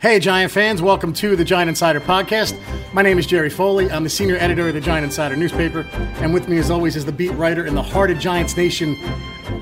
Hey, 0.00 0.18
Giant 0.18 0.50
fans, 0.50 0.80
welcome 0.80 1.12
to 1.12 1.36
the 1.36 1.44
Giant 1.44 1.68
Insider 1.68 2.00
Podcast. 2.00 2.58
My 2.94 3.02
name 3.02 3.18
is 3.18 3.26
Jerry 3.26 3.50
Foley. 3.50 3.90
I'm 3.90 4.02
the 4.02 4.08
senior 4.08 4.38
editor 4.38 4.68
of 4.68 4.72
the 4.72 4.80
Giant 4.80 5.04
Insider 5.04 5.36
newspaper. 5.36 5.80
And 6.22 6.32
with 6.32 6.48
me, 6.48 6.56
as 6.56 6.70
always, 6.70 6.96
is 6.96 7.04
the 7.04 7.12
beat 7.12 7.32
writer 7.32 7.66
in 7.66 7.74
the 7.74 7.82
heart 7.82 8.10
of 8.10 8.18
Giants 8.18 8.56
Nation, 8.56 8.96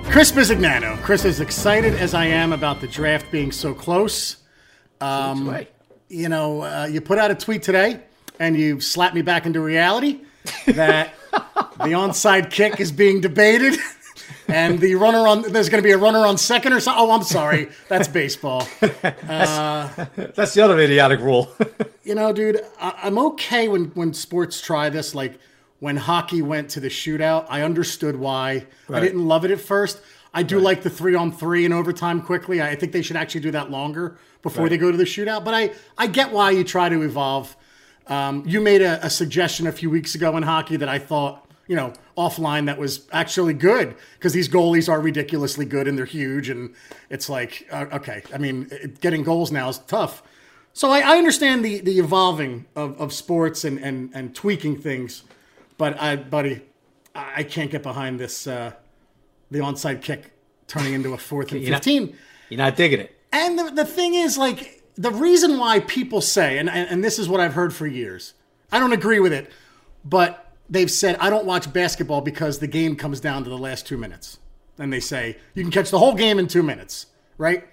Chris 0.05 0.31
Bisignano. 0.31 0.97
Chris, 1.03 1.25
as 1.25 1.41
excited 1.41 1.93
as 1.95 2.15
I 2.15 2.27
am 2.27 2.53
about 2.53 2.81
the 2.81 2.87
draft 2.87 3.33
being 3.33 3.51
so 3.51 3.75
close, 3.75 4.37
um, 5.01 5.59
you 6.09 6.29
know, 6.29 6.63
uh, 6.63 6.87
you 6.89 7.01
put 7.01 7.19
out 7.19 7.33
a 7.33 7.35
tweet 7.35 7.65
today 7.65 7.99
and 8.39 8.57
you 8.57 8.81
slapped 8.81 9.17
me 9.17 9.23
back 9.23 9.45
into 9.45 9.59
reality 9.61 10.21
that 10.67 11.15
the 11.33 11.95
onside 11.95 12.53
kick 12.53 12.79
is 12.79 12.93
being 12.93 13.21
debated. 13.21 13.77
And 14.49 14.81
the 14.81 14.95
runner 14.97 15.27
on 15.29 15.43
there's 15.53 15.69
going 15.69 15.83
to 15.83 15.87
be 15.87 15.93
a 15.93 15.99
runner 15.99 16.21
on 16.27 16.37
second 16.39 16.73
or 16.73 16.81
something. 16.81 17.03
Oh, 17.05 17.11
I'm 17.13 17.23
sorry, 17.23 17.69
that's 17.89 18.09
baseball. 18.09 18.67
Uh, 19.29 20.07
that's 20.35 20.55
the 20.55 20.63
other 20.63 20.79
idiotic 20.81 21.21
rule. 21.21 21.53
you 22.05 22.15
know, 22.15 22.33
dude, 22.33 22.61
I, 22.81 22.95
I'm 23.05 23.19
okay 23.19 23.69
when 23.69 23.87
when 23.95 24.13
sports 24.15 24.61
try 24.61 24.89
this. 24.89 25.15
Like 25.15 25.39
when 25.81 25.97
hockey 25.97 26.43
went 26.43 26.71
to 26.71 26.81
the 26.81 26.89
shootout, 26.89 27.47
I 27.49 27.63
understood 27.63 28.17
why. 28.17 28.67
I 28.93 29.01
didn't 29.01 29.27
love 29.27 29.45
it 29.45 29.51
at 29.51 29.61
first. 29.61 30.01
I 30.35 30.43
do 30.43 30.59
like 30.61 30.83
the 30.83 30.91
three 30.91 31.15
on 31.15 31.33
three 31.33 31.65
and 31.65 31.73
overtime 31.75 32.21
quickly. 32.23 32.61
I 32.63 32.75
think 32.75 32.93
they 32.93 33.03
should 33.03 33.17
actually 33.17 33.41
do 33.43 33.51
that 33.53 33.71
longer 33.71 34.19
before 34.43 34.65
Right. 34.65 34.71
they 34.71 34.79
go 34.79 34.91
to 34.91 34.97
the 34.97 35.05
shootout. 35.05 35.45
But 35.45 35.55
I 35.55 35.73
I 35.97 36.07
get 36.07 36.33
why 36.33 36.51
you 36.51 36.65
try 36.65 36.89
to 36.89 37.03
evolve. 37.03 37.57
Um, 38.07 38.43
you 38.47 38.61
made 38.61 38.81
a, 38.83 39.05
a 39.05 39.11
suggestion 39.11 39.67
a 39.67 39.73
few 39.73 39.91
weeks 39.91 40.15
ago 40.15 40.37
in 40.37 40.43
hockey 40.43 40.77
that 40.79 40.89
I 40.89 40.99
thought, 40.99 41.48
you 41.69 41.77
know, 41.77 41.93
offline 42.17 42.67
that 42.67 42.79
was 42.79 43.07
actually 43.13 43.53
good 43.53 43.95
because 44.15 44.33
these 44.33 44.49
goalies 44.49 44.89
are 44.89 45.01
ridiculously 45.01 45.65
good 45.65 45.87
and 45.87 45.97
they're 45.97 46.07
huge. 46.07 46.49
And 46.49 46.75
it's 47.11 47.29
like, 47.29 47.69
uh, 47.71 47.87
okay, 47.93 48.23
I 48.35 48.39
mean, 48.39 48.69
it, 48.73 49.01
getting 49.01 49.23
goals 49.23 49.53
now 49.53 49.69
is 49.69 49.79
tough. 49.79 50.23
So 50.73 50.91
I, 50.91 51.01
I 51.01 51.19
understand 51.19 51.65
the, 51.65 51.81
the 51.81 51.99
evolving 51.99 52.67
of, 52.75 52.99
of 53.01 53.13
sports 53.13 53.65
and, 53.65 53.79
and, 53.79 54.11
and 54.15 54.35
tweaking 54.35 54.77
things. 54.81 55.23
But, 55.77 56.01
I, 56.01 56.17
buddy, 56.17 56.63
I 57.15 57.43
can't 57.43 57.71
get 57.71 57.83
behind 57.83 58.19
this, 58.19 58.47
uh, 58.47 58.73
the 59.51 59.59
onside 59.59 60.03
kick 60.03 60.33
turning 60.67 60.95
into 60.95 61.13
a 61.13 61.19
fourth 61.29 61.53
and 61.53 61.61
You're 61.61 61.73
not- 61.73 61.85
15. 61.85 62.17
You're 62.49 62.59
not 62.59 62.77
digging 62.77 63.01
it. 63.01 63.15
And 63.31 63.59
the, 63.59 63.71
the 63.71 63.85
thing 63.85 64.15
is, 64.15 64.39
like, 64.39 64.83
the 64.97 65.11
reason 65.11 65.59
why 65.59 65.81
people 65.81 66.23
say, 66.23 66.57
and, 66.59 66.71
and, 66.71 66.89
and 66.89 67.05
this 67.05 67.19
is 67.19 67.29
what 67.29 67.41
I've 67.41 67.53
heard 67.53 67.75
for 67.75 67.87
years, 67.87 68.33
I 68.73 68.81
don't 68.81 68.93
agree 68.93 69.21
with 69.21 69.35
it, 69.35 69.53
but 70.03 70.48
they've 70.69 70.91
said, 70.91 71.17
I 71.17 71.31
don't 71.31 71.47
watch 71.47 71.73
basketball 71.73 72.21
because 72.21 72.59
the 72.59 72.67
game 72.67 72.97
comes 72.97 73.21
down 73.21 73.45
to 73.45 73.51
the 73.51 73.59
last 73.59 73.87
two 73.87 73.97
minutes. 73.97 74.39
And 74.79 74.93
they 74.93 75.01
say, 75.01 75.37
you 75.55 75.63
can 75.63 75.73
catch 75.73 75.91
the 75.91 75.99
whole 75.99 76.15
game 76.15 76.39
in 76.39 76.47
two 76.47 76.63
minutes, 76.63 77.07
right? 77.37 77.67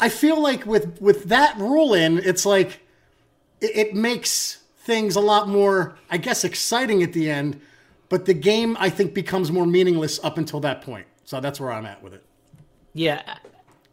I 0.00 0.08
feel 0.08 0.40
like 0.40 0.64
with, 0.64 1.00
with 1.00 1.24
that 1.24 1.58
rule 1.58 1.92
in, 1.92 2.18
it's 2.18 2.46
like, 2.46 2.80
it, 3.60 3.76
it 3.76 3.94
makes 3.94 4.62
things 4.78 5.16
a 5.16 5.20
lot 5.20 5.48
more, 5.48 5.96
I 6.08 6.18
guess, 6.18 6.44
exciting 6.44 7.02
at 7.02 7.12
the 7.12 7.28
end, 7.28 7.60
but 8.08 8.26
the 8.26 8.34
game, 8.34 8.76
I 8.78 8.90
think, 8.90 9.12
becomes 9.12 9.50
more 9.50 9.66
meaningless 9.66 10.22
up 10.22 10.38
until 10.38 10.60
that 10.60 10.82
point. 10.82 11.06
So 11.24 11.40
that's 11.40 11.60
where 11.60 11.72
I'm 11.72 11.86
at 11.86 12.02
with 12.02 12.14
it. 12.14 12.24
Yeah. 12.94 13.22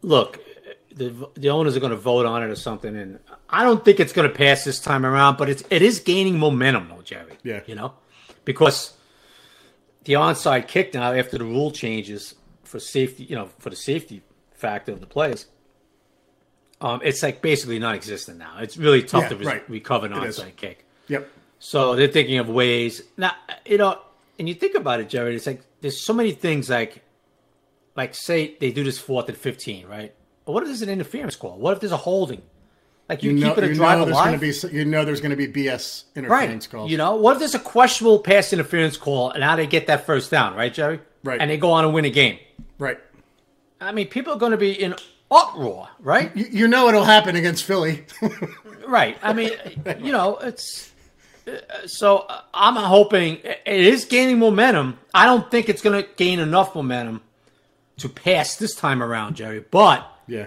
Look, 0.02 0.40
the 0.94 1.28
the 1.34 1.48
owners 1.50 1.76
are 1.76 1.80
going 1.80 1.90
to 1.90 1.96
vote 1.96 2.26
on 2.26 2.42
it 2.42 2.50
or 2.50 2.56
something, 2.56 2.94
and 2.96 3.18
I 3.48 3.62
don't 3.62 3.84
think 3.84 4.00
it's 4.00 4.12
going 4.12 4.28
to 4.28 4.34
pass 4.34 4.64
this 4.64 4.80
time 4.80 5.06
around. 5.06 5.38
But 5.38 5.48
it's 5.48 5.64
it 5.70 5.82
is 5.82 6.00
gaining 6.00 6.38
momentum, 6.38 6.88
though, 6.88 7.02
Jerry. 7.02 7.38
Yeah. 7.42 7.60
You 7.66 7.76
know, 7.76 7.94
because 8.52 8.94
the 10.04 10.14
onside 10.14 10.66
kick 10.66 10.92
now 10.94 11.12
after 11.12 11.38
the 11.38 11.44
rule 11.44 11.70
changes 11.70 12.34
for 12.64 12.80
safety, 12.80 13.22
you 13.24 13.36
know, 13.36 13.48
for 13.60 13.70
the 13.70 13.76
safety 13.76 14.22
factor 14.52 14.90
of 14.92 15.00
the 15.00 15.06
players. 15.06 15.46
Um, 16.80 17.00
it's 17.04 17.22
like 17.22 17.42
basically 17.42 17.78
non-existent 17.78 18.38
now. 18.38 18.58
It's 18.58 18.76
really 18.76 19.02
tough 19.02 19.24
Yeah, 19.24 19.28
to 19.28 19.36
re- 19.36 19.46
right. 19.46 19.70
recover 19.70 20.06
an 20.06 20.12
onside 20.12 20.56
kick. 20.56 20.84
Yep. 21.08 21.28
So 21.58 21.94
they're 21.94 22.08
thinking 22.08 22.38
of 22.38 22.48
ways 22.48 23.02
now. 23.16 23.32
You 23.66 23.78
know, 23.78 24.00
and 24.38 24.48
you 24.48 24.54
think 24.54 24.74
about 24.74 24.98
it, 25.00 25.08
Jared. 25.08 25.34
It's 25.36 25.46
like 25.46 25.60
there's 25.80 26.02
so 26.04 26.12
many 26.14 26.32
things 26.32 26.70
like, 26.70 27.04
like 27.94 28.14
say 28.14 28.56
they 28.58 28.72
do 28.72 28.82
this 28.82 28.98
fourth 28.98 29.28
and 29.28 29.36
fifteen, 29.36 29.86
right? 29.86 30.14
But 30.44 30.52
what 30.52 30.62
if 30.62 30.68
there's 30.70 30.82
an 30.82 30.88
interference 30.88 31.36
call? 31.36 31.58
What 31.58 31.74
if 31.74 31.80
there's 31.80 31.92
a 31.92 31.98
holding? 31.98 32.42
Like 33.10 33.24
you, 33.24 33.32
You 33.32 33.40
know, 33.40 33.54
keep 33.54 33.64
it 33.64 33.70
a 33.72 33.74
drive 33.74 33.98
alive, 33.98 34.40
going 34.40 34.52
to 34.52 34.70
be 34.70 34.76
you 34.76 34.84
know 34.84 35.04
there's 35.04 35.20
going 35.20 35.36
to 35.36 35.36
be 35.36 35.48
BS 35.48 36.04
right? 36.14 36.24
interference 36.24 36.68
calls. 36.68 36.90
You 36.92 36.96
know, 36.96 37.16
what 37.16 37.32
if 37.32 37.38
there's 37.40 37.56
a 37.56 37.58
questionable 37.58 38.20
pass 38.20 38.52
interference 38.52 38.96
call 38.96 39.30
and 39.32 39.42
how 39.42 39.56
they 39.56 39.66
get 39.66 39.88
that 39.88 40.06
first 40.06 40.30
down, 40.30 40.54
right, 40.54 40.72
Jerry? 40.72 41.00
Right. 41.24 41.40
And 41.40 41.50
they 41.50 41.56
go 41.56 41.72
on 41.72 41.84
and 41.84 41.92
win 41.92 42.04
a 42.04 42.10
game. 42.10 42.38
right? 42.78 42.98
I 43.80 43.90
mean, 43.90 44.06
people 44.06 44.32
are 44.32 44.38
going 44.38 44.52
to 44.52 44.58
be 44.58 44.80
in 44.80 44.94
uproar, 45.28 45.88
right? 45.98 46.34
You, 46.36 46.46
you 46.50 46.68
know 46.68 46.88
it'll 46.88 47.04
happen 47.04 47.34
against 47.34 47.64
Philly. 47.64 48.06
Right. 48.86 49.16
I 49.22 49.34
mean, 49.34 49.52
you 50.00 50.10
know, 50.10 50.36
it's 50.38 50.90
so 51.86 52.18
uh, 52.28 52.40
I'm 52.52 52.74
hoping 52.74 53.36
it 53.44 53.60
is 53.66 54.04
gaining 54.04 54.40
momentum. 54.40 54.98
I 55.14 55.26
don't 55.26 55.48
think 55.48 55.68
it's 55.68 55.80
going 55.80 56.02
to 56.02 56.08
gain 56.16 56.40
enough 56.40 56.74
momentum 56.74 57.22
to 57.98 58.08
pass 58.08 58.56
this 58.56 58.74
time 58.74 59.00
around, 59.00 59.36
Jerry. 59.36 59.64
But 59.70 60.10
yeah. 60.26 60.46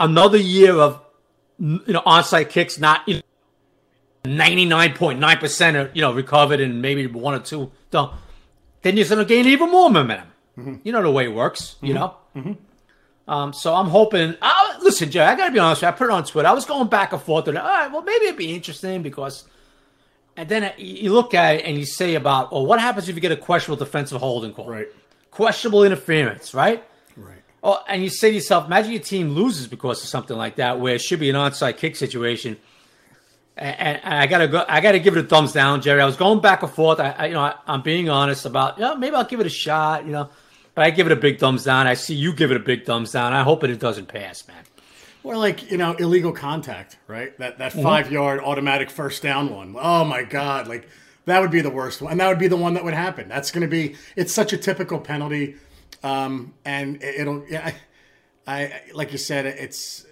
another 0.00 0.38
year 0.38 0.76
of 0.76 0.98
you 1.58 1.80
know 1.88 2.02
onside 2.02 2.50
kicks, 2.50 2.78
not 2.78 3.06
you 3.08 3.16
know, 3.16 3.22
99.9 4.24 5.40
percent 5.40 5.76
are 5.76 5.90
you 5.94 6.02
know 6.02 6.12
recovered 6.12 6.60
and 6.60 6.82
maybe 6.82 7.06
one 7.06 7.34
or 7.34 7.40
two 7.40 7.70
don't. 7.90 8.12
Then 8.82 8.96
you're 8.96 9.06
going 9.06 9.18
to 9.18 9.24
gain 9.24 9.46
even 9.46 9.70
more 9.70 9.90
momentum. 9.90 10.28
You 10.84 10.92
know 10.92 11.02
the 11.02 11.10
way 11.10 11.24
it 11.24 11.34
works. 11.34 11.76
You 11.82 11.94
know. 11.94 12.16
Um, 13.28 13.52
so 13.52 13.74
I'm 13.74 13.88
hoping. 13.88 14.36
Uh, 14.40 14.78
listen, 14.82 15.10
Jerry, 15.10 15.26
I 15.26 15.36
got 15.36 15.46
to 15.46 15.52
be 15.52 15.58
honest. 15.58 15.82
With 15.82 15.88
you, 15.88 15.94
I 15.94 15.98
put 15.98 16.04
it 16.04 16.10
on 16.10 16.24
Twitter. 16.24 16.48
I 16.48 16.52
was 16.52 16.64
going 16.64 16.88
back 16.88 17.12
and 17.12 17.20
forth. 17.20 17.48
And 17.48 17.58
all 17.58 17.66
right, 17.66 17.90
well, 17.90 18.02
maybe 18.02 18.26
it'd 18.26 18.36
be 18.36 18.54
interesting 18.54 19.02
because. 19.02 19.44
And 20.38 20.48
then 20.50 20.72
you 20.76 21.14
look 21.14 21.32
at 21.32 21.56
it 21.56 21.64
and 21.64 21.78
you 21.78 21.86
say 21.86 22.14
about, 22.14 22.52
well, 22.52 22.66
what 22.66 22.78
happens 22.78 23.08
if 23.08 23.14
you 23.14 23.22
get 23.22 23.32
a 23.32 23.38
questionable 23.38 23.82
defensive 23.82 24.20
holding 24.20 24.52
call? 24.52 24.68
Right. 24.68 24.86
Questionable 25.30 25.82
interference, 25.82 26.52
right? 26.52 26.84
Oh, 27.68 27.82
and 27.88 28.00
you 28.00 28.10
say 28.10 28.28
to 28.28 28.34
yourself, 28.36 28.66
imagine 28.66 28.92
your 28.92 29.02
team 29.02 29.30
loses 29.30 29.66
because 29.66 30.00
of 30.00 30.08
something 30.08 30.36
like 30.36 30.54
that, 30.56 30.78
where 30.78 30.94
it 30.94 31.00
should 31.00 31.18
be 31.18 31.28
an 31.30 31.34
onside 31.34 31.78
kick 31.78 31.96
situation. 31.96 32.58
And, 33.56 33.98
and 34.04 34.14
I 34.14 34.26
gotta 34.28 34.46
go. 34.46 34.64
I 34.68 34.80
gotta 34.80 35.00
give 35.00 35.16
it 35.16 35.24
a 35.24 35.26
thumbs 35.26 35.52
down, 35.52 35.82
Jerry. 35.82 36.00
I 36.00 36.04
was 36.06 36.16
going 36.16 36.40
back 36.40 36.62
and 36.62 36.70
forth. 36.70 37.00
I, 37.00 37.10
I 37.10 37.26
you 37.26 37.34
know, 37.34 37.40
I, 37.40 37.54
I'm 37.66 37.82
being 37.82 38.08
honest 38.08 38.46
about, 38.46 38.78
you 38.78 38.82
know, 38.84 38.94
maybe 38.94 39.16
I'll 39.16 39.24
give 39.24 39.40
it 39.40 39.46
a 39.46 39.50
shot, 39.50 40.06
you 40.06 40.12
know, 40.12 40.28
but 40.76 40.84
I 40.84 40.90
give 40.90 41.06
it 41.06 41.12
a 41.12 41.16
big 41.16 41.40
thumbs 41.40 41.64
down. 41.64 41.88
I 41.88 41.94
see 41.94 42.14
you 42.14 42.32
give 42.32 42.52
it 42.52 42.56
a 42.56 42.60
big 42.60 42.84
thumbs 42.84 43.10
down. 43.10 43.32
I 43.32 43.42
hope 43.42 43.64
it 43.64 43.76
doesn't 43.80 44.06
pass, 44.06 44.46
man. 44.46 44.62
Or 45.24 45.36
like 45.36 45.68
you 45.68 45.76
know 45.76 45.94
illegal 45.94 46.30
contact, 46.32 46.98
right? 47.08 47.36
That 47.38 47.58
Mm-hmm. 47.58 47.78
that 47.78 47.82
five 47.82 48.12
yard 48.12 48.40
automatic 48.40 48.90
first 48.90 49.24
down 49.24 49.52
one. 49.52 49.74
Oh 49.76 50.04
my 50.04 50.22
god, 50.22 50.68
like 50.68 50.88
that 51.24 51.40
would 51.40 51.50
be 51.50 51.62
the 51.62 51.70
worst 51.70 52.00
one, 52.00 52.12
and 52.12 52.20
that 52.20 52.28
would 52.28 52.38
be 52.38 52.46
the 52.46 52.56
one 52.56 52.74
that 52.74 52.84
would 52.84 52.94
happen. 52.94 53.26
That's 53.28 53.50
going 53.50 53.62
to 53.62 53.68
be. 53.68 53.96
It's 54.14 54.32
such 54.32 54.52
a 54.52 54.56
typical 54.56 55.00
penalty, 55.00 55.56
um, 56.02 56.54
and 56.64 57.02
it- 57.02 57.20
it'll. 57.20 57.44
Yeah, 57.48 57.72
I, 58.46 58.52
I 58.62 58.82
like 58.94 59.12
you 59.12 59.18
said, 59.18 59.46
it's. 59.46 60.04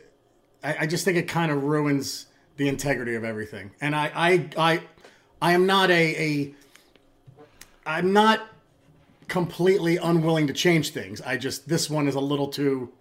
I, 0.63 0.77
I 0.81 0.87
just 0.87 1.05
think 1.05 1.17
it 1.19 1.29
kind 1.29 1.51
of 1.53 1.63
ruins 1.65 2.27
the 2.57 2.69
integrity 2.69 3.15
of 3.15 3.25
everything, 3.25 3.71
and 3.81 3.95
I 3.95 4.11
I 4.15 4.49
I, 4.57 4.81
I 5.43 5.53
am 5.53 5.67
not 5.67 5.91
a 5.91 6.17
a. 6.17 6.55
I'm 7.87 8.13
not 8.13 8.41
completely 9.29 9.97
unwilling 9.97 10.47
to 10.47 10.53
change 10.53 10.91
things. 10.91 11.21
I 11.21 11.37
just 11.37 11.69
this 11.69 11.89
one 11.91 12.09
is 12.09 12.15
a 12.15 12.21
little 12.21 12.49
too 12.49 12.93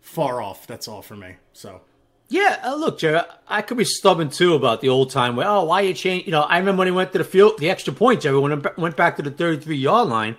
far 0.00 0.40
off. 0.42 0.66
That's 0.66 0.88
all 0.88 1.02
for 1.02 1.16
me. 1.16 1.36
So 1.52 1.82
Yeah, 2.28 2.60
uh, 2.64 2.74
look, 2.74 2.98
Jerry, 2.98 3.20
I 3.48 3.62
could 3.62 3.76
be 3.76 3.84
stubborn 3.84 4.30
too 4.30 4.54
about 4.54 4.80
the 4.80 4.88
old 4.88 5.10
time 5.10 5.36
where, 5.36 5.46
oh, 5.48 5.64
why 5.64 5.82
you 5.82 5.92
change? 5.94 6.24
You 6.26 6.32
know, 6.32 6.42
I 6.42 6.58
remember 6.58 6.80
when 6.80 6.86
he 6.88 6.92
went 6.92 7.12
to 7.12 7.18
the 7.18 7.24
field, 7.24 7.58
the 7.58 7.68
extra 7.70 7.92
point, 7.92 8.22
Jerry, 8.22 8.38
when 8.38 8.62
went 8.76 8.96
back 8.96 9.16
to 9.16 9.22
the 9.22 9.30
33 9.30 9.76
yard 9.76 10.08
line. 10.08 10.36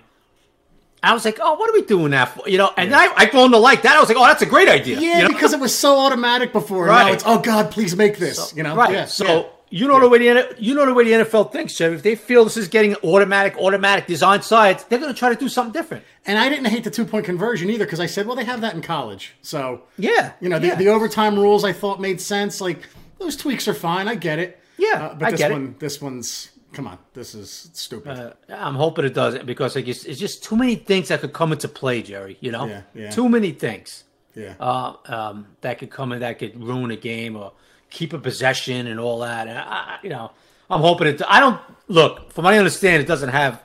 I 1.02 1.12
was 1.14 1.24
like, 1.24 1.38
oh, 1.40 1.54
what 1.54 1.68
are 1.68 1.72
we 1.72 1.82
doing 1.82 2.12
that 2.12 2.26
for? 2.26 2.48
You 2.48 2.58
know, 2.58 2.70
and 2.76 2.94
I, 2.94 3.12
I 3.16 3.26
grown 3.26 3.50
to 3.50 3.58
like 3.58 3.82
that. 3.82 3.96
I 3.96 4.00
was 4.00 4.08
like, 4.08 4.18
oh, 4.18 4.24
that's 4.26 4.42
a 4.42 4.46
great 4.46 4.68
idea. 4.68 5.00
yeah, 5.00 5.16
you 5.18 5.22
know? 5.24 5.28
because 5.28 5.52
it 5.52 5.60
was 5.60 5.76
so 5.76 5.98
automatic 5.98 6.52
before. 6.52 6.86
Now 6.86 6.92
Right. 6.92 7.14
it's 7.14 7.24
oh 7.26 7.40
God, 7.40 7.70
please 7.70 7.96
make 7.96 8.18
this. 8.18 8.54
you 8.56 8.62
know, 8.62 8.76
right. 8.76 8.92
Yeah, 8.92 9.04
so 9.06 9.24
yeah. 9.26 9.42
you 9.70 9.88
know 9.88 9.98
the 9.98 10.08
way 10.08 10.18
the 10.18 10.54
you 10.58 10.74
know 10.74 10.86
the 10.86 10.94
way 10.94 11.02
the 11.04 11.24
NFL 11.24 11.50
thinks, 11.50 11.74
Jerry. 11.74 11.94
If 11.96 12.02
they 12.04 12.14
feel 12.14 12.44
this 12.44 12.56
is 12.56 12.68
getting 12.68 12.94
automatic, 13.02 13.56
automatic 13.58 14.06
design 14.06 14.42
sides, 14.42 14.84
they're 14.84 15.00
going 15.00 15.12
to 15.12 15.18
try 15.18 15.28
to 15.30 15.34
do 15.34 15.48
something 15.48 15.72
different. 15.72 16.04
And 16.24 16.38
I 16.38 16.48
didn't 16.48 16.66
hate 16.66 16.84
the 16.84 16.90
two 16.90 17.04
point 17.04 17.24
conversion 17.26 17.68
either 17.68 17.84
because 17.84 17.98
I 17.98 18.06
said, 18.06 18.26
well, 18.28 18.36
they 18.36 18.44
have 18.44 18.60
that 18.60 18.74
in 18.74 18.80
college. 18.82 19.34
So 19.42 19.82
Yeah, 19.98 20.34
you 20.40 20.48
know, 20.48 20.60
the, 20.60 20.68
yeah. 20.68 20.74
the 20.76 20.86
overtime 20.88 21.36
rules 21.36 21.64
I 21.64 21.72
thought 21.72 22.00
made 22.00 22.20
sense. 22.20 22.60
Like 22.60 22.86
those 23.18 23.34
tweaks 23.36 23.66
are 23.66 23.74
fine. 23.74 24.06
I 24.06 24.14
get 24.14 24.38
it. 24.38 24.60
Yeah, 24.78 25.06
Uh, 25.06 25.14
but 25.14 25.26
I 25.26 25.30
this 25.32 25.38
get 25.38 25.50
it. 25.50 25.54
one, 25.54 25.74
this 25.80 26.00
one's 26.00 26.50
come 26.72 26.86
on. 26.86 26.98
This 27.14 27.34
is 27.34 27.70
stupid. 27.74 28.18
Uh, 28.18 28.32
I'm 28.48 28.74
hoping 28.74 29.04
it 29.04 29.14
doesn't 29.14 29.46
because 29.46 29.76
like 29.76 29.88
it's, 29.88 30.04
it's 30.04 30.18
just 30.20 30.42
too 30.44 30.56
many 30.56 30.76
things 30.76 31.08
that 31.08 31.20
could 31.20 31.32
come 31.32 31.52
into 31.52 31.68
play, 31.68 32.02
Jerry. 32.02 32.36
You 32.40 32.52
know, 32.52 32.66
Yeah, 32.66 32.82
yeah. 32.94 33.10
too 33.10 33.28
many 33.28 33.52
things. 33.52 34.04
yeah. 34.34 34.54
uh, 34.60 34.94
um, 35.06 35.46
that 35.60 35.78
could 35.78 35.90
come 35.90 36.12
in 36.12 36.20
that 36.20 36.38
could 36.38 36.62
ruin 36.62 36.90
a 36.90 36.96
game 36.96 37.36
or 37.36 37.52
keep 37.90 38.12
a 38.14 38.18
possession 38.18 38.86
and 38.86 38.98
all 38.98 39.18
that. 39.20 39.46
And 39.48 39.58
I, 39.58 39.98
you 40.02 40.08
know, 40.10 40.30
I'm 40.70 40.80
hoping 40.80 41.06
it. 41.08 41.20
I 41.28 41.38
don't 41.40 41.60
look 41.88 42.32
from 42.32 42.44
what 42.44 42.54
I 42.54 42.58
understand, 42.58 43.02
it 43.02 43.06
doesn't 43.06 43.28
have 43.28 43.62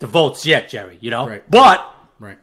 the 0.00 0.06
votes 0.08 0.44
yet, 0.44 0.68
Jerry. 0.68 0.98
You 1.00 1.10
know, 1.10 1.28
Right. 1.28 1.48
but 1.50 1.94
right. 2.18 2.38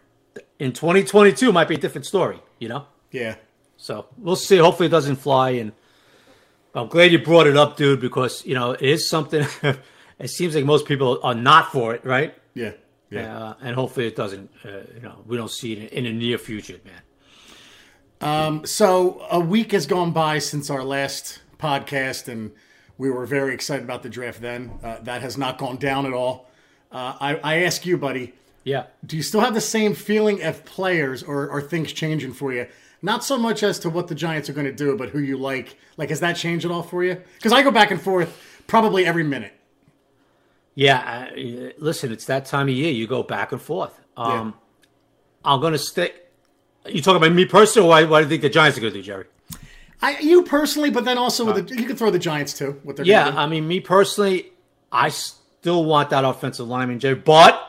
in 0.60 0.72
2022 0.72 1.52
might 1.52 1.68
be 1.68 1.76
a 1.76 1.78
different 1.78 2.06
story. 2.06 2.40
You 2.60 2.70
know, 2.70 2.86
Yeah. 3.12 3.36
So 3.78 4.06
we'll 4.18 4.38
see. 4.38 4.58
Hopefully 4.58 4.88
it 4.88 4.92
doesn't 4.92 5.18
fly. 5.18 5.50
And 5.52 5.74
I'm 6.76 6.88
glad 6.88 7.12
you 7.12 7.20
brought 7.20 7.48
it 7.48 7.56
up, 7.56 7.78
dude, 7.78 8.00
because 8.02 8.46
you 8.46 8.56
know 8.56 8.72
it 8.72 8.82
is 8.82 9.08
something. 9.10 9.46
it 10.20 10.28
seems 10.30 10.56
like 10.56 10.66
most 10.66 10.86
people 10.88 11.20
are 11.24 11.36
not 11.36 11.72
for 11.72 11.94
it, 11.94 12.04
right? 12.06 12.34
Yeah. 12.56 12.72
Yeah. 13.10 13.38
Uh, 13.38 13.54
and 13.62 13.76
hopefully 13.76 14.08
it 14.08 14.16
doesn't. 14.16 14.50
Uh, 14.66 14.70
you 14.96 15.02
know, 15.02 15.24
we 15.28 15.38
don't 15.38 15.52
see 15.52 15.74
it 15.74 15.94
in, 15.94 16.06
the 16.06 16.12
near 16.12 16.38
future, 16.40 16.80
man. 16.84 17.02
Um, 18.22 18.66
So 18.66 19.26
a 19.30 19.40
week 19.40 19.72
has 19.72 19.86
gone 19.86 20.12
by 20.12 20.40
since 20.40 20.70
our 20.70 20.84
last 20.84 21.42
podcast, 21.60 22.28
and 22.28 22.52
we 22.98 23.12
were 23.12 23.26
very 23.26 23.54
excited 23.54 23.84
about 23.84 24.02
the 24.04 24.10
draft 24.10 24.42
then. 24.42 24.72
Uh, 24.84 24.98
that 25.04 25.22
has 25.22 25.38
not 25.38 25.58
gone 25.60 25.78
down 25.78 26.06
at 26.08 26.14
all. 26.14 26.50
Uh, 26.92 27.14
I, 27.20 27.36
I 27.44 27.56
ask 27.64 27.86
you, 27.86 27.98
buddy, 27.98 28.34
Yeah. 28.64 28.86
do 29.06 29.16
you 29.18 29.24
still 29.24 29.42
have 29.42 29.54
the 29.54 29.62
same 29.62 29.94
feeling 29.94 30.42
of 30.44 30.64
players, 30.66 31.22
or 31.24 31.50
are 31.52 31.62
things 31.62 31.92
changing 31.94 32.34
for 32.34 32.52
you? 32.54 32.68
Not 33.04 33.24
so 33.24 33.38
much 33.38 33.62
as 33.64 33.78
to 33.80 33.90
what 33.90 34.08
the 34.08 34.16
Giants 34.16 34.50
are 34.50 34.54
going 34.54 34.66
to 34.66 34.72
do, 34.72 34.98
but 34.98 35.10
who 35.10 35.20
you 35.20 35.38
like. 35.38 35.78
Like, 35.98 36.10
has 36.10 36.22
that 36.22 36.38
changed 36.38 36.64
at 36.66 36.72
all 36.72 36.82
for 36.82 37.04
you? 37.04 37.22
Because 37.36 37.52
I 37.52 37.62
go 37.62 37.70
back 37.70 37.92
and 37.92 38.02
forth 38.02 38.42
probably 38.66 39.06
every 39.06 39.24
minute. 39.26 39.54
Yeah, 40.74 41.28
uh, 41.36 41.70
listen, 41.78 42.12
it's 42.14 42.26
that 42.26 42.46
time 42.46 42.68
of 42.70 42.74
year. 42.74 42.92
You 42.92 43.06
go 43.06 43.22
back 43.22 43.52
and 43.52 43.62
forth. 43.62 43.92
Um, 44.18 44.56
I'm 45.44 45.60
going 45.60 45.74
to 45.74 45.78
stick. 45.80 46.32
You 46.88 47.02
talking 47.02 47.18
about 47.18 47.34
me 47.36 47.46
personally, 47.46 47.88
why, 47.90 48.06
why 48.06 48.20
do 48.20 48.24
you 48.24 48.30
think 48.30 48.42
the 48.42 48.50
Giants 48.50 48.78
are 48.78 48.82
going 48.82 48.94
to 48.94 49.00
do, 49.00 49.04
Jerry? 49.04 49.26
I, 50.02 50.18
you 50.20 50.44
personally, 50.44 50.90
but 50.90 51.06
then 51.06 51.18
also 51.18 51.46
with 51.46 51.68
the, 51.70 51.76
you 51.76 51.86
can 51.86 51.96
throw 51.96 52.10
the 52.10 52.20
Giants 52.20 52.54
too. 52.54 52.80
What 52.84 52.96
they're 52.98 53.06
Yeah, 53.06 53.24
gonna 53.26 53.32
do. 53.32 53.38
I 53.38 53.48
mean, 53.48 53.68
me 53.68 53.80
personally, 53.80 54.52
I 54.92 55.10
still 55.10 55.86
want 55.86 56.10
that 56.10 56.26
offensive 56.26 56.68
lineman, 56.68 57.00
Jerry. 57.00 57.16
But, 57.16 57.62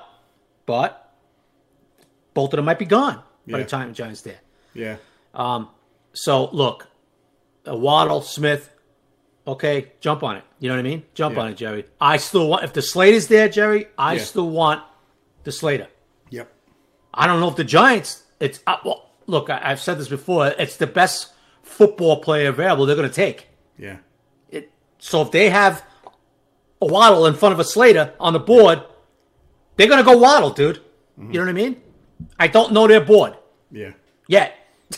but, 0.66 1.12
both 2.34 2.52
of 2.52 2.56
them 2.56 2.64
might 2.64 2.78
be 2.80 2.86
gone 2.86 3.22
by 3.48 3.58
the 3.58 3.64
time 3.64 3.88
the 3.88 3.94
Giants 3.94 4.22
there. 4.22 4.38
yeah, 4.74 4.96
So 5.34 6.48
look, 6.52 6.88
Waddle, 7.66 8.22
Smith, 8.22 8.70
okay, 9.46 9.92
jump 10.00 10.22
on 10.22 10.36
it. 10.36 10.44
You 10.60 10.68
know 10.68 10.76
what 10.76 10.80
I 10.80 10.88
mean? 10.88 11.02
Jump 11.14 11.36
Yeah. 11.36 11.42
on 11.42 11.48
it, 11.48 11.56
Jerry. 11.56 11.84
I 12.00 12.16
still 12.18 12.48
want 12.48 12.64
if 12.64 12.72
the 12.72 12.82
slate 12.82 13.14
is 13.14 13.28
there, 13.28 13.48
Jerry. 13.48 13.88
I 13.98 14.14
Yeah. 14.14 14.22
still 14.22 14.48
want 14.50 14.82
the 15.44 15.52
Slater. 15.52 15.88
yep, 16.30 16.50
I 17.12 17.26
don't 17.26 17.40
know 17.40 17.48
if 17.48 17.56
the 17.56 17.64
Giants. 17.64 18.22
It's 18.40 18.60
uh, 18.66 18.76
well, 18.84 19.10
look. 19.26 19.50
I, 19.50 19.60
I've 19.62 19.80
said 19.80 19.98
this 19.98 20.08
before. 20.08 20.48
It's 20.58 20.76
the 20.76 20.86
best 20.86 21.32
football 21.62 22.20
player 22.20 22.48
available. 22.48 22.86
They're 22.86 22.96
going 22.96 23.08
to 23.08 23.14
take 23.14 23.48
yeah, 23.78 23.98
it. 24.50 24.70
So 24.98 25.22
if 25.22 25.30
they 25.30 25.50
have 25.50 25.84
a 26.80 26.86
Waddle 26.86 27.26
in 27.26 27.34
front 27.34 27.52
of 27.52 27.60
a 27.60 27.64
Slater 27.64 28.12
on 28.20 28.32
the 28.32 28.38
board, 28.38 28.82
they're 29.76 29.88
going 29.88 29.98
to 29.98 30.04
go 30.04 30.16
Waddle, 30.18 30.50
dude. 30.50 30.76
Mm-hmm. 31.18 31.32
You 31.32 31.38
know 31.40 31.44
what 31.46 31.50
I 31.50 31.52
mean? 31.52 31.80
I 32.38 32.46
don't 32.48 32.72
know 32.72 32.86
their 32.86 33.00
board 33.00 33.34
yeah, 33.70 33.92
yet. 34.28 34.56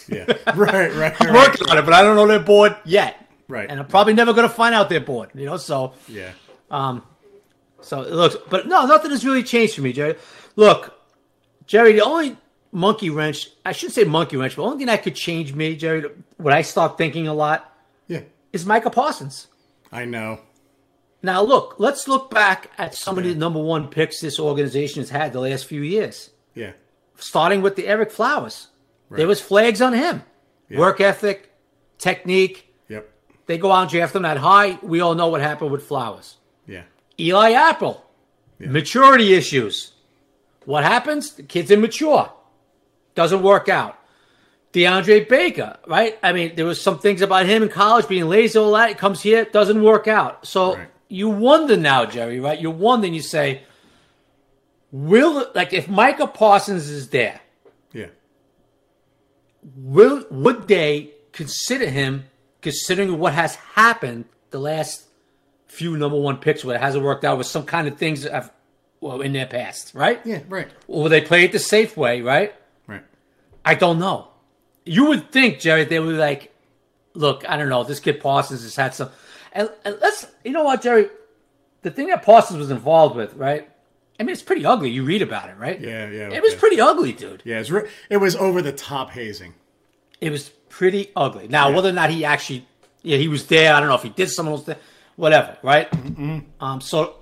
Yeah. 0.08 0.24
right, 0.54 0.92
right, 0.94 1.14
I'm 1.20 1.34
right, 1.34 1.48
working 1.48 1.68
on 1.68 1.78
it, 1.78 1.82
but 1.82 1.94
I 1.94 2.02
don't 2.02 2.16
know 2.16 2.26
their 2.26 2.40
board 2.40 2.76
yet. 2.84 3.16
Right. 3.48 3.68
And 3.68 3.78
I'm 3.80 3.86
probably 3.86 4.14
never 4.14 4.32
going 4.32 4.48
to 4.48 4.54
find 4.54 4.74
out 4.74 4.88
their 4.88 5.00
board. 5.00 5.30
You 5.34 5.46
know, 5.46 5.56
so 5.56 5.94
yeah, 6.08 6.32
Um, 6.70 7.02
So 7.80 8.02
it 8.02 8.12
looks, 8.12 8.36
but 8.50 8.66
no, 8.66 8.86
nothing 8.86 9.10
has 9.12 9.24
really 9.24 9.42
changed 9.44 9.74
for 9.74 9.82
me, 9.82 9.92
Jerry. 9.92 10.16
Look, 10.56 10.98
Jerry, 11.66 11.92
the 11.92 12.04
only 12.04 12.36
monkey 12.72 13.10
wrench, 13.10 13.48
I 13.64 13.72
shouldn't 13.72 13.94
say 13.94 14.04
monkey 14.04 14.36
wrench, 14.36 14.56
but 14.56 14.62
the 14.62 14.66
only 14.66 14.78
thing 14.78 14.86
that 14.88 15.02
could 15.02 15.14
change 15.14 15.54
me, 15.54 15.76
Jerry, 15.76 16.04
when 16.36 16.52
I 16.54 16.62
start 16.62 16.98
thinking 16.98 17.28
a 17.28 17.34
lot, 17.34 17.72
yeah. 18.08 18.22
is 18.52 18.66
Micah 18.66 18.90
Parsons. 18.90 19.46
I 19.92 20.04
know. 20.04 20.40
Now, 21.22 21.42
look, 21.42 21.76
let's 21.78 22.06
look 22.08 22.30
back 22.30 22.70
at 22.78 22.94
some 22.94 23.18
of 23.18 23.24
the 23.24 23.34
number 23.34 23.60
one 23.60 23.88
picks 23.88 24.20
this 24.20 24.38
organization 24.38 25.00
has 25.02 25.10
had 25.10 25.32
the 25.32 25.40
last 25.40 25.66
few 25.66 25.80
years, 25.82 26.30
Yeah, 26.54 26.72
starting 27.16 27.62
with 27.62 27.76
the 27.76 27.84
Ereck 27.84 28.10
Flowers. 28.12 28.68
There 29.10 29.26
was 29.28 29.40
flags 29.40 29.80
on 29.80 29.92
him, 29.92 30.22
work 30.70 31.00
ethic, 31.00 31.52
technique. 31.98 32.72
yep, 32.88 33.08
They 33.46 33.56
go 33.58 33.70
out 33.72 33.82
and 33.82 33.90
draft 33.90 34.14
him 34.16 34.22
that 34.22 34.36
high. 34.38 34.78
We 34.82 35.00
all 35.00 35.14
know 35.14 35.28
what 35.28 35.40
happened 35.40 35.70
with 35.70 35.84
Flowers. 35.84 36.36
yeah, 36.66 36.82
Eli 37.18 37.52
Apple, 37.52 38.04
maturity 38.58 39.34
issues. 39.34 39.92
What 40.64 40.82
happens? 40.82 41.34
The 41.34 41.44
kid's 41.44 41.70
immature. 41.70 42.32
Doesn't 43.14 43.42
work 43.42 43.68
out. 43.68 43.96
DeAndre 44.72 45.26
Baker, 45.28 45.78
right? 45.86 46.18
I 46.22 46.32
mean, 46.32 46.54
there 46.56 46.66
was 46.66 46.80
some 46.82 46.98
things 46.98 47.22
about 47.22 47.46
him 47.46 47.62
in 47.62 47.68
college 47.70 48.08
being 48.08 48.28
lazy, 48.28 48.58
all 48.58 48.72
that. 48.72 48.90
It 48.90 48.98
comes 48.98 49.22
here, 49.22 49.44
doesn't 49.44 49.80
work 49.80 50.06
out. 50.08 50.46
So 50.46 50.74
Right. 50.76 50.88
you 51.08 51.30
wonder 51.30 51.76
now, 51.76 52.04
Jerry, 52.04 52.40
right? 52.40 52.60
You 52.60 52.70
wonder 52.72 53.06
and 53.06 53.14
you 53.14 53.22
say, 53.22 53.62
will, 54.92 55.50
like, 55.54 55.72
if 55.72 55.88
Micah 55.88 56.26
Parsons 56.26 56.88
is 56.90 57.08
there, 57.10 57.40
yeah, 57.92 58.06
will 59.74 60.24
would 60.30 60.68
they 60.68 61.12
consider 61.32 61.88
him, 61.90 62.24
considering 62.62 63.18
what 63.18 63.34
has 63.34 63.56
happened 63.56 64.26
the 64.50 64.58
last 64.58 65.04
few 65.66 65.96
number 65.96 66.18
one 66.18 66.38
picks 66.38 66.64
where 66.64 66.76
it 66.76 66.80
hasn't 66.80 67.04
worked 67.04 67.24
out 67.24 67.36
with 67.38 67.46
some 67.46 67.64
kind 67.64 67.88
of 67.88 67.98
things 67.98 68.22
that 68.22 68.32
have, 68.32 68.52
well, 69.00 69.20
in 69.20 69.32
their 69.32 69.46
past, 69.46 69.92
right? 69.94 70.20
yeah. 70.24 70.40
Right, 70.48 70.68
Or 70.88 71.02
will 71.02 71.10
they 71.10 71.20
play 71.20 71.44
it 71.44 71.52
the 71.52 71.58
safe 71.58 71.96
way, 71.96 72.22
right? 72.22 72.54
right. 72.86 73.02
I 73.64 73.74
don't 73.74 73.98
know. 73.98 74.28
You 74.84 75.06
would 75.06 75.30
think, 75.32 75.58
Jerry, 75.58 75.84
they 75.84 75.98
would 75.98 76.12
be 76.12 76.16
like, 76.16 76.54
look, 77.14 77.44
I 77.48 77.56
don't 77.56 77.68
know, 77.68 77.82
this 77.84 78.00
kid 78.00 78.20
Parsons 78.20 78.62
has 78.62 78.76
had 78.76 78.94
some. 78.94 79.10
And, 79.52 79.68
and 79.84 79.98
let's, 80.00 80.26
you 80.44 80.52
know 80.52 80.62
what, 80.64 80.80
Jerry? 80.82 81.08
The 81.82 81.90
thing 81.90 82.06
that 82.08 82.22
Parsons 82.22 82.58
was 82.58 82.70
involved 82.70 83.16
with, 83.16 83.34
right? 83.34 83.68
I 84.18 84.22
mean, 84.22 84.32
it's 84.32 84.42
pretty 84.42 84.64
ugly. 84.64 84.90
You 84.90 85.04
read 85.04 85.22
about 85.22 85.50
it, 85.50 85.56
right? 85.58 85.78
Yeah, 85.80 86.08
yeah, 86.08 86.30
It 86.30 86.42
was 86.42 86.54
yeah. 86.54 86.58
pretty 86.60 86.80
ugly, 86.80 87.12
dude. 87.12 87.42
Yeah, 87.44 87.56
it 87.56 87.58
was, 87.60 87.72
re- 87.72 87.88
it 88.10 88.16
was 88.16 88.34
over 88.36 88.62
the 88.62 88.72
top 88.72 89.10
hazing. 89.10 89.54
It 90.20 90.30
was 90.30 90.48
pretty 90.70 91.10
ugly. 91.14 91.48
Now, 91.48 91.70
whether 91.72 91.90
or 91.90 91.92
not 91.92 92.10
he 92.10 92.24
actually, 92.24 92.66
yeah, 93.02 93.18
he 93.18 93.28
was 93.28 93.46
there. 93.46 93.74
I 93.74 93.80
don't 93.80 93.88
know 93.90 93.94
if 93.94 94.02
he 94.02 94.08
did 94.08 94.30
some 94.30 94.48
of 94.48 94.52
those 94.58 94.64
things, 94.74 94.78
whatever, 95.16 95.58
right? 95.62 95.88
Um, 96.60 96.80
so, 96.80 97.16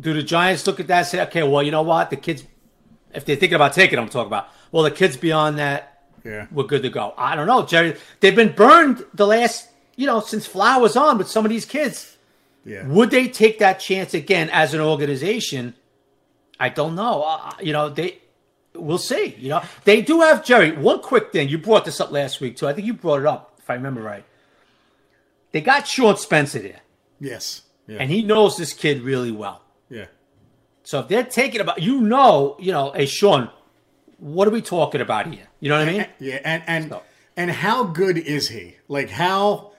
do 0.00 0.12
the 0.12 0.22
Giants 0.24 0.66
look 0.66 0.80
at 0.80 0.88
that 0.88 0.98
and 0.98 1.06
say, 1.06 1.22
okay, 1.22 1.42
well, 1.44 1.62
you 1.62 1.70
know 1.70 1.82
what? 1.82 2.10
The 2.10 2.16
kids, 2.16 2.42
if 3.12 3.24
they're 3.24 3.36
thinking 3.36 3.54
about 3.54 3.72
taking, 3.72 3.98
I'm 3.98 4.08
talking 4.08 4.26
about, 4.26 4.48
well, 4.72 4.82
the 4.82 4.90
kids 4.90 5.16
beyond 5.16 5.58
that, 5.58 6.02
Yeah, 6.24 6.46
we're 6.50 6.64
good 6.64 6.82
to 6.82 6.90
go. 6.90 7.14
I 7.16 7.36
don't 7.36 7.46
know, 7.46 7.64
Jerry. 7.64 7.96
They've 8.18 8.34
been 8.34 8.52
burned 8.52 9.04
the 9.14 9.26
last, 9.28 9.68
you 9.94 10.06
know, 10.06 10.18
since 10.20 10.44
Flowers 10.46 10.96
on 10.96 11.18
with 11.18 11.28
some 11.28 11.44
of 11.44 11.50
these 11.50 11.64
kids. 11.64 12.16
yeah, 12.64 12.84
Would 12.88 13.12
they 13.12 13.28
take 13.28 13.60
that 13.60 13.78
chance 13.78 14.12
again 14.14 14.50
as 14.50 14.74
an 14.74 14.80
organization? 14.80 15.74
I 16.60 16.68
don't 16.68 16.94
know. 16.94 17.22
Uh, 17.22 17.52
you 17.60 17.72
know, 17.72 17.88
they 17.88 18.18
we'll 18.74 18.98
see. 18.98 19.34
You 19.38 19.48
know, 19.50 19.62
they 19.84 20.02
do 20.02 20.20
have 20.20 20.44
Jerry. 20.44 20.72
One 20.72 21.00
quick 21.00 21.32
thing. 21.32 21.48
You 21.48 21.58
brought 21.58 21.84
this 21.84 22.00
up 22.00 22.10
last 22.12 22.40
week 22.40 22.56
too. 22.56 22.68
I 22.68 22.72
think 22.72 22.86
you 22.86 22.94
brought 22.94 23.20
it 23.20 23.26
up, 23.26 23.54
if 23.58 23.68
I 23.70 23.74
remember 23.74 24.02
right. 24.02 24.24
They 25.52 25.60
got 25.60 25.86
Sean 25.86 26.16
Spencer 26.16 26.58
there, 26.58 26.80
yes, 27.20 27.62
yeah, 27.86 27.98
and 28.00 28.10
he 28.10 28.22
knows 28.22 28.56
this 28.56 28.72
kid 28.72 29.02
really 29.02 29.30
well. 29.30 29.62
yeah, 29.88 30.06
So 30.82 30.98
if 31.00 31.08
they're 31.08 31.22
taking 31.22 31.60
about, 31.60 31.80
you 31.80 32.00
know, 32.00 32.56
you 32.58 32.72
know, 32.72 32.90
hey 32.90 33.06
Sean, 33.06 33.50
what 34.18 34.48
are 34.48 34.50
we 34.50 34.60
talking 34.62 35.00
about 35.00 35.32
here? 35.32 35.46
You 35.60 35.68
know 35.68 35.78
what 35.78 35.88
I 35.88 35.92
mean? 35.92 36.06
yeah. 36.18 36.40
And 36.44 36.62
and 36.66 36.88
So- 36.90 37.02
and 37.36 37.50
how 37.50 37.84
good 37.84 38.16
is 38.18 38.48
he? 38.48 38.76
Like 38.88 39.10
how? 39.10 39.72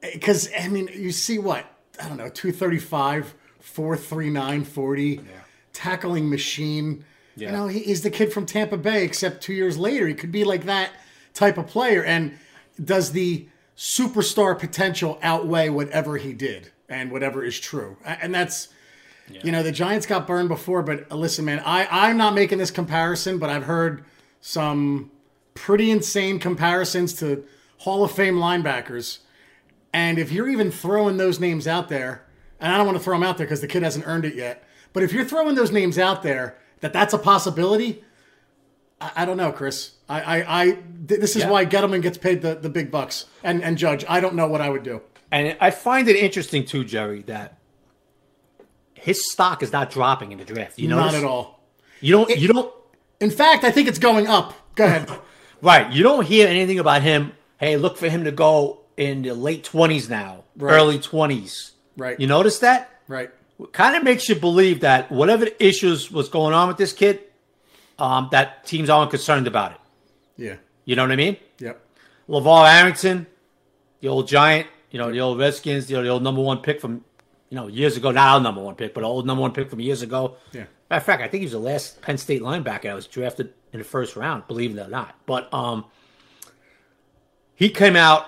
Because 0.00 0.48
I 0.58 0.66
mean, 0.68 0.88
you 0.92 1.12
see 1.12 1.38
what 1.38 1.66
I 2.02 2.08
don't 2.08 2.16
know, 2.16 2.28
235, 2.28 3.34
439, 3.60 4.64
40, 4.64 5.20
tackling 5.72 6.28
machine. 6.28 7.04
You 7.46 7.52
know, 7.52 7.66
he, 7.66 7.80
he's 7.80 8.02
the 8.02 8.10
kid 8.10 8.32
from 8.32 8.46
Tampa 8.46 8.76
Bay, 8.76 9.04
except 9.04 9.42
two 9.42 9.54
years 9.54 9.78
later, 9.78 10.06
he 10.06 10.14
could 10.14 10.32
be 10.32 10.44
like 10.44 10.64
that 10.64 10.90
type 11.34 11.58
of 11.58 11.66
player. 11.66 12.04
And 12.04 12.38
does 12.82 13.12
the 13.12 13.46
superstar 13.76 14.58
potential 14.58 15.18
outweigh 15.22 15.68
whatever 15.70 16.18
he 16.18 16.32
did 16.32 16.70
and 16.88 17.10
whatever 17.10 17.42
is 17.42 17.58
true? 17.58 17.96
And 18.04 18.34
that's, 18.34 18.68
you 19.42 19.50
know, 19.52 19.62
the 19.62 19.72
Giants 19.72 20.04
got 20.04 20.26
burned 20.26 20.48
before, 20.48 20.82
but 20.82 21.10
uh, 21.10 21.16
listen, 21.16 21.44
man, 21.44 21.62
I, 21.64 21.88
I'm 21.90 22.18
not 22.18 22.34
making 22.34 22.58
this 22.58 22.70
comparison, 22.70 23.38
but 23.38 23.48
I've 23.48 23.64
heard 23.64 24.04
some 24.40 25.10
pretty 25.54 25.90
insane 25.90 26.38
comparisons 26.38 27.14
to 27.14 27.44
Hall 27.78 28.04
of 28.04 28.12
Fame 28.12 28.36
linebackers. 28.36 29.18
And 29.92 30.18
if 30.18 30.32
you're 30.32 30.48
even 30.48 30.70
throwing 30.70 31.16
those 31.16 31.40
names 31.40 31.66
out 31.66 31.88
there, 31.88 32.24
and 32.60 32.72
I 32.72 32.76
don't 32.76 32.86
want 32.86 32.98
to 32.98 33.04
throw 33.04 33.14
them 33.14 33.22
out 33.22 33.38
there 33.38 33.46
because 33.46 33.60
the 33.60 33.68
kid 33.68 33.82
hasn't 33.82 34.06
earned 34.06 34.24
it 34.24 34.34
yet, 34.34 34.64
but 34.92 35.02
if 35.02 35.12
you're 35.12 35.24
throwing 35.24 35.54
those 35.54 35.70
names 35.72 35.98
out 35.98 36.22
there, 36.22 36.56
that 36.80 36.92
that's 36.92 37.12
a 37.14 37.18
possibility. 37.18 38.04
I, 39.00 39.10
I 39.16 39.24
don't 39.24 39.36
know, 39.36 39.52
Chris. 39.52 39.92
I, 40.08 40.20
I, 40.40 40.60
I 40.62 40.64
th- 40.72 41.20
this 41.20 41.36
is 41.36 41.42
Yeah. 41.42 41.50
why 41.50 41.66
Gettleman 41.66 42.02
gets 42.02 42.18
paid 42.18 42.42
the, 42.42 42.54
the 42.54 42.68
big 42.68 42.90
bucks. 42.90 43.26
And 43.42 43.62
and 43.62 43.78
Judge, 43.78 44.04
I 44.08 44.20
don't 44.20 44.34
know 44.34 44.46
what 44.46 44.60
I 44.60 44.68
would 44.70 44.82
do. 44.82 45.00
And 45.30 45.56
I 45.60 45.70
find 45.70 46.08
it 46.08 46.16
interesting 46.16 46.64
too, 46.64 46.84
Jerry, 46.84 47.22
that 47.22 47.58
his 48.94 49.30
stock 49.32 49.62
is 49.62 49.72
not 49.72 49.90
dropping 49.90 50.32
in 50.32 50.38
the 50.38 50.44
draft. 50.44 50.78
You 50.78 50.88
know, 50.88 50.96
Not 50.98 51.14
at 51.14 51.24
all. 51.24 51.60
You 52.00 52.12
don't. 52.12 52.30
you 52.38 52.48
don't. 52.48 52.72
In 53.20 53.30
fact, 53.30 53.64
I 53.64 53.70
think 53.70 53.88
it's 53.88 53.98
going 53.98 54.26
up. 54.26 54.54
Go 54.74 54.84
ahead. 54.84 55.10
Right. 55.64 55.92
You 55.92 56.02
don't 56.02 56.26
hear 56.26 56.48
anything 56.48 56.80
about 56.80 57.02
him. 57.02 57.34
Hey, 57.56 57.76
look 57.76 57.96
for 57.96 58.08
him 58.08 58.24
to 58.24 58.32
go 58.32 58.80
in 58.96 59.22
the 59.22 59.32
late 59.32 59.62
twenties 59.62 60.10
now, 60.10 60.42
Right. 60.56 60.72
early 60.74 60.98
twenties. 60.98 61.70
Right. 61.96 62.18
You 62.18 62.26
notice 62.26 62.58
that? 62.58 62.90
right. 63.06 63.30
Kind 63.72 63.96
of 63.96 64.02
makes 64.02 64.28
you 64.28 64.34
believe 64.34 64.80
that 64.80 65.12
whatever 65.12 65.44
the 65.44 65.64
issues 65.64 66.10
was 66.10 66.28
going 66.28 66.52
on 66.52 66.68
with 66.68 66.78
this 66.78 66.92
kid, 66.92 67.20
um, 67.98 68.28
that 68.32 68.64
teams 68.64 68.90
aren't 68.90 69.10
concerned 69.10 69.46
about 69.46 69.72
it. 69.72 69.78
Yeah. 70.36 70.56
You 70.84 70.96
know 70.96 71.02
what 71.02 71.12
I 71.12 71.16
mean? 71.16 71.36
Yep. 71.58 71.80
LaVar 72.28 72.80
Arrington, 72.80 73.26
the 74.00 74.08
old 74.08 74.26
giant, 74.26 74.66
you 74.90 74.98
know, 74.98 75.12
the 75.12 75.20
old 75.20 75.38
Redskins, 75.38 75.90
you 75.90 75.96
know, 75.96 76.02
the 76.02 76.08
old 76.08 76.22
number 76.22 76.42
one 76.42 76.58
pick 76.58 76.80
from, 76.80 77.04
you 77.50 77.56
know, 77.56 77.68
years 77.68 77.96
ago. 77.96 78.10
Not 78.10 78.28
our 78.28 78.40
number 78.40 78.60
one 78.60 78.74
pick, 78.74 78.94
but 78.94 79.04
old 79.04 79.26
number 79.26 79.42
one 79.42 79.52
pick 79.52 79.70
from 79.70 79.80
years 79.80 80.02
ago. 80.02 80.36
Yeah. 80.52 80.64
Matter 80.90 81.00
of 81.00 81.04
fact, 81.04 81.22
I 81.22 81.28
think 81.28 81.40
he 81.40 81.46
was 81.46 81.52
the 81.52 81.58
last 81.58 82.02
Penn 82.02 82.18
State 82.18 82.42
linebacker 82.42 82.82
that 82.82 82.94
was 82.94 83.06
drafted 83.06 83.54
in 83.72 83.78
the 83.78 83.84
first 83.84 84.16
round, 84.16 84.46
believe 84.48 84.76
it 84.76 84.80
or 84.80 84.88
not. 84.88 85.14
But 85.24 85.52
um, 85.54 85.84
he 87.54 87.70
came 87.70 87.96
out 87.96 88.26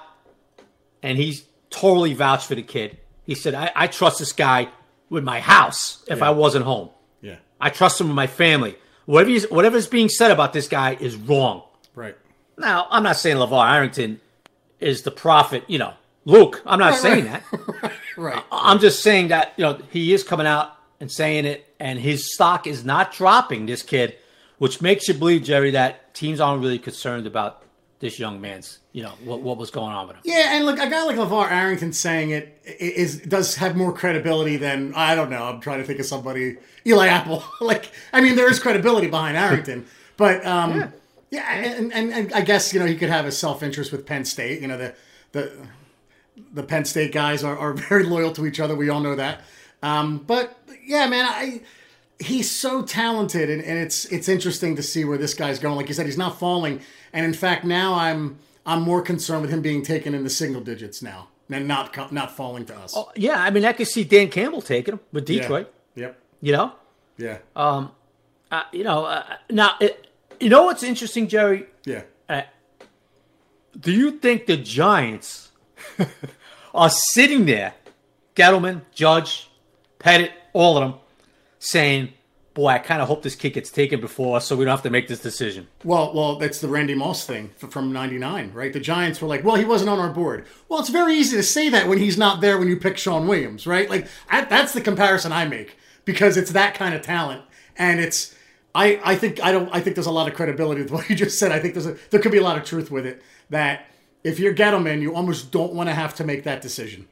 and 1.03 1.19
he's 1.19 1.45
totally 1.71 2.15
vouched 2.15 2.47
for 2.47 2.55
the 2.55 2.63
kid. 2.63 2.99
He 3.25 3.35
said, 3.35 3.55
I, 3.55 3.73
I 3.75 3.87
trust 3.89 4.19
this 4.21 4.33
guy 4.33 4.69
with 5.11 5.25
my 5.25 5.41
house 5.41 6.05
if 6.09 6.19
Yeah. 6.19 6.27
I 6.29 6.31
wasn't 6.31 6.65
home. 6.65 6.91
Yeah. 7.21 7.37
I 7.61 7.71
trust 7.71 8.01
him 8.01 8.09
with 8.09 8.17
my 8.17 8.27
family. 8.27 8.77
Whatever 9.07 9.31
is, 9.31 9.47
whatever 9.51 9.77
is 9.77 9.87
being 9.87 10.09
said 10.09 10.31
about 10.31 10.53
this 10.53 10.69
guy 10.69 10.97
is 11.01 11.17
wrong. 11.17 11.63
Right. 11.95 12.17
Now, 12.57 12.87
I'm 12.91 13.03
not 13.03 13.17
saying 13.17 13.37
LaVar 13.37 13.71
Arrington 13.73 14.21
is 14.81 15.03
the 15.03 15.11
prophet, 15.11 15.65
you 15.67 15.79
know, 15.79 15.95
Luke. 16.25 16.63
I'm 16.65 16.79
not 16.79 16.93
Right, 16.93 17.01
saying 17.01 17.25
right. 17.31 17.43
that. 17.83 17.93
Right. 18.17 18.45
I'm 18.53 18.79
just 18.79 19.03
saying 19.03 19.29
that, 19.29 19.53
you 19.57 19.65
know, 19.65 19.79
he 19.91 20.13
is 20.15 20.23
coming 20.23 20.47
out 20.47 20.73
and 21.01 21.11
saying 21.11 21.45
it, 21.45 21.69
and 21.81 21.99
his 21.99 22.33
stock 22.33 22.67
is 22.67 22.85
not 22.85 23.13
dropping, 23.13 23.67
this 23.67 23.83
kid, 23.83 24.17
which 24.59 24.81
makes 24.81 25.09
you 25.09 25.15
believe, 25.15 25.43
Jerry, 25.43 25.73
that 25.73 26.15
teams 26.15 26.41
aren't 26.41 26.63
really 26.63 26.79
concerned 26.79 27.27
about 27.27 27.63
this 28.01 28.19
young 28.19 28.41
man's, 28.41 28.81
you 28.93 29.03
know, 29.03 29.13
what, 29.25 29.41
what 29.41 29.57
was 29.57 29.71
going 29.71 29.93
on 29.95 30.07
with 30.09 30.17
him. 30.17 30.23
Yeah, 30.27 30.57
and 30.57 30.67
look, 30.67 30.79
a 30.79 30.89
guy 30.91 31.05
like 31.05 31.17
LaVar 31.17 31.51
Arrington 31.51 31.93
saying 31.93 32.31
it 32.31 32.61
i- 32.67 32.77
is 32.79 33.21
does 33.21 33.55
have 33.57 33.77
more 33.77 33.93
credibility 33.93 34.57
than 34.57 34.93
I 34.95 35.15
don't 35.15 35.31
know. 35.31 35.45
I'm 35.45 35.61
trying 35.61 35.79
to 35.79 35.85
think 35.85 36.01
of 36.01 36.07
somebody, 36.07 36.57
Eli 36.87 37.07
Apple. 37.07 37.43
like, 37.61 37.91
I 38.13 38.21
mean, 38.21 38.37
there 38.37 38.51
is 38.51 38.59
credibility 38.59 39.07
behind 39.07 39.37
Arrington, 39.37 39.87
but 40.17 40.45
um, 40.45 40.93
yeah, 41.31 41.51
and, 41.55 41.93
and 41.93 42.13
and 42.13 42.33
I 42.33 42.43
guess 42.43 42.75
you 42.75 42.81
know 42.81 42.87
he 42.87 42.97
could 42.97 43.09
have 43.11 43.27
a 43.27 43.33
self 43.33 43.63
interest 43.63 43.91
with 43.93 44.05
Penn 44.07 44.25
State. 44.25 44.61
You 44.61 44.69
know 44.69 44.77
the 44.77 44.95
the 45.33 45.53
the 46.53 46.63
Penn 46.63 46.85
State 46.85 47.13
guys 47.13 47.43
are, 47.45 47.57
are 47.57 47.73
very 47.91 48.05
loyal 48.05 48.33
to 48.33 48.47
each 48.47 48.61
other. 48.61 48.75
We 48.75 48.89
all 48.89 49.01
know 49.01 49.15
that. 49.17 49.41
Um, 49.83 50.19
but 50.19 50.59
yeah, 50.85 51.07
man, 51.07 51.27
I 51.27 51.61
he's 52.21 52.51
so 52.51 52.83
talented, 52.83 53.51
and, 53.51 53.63
and 53.63 53.79
it's 53.79 54.05
it's 54.07 54.29
interesting 54.29 54.77
to 54.77 54.83
see 54.83 55.05
where 55.05 55.19
this 55.19 55.35
guy's 55.35 55.59
going. 55.59 55.77
Like 55.77 55.89
you 55.89 55.95
said, 55.95 56.07
he's 56.07 56.19
not 56.19 56.39
falling, 56.39 56.81
and 57.15 57.25
in 57.25 57.33
fact, 57.33 57.65
now 57.65 57.95
I'm 57.95 58.37
I'm 58.67 58.83
more 58.83 59.01
concerned 59.01 59.41
with 59.43 59.51
him 59.51 59.63
being 59.63 59.83
taken 59.83 60.15
in 60.15 60.23
the 60.25 60.31
single 60.31 60.61
digits 60.61 61.01
now, 61.01 61.29
and 61.51 61.67
not 61.67 62.13
not 62.13 62.37
falling 62.37 62.67
to 62.67 62.77
us. 62.77 62.95
Yeah, 63.17 63.43
I 63.43 63.49
mean, 63.51 63.65
I 63.65 63.73
could 63.73 63.89
see 63.89 64.05
Dan 64.05 64.29
Campbell 64.29 64.61
taking 64.61 64.95
him 64.95 65.01
with 65.13 65.29
Yeah. 65.31 65.41
Detroit, 65.41 65.73
Yep. 65.95 66.19
you 66.43 66.53
know? 66.53 66.73
Yeah. 67.17 67.39
Uh, 67.57 67.87
you 68.73 68.85
know, 68.85 69.05
uh, 69.07 69.25
now, 69.51 69.77
it, 69.81 70.07
you 70.41 70.49
know 70.49 70.65
what's 70.65 70.83
interesting, 70.83 71.27
Jerry? 71.29 71.67
yeah. 71.87 72.03
Uh, 72.29 72.43
do 73.79 73.93
you 73.93 74.13
think 74.19 74.47
the 74.47 74.57
Giants 74.57 75.51
are 76.75 76.91
sitting 76.91 77.47
there, 77.47 77.75
Gettleman, 78.37 78.83
Judge, 78.95 79.51
Pettit, 79.99 80.33
all 80.53 80.77
of 80.79 80.83
them, 80.91 81.01
saying, 81.59 82.13
"Boy, 82.55 82.69
I 82.69 82.79
kind 82.79 83.03
of 83.03 83.09
hope 83.09 83.23
this 83.23 83.35
kid 83.35 83.51
gets 83.51 83.71
taken 83.71 84.01
before 84.01 84.37
us, 84.37 84.47
so 84.47 84.57
we 84.57 84.65
don't 84.65 84.73
have 84.73 84.83
to 84.83 84.91
make 84.91 85.09
this 85.09 85.21
decision." 85.21 85.69
Well, 85.85 86.15
well, 86.15 86.37
that's 86.37 86.61
the 86.61 86.69
Randy 86.69 86.95
Moss 86.95 87.27
thing 87.27 87.51
from 87.57 87.93
'99, 87.93 88.53
right? 88.55 88.73
The 88.73 88.81
Giants 88.81 89.21
were 89.21 89.29
like, 89.29 89.45
"Well, 89.45 89.57
he 89.57 89.65
wasn't 89.65 89.91
on 89.91 89.99
our 89.99 90.11
board." 90.11 90.47
Well, 90.69 90.81
it's 90.81 90.89
very 90.89 91.15
easy 91.15 91.37
to 91.37 91.43
say 91.43 91.69
that 91.69 91.89
when 91.89 91.99
he's 91.99 92.17
not 92.17 92.41
there 92.41 92.59
when 92.59 92.69
you 92.69 92.77
pick 92.77 92.97
Shaun 92.97 93.27
Williams, 93.27 93.67
right? 93.67 93.89
Like 93.91 94.07
I, 94.29 94.45
that's 94.45 94.73
the 94.73 94.81
comparison 94.81 95.33
I 95.33 95.47
make 95.47 95.77
because 96.05 96.37
it's 96.37 96.53
that 96.53 96.75
kind 96.75 96.95
of 96.95 97.03
talent, 97.03 97.43
and 97.77 98.01
it's. 98.01 98.35
I, 98.77 99.01
I 99.05 99.15
think 99.15 99.41
I 99.41 99.53
don't 99.53 99.69
I 99.73 99.81
think 99.81 99.95
there's 99.95 100.07
a 100.07 100.11
lot 100.11 100.27
of 100.27 100.35
credibility 100.35 100.83
with 100.83 100.91
what 100.91 101.09
you 101.09 101.15
just 101.15 101.39
said. 101.39 101.53
I 101.53 101.61
think 101.61 101.75
there's 101.75 101.87
a 101.87 101.97
there 102.11 102.21
could 102.21 102.33
be 102.33 102.39
a 102.39 102.43
lot 102.43 102.57
of 102.57 102.65
truth 102.65 102.91
with 102.91 103.07
it. 103.07 103.23
That 103.51 103.87
if 104.25 104.41
you're 104.41 104.55
Gettleman, 104.55 105.01
you 105.01 105.15
almost 105.15 105.53
don't 105.53 105.75
want 105.75 105.89
to 105.89 105.95
have 105.95 106.15
to 106.17 106.25
make 106.25 106.43
that 106.45 106.61
decision. 106.61 107.07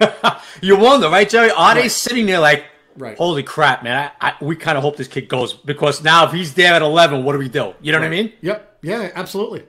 You 0.60 0.76
wonder, 0.76 1.08
right, 1.08 1.28
Jerry? 1.28 1.50
Are 1.50 1.74
they 1.74 1.88
sitting 1.88 2.26
there 2.26 2.40
like, 2.40 2.64
Right. 2.98 3.16
"Holy 3.16 3.42
crap, 3.42 3.82
man! 3.82 4.10
I, 4.20 4.30
I, 4.30 4.44
we 4.44 4.56
kind 4.56 4.76
of 4.76 4.82
hope 4.82 4.96
this 4.96 5.08
kid 5.08 5.28
goes 5.28 5.54
because 5.54 6.02
now 6.02 6.26
if 6.26 6.32
he's 6.32 6.54
there 6.54 6.74
at 6.74 6.82
eleven, 6.82 7.24
what 7.24 7.32
do 7.32 7.38
we 7.38 7.48
do?" 7.48 7.74
You 7.80 7.92
know 7.92 8.00
what 8.00 8.06
I 8.06 8.10
mean? 8.10 8.32
Yep. 8.42 8.78
Yeah. 8.82 9.10
Absolutely. 9.14 9.64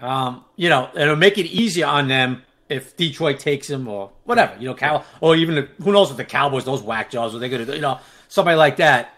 Um, 0.00 0.44
you 0.56 0.68
know, 0.68 0.90
it'll 0.94 1.16
make 1.16 1.38
it 1.38 1.46
easier 1.46 1.86
on 1.86 2.08
them 2.08 2.42
if 2.68 2.96
Detroit 2.96 3.38
takes 3.38 3.70
him 3.70 3.86
or 3.88 4.10
whatever, 4.24 4.56
you 4.58 4.66
know, 4.66 4.74
Cow 4.74 5.04
or 5.20 5.36
even 5.36 5.54
the, 5.54 5.68
who 5.82 5.92
knows 5.92 6.08
what 6.08 6.16
the 6.16 6.24
Cowboys, 6.24 6.64
those 6.64 6.82
whack 6.82 7.10
jobs, 7.10 7.32
what 7.32 7.38
they're 7.38 7.48
gonna 7.48 7.64
do, 7.64 7.74
you 7.74 7.80
know, 7.80 8.00
somebody 8.28 8.56
like 8.56 8.76
that. 8.76 9.10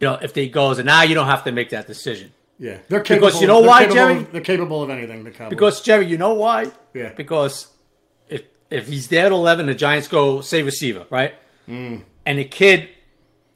You 0.00 0.08
know, 0.08 0.14
if 0.20 0.34
they 0.34 0.48
goes 0.48 0.78
and 0.78 0.86
now 0.86 1.02
you 1.02 1.14
don't 1.14 1.26
have 1.26 1.44
to 1.44 1.52
make 1.52 1.70
that 1.70 1.86
decision 1.86 2.32
Yeah. 2.58 2.78
They're 2.88 3.00
capable. 3.00 3.28
Because 3.28 3.40
you 3.40 3.46
know 3.46 3.60
why, 3.60 3.86
Jerry? 3.86 4.18
Of, 4.18 4.32
they're 4.32 4.40
capable 4.40 4.82
of 4.82 4.90
anything. 4.90 5.24
The 5.24 5.30
Cowboys. 5.30 5.50
because 5.50 5.80
Jerry, 5.82 6.06
you 6.06 6.18
know 6.18 6.34
why? 6.34 6.70
Yeah. 6.94 7.12
Because 7.14 7.68
if 8.28 8.42
if 8.70 8.88
he's 8.88 9.08
there 9.08 9.26
at 9.26 9.32
eleven, 9.32 9.66
the 9.66 9.74
Giants 9.74 10.08
go 10.08 10.40
say 10.40 10.62
receiver, 10.62 11.06
right? 11.10 11.34
Mm. 11.68 12.02
And 12.26 12.38
the 12.38 12.44
kid 12.44 12.88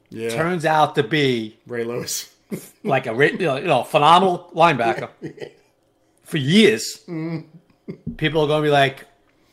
yeah. 0.09 0.29
turns 0.29 0.65
out 0.65 0.95
to 0.95 1.03
be 1.03 1.57
Ray 1.67 1.83
Lewis. 1.83 2.33
like 2.83 3.07
a 3.07 3.13
you 3.13 3.37
know, 3.37 3.83
phenomenal 3.83 4.49
linebacker 4.55 5.09
for 6.23 6.37
years. 6.37 6.99
People 8.17 8.41
are 8.43 8.47
going 8.47 8.63
to 8.63 8.67
be 8.67 8.71
like, 8.71 9.05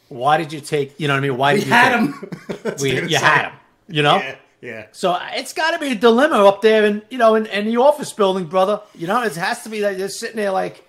"Why 0.08 0.36
did 0.36 0.52
you 0.52 0.60
take? 0.60 0.98
You 0.98 1.08
know 1.08 1.14
what 1.14 1.24
I 1.24 1.28
mean? 1.28 1.36
Why 1.36 1.54
We 1.54 1.58
did 1.60 1.66
you 1.68 1.72
had 1.72 1.98
him. 1.98 2.30
We, 2.80 3.08
you 3.08 3.18
had 3.18 3.50
him. 3.50 3.58
You 3.88 4.02
know." 4.02 4.16
Yeah. 4.16 4.36
Yeah. 4.60 4.86
So 4.90 5.16
it's 5.34 5.52
got 5.52 5.70
to 5.72 5.78
be 5.78 5.92
a 5.92 5.94
dilemma 5.94 6.44
up 6.44 6.62
there, 6.62 6.84
in 6.84 7.02
you 7.10 7.18
know, 7.18 7.36
in, 7.36 7.46
in 7.46 7.66
the 7.66 7.76
office 7.76 8.12
building, 8.12 8.46
brother. 8.46 8.80
You 8.94 9.06
know, 9.06 9.22
it 9.22 9.36
has 9.36 9.62
to 9.62 9.68
be 9.68 9.80
that 9.80 9.98
they're 9.98 10.08
sitting 10.08 10.36
there 10.36 10.50
like, 10.50 10.84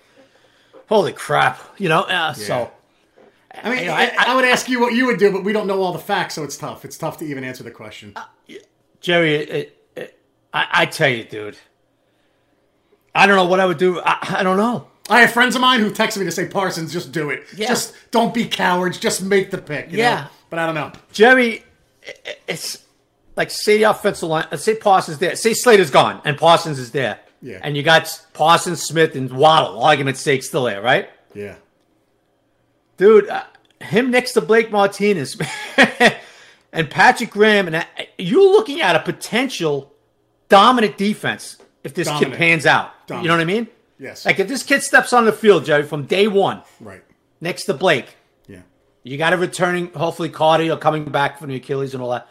"Holy 0.88 1.12
crap!" 1.12 1.60
You 1.78 1.88
know. 1.88 2.02
Uh, 2.02 2.32
So 2.32 2.72
I 3.62 3.70
mean, 3.74 3.86
know, 3.86 3.92
I, 3.92 4.12
I- 4.16 4.24
I 4.28 4.34
would 4.36 4.44
ask 4.44 4.68
you 4.68 4.80
what 4.80 4.92
you 4.94 5.06
would 5.06 5.18
do, 5.18 5.32
but 5.32 5.42
we 5.44 5.52
don't 5.52 5.66
know 5.66 5.82
all 5.82 5.92
the 5.92 5.98
facts, 5.98 6.34
so 6.34 6.44
it's 6.44 6.56
tough. 6.56 6.84
It's 6.84 6.96
tough 6.96 7.18
to 7.18 7.24
even 7.24 7.42
answer 7.44 7.62
the 7.64 7.70
question. 7.70 8.14
Jerry, 9.00 9.34
it, 9.36 9.76
it, 9.96 10.18
I, 10.52 10.66
I 10.72 10.86
tell 10.86 11.08
you, 11.08 11.24
dude, 11.24 11.56
I 13.14 13.26
don't 13.26 13.36
know 13.36 13.46
what 13.46 13.60
I 13.60 13.66
would 13.66 13.78
do. 13.78 14.00
I, 14.00 14.36
I 14.38 14.42
don't 14.42 14.56
know. 14.56 14.86
I 15.08 15.20
have 15.22 15.32
friends 15.32 15.56
of 15.56 15.60
mine 15.60 15.80
who 15.80 15.90
texted 15.90 16.18
me 16.18 16.24
to 16.26 16.30
say, 16.32 16.46
Parsons, 16.46 16.92
just 16.92 17.10
do 17.10 17.30
it. 17.30 17.44
Yeah. 17.56 17.66
Just 17.68 17.94
don't 18.12 18.32
be 18.32 18.46
cowards. 18.46 18.98
Just 18.98 19.22
make 19.22 19.50
the 19.50 19.58
pick. 19.58 19.90
you 19.90 19.98
Yeah. 19.98 20.14
know? 20.22 20.26
But 20.50 20.58
I 20.60 20.66
don't 20.66 20.74
know. 20.76 20.92
Jerry, 21.12 21.64
i- 22.06 22.34
it's 22.46 22.84
like 23.36 23.50
say 23.50 23.78
the 23.78 23.84
offensive 23.84 24.28
line, 24.28 24.46
uh, 24.52 24.56
say 24.56 24.76
Parsons 24.76 25.18
there, 25.18 25.34
say 25.34 25.54
Slater's 25.54 25.90
gone 25.90 26.20
and 26.24 26.36
Parsons 26.38 26.78
is 26.78 26.92
there, 26.92 27.18
Yeah. 27.42 27.58
and 27.62 27.76
you 27.76 27.82
got 27.82 28.24
Parsons, 28.34 28.82
Smith, 28.82 29.16
and 29.16 29.32
Waddle, 29.32 29.82
argument's 29.82 30.20
sake, 30.20 30.42
still 30.44 30.64
there, 30.64 30.80
right? 30.82 31.08
Yeah. 31.34 31.56
Dude, 33.00 33.30
uh, 33.30 33.44
him 33.80 34.10
next 34.10 34.32
to 34.32 34.42
Blake 34.42 34.70
Martinez 34.70 35.34
and 36.70 36.90
Patrick 36.90 37.30
Graham, 37.30 37.66
and 37.66 37.76
uh, 37.76 37.84
you're 38.18 38.52
looking 38.52 38.82
at 38.82 38.94
a 38.94 39.00
potential 39.00 39.94
dominant 40.50 40.98
defense 40.98 41.56
if 41.82 41.94
this 41.94 42.06
Dominant. 42.08 42.32
kid 42.34 42.38
pans 42.38 42.66
out. 42.66 42.92
You 43.08 43.22
know 43.22 43.30
what 43.30 43.40
I 43.40 43.44
mean? 43.46 43.68
Yes. 43.98 44.26
Like 44.26 44.38
if 44.38 44.48
this 44.48 44.62
kid 44.62 44.82
steps 44.82 45.14
on 45.14 45.24
the 45.24 45.32
field, 45.32 45.64
Jerry, 45.64 45.82
from 45.82 46.04
day 46.04 46.28
one, 46.28 46.60
right. 46.78 47.02
next 47.40 47.64
to 47.64 47.72
Blake, 47.72 48.16
Yeah. 48.46 48.60
you 49.02 49.16
got 49.16 49.32
a 49.32 49.38
returning, 49.38 49.90
hopefully 49.94 50.28
Cardi 50.28 50.70
or 50.70 50.76
coming 50.76 51.06
back 51.06 51.38
from 51.38 51.48
the 51.48 51.56
Achilles 51.56 51.94
and 51.94 52.02
all 52.02 52.10
that, 52.10 52.28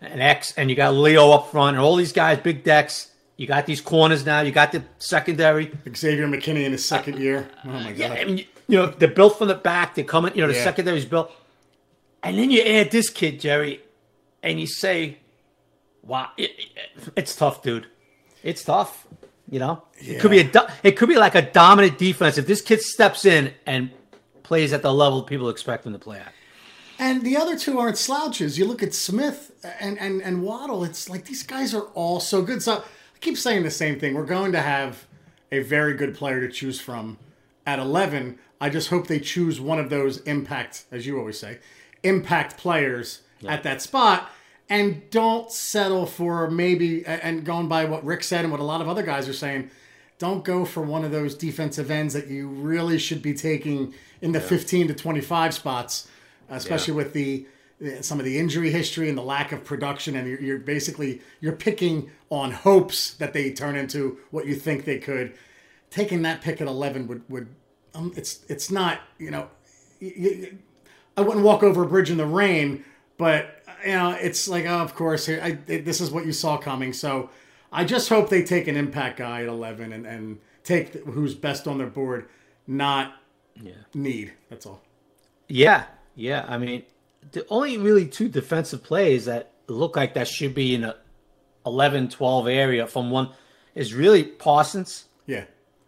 and 0.00 0.22
X, 0.22 0.54
and 0.56 0.70
you 0.70 0.76
got 0.76 0.94
Leo 0.94 1.32
up 1.32 1.50
front, 1.50 1.76
and 1.76 1.84
all 1.84 1.96
these 1.96 2.12
guys, 2.12 2.38
big 2.38 2.62
decks. 2.62 3.10
You 3.36 3.48
got 3.48 3.66
these 3.66 3.80
corners 3.80 4.24
now. 4.24 4.42
You 4.42 4.52
got 4.52 4.70
the 4.70 4.84
secondary. 4.98 5.72
Xavier 5.92 6.28
McKinney 6.28 6.64
in 6.64 6.70
his 6.70 6.84
second 6.84 7.18
year. 7.18 7.48
Oh, 7.64 7.68
my 7.70 7.90
God. 7.90 7.96
Yeah, 7.98 8.12
I 8.12 8.24
mean, 8.24 8.44
you 8.68 8.76
know, 8.78 8.86
they're 8.86 9.08
built 9.08 9.38
from 9.38 9.48
the 9.48 9.54
back. 9.54 9.94
They're 9.94 10.04
coming, 10.04 10.34
you 10.34 10.42
know, 10.42 10.48
the 10.48 10.54
Yeah. 10.54 10.64
secondary's 10.64 11.04
built. 11.06 11.32
And 12.22 12.38
then 12.38 12.50
you 12.50 12.60
add 12.62 12.90
this 12.90 13.08
kid, 13.10 13.40
Jerry, 13.40 13.80
and 14.42 14.60
you 14.60 14.66
say, 14.66 15.18
wow, 16.02 16.30
it, 16.36 16.50
it- 16.58 17.12
it's 17.16 17.34
tough, 17.34 17.62
dude. 17.62 17.86
It's 18.42 18.62
tough. 18.64 19.06
You 19.50 19.58
know, 19.60 19.82
it 19.96 20.20
could 20.20 20.30
be 20.30 20.40
a, 20.40 20.72
it 20.82 20.92
could 20.98 21.08
be 21.08 21.16
like 21.16 21.34
a 21.34 21.40
dominant 21.40 21.96
defense 21.96 22.36
if 22.36 22.46
this 22.46 22.60
kid 22.60 22.82
steps 22.82 23.24
in 23.24 23.54
and 23.64 23.90
plays 24.42 24.74
at 24.74 24.82
the 24.82 24.92
level 24.92 25.22
people 25.22 25.48
expect 25.48 25.86
him 25.86 25.94
to 25.94 25.98
play 25.98 26.18
at. 26.18 26.32
And 26.98 27.22
the 27.22 27.36
other 27.38 27.56
two 27.58 27.78
aren't 27.78 27.96
slouches. 27.96 28.58
You 28.58 28.66
look 28.66 28.82
at 28.82 28.92
Smith 28.92 29.52
and, 29.80 29.98
and, 29.98 30.20
and 30.20 30.42
Waddle, 30.42 30.84
it's 30.84 31.08
like 31.08 31.24
these 31.24 31.42
guys 31.44 31.72
are 31.72 31.84
all 31.94 32.20
so 32.20 32.42
good. 32.42 32.62
So 32.62 32.74
I 32.74 33.18
keep 33.20 33.38
saying 33.38 33.62
the 33.62 33.70
same 33.70 33.98
thing. 33.98 34.14
We're 34.14 34.26
going 34.26 34.52
to 34.52 34.60
have 34.60 35.06
a 35.50 35.60
very 35.60 35.94
good 35.94 36.14
player 36.14 36.40
to 36.46 36.52
choose 36.52 36.78
from 36.78 37.16
at 37.64 37.78
11. 37.78 38.38
I 38.60 38.70
just 38.70 38.88
hope 38.88 39.06
they 39.06 39.20
choose 39.20 39.60
one 39.60 39.78
of 39.78 39.90
those 39.90 40.18
impact, 40.22 40.84
as 40.90 41.06
you 41.06 41.18
always 41.18 41.38
say, 41.38 41.58
impact 42.02 42.56
players 42.56 43.22
at 43.46 43.62
that 43.62 43.80
spot 43.80 44.30
and 44.68 45.08
don't 45.10 45.50
settle 45.50 46.06
for 46.06 46.50
maybe, 46.50 47.04
and 47.06 47.44
going 47.44 47.68
by 47.68 47.84
what 47.84 48.04
Rick 48.04 48.22
said 48.22 48.44
and 48.44 48.50
what 48.50 48.60
a 48.60 48.64
lot 48.64 48.80
of 48.80 48.88
other 48.88 49.02
guys 49.02 49.28
are 49.28 49.32
saying, 49.34 49.70
don't 50.18 50.44
go 50.44 50.64
for 50.64 50.82
one 50.82 51.04
of 51.04 51.10
those 51.10 51.34
defensive 51.34 51.90
ends 51.90 52.12
that 52.14 52.26
you 52.26 52.48
really 52.48 52.98
should 52.98 53.22
be 53.22 53.32
taking 53.32 53.94
in 54.20 54.32
the 54.32 54.40
15 54.40 54.88
to 54.88 54.94
25 54.94 55.54
spots, 55.54 56.08
especially 56.50 56.94
with 56.94 57.12
the 57.12 57.46
some 58.00 58.18
of 58.18 58.24
the 58.24 58.36
injury 58.36 58.72
history 58.72 59.08
and 59.08 59.16
the 59.16 59.22
lack 59.22 59.52
of 59.52 59.64
production. 59.64 60.16
And 60.16 60.26
you're, 60.28 60.40
you're 60.40 60.58
basically 60.58 61.22
you're 61.40 61.52
picking 61.52 62.10
on 62.28 62.50
hopes 62.50 63.14
that 63.14 63.32
they 63.32 63.52
turn 63.52 63.76
into 63.76 64.18
what 64.32 64.46
you 64.46 64.56
think 64.56 64.84
they 64.84 64.98
could. 64.98 65.34
Taking 65.90 66.22
that 66.22 66.42
pick 66.42 66.60
at 66.60 66.66
11 66.66 67.06
would 67.06 67.22
would 67.30 67.46
um, 67.98 68.12
it's 68.16 68.40
it's 68.48 68.70
not 68.70 69.00
you 69.18 69.30
know, 69.30 69.48
y- 70.00 70.12
y- 70.16 70.52
I 71.16 71.20
wouldn't 71.22 71.44
walk 71.44 71.62
over 71.62 71.82
a 71.82 71.86
bridge 71.86 72.10
in 72.10 72.16
the 72.16 72.26
rain, 72.26 72.84
but 73.16 73.62
you 73.84 73.92
know, 73.92 74.10
it's 74.12 74.48
like 74.48 74.64
oh, 74.66 74.78
of 74.78 74.94
course 74.94 75.26
here 75.26 75.40
I, 75.42 75.58
it, 75.66 75.84
this 75.84 76.00
is 76.00 76.10
what 76.10 76.24
you 76.26 76.32
saw 76.32 76.56
coming. 76.56 76.92
So 76.92 77.30
I 77.72 77.84
just 77.84 78.08
hope 78.08 78.28
they 78.30 78.42
take 78.42 78.68
an 78.68 78.76
impact 78.76 79.18
guy 79.18 79.42
at 79.42 79.48
eleven 79.48 79.92
and 79.92 80.06
and 80.06 80.38
take 80.64 80.92
the, 80.92 80.98
who's 81.10 81.34
best 81.34 81.66
on 81.66 81.78
their 81.78 81.86
board, 81.88 82.28
not 82.66 83.14
Yeah. 83.60 83.72
need. 83.94 84.32
That's 84.50 84.66
all. 84.66 84.82
Yeah, 85.48 85.84
yeah. 86.14 86.44
I 86.48 86.58
mean, 86.58 86.82
the 87.32 87.46
only 87.48 87.78
really 87.78 88.06
two 88.06 88.28
defensive 88.28 88.82
plays 88.84 89.24
that 89.24 89.50
look 89.66 89.96
like 89.96 90.14
that 90.14 90.28
should 90.28 90.54
be 90.54 90.74
in 90.74 90.84
a 90.84 90.96
11, 91.66 92.08
12 92.10 92.48
area 92.48 92.86
from 92.86 93.10
one 93.10 93.30
is 93.74 93.94
really 93.94 94.24
Parsons 94.24 95.06
Yeah. 95.26 95.44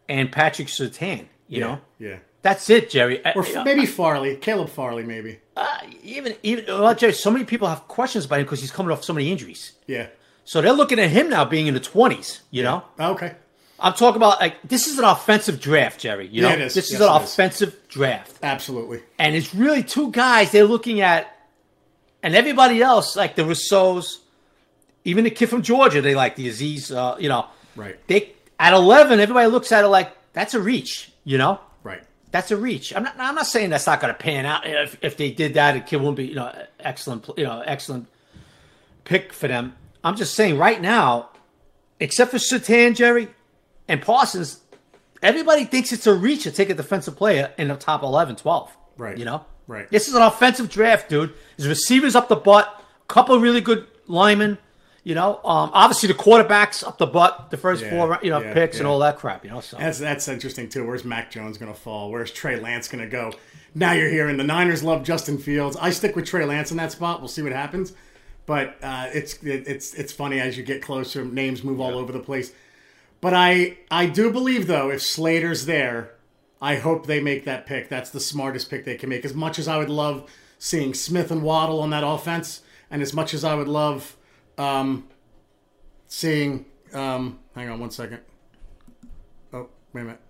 and 0.09 0.31
Patrick 0.33 0.69
Surtain. 0.69 1.27
You 1.51 1.61
yeah. 1.61 1.67
know, 1.67 1.81
Yeah. 1.99 2.17
that's 2.43 2.71
it, 2.71 2.89
Jerry. 2.89 3.21
Or 3.35 3.45
f- 3.45 3.65
maybe 3.65 3.85
Farley, 3.85 4.37
Caleb 4.37 4.71
Farley, 4.71 5.03
maybe. 5.03 5.41
uh, 5.57 5.67
even 6.03 6.35
even 6.43 6.65
well, 6.69 6.95
Jerry. 6.95 7.13
So 7.13 7.31
many 7.31 7.45
people 7.45 7.69
have 7.69 7.87
questions 7.89 8.25
about 8.25 8.39
him 8.39 8.45
because 8.47 8.61
he's 8.63 8.71
coming 8.71 8.91
off 8.93 9.05
so 9.05 9.13
many 9.13 9.31
injuries. 9.31 9.73
Yeah. 9.87 10.07
So 10.45 10.63
they're 10.63 10.73
looking 10.73 10.99
at 10.99 11.11
him 11.11 11.29
now 11.29 11.45
being 11.45 11.67
in 11.67 11.75
the 11.75 11.81
twenties. 11.81 12.41
You 12.51 12.63
know, 12.63 12.85
Okay. 12.99 13.35
I'm 13.83 13.95
talking 13.95 14.17
about 14.17 14.41
like 14.41 14.57
this 14.63 14.87
is 14.87 14.99
an 14.99 15.05
offensive 15.05 15.61
draft, 15.61 16.01
Jerry. 16.01 16.29
You 16.29 16.43
know, 16.43 16.49
Yeah, 16.49 16.55
it 16.55 16.61
is. 16.63 16.75
this 16.75 16.93
is 16.93 17.01
an 17.01 17.11
it 17.13 17.23
is. 17.23 17.31
offensive 17.33 17.77
draft. 17.89 18.39
Absolutely. 18.43 19.01
and 19.19 19.35
it's 19.35 19.55
really 19.55 19.83
two 19.83 20.11
guys 20.13 20.53
they're 20.53 20.65
looking 20.65 21.01
at, 21.01 21.35
and 22.23 22.35
everybody 22.37 22.81
else 22.83 23.17
like 23.17 23.35
the 23.37 23.45
Rousseaus, 23.45 24.21
even 25.05 25.25
the 25.25 25.31
kid 25.31 25.49
from 25.49 25.63
Georgia, 25.63 26.01
they 26.01 26.15
like 26.15 26.37
the 26.37 26.49
Azeez. 26.49 26.95
Uh, 26.95 27.17
you 27.19 27.29
know, 27.29 27.47
Right. 27.77 27.97
They 28.07 28.33
at 28.59 28.73
eleven, 28.75 29.19
everybody 29.21 29.49
looks 29.49 29.73
at 29.73 29.85
it 29.85 29.89
like 29.89 30.13
that's 30.33 30.55
a 30.55 30.61
reach. 30.61 31.13
You 31.25 31.39
know, 31.39 31.61
Right. 31.83 32.03
that's 32.31 32.51
a 32.51 32.57
reach. 32.57 32.95
I'm 32.95 33.03
not. 33.05 33.15
I'm 33.19 33.35
not 33.35 33.47
saying 33.47 33.71
that's 33.71 33.87
not 33.87 34.01
going 34.01 34.13
to 34.13 34.19
pan 34.19 34.47
out. 34.47 34.67
If, 34.67 34.97
if 35.03 35.17
they 35.17 35.31
did 35.31 35.55
that, 35.55 35.87
kid 35.87 35.97
wouldn't 35.97 36.17
be 36.17 36.27
you 36.27 36.35
know 36.35 36.53
excellent. 36.81 37.29
You 37.37 37.45
know, 37.45 37.61
excellent 37.67 38.07
pick 39.05 39.33
for 39.33 39.49
them. 39.49 39.75
I'm 40.05 40.17
just 40.17 40.35
saying 40.35 40.57
right 40.59 40.81
now, 40.81 41.31
except 41.99 42.31
for 42.31 42.39
Surtain, 42.39 42.95
Jerry, 42.95 43.29
and 43.89 44.01
Parsons, 44.01 44.61
everybody 45.23 45.65
thinks 45.65 45.93
it's 45.93 46.07
a 46.07 46.15
reach 46.15 46.45
to 46.45 46.51
take 46.51 46.71
a 46.71 46.75
defensive 46.75 47.17
player 47.17 47.53
in 47.59 47.69
the 47.69 47.77
top 47.77 48.03
11, 48.03 48.37
12. 48.37 48.77
Right. 48.97 49.19
You 49.19 49.25
know? 49.27 49.45
Right. 49.67 49.91
This 49.91 50.09
is 50.09 50.15
an 50.15 50.23
offensive 50.23 50.69
draft, 50.71 51.09
dude. 51.11 51.35
There's 51.57 51.69
receivers 51.69 52.17
up 52.17 52.29
the 52.29 52.37
butt, 52.37 52.83
a 53.03 53.13
couple 53.13 53.35
of 53.35 53.43
really 53.43 53.61
good 53.61 53.87
linemen. 54.07 54.59
You 55.03 55.15
know, 55.15 55.37
um, 55.37 55.71
obviously 55.73 56.09
the 56.09 56.15
quarterbacks 56.15 56.87
up 56.87 56.99
the 56.99 57.07
butt, 57.07 57.51
the 57.51 57.57
first 57.57 57.83
Yeah, 57.83 57.91
four, 57.91 58.19
you 58.23 58.29
know, 58.29 58.41
yeah, 58.41 58.53
picks 58.53 58.79
and 58.79 58.87
all 58.87 58.99
that 58.99 59.17
crap. 59.17 59.45
You 59.45 59.51
know, 59.51 59.61
so 59.61 59.79
That's 59.79 59.99
that's 59.99 60.29
interesting 60.29 60.69
too. 60.69 60.87
Where's 60.87 61.05
Mac 61.05 61.31
Jones 61.31 61.57
going 61.57 61.73
to 61.73 61.79
fall? 61.79 62.11
Where's 62.11 62.31
Trey 62.31 62.61
Lance 62.61 62.87
going 62.87 63.03
to 63.03 63.11
go? 63.11 63.33
Now 63.75 63.93
you're 63.93 64.11
hearing 64.11 64.37
the 64.37 64.45
Niners 64.45 64.83
love 64.83 65.03
Justin 65.03 65.39
Fields. 65.39 65.77
I 65.81 65.91
stick 65.91 66.17
with 66.17 66.27
Trey 66.27 66.45
Lance 66.45 66.71
in 66.71 66.77
that 66.77 66.93
spot. 66.93 67.21
We'll 67.21 67.29
see 67.29 67.43
what 67.43 67.53
happens. 67.53 67.95
But 68.45 68.77
uh, 68.83 69.09
it's 69.13 69.43
it, 69.43 69.67
it's 69.67 69.95
it's 69.95 70.13
funny 70.13 70.41
as 70.41 70.59
you 70.59 70.65
get 70.65 70.83
closer, 70.83 71.25
names 71.25 71.63
move 71.65 71.81
all 71.81 71.97
over 71.97 72.13
the 72.13 72.21
place. 72.21 72.53
But 73.21 73.33
I 73.33 73.79
I 73.91 74.07
do 74.07 74.31
believe 74.31 74.67
though, 74.67 74.91
if 74.91 75.01
Slater's 75.03 75.67
there, 75.67 76.15
I 76.61 76.77
hope 76.77 77.07
they 77.07 77.21
make 77.21 77.45
that 77.45 77.65
pick. 77.65 77.89
That's 77.89 78.11
the 78.11 78.21
smartest 78.21 78.69
pick 78.69 78.85
they 78.85 78.97
can 78.97 79.09
make. 79.09 79.25
As 79.25 79.35
much 79.35 79.59
as 79.59 79.69
I 79.69 79.79
would 79.79 79.89
love 79.89 80.31
seeing 80.59 80.93
Smith 80.93 81.31
and 81.31 81.43
Waddle 81.43 81.81
on 81.81 81.91
that 81.91 82.05
offense, 82.05 82.63
and 82.91 83.01
as 83.01 83.15
much 83.15 83.33
as 83.33 83.45
I 83.45 83.55
would 83.55 83.69
love 83.69 84.17
um, 84.61 85.09
seeing, 86.07 86.67
um, 86.93 87.39
hang 87.55 87.69
on 87.69 87.81
one 87.81 87.91
second. 87.91 88.21
Oh, 89.53 89.69
wait 89.93 90.03
a 90.03 90.05
minute. 90.05 90.21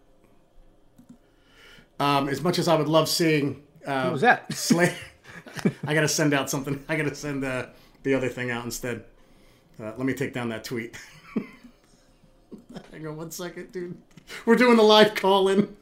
Um, 1.99 2.29
as 2.29 2.41
much 2.41 2.59
as 2.59 2.69
I 2.69 2.77
would 2.77 2.89
love 2.89 3.09
seeing 3.09 3.63
uh, 3.87 4.05
what 4.05 4.13
was 4.13 4.21
that? 4.23 4.53
Slay, 4.53 4.95
I 5.85 5.95
gotta 5.95 6.09
send 6.09 6.33
out 6.33 6.49
something. 6.49 6.83
I 6.89 6.97
gotta 6.97 7.15
send 7.15 7.45
uh, 7.45 7.67
the 8.03 8.15
other 8.15 8.29
thing 8.29 8.51
out 8.51 8.65
instead. 8.65 9.05
Uh, 9.83 9.93
let 9.97 10.01
me 10.01 10.15
take 10.15 10.33
down 10.33 10.49
that 10.51 10.65
tweet. 10.65 10.97
Hang 12.93 13.07
on 13.07 13.17
one 13.17 13.31
second, 13.31 13.73
dude. 13.73 13.97
We're 14.47 14.57
doing 14.57 14.77
the 14.77 14.83
live 14.83 15.15
call 15.15 15.49
in. 15.49 15.77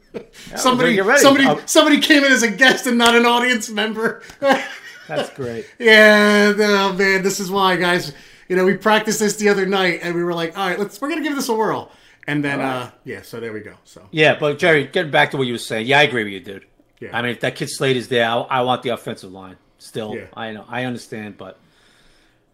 somebody, 0.55 0.97
somebody, 1.17 1.45
I'll- 1.45 1.67
somebody 1.67 1.99
came 1.99 2.23
in 2.23 2.31
as 2.31 2.41
a 2.41 2.49
guest 2.49 2.87
and 2.87 2.97
not 2.97 3.15
an 3.15 3.25
audience 3.25 3.69
member. 3.69 4.23
that's 5.07 5.29
great. 5.35 5.67
yeah, 5.77 6.53
oh 6.57 6.93
man, 6.93 7.21
this 7.21 7.39
is 7.39 7.51
why, 7.51 7.75
guys. 7.75 8.13
You 8.49 8.55
know, 8.55 8.65
we 8.65 8.75
practiced 8.75 9.19
this 9.19 9.35
the 9.37 9.47
other 9.49 9.65
night, 9.65 9.99
and 10.03 10.13
we 10.15 10.23
were 10.23 10.33
like, 10.33 10.57
"All 10.57 10.67
right, 10.67 10.77
let's. 10.77 10.99
We're 10.99 11.09
gonna 11.09 11.21
give 11.23 11.35
this 11.35 11.47
a 11.49 11.53
whirl." 11.53 11.91
And 12.27 12.43
then, 12.43 12.59
uh, 12.59 12.91
yeah, 13.05 13.21
so 13.21 13.39
there 13.39 13.53
we 13.53 13.61
go. 13.61 13.73
So 13.85 14.07
Yeah, 14.11 14.37
but 14.37 14.59
Jerry, 14.59 14.85
getting 14.85 15.11
back 15.11 15.31
to 15.31 15.37
what 15.37 15.47
you 15.47 15.53
were 15.53 15.57
saying, 15.59 15.87
yeah, 15.87 15.99
I 15.99 16.03
agree 16.03 16.23
with 16.23 16.33
you, 16.33 16.39
dude. 16.41 16.65
Yeah. 16.99 17.09
I 17.17 17.21
mean, 17.23 17.31
if 17.31 17.39
that 17.39 17.55
kid 17.55 17.69
Slater 17.69 17.97
is 17.97 18.07
there, 18.09 18.27
I, 18.27 18.35
I 18.41 18.61
want 18.61 18.83
the 18.83 18.89
offensive 18.89 19.31
line. 19.31 19.55
Still, 19.79 20.15
Yeah. 20.15 20.25
I 20.35 20.51
know, 20.51 20.65
I 20.67 20.83
understand, 20.83 21.37
but 21.37 21.57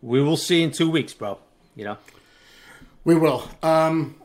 we 0.01 0.21
will 0.21 0.37
see 0.37 0.61
in 0.63 0.71
two 0.71 0.89
weeks, 0.89 1.13
bro. 1.13 1.39
You 1.75 1.85
know, 1.85 1.97
we 3.03 3.15
will. 3.15 3.49
Um, 3.63 4.15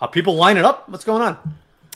are 0.00 0.08
people 0.08 0.34
lining 0.34 0.64
up? 0.64 0.88
What's 0.88 1.04
going 1.04 1.22
on? 1.22 1.36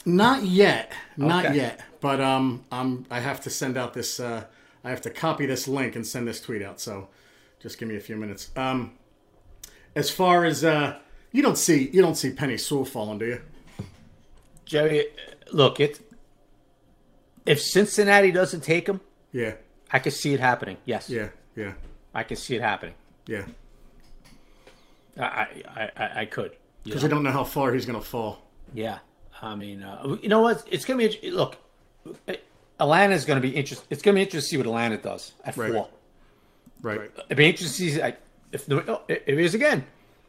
Not 0.04 0.42
yet, 0.44 0.92
not 1.16 1.46
Okay. 1.46 1.56
yet. 1.56 1.80
But 2.00 2.20
um, 2.20 2.64
I'm 2.70 3.06
I 3.10 3.18
have 3.20 3.40
to 3.42 3.50
send 3.50 3.76
out 3.76 3.94
this. 3.94 4.20
Uh, 4.20 4.44
I 4.84 4.90
have 4.90 5.00
to 5.02 5.10
copy 5.10 5.46
this 5.46 5.66
link 5.66 5.96
and 5.96 6.06
send 6.06 6.28
this 6.28 6.40
tweet 6.40 6.62
out. 6.62 6.78
So, 6.78 7.08
just 7.64 7.78
give 7.78 7.88
me 7.88 7.96
a 7.96 8.00
few 8.00 8.14
minutes. 8.16 8.50
Um, 8.56 8.92
as 9.96 10.10
far 10.10 10.44
as 10.44 10.62
uh, 10.64 10.98
you 11.32 11.42
don't 11.42 11.56
see 11.56 11.88
you 11.92 12.02
don't 12.02 12.14
see 12.14 12.30
Penei 12.30 12.60
Sewell 12.60 12.84
falling, 12.84 13.18
do 13.18 13.24
you? 13.26 13.40
Jerry, 14.66 15.06
look, 15.50 15.80
it. 15.80 15.98
If 17.46 17.60
Cincinnati 17.62 18.30
doesn't 18.32 18.60
take 18.62 18.86
him, 18.86 19.00
Yeah, 19.32 19.54
I 19.90 19.98
can 19.98 20.12
see 20.12 20.34
it 20.34 20.40
happening. 20.40 20.76
Yes, 20.84 21.08
yeah, 21.08 21.28
yeah, 21.56 21.72
I 22.14 22.22
can 22.22 22.36
see 22.36 22.54
it 22.54 22.60
happening. 22.62 22.94
yeah. 23.26 23.44
I, 25.18 25.22
I, 25.24 25.46
I, 25.76 25.90
I- 25.96 26.20
I 26.20 26.24
could. 26.26 26.52
You 26.52 26.90
Because 26.90 27.02
know? 27.02 27.06
we 27.08 27.10
don't 27.14 27.22
know 27.22 27.30
how 27.32 27.44
far 27.44 27.72
he's 27.72 27.86
gonna 27.86 28.00
fall. 28.02 28.42
Yeah, 28.74 28.98
I 29.40 29.54
mean, 29.54 29.82
uh, 29.82 30.16
you 30.20 30.28
know 30.28 30.42
what? 30.42 30.66
It's 30.70 30.84
gonna 30.84 30.98
be 30.98 31.30
look. 31.30 31.56
Atlanta's 32.78 33.24
gonna 33.24 33.40
be 33.40 33.50
interesting. 33.56 33.86
It's 33.88 34.02
gonna 34.02 34.16
be 34.16 34.22
interesting 34.22 34.40
to 34.40 34.48
see 34.48 34.56
what 34.58 34.66
Atlanta 34.66 34.98
does 34.98 35.32
at 35.44 35.56
Right. 35.56 35.72
four. 35.72 35.88
Right. 36.84 37.10
It'd 37.26 37.36
be 37.36 37.46
interesting 37.48 37.86
to 37.88 37.92
see 37.94 38.12
if 38.52 38.68
New, 38.68 38.80
oh, 38.86 39.02
it 39.08 39.24
it 39.26 39.40
is 39.40 39.54
again. 39.54 39.84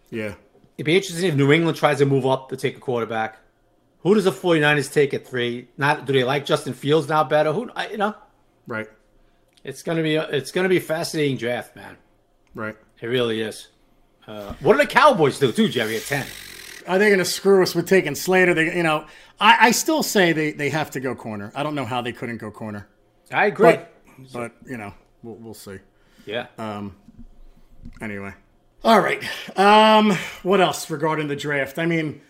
Yeah. 0.09 0.33
It'd 0.77 0.85
be 0.85 0.95
interesting 0.95 1.27
if 1.27 1.35
New 1.35 1.51
England 1.51 1.77
tries 1.77 1.99
to 1.99 2.05
move 2.05 2.25
up 2.25 2.49
to 2.49 2.57
take 2.57 2.77
a 2.77 2.79
quarterback. 2.79 3.37
Who 3.99 4.13
does 4.15 4.23
the 4.23 4.31
49ers 4.31 4.91
take 4.91 5.13
at 5.13 5.27
three? 5.27 5.67
Not 5.77 6.05
do 6.05 6.13
they 6.13 6.23
like 6.23 6.45
Justin 6.45 6.73
Fields 6.73 7.09
now 7.09 7.23
better? 7.23 7.51
Who 7.53 7.69
I, 7.75 7.89
you 7.89 7.97
know? 7.97 8.15
Right. 8.67 8.87
It's 9.63 9.83
gonna 9.83 10.03
be 10.03 10.15
a, 10.15 10.23
it's 10.29 10.51
gonna 10.51 10.69
be 10.69 10.77
a 10.77 10.81
fascinating 10.81 11.37
draft, 11.37 11.75
man. 11.75 11.97
Right. 12.53 12.77
It 13.01 13.07
really 13.07 13.41
is. 13.41 13.67
Uh, 14.27 14.53
what 14.61 14.73
do 14.73 14.79
the 14.79 14.87
Cowboys 14.87 15.37
do 15.39 15.51
too, 15.51 15.67
Jerry? 15.67 15.97
At 15.97 16.03
ten, 16.03 16.25
Are 16.87 16.97
they 16.97 17.07
going 17.09 17.19
to 17.19 17.25
screw 17.25 17.61
us 17.61 17.75
with 17.75 17.87
taking 17.87 18.15
Slater? 18.15 18.55
They, 18.55 18.75
you 18.75 18.81
know, 18.81 19.05
I, 19.39 19.67
I 19.67 19.71
still 19.71 20.01
say 20.01 20.33
they, 20.33 20.51
they 20.51 20.69
have 20.71 20.89
to 20.91 20.99
go 20.99 21.13
corner. 21.13 21.51
I 21.53 21.61
don't 21.61 21.75
know 21.75 21.85
how 21.85 22.01
they 22.01 22.11
couldn't 22.11 22.37
go 22.37 22.49
corner, 22.49 22.87
I 23.31 23.45
agree. 23.47 23.73
but 23.73 23.93
but 24.33 24.51
you 24.65 24.77
know, 24.77 24.93
we'll, 25.21 25.35
we'll 25.35 25.53
see. 25.53 25.77
Yeah, 26.25 26.47
Anyway. 28.01 28.33
All 28.83 28.99
right. 28.99 29.23
Um, 29.57 30.11
what 30.43 30.61
else 30.61 30.89
regarding 30.89 31.27
the 31.27 31.35
draft? 31.35 31.79
I 31.79 31.85
mean, 31.85 32.21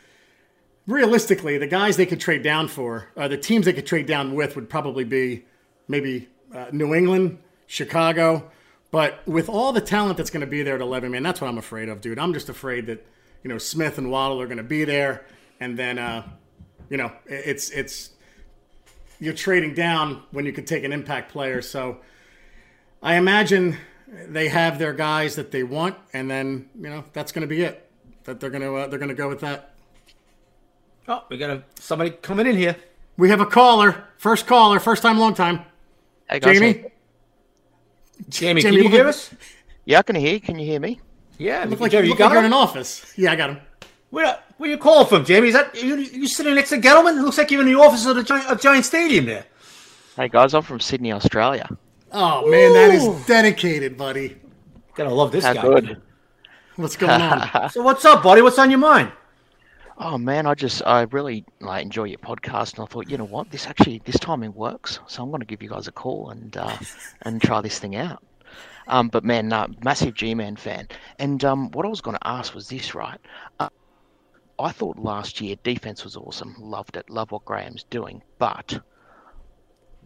realistically, 0.88 1.58
the 1.58 1.68
guys 1.68 1.98
they 1.98 2.06
could 2.06 2.20
trade 2.20 2.44
down 2.44 2.68
for, 2.68 3.10
uh, 3.18 3.28
the 3.28 3.38
teams 3.38 3.66
they 3.66 3.74
could 3.74 3.86
trade 3.86 4.06
down 4.06 4.36
with 4.36 4.56
would 4.56 4.70
probably 4.70 5.04
be 5.04 5.46
maybe 5.88 6.30
uh, 6.54 6.68
New 6.72 6.94
England, 6.94 7.40
Chicago. 7.68 8.52
But 8.92 9.28
with 9.28 9.50
all 9.50 9.74
the 9.74 9.82
talent 9.82 10.18
that's 10.18 10.30
going 10.30 10.42
to 10.42 10.48
be 10.48 10.64
there 10.64 10.76
at 10.76 10.82
11, 10.82 11.12
man, 11.12 11.24
that's 11.24 11.42
what 11.42 11.50
I'm 11.50 11.58
afraid 11.58 11.90
of, 11.90 12.00
dude. 12.00 12.20
I'm 12.20 12.34
just 12.34 12.48
afraid 12.48 12.86
that, 12.88 13.06
you 13.44 13.50
know, 13.50 13.58
Smith 13.58 13.98
and 13.98 14.10
Waddle 14.10 14.40
are 14.40 14.48
going 14.48 14.58
to 14.58 14.64
be 14.64 14.86
there. 14.86 15.26
And 15.60 15.78
then, 15.78 15.98
uh, 15.98 16.26
you 16.90 16.98
know, 16.98 17.12
it's, 17.26 17.70
it's, 17.72 18.12
you're 19.20 19.34
trading 19.34 19.74
down 19.74 20.24
when 20.32 20.46
you 20.46 20.54
could 20.54 20.68
take 20.68 20.84
an 20.84 20.94
impact 20.94 21.32
player. 21.32 21.62
So, 21.62 21.98
I 23.06 23.18
imagine 23.18 23.78
they 24.08 24.48
have 24.48 24.80
their 24.80 24.92
guys 24.92 25.36
that 25.36 25.52
they 25.52 25.62
want, 25.62 25.96
and 26.12 26.30
then 26.30 26.68
you 26.76 26.90
know 26.90 27.04
that's 27.14 27.32
going 27.32 27.44
to 27.44 27.48
be 27.48 27.62
it. 27.62 27.88
That 28.24 28.40
they're 28.40 28.50
going 28.50 28.64
to 28.64 28.76
uh, 28.76 28.88
they're 28.88 28.98
going 28.98 29.10
to 29.10 29.16
go 29.16 29.30
with 29.30 29.42
that. 29.42 29.76
Oh, 31.08 31.24
we 31.30 31.38
got 31.38 31.52
a, 31.52 31.64
somebody 31.80 32.10
coming 32.10 32.48
in 32.48 32.58
here. 32.58 32.76
We 33.16 33.30
have 33.30 33.42
a 33.42 33.46
caller, 33.46 34.06
first 34.18 34.48
caller, 34.48 34.80
first 34.80 35.04
time, 35.04 35.20
long 35.20 35.36
time. 35.36 35.62
Hey 36.28 36.40
guys, 36.40 36.58
Jamie, 36.58 36.74
hey. 36.74 36.92
Jamie, 38.28 38.62
Jamie, 38.62 38.62
can 38.64 38.74
you 38.74 38.84
look 38.84 38.92
hear 38.92 39.08
us? 39.08 39.30
Yeah, 39.86 40.00
I 40.00 40.02
can 40.02 40.16
hear 40.16 40.34
you. 40.34 40.40
Can 40.40 40.58
you 40.58 40.66
hear 40.66 40.80
me? 40.80 41.00
Yeah, 41.38 41.64
look 41.66 41.80
like, 41.80 41.92
Jerry, 41.92 42.08
look 42.08 42.18
you 42.18 42.26
like 42.26 42.32
got 42.32 42.32
you're 42.32 42.40
in 42.40 42.46
an 42.48 42.54
office. 42.54 43.14
Yeah, 43.16 43.34
I 43.34 43.36
got 43.36 43.52
him. 43.52 43.60
Where, 44.10 44.40
where 44.58 44.70
you 44.70 44.80
calling 44.80 45.06
from, 45.08 45.26
Jamie? 45.26 45.50
Is 45.50 45.54
that 45.54 45.80
you, 45.80 45.98
you 45.98 46.28
sitting 46.28 46.56
next 46.56 46.70
to 46.70 46.78
Gettleman? 46.78 47.20
It 47.20 47.22
looks 47.22 47.38
like 47.38 47.52
you're 47.52 47.62
in 47.62 47.68
the 47.68 47.76
office 47.76 48.04
of 48.08 48.16
the 48.16 48.24
Giant, 48.24 48.50
of 48.50 48.60
Giant 48.60 48.84
Stadium 48.84 49.26
there. 49.26 49.46
Hey 50.16 50.28
guys, 50.28 50.56
I'm 50.56 50.64
from 50.64 50.80
Sydney, 50.80 51.12
Australia. 51.12 51.70
Oh 52.18 52.50
man, 52.50 52.72
that 52.72 52.92
Ooh. 52.92 53.12
is 53.12 53.26
dedicated, 53.26 53.98
buddy. 53.98 54.38
Gotta 54.96 55.14
love 55.14 55.34
this 55.34 55.44
How 55.44 55.54
guy. 55.54 55.62
good. 55.62 56.02
What's 56.78 56.96
going 56.96 57.22
on? 57.22 57.70
So 57.72 57.84
what's 57.84 58.06
up, 58.06 58.24
buddy? 58.24 58.42
What's 58.42 58.58
on 58.58 58.70
your 58.70 58.80
mind? 58.80 59.12
Oh 59.98 60.18
man, 60.18 60.48
I 60.48 60.54
just 60.54 60.82
I 60.86 61.02
really 61.12 61.44
like 61.60 61.84
enjoy 61.84 62.06
your 62.06 62.20
podcast, 62.20 62.76
and 62.76 62.84
I 62.84 62.86
thought, 62.86 63.10
you 63.10 63.18
know 63.18 63.26
what, 63.26 63.52
this 63.52 63.68
actually 63.68 64.02
this 64.06 64.18
timing 64.18 64.54
works, 64.54 65.00
so 65.08 65.24
I'm 65.24 65.30
going 65.30 65.42
to 65.42 65.46
give 65.46 65.62
you 65.62 65.68
guys 65.68 65.90
a 65.90 65.92
call 65.92 66.30
and 66.30 66.56
uh, 66.56 66.78
and 67.24 67.42
try 67.42 67.60
this 67.60 67.80
thing 67.80 67.98
out. 67.98 68.24
Um, 68.88 69.10
but 69.10 69.26
man, 69.26 69.52
uh, 69.52 69.68
massive 69.84 70.14
G-Man 70.14 70.56
fan, 70.56 70.88
and 71.20 71.44
um, 71.44 71.70
what 71.72 71.86
I 71.86 71.90
was 71.90 72.00
going 72.00 72.16
to 72.16 72.28
ask 72.28 72.56
was 72.56 72.70
this, 72.70 72.96
right? 72.96 73.20
Uh, 73.60 73.68
I 74.58 74.72
thought 74.72 74.98
last 74.98 75.42
year 75.42 75.58
defense 75.64 76.06
was 76.06 76.16
awesome, 76.16 76.56
loved 76.60 76.96
it, 76.96 77.10
love 77.10 77.32
what 77.32 77.44
Graham's 77.44 77.84
doing, 77.90 78.22
but 78.40 78.80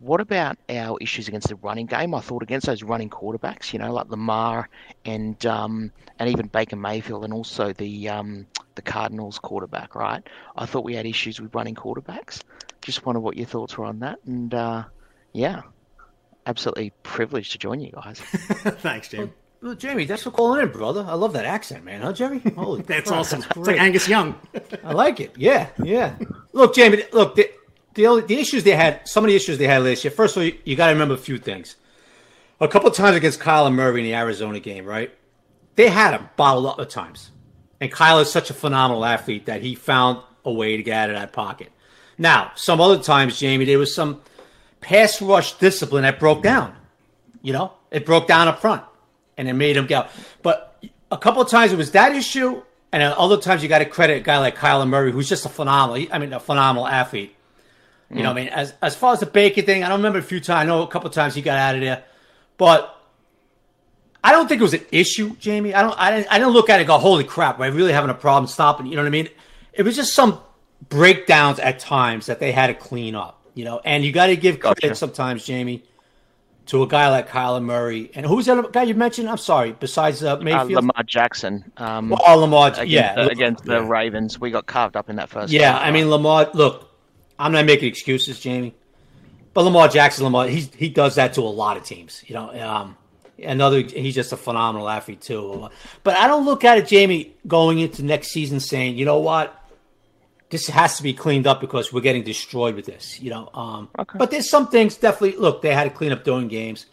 what 0.02 0.22
about 0.22 0.58
our 0.70 0.98
issues 1.02 1.28
against 1.28 1.50
the 1.50 1.56
running 1.56 1.86
game? 1.86 2.14
I 2.14 2.22
thought 2.22 2.44
against 2.44 2.66
those 2.66 2.84
running 2.84 3.10
quarterbacks, 3.10 3.74
you 3.74 3.80
know, 3.80 3.94
like 3.94 4.10
Lamar 4.10 4.70
and 5.06 5.44
um, 5.46 5.92
and 6.18 6.30
even 6.30 6.48
Baker 6.48 6.76
Mayfield, 6.76 7.24
and 7.24 7.34
also 7.34 7.74
the 7.74 8.10
um, 8.10 8.48
the 8.76 8.82
Cardinals 8.82 9.40
quarterback, 9.40 9.96
right? 9.96 10.24
I 10.56 10.66
thought 10.66 10.84
we 10.84 10.96
had 10.96 11.06
issues 11.06 11.40
with 11.40 11.54
running 11.54 11.76
quarterbacks. 11.76 12.44
Just 12.82 13.06
wonder 13.06 13.20
what 13.20 13.38
your 13.38 13.46
thoughts 13.46 13.78
were 13.78 13.86
on 13.86 14.00
that, 14.00 14.20
and 14.26 14.54
uh, 14.54 14.84
yeah, 15.34 15.62
absolutely 16.46 16.92
privileged 17.04 17.52
to 17.54 17.58
join 17.58 17.80
you 17.80 17.92
guys. 17.92 18.20
Thanks, 18.20 19.10
Jamie. 19.10 19.32
Well, 19.62 19.76
Jamie, 19.76 20.06
thanks 20.06 20.24
for 20.24 20.32
calling 20.32 20.62
in, 20.62 20.72
brother. 20.72 21.06
I 21.06 21.16
love 21.16 21.34
that 21.34 21.44
accent, 21.44 21.84
man. 21.84 22.02
Huh, 22.02 22.14
Jerry? 22.14 22.40
Holy 22.56 22.82
That's 22.88 23.10
crap, 23.10 23.20
awesome. 23.20 23.44
It's 23.44 23.58
like 23.58 23.78
Angus 23.78 24.08
Young. 24.08 24.40
I 24.86 24.94
like 24.94 25.20
it. 25.20 25.34
Yeah, 25.36 25.68
yeah. 25.84 26.16
Look, 26.54 26.76
Jamie. 26.76 27.04
Look, 27.12 27.38
the 27.94 28.24
the, 28.28 28.40
issues 28.40 28.64
they 28.64 28.76
had, 28.76 29.08
some 29.08 29.24
of 29.24 29.30
the 29.30 29.36
issues 29.36 29.58
they 29.58 29.68
had 29.68 29.84
last 29.84 30.04
year. 30.04 30.12
First 30.12 30.36
of 30.36 30.42
all, 30.42 30.46
you, 30.46 30.58
you 30.66 30.76
got 30.76 30.88
to 30.88 30.94
remember 30.94 31.16
a 31.16 31.18
few 31.18 31.38
things. 31.38 31.76
A 32.62 32.68
couple 32.68 32.92
times 32.92 33.16
against 33.16 33.40
Kyler 33.40 33.74
Murray 33.74 34.02
in 34.02 34.06
the 34.06 34.16
Arizona 34.16 34.60
game, 34.60 34.86
right? 34.86 35.12
They 35.76 35.90
had 35.90 36.14
him 36.14 36.30
bottled 36.36 36.66
up 36.66 36.80
at 36.80 36.90
times, 36.90 37.32
and 37.80 37.92
Kyler 37.92 38.24
is 38.24 38.32
such 38.32 38.50
a 38.50 38.54
phenomenal 38.54 39.06
athlete 39.06 39.46
that 39.46 39.62
he 39.62 39.76
found 39.76 40.22
a 40.44 40.52
way 40.52 40.76
to 40.76 40.84
get 40.84 40.98
out 40.98 41.10
of 41.10 41.16
that 41.16 41.32
pocket. 41.32 41.72
Now, 42.18 42.52
some 42.56 42.82
other 42.82 43.02
times, 43.02 43.40
Jamie, 43.40 43.66
there 43.66 43.80
was 43.80 43.96
some 43.96 44.22
pass 44.82 45.22
rush 45.22 45.54
discipline 45.54 46.04
that 46.04 46.20
broke 46.20 46.44
down. 46.44 46.76
You 47.42 47.54
know, 47.54 47.74
it 47.92 48.06
broke 48.06 48.28
down 48.28 48.50
up 48.50 48.60
front, 48.60 48.84
and 49.38 49.48
it 49.48 49.54
made 49.54 49.78
him 49.78 49.88
go. 49.88 50.08
But 50.42 50.84
a 51.12 51.18
couple 51.18 51.42
of 51.42 51.50
times 51.50 51.72
it 51.72 51.78
was 51.78 51.92
that 51.92 52.14
issue, 52.14 52.62
and 52.92 53.02
other 53.02 53.38
times 53.38 53.64
you 53.64 53.70
got 53.70 53.80
to 53.80 53.86
credit 53.86 54.18
a 54.18 54.20
guy 54.20 54.38
like 54.40 54.58
Kyler 54.58 54.88
Murray, 54.88 55.14
who's 55.14 55.30
just 55.30 55.46
a 55.46 55.50
phenomenal. 55.50 56.06
I 56.12 56.20
mean, 56.20 56.34
a 56.34 56.40
phenomenal 56.40 56.88
athlete. 56.88 57.36
You 58.12 58.24
know, 58.24 58.32
I 58.32 58.34
mean, 58.34 58.48
as 58.48 58.74
as 58.82 58.96
far 58.96 59.14
as 59.14 59.20
the 59.20 59.28
Baker 59.28 59.62
thing, 59.62 59.84
I 59.84 59.90
don't 59.90 60.00
remember 60.00 60.18
a 60.18 60.24
few 60.24 60.40
times. 60.40 60.64
I 60.64 60.66
know 60.66 60.82
a 60.82 60.88
couple 60.88 61.08
of 61.08 61.14
times 61.14 61.36
he 61.36 61.44
got 61.44 61.58
out 61.58 61.76
of 61.76 61.82
there, 61.82 62.04
but 62.58 62.96
I 64.24 64.32
don't 64.32 64.48
think 64.48 64.62
it 64.62 64.64
was 64.64 64.74
an 64.74 64.86
issue, 64.92 65.36
Jamie. 65.38 65.74
I 65.76 65.84
don't. 65.84 65.98
I 65.98 66.12
didn't. 66.12 66.32
I 66.32 66.40
didn't 66.40 66.54
look 66.54 66.70
at 66.70 66.78
it 66.78 66.82
and 66.82 66.88
go, 66.88 66.98
"Holy 66.98 67.24
crap, 67.24 67.60
we're 67.60 67.72
really 67.72 67.94
having 67.94 68.10
a 68.10 68.16
problem 68.16 68.48
stopping." 68.48 68.88
You 68.88 68.96
know 68.96 69.04
what 69.04 69.08
I 69.08 69.12
mean? 69.12 69.30
It 69.74 69.84
was 69.84 69.96
just 69.96 70.14
some 70.14 70.40
breakdowns 70.90 71.60
at 71.60 71.80
times 71.80 72.26
that 72.26 72.40
they 72.40 72.52
had 72.52 72.68
to 72.68 72.74
clean 72.74 73.14
up. 73.14 73.40
You 73.54 73.66
know, 73.66 73.80
and 73.86 74.04
you 74.04 74.12
got 74.12 74.28
to 74.28 74.36
give 74.36 74.60
credit 74.60 74.82
Gotcha. 74.82 74.96
sometimes, 74.96 75.46
Jamie, 75.46 75.84
to 76.68 76.82
a 76.84 76.88
guy 76.88 77.10
like 77.10 77.30
Kyler 77.30 77.62
Murray. 77.62 78.10
And 78.16 78.26
who's 78.26 78.46
the 78.46 78.54
other 78.54 78.70
guy 78.70 78.84
you 78.84 78.96
mentioned? 78.96 79.30
I'm 79.30 79.38
sorry. 79.38 79.74
Besides 79.74 80.24
uh, 80.24 80.34
Uh, 80.34 80.38
Mayfield, 80.38 80.72
Lamar 80.72 81.04
Jackson 81.06 81.70
um, 81.78 82.16
oh, 82.26 82.38
Lamar. 82.40 82.70
against, 82.70 82.88
yeah, 82.88 83.16
the, 83.16 83.30
against 83.30 83.66
the 83.66 83.84
Ravens, 83.84 84.40
we 84.40 84.50
got 84.50 84.66
carved 84.66 84.96
up 84.96 85.10
in 85.10 85.18
that 85.18 85.30
first. 85.30 85.52
Yeah, 85.52 85.74
half, 85.74 85.82
I 85.82 85.92
mean? 85.92 86.10
Lamar. 86.10 86.50
Look, 86.54 86.89
I'm 87.40 87.52
not 87.54 87.66
making 87.66 87.88
excuses, 87.88 88.40
Jamie, 88.40 88.76
but 89.54 89.62
Lamar 89.64 89.88
Jackson, 89.88 90.26
Lamar, 90.26 90.48
he's 90.48 90.74
he 90.76 90.90
does 90.90 91.16
that 91.16 91.34
to 91.34 91.42
a 91.42 91.44
lot 91.44 91.78
of 91.78 91.84
teams. 91.84 92.24
You 92.28 92.36
know, 92.36 92.62
um, 92.62 92.98
another 93.42 93.82
he's 93.82 94.14
just 94.16 94.32
a 94.34 94.38
phenomenal 94.38 94.90
athlete 94.90 95.22
too. 95.22 95.70
But 96.04 96.18
I 96.18 96.28
don't 96.28 96.46
look 96.46 96.64
at 96.66 96.78
it, 96.78 96.88
Jamie, 96.88 97.34
going 97.48 97.80
into 97.80 98.04
next 98.04 98.28
season 98.30 98.60
saying, 98.60 98.98
you 98.98 99.06
know 99.06 99.20
what, 99.20 99.56
this 100.50 100.68
has 100.68 100.98
to 100.98 101.04
be 101.04 101.14
cleaned 101.14 101.48
up 101.48 101.62
because 101.62 101.94
we're 101.94 102.02
getting 102.02 102.24
destroyed 102.24 102.76
with 102.76 102.86
this. 102.86 103.20
You 103.22 103.30
know, 103.32 103.50
um, 103.54 103.90
Okay. 103.98 104.18
but 104.18 104.32
there's 104.32 104.50
some 104.50 104.68
things 104.68 104.98
definitely. 104.98 105.40
Look, 105.40 105.62
they 105.62 105.74
had 105.74 105.86
to 105.86 105.90
clean 105.92 106.12
up 106.12 106.24
during 106.24 106.48
games. 106.50 106.86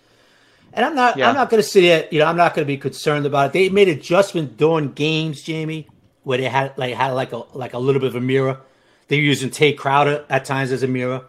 And 0.73 0.85
I'm 0.85 0.95
not. 0.95 1.17
Yeah. 1.17 1.29
I'm 1.31 1.35
not 1.35 1.49
going 1.49 1.63
to 1.63 1.69
sit 1.69 1.83
here. 1.85 2.07
You 2.11 2.19
know, 2.19 2.27
I'm 2.27 2.37
not 2.37 2.55
going 2.55 2.65
to 2.65 2.71
be 2.71 2.77
concerned 2.77 3.25
about 3.25 3.47
it. 3.47 3.53
They 3.55 3.69
made 3.71 3.89
adjustments 3.89 4.55
during 4.57 4.93
games, 4.93 5.41
Jamie, 5.41 5.89
where 6.23 6.37
they 6.37 6.45
had 6.45 6.77
like 6.77 6.95
had 6.95 7.13
like 7.13 7.33
a 7.33 7.43
like 7.57 7.73
a 7.73 7.79
little 7.79 7.99
bit 8.01 8.09
of 8.09 8.15
a 8.15 8.21
mirror. 8.21 8.61
They 9.09 9.16
were 9.19 9.23
using 9.23 9.51
Tae 9.51 9.73
Crowder 9.73 10.25
at 10.29 10.45
times 10.45 10.73
as 10.73 10.83
a 10.83 10.88
mirror. 10.88 11.23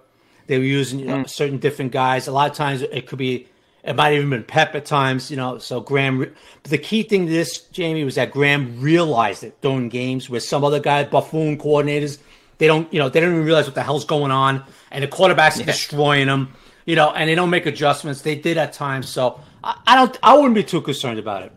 They 0.48 0.58
were 0.58 0.64
using 0.64 1.00
you 1.00 1.06
know, 1.06 1.20
hmm. 1.20 1.26
certain 1.26 1.58
different 1.58 1.92
guys. 1.92 2.28
A 2.28 2.32
lot 2.32 2.50
of 2.50 2.56
times 2.56 2.82
it 2.82 3.08
could 3.08 3.20
be. 3.20 3.48
It 3.84 3.96
might 3.96 4.10
have 4.10 4.18
even 4.18 4.30
been 4.30 4.44
Pep 4.44 4.76
at 4.76 4.86
times. 4.86 5.30
You 5.32 5.38
know, 5.38 5.58
so 5.60 5.80
Graham. 5.80 6.20
re- 6.20 6.32
But 6.64 6.72
the 6.72 6.78
key 6.78 7.04
thing 7.04 7.28
to 7.28 7.32
this, 7.32 7.60
Jamie, 7.72 8.04
was 8.04 8.16
that 8.16 8.32
Graham 8.32 8.82
realized 8.82 9.44
it 9.44 9.60
during 9.62 9.90
games 9.90 10.30
where 10.30 10.40
some 10.40 10.64
other 10.64 10.80
guys, 10.80 11.08
buffoon 11.08 11.58
coordinators, 11.58 12.18
they 12.58 12.68
don't. 12.68 12.92
You 12.94 13.00
know, 13.00 13.10
they 13.10 13.20
don't 13.20 13.32
even 13.32 13.46
realize 13.46 13.66
what 13.66 13.76
the 13.76 13.84
hell's 13.84 14.06
going 14.06 14.32
on, 14.32 14.64
and 14.92 15.04
the 15.04 15.08
quarterbacks 15.08 15.60
are 15.62 15.66
destroying 15.66 16.28
them 16.28 16.54
you 16.88 16.96
know, 16.96 17.12
and 17.12 17.30
they 17.30 17.36
don't 17.36 17.52
make 17.52 17.68
adjustments. 17.68 18.22
They 18.22 18.34
did 18.34 18.58
at 18.58 18.74
times, 18.74 19.08
so 19.10 19.40
I, 19.64 19.80
I 19.86 19.96
don't. 19.96 20.18
I 20.24 20.36
wouldn't 20.36 20.56
be 20.56 20.64
too 20.64 20.82
concerned 20.82 21.20
about 21.20 21.44
it. 21.44 21.52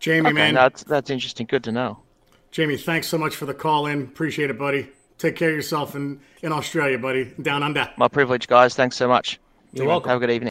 Jamie, 0.00 0.30
Okay, 0.30 0.32
man. 0.34 0.54
that's 0.54 0.82
that's 0.82 1.10
interesting. 1.10 1.46
Good 1.46 1.62
to 1.64 1.72
know. 1.72 2.00
Jamie, 2.50 2.76
thanks 2.76 3.06
so 3.06 3.16
much 3.16 3.36
for 3.36 3.46
the 3.46 3.54
call 3.54 3.86
in. 3.86 4.02
Appreciate 4.02 4.50
it, 4.50 4.58
buddy. 4.58 4.88
Take 5.22 5.36
care 5.36 5.50
of 5.50 5.54
yourself 5.54 5.94
in, 5.94 6.18
in 6.42 6.50
Australia, 6.50 6.98
buddy. 6.98 7.32
Down 7.40 7.62
under. 7.62 7.88
My 7.96 8.08
privilege, 8.08 8.48
guys. 8.48 8.74
Thanks 8.74 8.96
so 8.96 9.06
much. 9.06 9.38
You're 9.72 9.86
welcome. 9.86 10.08
Have 10.08 10.16
a 10.16 10.26
good 10.26 10.32
evening. 10.32 10.50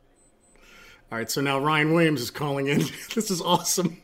All 1.11 1.17
right, 1.17 1.29
so 1.29 1.41
now 1.41 1.59
Ryan 1.59 1.93
Williams 1.93 2.21
is 2.21 2.31
calling 2.31 2.67
in. 2.67 2.77
this 3.13 3.29
is 3.29 3.41
awesome. 3.41 4.01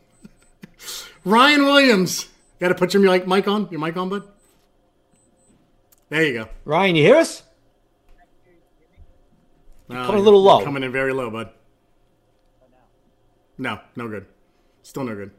Ryan 1.23 1.63
Williams. 1.63 2.27
Got 2.59 2.67
to 2.67 2.75
put 2.75 2.93
your 2.93 3.01
mic 3.01 3.25
mic 3.25 3.47
on. 3.47 3.69
Your 3.71 3.79
mic 3.79 3.95
on, 3.95 4.09
bud? 4.09 4.27
There 6.09 6.25
you 6.25 6.33
go. 6.33 6.49
Ryan, 6.65 6.97
you 6.97 7.03
hear 7.03 7.15
us? 7.15 7.43
No, 9.87 10.05
coming 10.05 10.19
a 10.19 10.23
little 10.25 10.43
low. 10.43 10.65
Coming 10.65 10.83
in 10.83 10.91
very 10.91 11.13
low, 11.13 11.29
bud. 11.31 11.49
No, 13.57 13.79
no 13.95 14.09
good. 14.09 14.25
Still 14.83 15.05
no 15.05 15.15
good. 15.15 15.31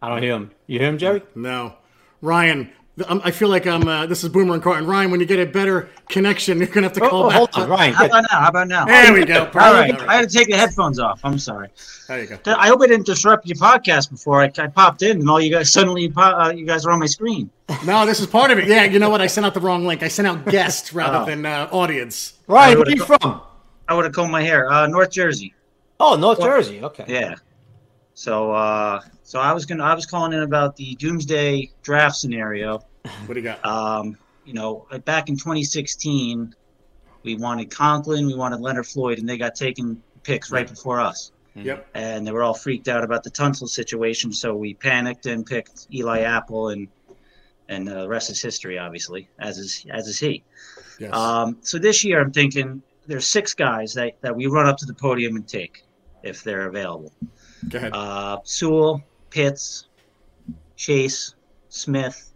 I 0.00 0.08
don't 0.08 0.22
hear 0.22 0.34
him. 0.34 0.52
You 0.68 0.78
hear 0.78 0.88
him, 0.88 0.98
Jerry? 0.98 1.22
No. 1.34 1.74
Ryan, 2.20 2.64
th- 2.64 2.68
I'm- 2.68 2.77
I 3.08 3.30
feel 3.30 3.48
like 3.48 3.66
I'm. 3.66 3.86
Uh, 3.86 4.06
this 4.06 4.24
is 4.24 4.30
Boomer 4.30 4.54
and 4.54 4.62
Carton. 4.62 4.86
Ryan, 4.86 5.10
when 5.10 5.20
you 5.20 5.26
get 5.26 5.38
a 5.38 5.46
better 5.46 5.88
connection, 6.08 6.58
you're 6.58 6.66
gonna 6.66 6.86
have 6.86 6.92
to 6.94 7.00
call 7.00 7.24
Oh, 7.24 7.28
back. 7.28 7.36
hold 7.38 7.50
on, 7.54 7.68
Ryan. 7.68 7.94
How 7.94 8.06
about 8.06 8.22
now? 8.30 8.40
How 8.40 8.48
about 8.48 8.68
now? 8.68 8.84
There 8.86 9.12
we 9.12 9.24
go. 9.24 9.44
All 9.44 9.72
right. 9.72 10.00
I 10.02 10.16
had 10.16 10.28
to 10.30 10.36
take 10.38 10.48
the 10.48 10.56
headphones 10.56 10.98
off. 10.98 11.20
I'm 11.24 11.38
sorry. 11.38 11.68
There 12.08 12.20
you 12.20 12.26
go. 12.26 12.38
I 12.46 12.68
hope 12.68 12.80
I 12.82 12.86
didn't 12.86 13.06
disrupt 13.06 13.46
your 13.46 13.56
podcast 13.56 14.10
before 14.10 14.40
I, 14.42 14.50
I 14.58 14.66
popped 14.68 15.02
in 15.02 15.18
and 15.20 15.28
all 15.28 15.40
you 15.40 15.50
guys 15.50 15.72
suddenly 15.72 16.08
po- 16.10 16.20
uh, 16.22 16.50
you 16.50 16.64
guys 16.66 16.86
are 16.86 16.90
on 16.90 16.98
my 17.00 17.06
screen. 17.06 17.50
No, 17.84 18.06
this 18.06 18.18
is 18.20 18.26
part 18.26 18.50
of 18.50 18.58
it. 18.58 18.66
Yeah, 18.68 18.84
you 18.84 18.98
know 18.98 19.10
what? 19.10 19.20
I 19.20 19.26
sent 19.26 19.44
out 19.46 19.54
the 19.54 19.60
wrong 19.60 19.84
link. 19.84 20.02
I 20.02 20.08
sent 20.08 20.26
out 20.26 20.46
guest 20.46 20.92
rather 20.94 21.18
Oh. 21.18 21.24
than 21.26 21.44
uh, 21.44 21.68
audience. 21.70 22.34
Ryan, 22.46 22.78
where 22.78 22.86
are 22.88 22.90
you 22.90 23.04
from? 23.04 23.42
I 23.88 23.94
would 23.94 24.04
have 24.04 24.14
combed 24.14 24.32
my 24.32 24.42
hair. 24.42 24.70
Uh, 24.70 24.86
North 24.86 25.10
Jersey. 25.10 25.54
Oh, 26.00 26.16
North 26.16 26.40
Jersey. 26.40 26.82
Okay. 26.82 27.04
Yeah. 27.08 27.34
So 28.14 28.52
uh, 28.52 29.00
so 29.28 29.38
I 29.38 29.52
was 29.52 29.66
gonna 29.66 29.84
I 29.84 29.92
was 29.92 30.06
calling 30.06 30.32
in 30.32 30.40
about 30.40 30.74
the 30.74 30.94
doomsday 30.94 31.70
draft 31.82 32.16
scenario. 32.16 32.82
What 33.26 33.34
do 33.34 33.40
you 33.40 33.42
got? 33.42 33.62
Um, 33.62 34.16
you 34.46 34.54
know, 34.54 34.86
back 35.04 35.28
in 35.28 35.36
2016, 35.36 36.54
we 37.24 37.36
wanted 37.36 37.70
Conklin, 37.70 38.26
we 38.26 38.34
wanted 38.34 38.60
Leonard 38.60 38.86
Floyd, 38.86 39.18
and 39.18 39.28
they 39.28 39.36
got 39.36 39.54
taken 39.54 40.02
picks 40.22 40.50
right 40.50 40.66
before 40.66 40.98
us. 40.98 41.32
Yep. 41.54 41.88
and 41.94 42.24
they 42.26 42.30
were 42.30 42.42
all 42.42 42.54
freaked 42.54 42.86
out 42.86 43.02
about 43.02 43.24
the 43.24 43.30
Tunsil 43.30 43.68
situation. 43.68 44.32
So 44.32 44.54
we 44.54 44.74
panicked 44.74 45.26
and 45.26 45.44
picked 45.44 45.88
Eli 45.92 46.20
Apple, 46.20 46.70
and 46.70 46.88
and 47.68 47.86
uh, 47.86 48.02
the 48.02 48.08
rest 48.08 48.30
is 48.30 48.40
history, 48.40 48.78
obviously, 48.78 49.28
as 49.38 49.58
is 49.58 49.84
as 49.90 50.08
is 50.08 50.18
he. 50.18 50.42
Yes. 50.98 51.12
Um, 51.12 51.58
so 51.60 51.78
this 51.78 52.02
year, 52.02 52.22
I'm 52.22 52.32
thinking 52.32 52.80
there's 53.06 53.26
six 53.26 53.52
guys 53.52 53.92
that, 53.92 54.22
that 54.22 54.34
we 54.34 54.46
run 54.46 54.66
up 54.66 54.78
to 54.78 54.86
the 54.86 54.94
podium 54.94 55.36
and 55.36 55.46
take 55.46 55.84
if 56.22 56.42
they're 56.42 56.66
available. 56.66 57.12
Go 57.68 57.78
ahead. 57.78 57.92
Uh, 57.92 58.38
Sewell, 58.44 59.02
Pitts, 59.30 59.86
Chase, 60.76 61.34
Smith, 61.68 62.32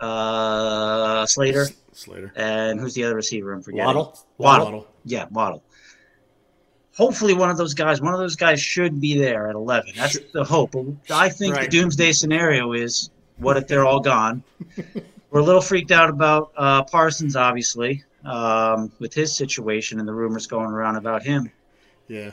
uh, 0.00 1.24
Slater, 1.26 1.66
Slater. 1.92 2.32
and 2.36 2.78
who's 2.80 2.94
the 2.94 3.04
other 3.04 3.14
receiver? 3.16 3.52
I'm 3.52 3.62
forgetting. 3.62 3.86
Waddle. 3.86 4.18
Waddle. 4.38 4.64
Waddle. 4.66 4.86
Yeah, 5.04 5.26
Waddle. 5.30 5.62
Hopefully, 6.96 7.34
one 7.34 7.50
of 7.50 7.56
those 7.58 7.74
guys, 7.74 8.00
one 8.00 8.14
of 8.14 8.18
those 8.20 8.36
guys 8.36 8.60
should 8.60 9.00
be 9.00 9.18
there 9.18 9.48
at 9.48 9.54
11. 9.54 9.92
That's 9.96 10.18
the 10.32 10.44
hope. 10.44 10.74
I 11.10 11.28
think 11.28 11.54
Right. 11.54 11.70
the 11.70 11.76
doomsday 11.78 12.12
scenario 12.12 12.72
is 12.72 13.10
what 13.36 13.56
if 13.58 13.66
they're 13.68 13.84
all 13.84 14.00
gone? 14.00 14.42
We're 15.30 15.40
a 15.40 15.44
little 15.44 15.60
freaked 15.60 15.90
out 15.90 16.08
about 16.08 16.52
uh, 16.56 16.84
Parsons, 16.84 17.36
obviously, 17.36 18.02
um, 18.24 18.90
with 18.98 19.12
his 19.12 19.36
situation 19.36 19.98
and 19.98 20.08
the 20.08 20.14
rumors 20.14 20.46
going 20.46 20.70
around 20.70 20.96
about 20.96 21.22
him. 21.22 21.50
Yeah. 22.08 22.30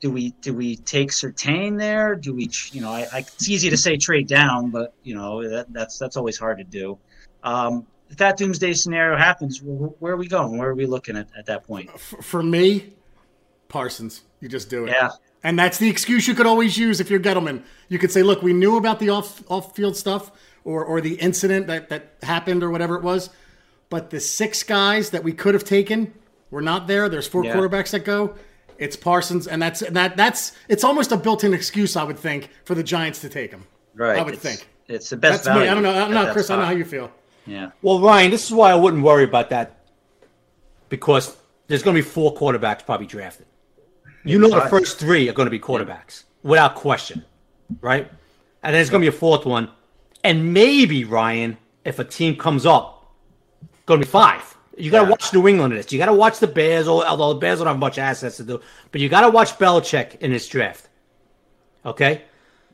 Do 0.00 0.10
we 0.12 0.30
do 0.42 0.54
we 0.54 0.76
take 0.76 1.10
Surtain 1.10 1.76
there? 1.76 2.14
Do 2.14 2.32
we, 2.34 2.48
you 2.70 2.80
know, 2.80 2.90
I, 2.92 3.06
I, 3.12 3.18
it's 3.18 3.48
easy 3.48 3.68
to 3.70 3.76
say 3.76 3.96
trade 3.96 4.28
down, 4.28 4.70
but 4.70 4.94
you 5.02 5.14
know 5.16 5.48
that, 5.48 5.72
that's 5.72 5.98
that's 5.98 6.16
always 6.16 6.38
hard 6.38 6.58
to 6.58 6.64
do. 6.64 6.98
Um, 7.42 7.86
if 8.08 8.16
that 8.18 8.36
doomsday 8.36 8.72
scenario 8.74 9.18
happens, 9.18 9.58
wh- 9.58 10.00
where 10.00 10.12
are 10.12 10.16
we 10.16 10.28
going? 10.28 10.56
Where 10.56 10.68
are 10.70 10.74
we 10.74 10.86
looking 10.86 11.16
at 11.16 11.28
at 11.36 11.46
that 11.46 11.64
point? 11.64 11.90
For 11.98 12.42
me, 12.42 12.94
Parsons. 13.68 14.22
You 14.40 14.48
just 14.48 14.70
do 14.70 14.86
it. 14.86 14.90
Yeah, 14.90 15.10
And 15.42 15.58
that's 15.58 15.78
the 15.78 15.90
excuse 15.90 16.28
you 16.28 16.34
could 16.34 16.46
always 16.46 16.78
use 16.78 17.00
if 17.00 17.10
you're 17.10 17.18
Gettleman. 17.20 17.64
You 17.88 17.98
could 17.98 18.12
say, 18.12 18.22
look, 18.22 18.40
we 18.40 18.52
knew 18.52 18.76
about 18.76 19.00
the 19.00 19.10
off 19.10 19.42
off 19.50 19.74
field 19.74 19.96
stuff 19.96 20.30
or, 20.64 20.84
or 20.84 21.00
the 21.00 21.14
incident 21.16 21.66
that, 21.66 21.88
that 21.88 22.14
happened 22.22 22.62
or 22.62 22.70
whatever 22.70 22.94
it 22.96 23.02
was, 23.02 23.30
but 23.90 24.10
the 24.10 24.20
six 24.20 24.62
guys 24.62 25.10
that 25.10 25.24
we 25.24 25.32
could 25.32 25.54
have 25.54 25.64
taken 25.64 26.14
were 26.52 26.62
not 26.62 26.86
there. 26.86 27.08
There's 27.08 27.26
four 27.26 27.44
Yeah. 27.44 27.56
quarterbacks 27.56 27.90
that 27.90 28.04
go. 28.04 28.36
It's 28.78 28.96
Parsons, 28.96 29.48
and 29.48 29.60
that's 29.60 29.80
that 29.80 30.16
that's 30.16 30.52
it's 30.68 30.84
almost 30.84 31.10
a 31.10 31.16
built-in 31.16 31.52
excuse, 31.52 31.96
I 31.96 32.04
would 32.04 32.18
think, 32.18 32.50
for 32.64 32.74
the 32.74 32.82
Giants 32.82 33.20
to 33.22 33.28
take 33.28 33.50
him. 33.50 33.66
Right. 33.94 34.18
I 34.18 34.22
would 34.22 34.34
it's, 34.34 34.42
think. 34.42 34.68
it's 34.86 35.10
the 35.10 35.16
best 35.16 35.44
That's 35.44 35.56
me. 35.56 35.66
value. 35.66 35.70
I 35.70 35.74
don't 35.74 35.82
know. 35.82 35.90
I 35.90 35.94
don't 35.94 36.10
at 36.10 36.14
know, 36.14 36.24
that 36.26 36.32
Chris. 36.32 36.48
I 36.48 36.54
don't 36.54 36.62
know 36.62 36.66
how 36.66 36.72
you 36.72 36.84
feel. 36.84 37.10
Yeah. 37.46 37.70
Well, 37.82 38.00
Ryan, 38.00 38.30
this 38.30 38.46
is 38.46 38.52
why 38.52 38.70
I 38.70 38.76
wouldn't 38.76 39.02
worry 39.02 39.24
about 39.24 39.50
that 39.50 39.80
because 40.88 41.36
there's 41.66 41.82
going 41.82 41.96
to 41.96 42.02
be 42.02 42.08
four 42.08 42.34
quarterbacks 42.34 42.84
probably 42.84 43.06
drafted. 43.06 43.46
You 44.24 44.38
know, 44.38 44.48
the 44.48 44.68
first 44.68 44.98
three 44.98 45.28
are 45.28 45.32
going 45.32 45.46
to 45.46 45.50
be 45.50 45.58
quarterbacks 45.58 46.24
without 46.42 46.74
question, 46.74 47.24
right? 47.80 48.06
And 48.62 48.74
then 48.74 48.74
there's 48.74 48.90
going 48.90 49.00
to 49.00 49.10
be 49.10 49.16
a 49.16 49.18
fourth 49.18 49.46
one, 49.46 49.70
and 50.22 50.52
maybe 50.52 51.04
Ryan, 51.04 51.56
if 51.84 51.98
a 51.98 52.04
team 52.04 52.36
comes 52.36 52.66
up, 52.66 53.14
going 53.86 54.00
to 54.00 54.06
be 54.06 54.10
five. 54.10 54.56
You 54.78 54.90
got 54.90 55.00
to 55.00 55.04
Yeah. 55.06 55.10
watch 55.10 55.32
New 55.32 55.48
England 55.48 55.72
in 55.72 55.76
this. 55.78 55.92
You 55.92 55.98
got 55.98 56.06
to 56.06 56.12
watch 56.14 56.38
the 56.38 56.46
Bears, 56.46 56.86
al- 56.86 57.02
although 57.04 57.32
the 57.34 57.38
Bears 57.40 57.58
don't 57.58 57.66
have 57.66 57.78
much 57.78 57.98
assets 57.98 58.36
to 58.38 58.44
do, 58.44 58.60
but 58.92 59.00
you 59.00 59.08
got 59.08 59.22
to 59.22 59.28
watch 59.30 59.58
Belichick 59.58 60.20
in 60.20 60.30
this 60.32 60.46
draft. 60.48 60.88
Okay, 61.86 62.22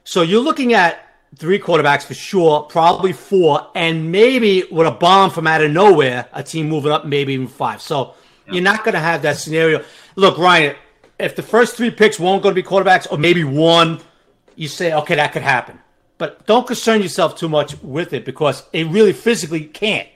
so 0.04 0.22
you're 0.22 0.42
looking 0.42 0.72
at 0.74 0.98
three 1.36 1.58
quarterbacks 1.58 2.04
for 2.04 2.14
sure, 2.14 2.62
probably 2.62 3.12
four, 3.12 3.68
and 3.74 4.10
maybe 4.10 4.64
with 4.70 4.86
a 4.86 4.90
bomb 4.90 5.30
from 5.30 5.46
out 5.46 5.62
of 5.62 5.70
nowhere, 5.70 6.26
a 6.32 6.42
team 6.42 6.68
moving 6.68 6.90
up, 6.92 7.04
maybe 7.04 7.32
even 7.34 7.46
five. 7.48 7.80
So 7.82 8.14
you're 8.50 8.62
not 8.62 8.84
going 8.84 8.94
to 8.94 9.00
have 9.00 9.22
that 9.22 9.36
scenario. 9.38 9.82
Look, 10.16 10.38
Ryan, 10.38 10.76
if 11.18 11.36
the 11.36 11.42
first 11.42 11.76
three 11.76 11.90
picks 11.90 12.18
won't 12.18 12.42
go 12.42 12.48
to 12.50 12.54
be 12.54 12.62
quarterbacks, 12.62 13.06
or 13.10 13.18
maybe 13.18 13.44
one, 13.44 14.00
you 14.56 14.68
say, 14.68 14.92
okay, 14.92 15.16
that 15.16 15.32
could 15.32 15.42
happen. 15.42 15.80
But 16.18 16.46
don't 16.46 16.66
concern 16.66 17.02
yourself 17.02 17.36
too 17.36 17.48
much 17.48 17.80
with 17.82 18.12
it 18.12 18.24
because 18.24 18.62
it 18.72 18.86
really 18.88 19.12
physically 19.12 19.64
can't. 19.64 20.08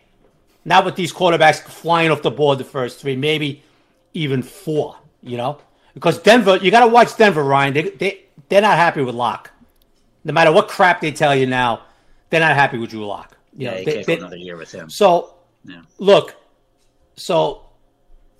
Not 0.69 0.85
with 0.85 0.97
these 0.97 1.13
quarterbacks 1.13 1.61
flying 1.61 2.11
off 2.11 2.21
the 2.23 2.31
board 2.31 2.59
the 2.59 2.65
first 2.65 3.01
three, 3.01 3.17
maybe 3.17 3.63
even 4.13 4.43
four, 4.43 4.97
you 5.23 5.37
know? 5.39 5.59
Because 5.95 6.19
Denver, 6.19 6.57
you 6.59 6.71
got 6.71 6.81
to 6.81 6.89
watch 6.89 7.17
Denver, 7.17 7.43
Ryan. 7.43 7.73
They, 7.75 7.83
they, 7.91 8.21
they're 8.51 8.61
not 8.61 8.77
happy 8.77 9.01
with 9.03 9.15
Lock. 9.15 9.51
No 10.25 10.33
matter 10.35 10.53
what 10.53 10.69
crap 10.69 11.01
they 11.01 11.11
tell 11.11 11.35
you 11.35 11.47
now, 11.47 11.83
they're 12.29 12.41
not 12.41 12.55
happy 12.55 12.77
with 12.77 12.91
Drew 12.91 13.07
Lock. 13.07 13.37
You 13.57 13.65
Yeah, 13.65 13.71
know, 13.79 13.85
they- 13.85 14.03
they- 14.03 14.17
another 14.19 14.37
year 14.37 14.57
with 14.59 14.71
him. 14.71 14.91
so, 14.91 15.35
Yeah. 15.65 15.81
look, 15.99 16.37
so 17.17 17.63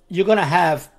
you're 0.07 0.25
gonna 0.27 0.45
have 0.45 0.89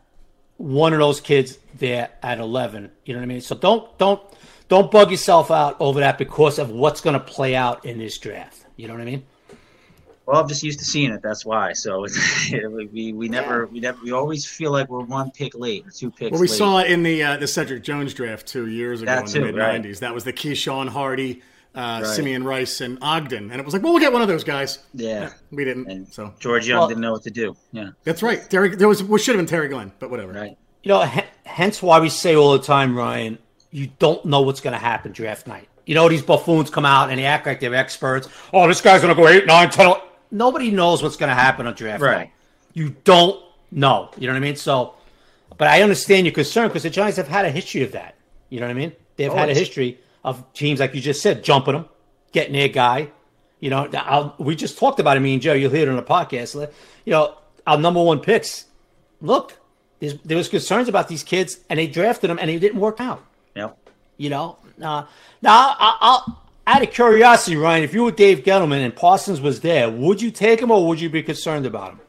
one 0.56 0.92
of 0.92 0.98
those 0.98 1.20
kids 1.20 1.58
there 1.78 2.10
at 2.22 2.38
11. 2.40 2.90
You 3.04 3.14
know 3.14 3.20
what 3.20 3.24
I 3.24 3.26
mean? 3.26 3.40
So 3.40 3.54
don't 3.54 3.96
don't 3.98 4.20
don't 4.68 4.90
bug 4.90 5.10
yourself 5.10 5.50
out 5.50 5.76
over 5.80 6.00
that 6.00 6.18
because 6.18 6.58
of 6.58 6.70
what's 6.70 7.00
gonna 7.00 7.20
play 7.20 7.54
out 7.56 7.84
in 7.84 7.98
this 7.98 8.18
draft. 8.18 8.66
You 8.76 8.88
know 8.88 8.94
what 8.94 9.00
I 9.02 9.06
mean? 9.06 9.22
Well, 10.30 10.40
I'm 10.40 10.48
just 10.48 10.62
used 10.62 10.78
to 10.78 10.84
seeing 10.84 11.10
it. 11.12 11.22
That's 11.22 11.44
why. 11.44 11.72
So 11.72 12.04
it's, 12.04 12.50
we 12.92 13.12
we 13.12 13.28
never 13.28 13.66
we 13.66 13.80
never 13.80 13.98
we 14.02 14.12
always 14.12 14.46
feel 14.46 14.70
like 14.70 14.88
we're 14.88 15.00
one 15.04 15.30
pick 15.32 15.54
late 15.56 15.86
or 15.86 15.90
two 15.90 16.10
picks. 16.10 16.30
Well, 16.30 16.40
we 16.40 16.46
late. 16.46 16.56
saw 16.56 16.78
it 16.78 16.90
in 16.90 17.02
the 17.02 17.22
uh, 17.22 17.36
the 17.36 17.48
Cedric 17.48 17.82
Jones 17.82 18.14
draft 18.14 18.46
two 18.46 18.68
years 18.68 19.02
ago 19.02 19.10
That 19.10 19.22
in 19.24 19.26
too, 19.26 19.40
the 19.40 19.46
mid 19.46 19.56
right. 19.56 19.82
'90s. 19.82 19.98
That 19.98 20.14
was 20.14 20.22
the 20.22 20.32
Keyshawn 20.32 20.88
Hardy, 20.88 21.42
uh, 21.74 22.02
Right. 22.04 22.06
Simeon 22.06 22.44
Rice, 22.44 22.80
and 22.80 22.98
Ogden, 23.02 23.50
and 23.50 23.58
it 23.60 23.64
was 23.64 23.74
like, 23.74 23.82
well, 23.82 23.92
we'll 23.92 24.00
get 24.00 24.12
one 24.12 24.22
of 24.22 24.28
those 24.28 24.44
guys. 24.44 24.78
Yeah, 24.94 25.30
We 25.50 25.64
didn't. 25.64 25.90
and 25.90 26.06
so 26.12 26.32
George 26.38 26.68
Young 26.68 26.78
Well- 26.78 26.88
didn't 26.88 27.00
know 27.02 27.12
what 27.12 27.24
to 27.24 27.30
do. 27.32 27.56
Yeah, 27.72 27.90
that's 28.04 28.22
right. 28.22 28.48
Terry, 28.48 28.76
there 28.76 28.88
was 28.88 29.02
what 29.02 29.20
should 29.20 29.34
have 29.34 29.40
been 29.44 29.50
Terry 29.50 29.66
Glenn, 29.68 29.90
but 29.98 30.10
whatever. 30.10 30.32
right. 30.32 30.56
You 30.84 30.88
know, 30.90 31.02
h- 31.04 31.24
hence 31.44 31.82
why 31.82 31.98
we 32.00 32.08
say 32.08 32.36
all 32.36 32.52
the 32.52 32.58
time, 32.64 32.96
Ryan, 32.96 33.38
you 33.72 33.88
don't 33.98 34.24
know 34.24 34.42
what's 34.42 34.60
gonna 34.60 34.78
happen 34.78 35.10
draft 35.12 35.46
night. 35.48 35.66
You 35.86 35.94
know, 35.96 36.08
these 36.08 36.22
buffoons 36.22 36.70
come 36.70 36.84
out 36.86 37.10
and 37.10 37.18
they 37.18 37.24
act 37.24 37.46
like 37.46 37.58
they're 37.58 37.74
experts. 37.74 38.28
Oh, 38.52 38.68
this 38.68 38.80
guy's 38.80 39.00
gonna 39.02 39.14
go 39.16 39.26
eight, 39.26 39.44
nine, 39.46 39.70
ten. 39.70 39.92
Nobody 40.30 40.70
knows 40.70 41.02
what's 41.02 41.16
gonna 41.16 41.34
happen 41.34 41.66
on 41.66 41.74
draft 41.74 42.02
Right. 42.02 42.16
night. 42.18 42.30
You 42.72 42.94
don't 43.04 43.40
know. 43.70 44.10
You 44.18 44.26
know 44.26 44.32
what 44.34 44.38
I 44.38 44.40
mean? 44.40 44.56
So, 44.56 44.94
but 45.58 45.68
I 45.68 45.82
understand 45.82 46.26
your 46.26 46.32
concern 46.34 46.68
because 46.68 46.84
the 46.84 46.90
Giants 46.90 47.16
have 47.16 47.28
had 47.28 47.44
a 47.44 47.50
history 47.50 47.82
of 47.82 47.92
that. 47.92 48.14
You 48.48 48.60
know 48.60 48.66
what 48.66 48.70
I 48.72 48.74
mean? 48.78 48.92
They've 49.16 49.32
had 49.32 49.50
a 49.50 49.54
history 49.54 49.98
of 50.24 50.44
teams 50.54 50.80
like 50.80 50.94
you 50.94 51.00
just 51.00 51.20
said, 51.22 51.42
jumping 51.44 51.74
them, 51.74 51.86
getting 52.32 52.52
their 52.52 52.68
guy. 52.68 53.10
You 53.58 53.70
know, 53.70 53.88
I'll, 53.94 54.34
we 54.38 54.56
just 54.56 54.78
talked 54.78 55.00
about 55.00 55.16
it. 55.16 55.20
Me 55.20 55.34
and 55.34 55.42
Joe, 55.42 55.52
you'll 55.52 55.70
hear 55.70 55.82
it 55.82 55.88
on 55.90 55.96
the 55.96 56.02
podcast. 56.02 56.54
You 57.04 57.10
know, 57.10 57.34
our 57.66 57.76
number 57.78 58.02
one 58.02 58.20
picks. 58.20 58.64
Look, 59.20 59.58
there 60.00 60.36
was 60.38 60.48
concerns 60.48 60.88
about 60.88 61.08
these 61.08 61.22
kids, 61.22 61.58
and 61.68 61.78
they 61.78 61.86
drafted 61.86 62.30
them, 62.30 62.38
and 62.40 62.50
it 62.50 62.58
didn't 62.60 62.80
work 62.80 63.00
out. 63.00 63.22
Yep. 63.54 63.76
You 64.16 64.30
know, 64.30 64.56
uh, 64.80 65.04
now 65.42 65.76
I, 65.78 65.96
I'll 66.00 66.42
out 66.70 66.82
of 66.82 66.92
curiosity, 66.92 67.56
Ryan, 67.56 67.82
if 67.82 67.92
you 67.92 68.04
were 68.04 68.12
Dave 68.12 68.44
Gettleman 68.44 68.84
and 68.84 68.94
Parsons 68.94 69.40
was 69.40 69.60
there, 69.60 69.90
would 69.90 70.22
you 70.22 70.30
take 70.30 70.60
him 70.60 70.70
or 70.70 70.86
would 70.86 71.00
you 71.00 71.10
be 71.10 71.22
concerned 71.22 71.66
about 71.66 71.92
him? 71.92 72.00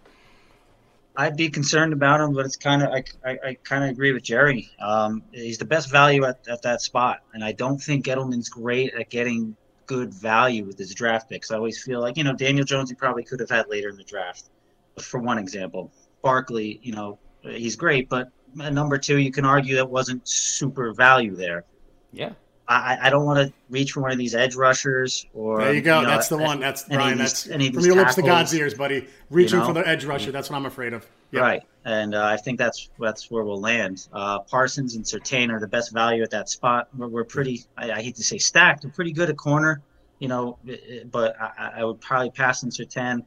I'd 1.17 1.36
be 1.36 1.50
concerned 1.50 1.93
about 1.93 2.21
him, 2.21 2.34
but 2.34 2.45
it's 2.45 2.56
kind 2.56 2.84
of 2.84 2.89
I, 2.89 3.04
I, 3.26 3.38
I 3.43 3.54
kind 3.63 3.84
of 3.84 3.89
agree 3.89 4.13
with 4.13 4.24
Jerry. 4.24 4.69
Um, 4.80 5.24
he's 5.32 5.58
the 5.58 5.65
best 5.65 5.89
value 5.91 6.26
at, 6.26 6.47
at 6.47 6.62
that 6.62 6.82
spot, 6.82 7.21
and 7.34 7.43
I 7.43 7.52
don't 7.52 7.80
think 7.80 8.06
Gettleman's 8.06 8.50
great 8.50 8.93
at 8.93 9.10
getting 9.10 9.56
good 9.88 10.13
value 10.13 10.63
with 10.63 10.78
his 10.78 10.93
draft 10.93 11.30
picks. 11.30 11.52
I 11.52 11.56
always 11.56 11.82
feel 11.84 12.00
like 12.00 12.15
you 12.15 12.24
know 12.24 12.34
Daniel 12.34 12.63
Jones 12.63 12.89
he 12.89 12.95
probably 12.95 13.24
could 13.24 13.39
have 13.39 13.50
had 13.50 13.67
later 13.67 13.89
in 13.89 13.97
the 13.97 14.04
draft, 14.04 14.52
for 15.00 15.19
one 15.19 15.38
example. 15.38 15.91
Barkley, 16.21 16.80
you 16.84 16.93
know, 16.93 17.17
he's 17.41 17.76
great, 17.76 18.08
but 18.08 18.30
number 18.56 18.97
two, 18.97 19.17
you 19.17 19.32
can 19.32 19.43
argue 19.43 19.76
that 19.76 19.89
wasn't 19.89 20.26
super 20.28 20.93
value 20.93 21.36
there. 21.36 21.65
Yeah. 22.13 22.34
I, 22.72 22.98
I 23.04 23.10
don't 23.10 23.26
want 23.26 23.40
to 23.48 23.54
reach 23.70 23.92
for 23.92 24.02
one 24.02 24.12
of 24.12 24.18
these 24.18 24.34
edge 24.36 24.56
rushers 24.56 25.26
or 25.34 25.60
There 25.62 25.74
you 25.74 25.82
go. 25.82 26.02
know, 26.02 26.08
that's 26.10 26.28
the 26.28 26.38
one. 26.38 26.60
That's 26.60 26.88
Ryan. 26.90 27.18
these- 27.18 27.44
That's 27.46 27.70
from 27.74 27.86
your 27.86 27.96
lips 27.96 28.16
to. 28.16 28.22
God's 28.22 28.54
ears, 28.54 28.74
buddy. 28.74 29.08
Reaching 29.30 29.60
know? 29.60 29.66
for 29.66 29.74
the 29.74 29.88
edge 29.88 30.06
rusher. 30.06 30.32
That's 30.32 30.50
what 30.50 30.56
I'm 30.58 30.66
afraid 30.66 30.94
of. 30.94 31.06
Yep. 31.32 31.42
Right, 31.42 31.62
and 31.86 32.14
uh, 32.14 32.26
I 32.26 32.36
think 32.38 32.58
that's 32.60 32.90
that's 33.00 33.32
where 33.32 33.44
we'll 33.44 33.60
land. 33.62 34.08
Uh, 34.12 34.40
Parsons 34.40 34.96
and 34.96 35.06
Surtain 35.06 35.50
are 35.52 35.60
the 35.60 35.68
best 35.68 35.94
value 35.94 36.24
at 36.24 36.30
that 36.32 36.50
spot. 36.50 36.90
We're, 36.98 37.08
we're 37.08 37.24
pretty. 37.24 37.64
I, 37.78 37.92
I 37.92 38.02
hate 38.02 38.16
to 38.18 38.24
say 38.24 38.38
stacked. 38.38 38.84
We're 38.84 38.92
pretty 38.92 39.14
good 39.14 39.30
at 39.30 39.38
corner, 39.38 39.82
you 40.20 40.28
know. 40.28 40.58
eh, 40.68 40.74
eh, 40.90 41.00
But 41.10 41.40
I, 41.40 41.72
I 41.78 41.84
would 41.86 42.02
probably 42.02 42.32
pass 42.32 42.64
on 42.66 42.70
Surtain. 42.70 43.24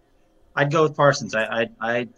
I'd 0.57 0.71
go 0.71 0.83
with 0.85 0.97
Parsons. 0.97 1.35
I 1.35 1.45
I 1.63 1.69
I 1.81 2.09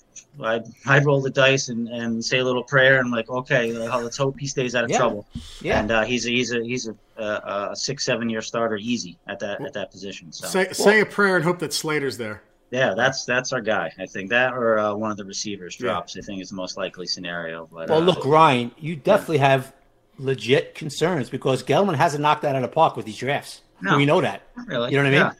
I'd, 0.43 0.65
I'd 0.87 1.07
roll 1.07 1.23
the 1.23 1.31
dice 1.31 1.69
and, 1.71 1.89
and 1.89 2.23
say 2.23 2.39
a 2.41 2.45
little 2.45 2.63
prayer 2.65 3.01
and 3.01 3.11
like, 3.11 3.29
okay, 3.31 3.75
uh, 3.75 3.99
let's 4.01 4.17
hope 4.19 4.39
he 4.39 4.47
stays 4.47 4.75
out 4.75 4.85
of 4.85 4.91
Yeah. 4.91 4.99
trouble. 4.99 5.27
Yeah. 5.63 5.81
And 5.81 5.91
uh, 5.91 6.05
he's 6.05 6.27
a, 6.27 6.31
he's 6.31 6.53
a 6.53 6.63
he's 6.63 6.89
a, 6.89 6.95
a, 7.23 7.69
a 7.73 7.77
six 7.77 8.05
seven 8.05 8.29
year 8.29 8.43
starter 8.43 8.77
easy 8.77 9.19
at 9.27 9.39
that 9.41 9.65
at 9.65 9.73
that 9.73 9.91
position. 9.91 10.33
So 10.33 10.47
Say 10.47 10.73
say 10.73 11.01
a 11.01 11.07
prayer 11.07 11.37
and 11.37 11.45
hope 11.45 11.59
that 11.61 11.73
Slater's 11.73 12.19
there. 12.19 12.43
yeah, 12.71 12.93
that's 12.95 13.25
that's 13.25 13.53
our 13.55 13.63
guy. 13.63 13.91
I 13.99 14.05
think 14.07 14.29
that 14.31 14.53
or 14.53 14.79
uh, 14.79 14.95
one 14.95 15.11
of 15.11 15.17
the 15.17 15.25
receivers 15.25 15.77
Yeah. 15.81 15.93
drops. 15.93 16.17
I 16.19 16.21
think 16.21 16.43
is 16.43 16.51
the 16.51 16.57
most 16.57 16.77
likely 16.77 17.07
scenario. 17.07 17.69
But 17.73 17.89
Well, 17.89 17.99
uh, 18.03 18.05
look, 18.05 18.25
Ryan, 18.27 18.73
you 18.79 18.97
definitely 18.97 19.39
have 19.39 19.73
legit 20.19 20.75
concerns 20.75 21.31
because 21.31 21.63
Gettleman 21.63 21.95
hasn't 21.97 22.21
knocked 22.23 22.43
that 22.43 22.51
out 22.57 22.63
of 22.63 22.71
the 22.71 22.75
park 22.75 22.97
with 22.97 23.07
these 23.07 23.17
drafts. 23.19 23.63
No. 23.83 23.97
We 23.97 24.05
know 24.07 24.21
that. 24.21 24.43
not 24.57 24.67
really. 24.69 24.91
You 24.91 24.97
know 24.99 25.05
what 25.05 25.13
I 25.13 25.17
Yeah. 25.17 25.25
mean? 25.25 25.33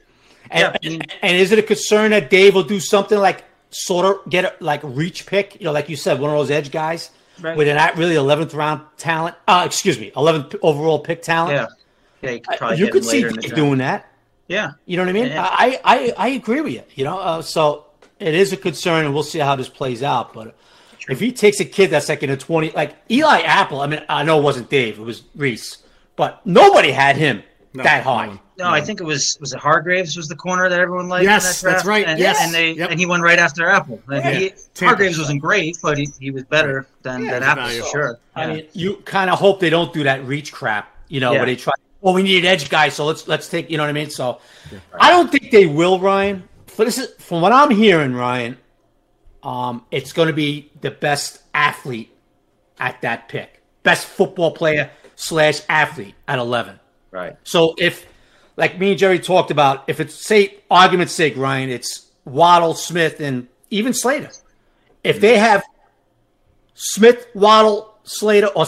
And, 0.51 0.79
Yeah, 0.83 0.91
and, 0.93 1.13
and 1.23 1.37
is 1.37 1.53
it 1.53 1.59
a 1.59 1.63
concern 1.63 2.11
that 2.13 2.31
Dave 2.31 2.55
will 2.55 2.63
do 2.63 2.81
something 2.81 3.19
like 3.19 3.45
sort 3.71 4.07
of 4.07 4.31
get 4.31 4.45
a 4.45 4.55
like 4.61 4.81
reach 4.83 5.27
pick? 5.27 5.57
You 5.61 5.65
know, 5.67 5.73
like 5.73 5.89
you 5.89 5.97
said, 5.97 6.21
one 6.21 6.31
of 6.31 6.37
those 6.37 6.51
edge 6.51 6.71
guys 6.71 7.11
Right. 7.39 7.55
with 7.55 7.69
an 7.69 7.77
not 7.77 7.99
really 7.99 8.15
eleventh 8.15 8.55
round 8.55 8.81
talent. 8.97 9.37
Uh, 9.47 9.65
excuse 9.67 9.99
me, 10.01 10.11
eleventh 10.17 10.55
overall 10.63 10.99
pick 11.01 11.21
talent. 11.21 11.53
Yeah. 11.53 11.67
Yeah, 12.23 12.31
you 12.31 12.41
could 12.41 12.63
Uh, 12.63 12.71
you 12.73 12.89
could 12.91 13.05
see 13.05 13.17
later 13.19 13.29
in 13.29 13.35
the 13.37 13.43
Dave 13.43 13.55
doing 13.55 13.79
that. 13.79 14.11
Yeah. 14.49 14.71
You 14.87 14.97
know 14.97 15.03
what 15.03 15.11
I 15.11 15.13
mean? 15.13 15.27
Yeah. 15.27 15.43
I, 15.47 15.79
I 15.85 16.13
I 16.17 16.29
agree 16.29 16.63
with 16.63 16.73
you. 16.73 16.83
You 16.95 17.05
know, 17.05 17.19
uh, 17.19 17.43
so 17.43 17.85
it 18.19 18.33
is 18.35 18.53
a 18.55 18.57
concern, 18.57 19.05
and 19.05 19.13
we'll 19.13 19.23
see 19.23 19.39
how 19.41 19.55
this 19.55 19.69
plays 19.69 20.03
out. 20.03 20.33
But 20.33 20.57
if 21.11 21.21
he 21.21 21.31
takes 21.31 21.61
a 21.61 21.67
kid 21.67 21.91
that's 21.91 22.09
like 22.09 22.23
in 22.23 22.31
a 22.31 22.39
twenty, 22.39 22.71
like 22.71 22.95
Eli 23.11 23.41
Apple, 23.43 23.83
I 23.83 23.87
mean, 23.87 24.03
I 24.09 24.23
know 24.23 24.39
it 24.39 24.43
wasn't 24.43 24.71
Dave, 24.71 24.99
it 24.99 25.03
was 25.03 25.23
Reese, 25.35 25.79
but 26.17 26.41
nobody 26.47 26.91
had 26.91 27.17
him 27.17 27.43
No, 27.77 27.83
that 27.85 28.03
high. 28.05 28.29
one. 28.29 28.41
No, 28.59 28.69
I 28.69 28.81
think 28.81 29.01
it 29.01 29.05
was 29.05 29.37
was 29.41 29.53
it 29.53 29.59
Hargreaves 29.59 30.17
was 30.17 30.29
the 30.29 30.37
corner 30.37 30.69
that 30.69 30.81
everyone 30.81 31.09
liked. 31.09 31.25
Yes, 31.25 31.61
that 31.61 31.71
that's 31.71 31.85
right. 31.85 32.07
And, 32.07 32.19
Yes. 32.19 32.39
and 32.41 32.55
they 32.55 32.73
Yep. 32.73 32.91
and 32.91 32.99
he 33.01 33.07
went 33.07 33.23
right 33.23 33.39
after 33.39 33.69
Apple. 33.69 34.01
And 34.09 34.25
Yeah. 34.25 34.31
he, 34.33 34.53
Hargreaves 34.85 35.19
wasn't 35.19 35.41
great, 35.41 35.77
but 35.83 35.99
he, 35.99 36.09
he 36.19 36.31
was 36.31 36.45
better 36.45 36.87
than, 37.03 37.25
Yeah, 37.25 37.33
than 37.33 37.43
Apple 37.43 37.69
for 37.69 37.87
sure. 37.91 38.19
I 38.35 38.47
Yeah. 38.47 38.55
mean, 38.55 38.65
you 38.73 38.97
kind 39.05 39.31
of 39.31 39.39
hope 39.39 39.61
they 39.61 39.71
don't 39.71 39.93
do 39.93 40.05
that 40.05 40.25
reach 40.25 40.53
crap, 40.53 40.89
you 41.09 41.21
know, 41.21 41.33
Yeah. 41.33 41.39
where 41.39 41.47
they 41.47 41.57
try. 41.57 41.75
Well, 42.01 42.15
we 42.15 42.23
need 42.23 42.45
an 42.45 42.51
edge 42.51 42.69
guy, 42.71 42.89
so 42.89 43.05
let's 43.07 43.27
let's 43.29 43.49
take. 43.49 43.71
You 43.71 43.77
know 43.77 43.83
what 43.83 43.91
I 43.91 43.93
mean? 43.93 44.11
So, 44.11 44.39
I 44.99 45.11
don't 45.11 45.31
think 45.31 45.51
they 45.51 45.67
will, 45.67 45.99
Ryan. 46.01 46.49
But 46.77 46.85
this 46.85 46.99
is 46.99 47.09
from 47.19 47.41
what 47.41 47.53
I'm 47.53 47.71
hearing, 47.71 48.15
Ryan. 48.15 48.59
Um, 49.43 49.85
it's 49.91 50.13
going 50.13 50.29
to 50.29 50.35
be 50.35 50.71
the 50.81 50.91
best 50.91 51.39
athlete 51.55 52.13
at 52.79 53.01
that 53.03 53.29
pick, 53.29 53.63
best 53.83 54.07
football 54.07 54.51
player 54.53 54.91
slash 55.15 55.61
athlete 55.69 56.15
at 56.29 56.39
11. 56.39 56.79
Right. 57.17 57.37
So 57.45 57.75
if, 57.79 58.07
like 58.57 58.79
me 58.79 58.91
and 58.91 58.99
Jerry 58.99 59.19
talked 59.19 59.51
about, 59.51 59.85
if 59.89 60.01
it's 60.01 60.15
say 60.15 60.59
argument's 60.71 61.13
sake, 61.13 61.37
Ryan, 61.37 61.71
it's 61.71 62.07
Waddle, 62.25 62.75
Smith, 62.75 63.21
and 63.21 63.49
even 63.71 63.93
Slater. 63.93 64.31
If 65.03 65.17
mm-hmm. 65.17 65.23
they 65.23 65.39
have 65.39 65.65
Smith, 66.75 67.27
Waddle, 67.35 67.95
Slater, 68.05 68.49
or 68.49 68.67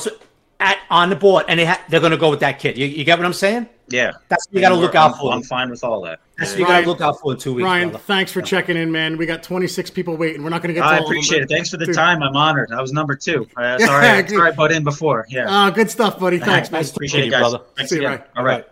at 0.60 0.78
on 0.90 1.10
the 1.10 1.16
board, 1.16 1.46
and 1.48 1.60
they 1.60 1.66
ha- 1.66 1.82
they're 1.88 2.00
going 2.00 2.12
to 2.12 2.18
go 2.18 2.30
with 2.30 2.40
that 2.40 2.58
kid. 2.58 2.76
You, 2.76 2.86
you 2.86 3.04
get 3.04 3.18
what 3.18 3.26
I'm 3.26 3.32
saying? 3.32 3.68
Yeah, 3.90 4.12
That's 4.28 4.46
what 4.46 4.54
you 4.54 4.60
got 4.60 4.68
to 4.70 4.74
look 4.74 4.94
out 4.94 5.18
for. 5.18 5.32
I'm 5.32 5.42
fine 5.42 5.70
with 5.70 5.82
all 5.82 6.02
that. 6.02 6.20
That's 6.36 6.50
what 6.52 6.60
you 6.60 6.66
got 6.66 6.80
to 6.82 6.86
look 6.86 7.00
out 7.00 7.18
for 7.20 7.32
in 7.32 7.38
two 7.38 7.54
weeks. 7.54 7.64
Ryan, 7.64 7.88
brother. 7.90 8.04
thanks 8.04 8.30
for 8.30 8.42
checking 8.42 8.76
in, 8.76 8.92
man. 8.92 9.16
We 9.16 9.26
got 9.26 9.42
26 9.42 9.90
people 9.90 10.16
waiting. 10.16 10.42
We're 10.44 10.50
not 10.50 10.62
going 10.62 10.68
to 10.68 10.74
get 10.74 10.80
to 10.82 10.86
I 10.86 10.98
all 10.98 11.04
appreciate 11.06 11.38
of 11.38 11.44
it. 11.44 11.48
them. 11.48 11.56
Thanks 11.56 11.70
for 11.70 11.78
the 11.78 11.86
Dude. 11.86 11.94
time. 11.94 12.22
I'm 12.22 12.36
honored. 12.36 12.70
I 12.70 12.80
was 12.80 12.92
number 12.92 13.14
two. 13.16 13.46
Uh, 13.56 13.78
sorry, 13.78 14.06
I 14.06 14.16
agree. 14.18 14.36
sorry 14.36 14.50
I 14.52 14.54
butt 14.54 14.72
in 14.72 14.84
before. 14.84 15.26
Yeah. 15.28 15.46
Ah, 15.48 15.70
good 15.70 15.90
stuff, 15.90 16.18
buddy. 16.20 16.38
Thanks, 16.40 16.70
man. 16.70 16.84
Appreciate 16.84 17.22
it, 17.22 17.26
you, 17.26 17.30
guys. 17.32 17.40
brother. 17.40 17.60
Thanks 17.76 17.90
See 17.90 17.96
you, 17.96 18.02
again. 18.06 18.18
Ryan. 18.18 18.30
All 18.36 18.44
right. 18.44 18.66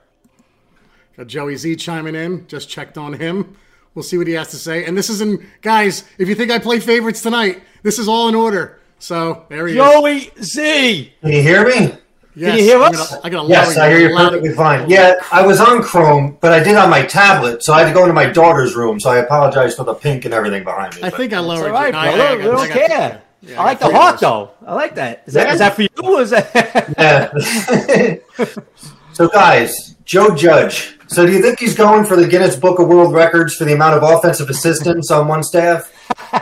Got 1.17 1.27
Joey 1.29 1.57
Z 1.57 1.77
chiming 1.77 2.15
in. 2.15 2.47
Just 2.47 2.69
checked 2.69 2.99
on 2.99 3.15
him. 3.15 3.57
We'll 3.95 4.03
see 4.03 4.19
what 4.19 4.27
he 4.27 4.35
has 4.35 4.49
to 4.51 4.57
say. 4.57 4.85
And 4.85 4.97
this 4.97 5.09
is 5.09 5.21
in, 5.23 5.47
guys, 5.63 6.05
if 6.19 6.29
you 6.29 6.35
think 6.35 6.51
I 6.51 6.59
play 6.59 6.79
favorites 6.81 7.23
tonight, 7.23 7.63
this 7.83 7.99
is 7.99 8.07
all 8.09 8.29
in 8.29 8.35
order. 8.35 8.79
So 8.99 9.45
there 9.49 9.67
he 9.67 9.79
is. 9.79 9.83
Joey 9.83 10.31
Z. 10.43 11.13
Can 11.23 11.33
you 11.33 11.43
hear 11.43 11.67
me? 11.67 11.95
Yes, 12.39 12.59
you 12.59 12.65
hear 12.65 12.83
I'm 12.83 12.93
us? 12.95 13.15
I 13.25 13.31
gotta 13.31 13.49
Yes, 13.49 13.79
I 13.79 13.89
hear 13.89 13.99
you 14.11 14.15
perfectly 14.15 14.53
fine. 14.53 14.91
Yeah, 14.91 15.15
I 15.33 15.45
was 15.47 15.59
on 15.59 15.83
Chrome, 15.83 16.37
but 16.41 16.53
I 16.53 16.63
did 16.63 16.77
on 16.77 16.91
my 16.91 17.03
tablet, 17.03 17.63
so 17.65 17.73
I 17.73 17.81
had 17.81 17.89
to 17.89 17.95
go 17.95 18.03
into 18.03 18.13
my 18.13 18.27
daughter's 18.27 18.77
room. 18.77 19.01
So 19.01 19.09
I 19.11 19.19
apologize 19.19 19.75
for 19.75 19.85
the 19.85 19.95
pink 19.95 20.27
and 20.27 20.35
everything 20.35 20.63
behind 20.63 20.95
me. 20.97 21.01
I 21.03 21.09
think 21.11 21.33
I 21.33 21.39
lowered 21.39 21.69
All 21.69 21.73
right, 21.73 21.95
you. 21.95 21.99
I- 21.99 22.07
I- 22.09 22.33
I 22.33 22.37
We 22.37 22.43
I 22.43 22.47
don't 22.47 22.71
care. 22.71 23.23
Yeah, 23.41 23.61
I 23.61 23.65
like 23.65 23.79
the 23.79 23.87
three 23.87 23.95
heart, 23.95 24.21
though. 24.21 24.51
I 24.67 24.75
like 24.75 24.95
that. 24.97 25.23
Is 25.27 25.35
that, 25.35 25.47
Yeah. 25.47 25.53
is 25.55 25.59
that 25.61 25.75
for 25.77 25.83
you? 25.83 25.89
Or 26.03 26.21
is 26.23 26.31
that? 26.31 26.95
Yeah. 28.39 28.47
so, 29.13 29.29
guys, 29.29 29.95
Joe 30.05 30.35
Judge. 30.35 30.99
So, 31.09 31.25
do 31.25 31.33
you 31.33 31.41
think 31.41 31.59
he's 31.61 31.75
going 31.77 32.05
for 32.05 32.17
the 32.17 32.27
Guinness 32.27 32.57
Book 32.57 32.79
of 32.81 32.89
World 32.89 33.15
Records 33.15 33.55
for 33.55 33.65
the 33.65 33.73
amount 33.75 33.95
of 33.95 34.03
offensive 34.03 34.51
assistance 34.51 35.11
on 35.11 35.29
one 35.29 35.43
staff? 35.43 35.91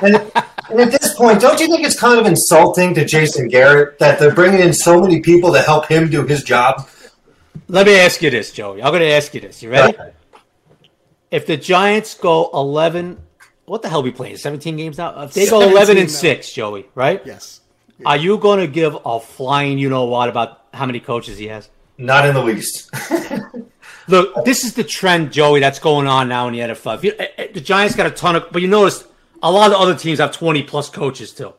And, 0.02 0.16
and 0.70 0.80
at 0.80 0.92
this 0.92 1.14
point, 1.14 1.40
don't 1.40 1.60
you 1.60 1.68
think 1.68 1.84
it's 1.84 1.98
kind 1.98 2.18
of 2.18 2.26
insulting 2.26 2.94
to 2.94 3.04
Jason 3.04 3.48
Garrett 3.48 3.98
that 3.98 4.18
they're 4.18 4.34
bringing 4.34 4.60
in 4.60 4.72
so 4.72 5.00
many 5.00 5.20
people 5.20 5.52
to 5.52 5.60
help 5.60 5.86
him 5.86 6.08
do 6.10 6.26
his 6.26 6.42
job? 6.42 6.88
Let 7.68 7.86
me 7.86 7.98
ask 7.98 8.22
you 8.22 8.30
this, 8.30 8.52
Joey. 8.52 8.82
I'm 8.82 8.90
going 8.90 9.02
to 9.02 9.12
ask 9.12 9.34
you 9.34 9.40
this. 9.40 9.62
You 9.62 9.70
ready? 9.70 9.96
If 11.30 11.46
the 11.46 11.56
Giants 11.56 12.14
go 12.14 12.50
11, 12.52 13.18
what 13.66 13.82
the 13.82 13.88
hell 13.88 14.00
are 14.00 14.04
we 14.04 14.12
playing? 14.12 14.36
17 14.36 14.76
games 14.76 14.98
now? 14.98 15.22
If 15.22 15.34
they 15.34 15.48
go 15.48 15.60
11 15.60 15.96
and 15.98 16.06
now. 16.06 16.12
6, 16.12 16.52
Joey, 16.52 16.86
right? 16.94 17.22
Yes. 17.24 17.60
Are 18.04 18.16
you 18.16 18.38
going 18.38 18.60
to 18.60 18.66
give 18.66 18.96
a 19.04 19.20
flying 19.20 19.78
you 19.78 19.88
know 19.88 20.04
what 20.04 20.28
about 20.28 20.62
how 20.72 20.86
many 20.86 21.00
coaches 21.00 21.38
he 21.38 21.46
has? 21.48 21.68
Not 21.96 22.26
in 22.26 22.34
the 22.34 22.42
least. 22.42 22.90
Look, 24.08 24.44
this 24.44 24.64
is 24.64 24.74
the 24.74 24.84
trend, 24.84 25.32
Joey, 25.32 25.60
that's 25.60 25.78
going 25.78 26.06
on 26.06 26.28
now 26.28 26.48
in 26.48 26.52
the 26.52 26.60
NFL. 26.60 26.96
If 26.96 27.04
you, 27.04 27.12
eh, 27.18 27.26
eh, 27.38 27.48
the 27.54 27.60
Giants 27.60 27.94
got 27.94 28.06
a 28.06 28.10
ton 28.10 28.36
of, 28.36 28.50
but 28.50 28.60
you 28.60 28.68
notice 28.68 29.04
a 29.44 29.50
lot 29.50 29.70
of 29.72 29.80
other 29.80 29.94
teams 29.94 30.18
have 30.18 30.32
20 30.32 30.62
plus 30.64 30.88
coaches 30.88 31.32
too. 31.32 31.52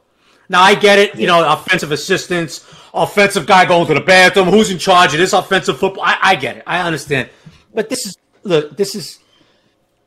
Now 0.50 0.62
I 0.62 0.76
get 0.76 1.00
it, 1.00 1.16
you 1.16 1.28
know, 1.28 1.48
offensive 1.54 1.92
assistants, 1.92 2.66
offensive 2.94 3.46
guy 3.48 3.66
going 3.66 3.88
to 3.88 3.94
the 3.94 4.02
bathroom, 4.02 4.48
who's 4.50 4.70
in 4.70 4.78
charge 4.78 5.14
of 5.14 5.20
this 5.20 5.34
offensive 5.34 5.80
football. 5.80 6.04
I, 6.04 6.18
I 6.22 6.36
get 6.36 6.58
it, 6.58 6.64
I 6.68 6.82
understand, 6.82 7.30
but 7.74 7.90
this 7.90 8.06
is 8.06 8.18
look, 8.44 8.76
this 8.76 8.96
is 8.96 9.20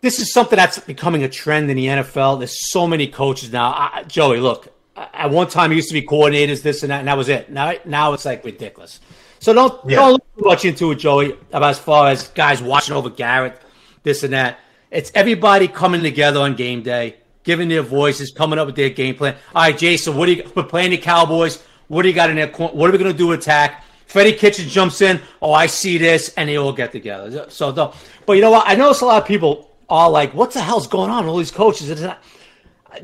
this 0.00 0.20
is 0.20 0.32
something 0.32 0.56
that's 0.56 0.78
becoming 0.78 1.22
a 1.24 1.28
trend 1.28 1.70
in 1.70 1.76
the 1.76 1.86
NFL. 1.86 2.38
There's 2.38 2.70
so 2.70 2.86
many 2.86 3.08
coaches 3.08 3.52
now. 3.52 3.70
I, 3.70 4.04
Joey, 4.06 4.38
look, 4.38 4.68
at 4.96 5.30
one 5.30 5.48
time 5.48 5.72
it 5.72 5.76
used 5.76 5.88
to 5.88 5.94
be 5.94 6.02
coordinators, 6.02 6.62
this 6.62 6.82
and 6.82 6.90
that, 6.90 7.00
and 7.00 7.08
that 7.08 7.16
was 7.16 7.28
it. 7.28 7.50
Now, 7.50 7.74
now 7.84 8.12
it's 8.12 8.24
like 8.24 8.44
ridiculous. 8.44 9.00
So 9.40 9.52
don't 9.52 9.80
Yeah. 9.90 9.96
don't 9.96 10.12
look 10.12 10.36
too 10.36 10.44
much 10.44 10.64
into 10.64 10.90
it, 10.92 10.96
Joey. 10.96 11.32
About 11.52 11.70
as 11.70 11.78
far 11.78 12.08
as 12.10 12.28
guys 12.28 12.62
watching 12.62 12.94
over 12.94 13.10
Garrett, 13.10 13.60
this 14.02 14.22
and 14.22 14.32
that. 14.32 14.58
It's 14.90 15.10
everybody 15.14 15.68
coming 15.68 16.02
together 16.02 16.40
on 16.40 16.54
game 16.54 16.82
day, 16.82 17.16
giving 17.48 17.70
their 17.70 17.80
voices, 17.82 18.30
coming 18.30 18.58
up 18.58 18.66
with 18.66 18.76
their 18.76 18.90
game 18.90 19.14
plan. 19.14 19.34
All 19.54 19.62
right, 19.62 19.76
Jason, 19.76 20.14
what 20.18 20.26
do 20.26 20.32
you 20.34 20.52
we're 20.54 20.64
playing 20.64 20.90
the 20.90 20.98
Cowboys? 20.98 21.62
What 21.88 22.02
do 22.02 22.08
you 22.08 22.14
got 22.14 22.28
in 22.28 22.36
there? 22.36 22.48
What 22.48 22.88
are 22.90 22.92
we 22.92 22.98
going 22.98 23.10
to 23.10 23.16
do? 23.16 23.32
Attack? 23.32 23.82
Freddie 24.06 24.34
Kitchens 24.34 24.70
jumps 24.70 25.00
in. 25.00 25.18
Oh, 25.40 25.54
I 25.54 25.64
see 25.66 25.96
this, 25.96 26.28
and 26.36 26.46
they 26.48 26.56
all 26.58 26.74
get 26.74 26.92
together. 26.92 27.46
So, 27.48 27.72
don't. 27.72 27.94
But 28.26 28.34
you 28.34 28.42
know 28.42 28.50
what? 28.50 28.68
I 28.68 28.74
notice 28.74 29.00
a 29.00 29.06
lot 29.06 29.22
of 29.22 29.26
people 29.26 29.70
are 29.88 30.10
like, 30.10 30.34
"What 30.34 30.50
the 30.52 30.60
hell's 30.60 30.86
going 30.86 31.10
on? 31.10 31.24
with 31.24 31.30
All 31.32 31.38
these 31.38 31.50
coaches." 31.50 31.88
It's 31.88 32.02
not- 32.02 32.22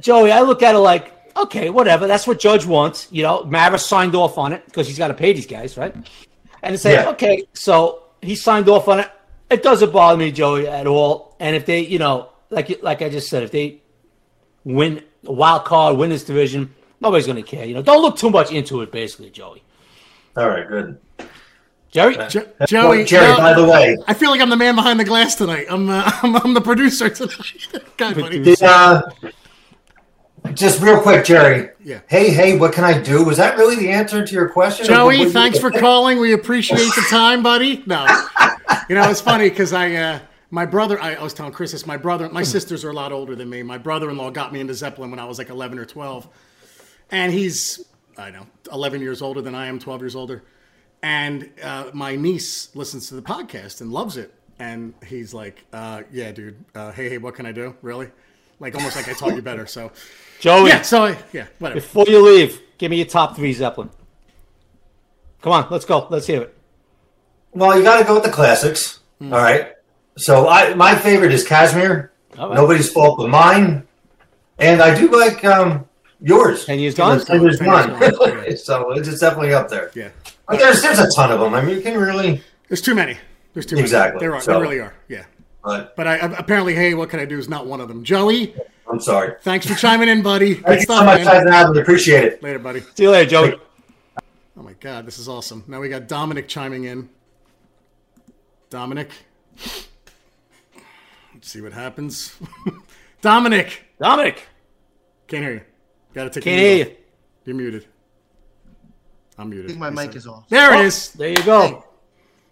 Joey, 0.00 0.30
I 0.30 0.40
look 0.42 0.62
at 0.62 0.74
it 0.74 0.78
like, 0.78 1.12
okay, 1.36 1.70
whatever. 1.70 2.06
That's 2.06 2.26
what 2.26 2.38
Judge 2.38 2.66
wants. 2.66 3.08
You 3.10 3.22
know, 3.22 3.44
Mara's 3.44 3.84
signed 3.86 4.14
off 4.14 4.36
on 4.36 4.52
it 4.52 4.64
because 4.66 4.86
he's 4.86 4.98
got 4.98 5.08
to 5.08 5.14
pay 5.14 5.32
these 5.32 5.46
guys, 5.46 5.76
right? 5.78 5.94
And 6.62 6.78
say, 6.78 6.92
Yeah. 6.94 7.08
okay, 7.10 7.44
so 7.54 8.02
he 8.20 8.34
signed 8.34 8.68
off 8.68 8.88
on 8.88 9.00
it. 9.00 9.10
It 9.50 9.62
doesn't 9.62 9.92
bother 9.92 10.18
me, 10.18 10.30
Joey, 10.32 10.66
at 10.68 10.86
all. 10.86 11.36
And 11.40 11.54
if 11.56 11.64
they, 11.66 11.80
you 11.80 11.98
know, 11.98 12.30
like 12.50 12.82
like 12.82 13.02
I 13.02 13.08
just 13.08 13.28
said, 13.28 13.42
if 13.42 13.50
they 13.50 13.82
win 14.64 15.02
a 15.26 15.32
wild 15.32 15.64
card, 15.64 15.96
win 15.96 16.10
this 16.10 16.24
division, 16.24 16.74
nobody's 17.00 17.26
going 17.26 17.42
to 17.42 17.48
care. 17.48 17.64
You 17.64 17.74
know, 17.74 17.82
don't 17.82 18.02
look 18.02 18.16
too 18.16 18.30
much 18.30 18.52
into 18.52 18.82
it, 18.82 18.92
basically, 18.92 19.30
Joey. 19.30 19.62
All 20.36 20.48
right, 20.48 20.66
good. 20.68 20.98
Jerry, 21.90 22.16
Jo- 22.28 22.48
Joey, 22.66 23.04
Jerry, 23.04 23.28
no, 23.28 23.36
by 23.36 23.54
the 23.54 23.64
way, 23.64 23.96
I 24.08 24.14
feel 24.14 24.30
like 24.30 24.40
I'm 24.40 24.50
the 24.50 24.56
man 24.56 24.74
behind 24.74 24.98
the 24.98 25.04
glass 25.04 25.36
tonight. 25.36 25.66
I'm 25.70 25.88
uh, 25.88 26.02
I'm, 26.22 26.34
I'm 26.36 26.52
the 26.52 26.60
producer 26.60 27.08
tonight. 27.08 27.68
God, 27.96 28.16
buddy. 28.16 28.42
Did, 28.42 28.60
uh, 28.62 29.02
just 30.54 30.82
real 30.82 31.00
quick, 31.00 31.24
Jerry. 31.24 31.70
Yeah. 31.84 32.00
Hey, 32.08 32.30
hey, 32.30 32.58
what 32.58 32.72
can 32.72 32.82
I 32.82 33.00
do? 33.00 33.24
Was 33.24 33.36
that 33.36 33.56
really 33.56 33.76
the 33.76 33.90
answer 33.90 34.26
to 34.26 34.34
your 34.34 34.48
question? 34.48 34.86
Joey, 34.86 35.30
thanks 35.30 35.60
for 35.60 35.70
calling. 35.80 36.18
We 36.18 36.32
appreciate 36.32 36.78
the 36.78 37.06
time, 37.08 37.44
buddy. 37.44 37.84
No, 37.86 38.04
you 38.88 38.96
know 38.96 39.08
it's 39.08 39.20
funny 39.20 39.48
because 39.48 39.72
I, 39.72 39.94
uh, 39.94 40.18
my 40.54 40.64
brother, 40.64 41.00
I, 41.00 41.14
I 41.14 41.22
was 41.22 41.34
telling 41.34 41.52
Chris 41.52 41.72
this. 41.72 41.84
My 41.84 41.96
brother, 41.96 42.28
my 42.28 42.44
sisters 42.44 42.84
are 42.84 42.90
a 42.90 42.92
lot 42.92 43.10
older 43.10 43.34
than 43.34 43.50
me. 43.50 43.64
My 43.64 43.76
brother-in-law 43.76 44.30
got 44.30 44.52
me 44.52 44.60
into 44.60 44.72
Zeppelin 44.72 45.10
when 45.10 45.18
I 45.18 45.24
was 45.24 45.36
like 45.36 45.48
11 45.48 45.80
or 45.80 45.84
12, 45.84 46.28
and 47.10 47.32
he's, 47.32 47.84
I 48.16 48.30
don't 48.30 48.40
know, 48.40 48.46
11 48.72 49.00
years 49.00 49.20
older 49.20 49.42
than 49.42 49.56
I 49.56 49.66
am, 49.66 49.80
12 49.80 50.00
years 50.02 50.14
older, 50.14 50.44
and 51.02 51.50
uh, 51.60 51.90
my 51.92 52.14
niece 52.14 52.74
listens 52.76 53.08
to 53.08 53.16
the 53.16 53.22
podcast 53.22 53.80
and 53.80 53.92
loves 53.92 54.16
it, 54.16 54.32
and 54.60 54.94
he's 55.04 55.34
like, 55.34 55.64
uh, 55.72 56.02
"Yeah, 56.12 56.30
dude. 56.30 56.64
Uh, 56.72 56.92
hey, 56.92 57.08
hey, 57.08 57.18
what 57.18 57.34
can 57.34 57.46
I 57.46 57.52
do? 57.52 57.74
Really?" 57.82 58.08
Like 58.60 58.76
almost 58.76 58.94
like 58.94 59.08
I 59.08 59.12
taught 59.12 59.34
you 59.34 59.42
better. 59.42 59.66
So 59.66 59.90
Joey, 60.38 60.68
yeah, 60.68 60.82
so 60.82 61.06
I, 61.06 61.18
yeah, 61.32 61.46
whatever. 61.58 61.80
before 61.80 62.06
you 62.06 62.24
leave, 62.24 62.60
give 62.78 62.92
me 62.92 62.98
your 62.98 63.06
top 63.06 63.34
three 63.34 63.52
Zeppelin. 63.52 63.90
Come 65.42 65.52
on, 65.52 65.66
let's 65.70 65.84
go. 65.84 66.06
Let's 66.10 66.28
hear 66.28 66.42
it. 66.42 66.56
Well, 67.50 67.76
you 67.76 67.82
got 67.82 67.98
to 67.98 68.04
go 68.04 68.14
with 68.14 68.22
the 68.22 68.30
classics. 68.30 69.00
Hmm. 69.18 69.32
All 69.32 69.40
right. 69.40 69.73
So 70.16 70.48
I, 70.48 70.74
my 70.74 70.94
favorite 70.94 71.32
is 71.32 71.46
Kashmir. 71.46 72.12
All 72.38 72.48
right. 72.48 72.54
Nobody's 72.56 72.90
fault 72.92 73.18
but 73.18 73.28
mine. 73.28 73.86
And 74.58 74.80
I 74.80 74.98
do 74.98 75.08
like 75.08 75.44
um, 75.44 75.86
yours. 76.20 76.64
Ten 76.64 76.78
years 76.78 76.94
gone? 76.94 77.20
Ten 77.24 77.42
years 77.42 77.58
Ten 77.58 77.66
years 77.68 77.86
gone. 77.86 78.00
gone, 78.00 78.56
so 78.56 78.90
it's 78.92 79.08
it's 79.08 79.20
definitely 79.20 79.52
up 79.52 79.68
there. 79.68 79.90
Yeah, 79.94 80.10
But 80.48 80.58
there's 80.60 80.80
there's 80.82 81.00
a 81.00 81.10
ton 81.10 81.32
of 81.32 81.40
them. 81.40 81.54
I 81.54 81.60
mean, 81.60 81.76
you 81.76 81.82
can 81.82 81.98
really. 81.98 82.40
there's 82.68 82.80
too 82.80 82.94
many. 82.94 83.18
There's 83.52 83.66
too 83.66 83.74
many. 83.76 83.84
Exactly. 83.84 84.20
There 84.20 84.34
are. 84.34 84.40
So- 84.40 84.52
there 84.52 84.60
really 84.60 84.80
are. 84.80 84.94
Yeah. 85.08 85.24
But 85.64 85.96
But 85.96 86.06
I, 86.06 86.16
apparently, 86.16 86.74
hey, 86.74 86.92
what 86.94 87.08
can 87.08 87.20
I 87.20 87.24
do 87.24 87.38
is 87.38 87.48
not 87.48 87.66
one 87.66 87.80
of 87.80 87.88
them. 87.88 88.04
Joey, 88.04 88.54
I'm 88.90 89.00
sorry. 89.00 89.34
thanks 89.42 89.66
for 89.66 89.74
chiming 89.74 90.08
in, 90.10 90.22
buddy. 90.22 90.56
Good 90.56 90.64
Thank 90.64 90.86
so 90.86 91.02
much, 91.02 91.24
man. 91.24 91.46
guys, 91.46 91.66
I 91.70 91.80
appreciate 91.80 92.24
it. 92.24 92.42
Later, 92.42 92.58
buddy. 92.58 92.80
See 92.94 93.04
you 93.04 93.10
later, 93.10 93.30
Joey. 93.30 93.60
Oh 94.56 94.62
my 94.62 94.74
God, 94.74 95.06
this 95.06 95.18
is 95.18 95.26
awesome. 95.26 95.64
Now 95.66 95.80
we 95.80 95.88
got 95.88 96.06
Dominic 96.06 96.48
chiming 96.48 96.84
in. 96.84 97.08
Dominic, 98.70 99.10
let's 99.56 99.86
see 101.48 101.60
what 101.60 101.72
happens. 101.72 102.34
Dominic, 103.20 103.84
Dominic, 104.00 104.46
can't 105.28 105.42
hear 105.44 105.54
you. 105.54 105.60
Got 106.14 106.24
to 106.24 106.30
take. 106.30 106.44
can't 106.44 106.60
hear 106.60 106.74
mute 106.76 106.86
you. 106.86 106.92
off. 106.92 106.98
You're 107.46 107.56
muted. 107.56 107.86
I'm 109.38 109.48
muted. 109.50 109.66
I 109.66 109.68
think 109.68 109.80
my 109.80 109.90
He 109.90 109.94
mic 109.96 110.06
said. 110.12 110.16
is 110.16 110.26
off. 110.26 110.48
There 110.48 110.72
it 110.74 110.78
Oh, 110.78 110.82
is. 110.82 111.10
There 111.12 111.28
you 111.28 111.42
go. 111.42 111.60
What's 111.60 111.84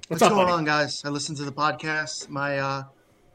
What's 0.09 0.23
up, 0.23 0.31
going 0.33 0.47
buddy? 0.47 0.59
on, 0.59 0.65
guys? 0.65 1.03
I 1.05 1.09
listened 1.11 1.39
to 1.39 1.45
the 1.45 1.53
podcast. 1.53 2.29
My 2.29 2.59
uh, 2.59 2.83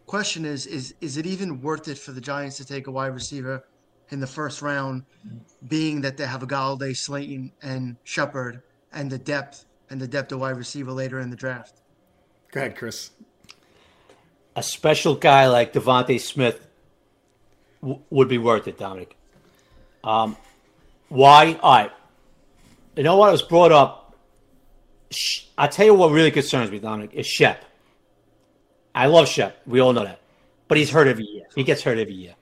question 0.05 0.45
is: 0.45 0.65
is 0.67 0.93
is 1.01 1.17
it 1.17 1.25
even 1.25 1.61
worth 1.61 1.87
it 1.87 1.97
for 1.97 2.11
the 2.11 2.21
Giants 2.21 2.57
to 2.57 2.65
take 2.65 2.87
a 2.87 2.91
wide 2.91 3.13
receiver 3.13 3.63
in 4.09 4.19
the 4.19 4.27
first 4.27 4.61
round, 4.61 5.03
being 5.67 6.01
that 6.01 6.17
they 6.17 6.25
have 6.25 6.43
a 6.43 6.47
Golladay, 6.47 6.95
Slayton, 6.95 7.51
and 7.61 7.95
Shepard, 8.03 8.61
and 8.93 9.09
the 9.09 9.17
depth 9.17 9.65
and 9.89 9.99
the 9.99 10.07
depth 10.07 10.31
of 10.33 10.39
wide 10.39 10.57
receiver 10.57 10.91
later 10.91 11.19
in 11.19 11.29
the 11.29 11.35
draft? 11.35 11.81
Go 12.51 12.59
ahead, 12.59 12.75
Chris. 12.75 13.11
A 14.57 14.63
special 14.63 15.13
guy 15.15 15.47
like 15.47 15.71
Devontae 15.71 16.19
Smith 16.19 16.67
w- 17.81 18.01
would 18.09 18.27
be 18.27 18.39
worth 18.39 18.67
it, 18.67 18.77
Dominic. 18.77 19.15
Um, 20.03 20.35
why? 21.09 21.59
All 21.61 21.73
right. 21.75 21.91
You 22.95 23.03
know 23.03 23.17
what? 23.17 23.29
It 23.29 23.33
was 23.33 23.43
brought 23.43 23.71
up. 23.71 24.15
I 25.57 25.67
tell 25.67 25.85
you 25.85 25.93
what 25.93 26.11
really 26.11 26.31
concerns 26.31 26.71
me, 26.71 26.79
Dominic, 26.79 27.13
is 27.13 27.27
Shep. 27.27 27.63
I 28.95 29.05
love 29.05 29.27
Shep. 29.27 29.61
We 29.67 29.79
all 29.79 29.93
know 29.93 30.03
that. 30.03 30.19
But 30.67 30.79
he's 30.79 30.89
hurt 30.89 31.07
every 31.07 31.25
year. 31.25 31.45
He 31.55 31.63
gets 31.63 31.83
hurt 31.83 31.99
every 31.99 32.15
year. 32.15 32.33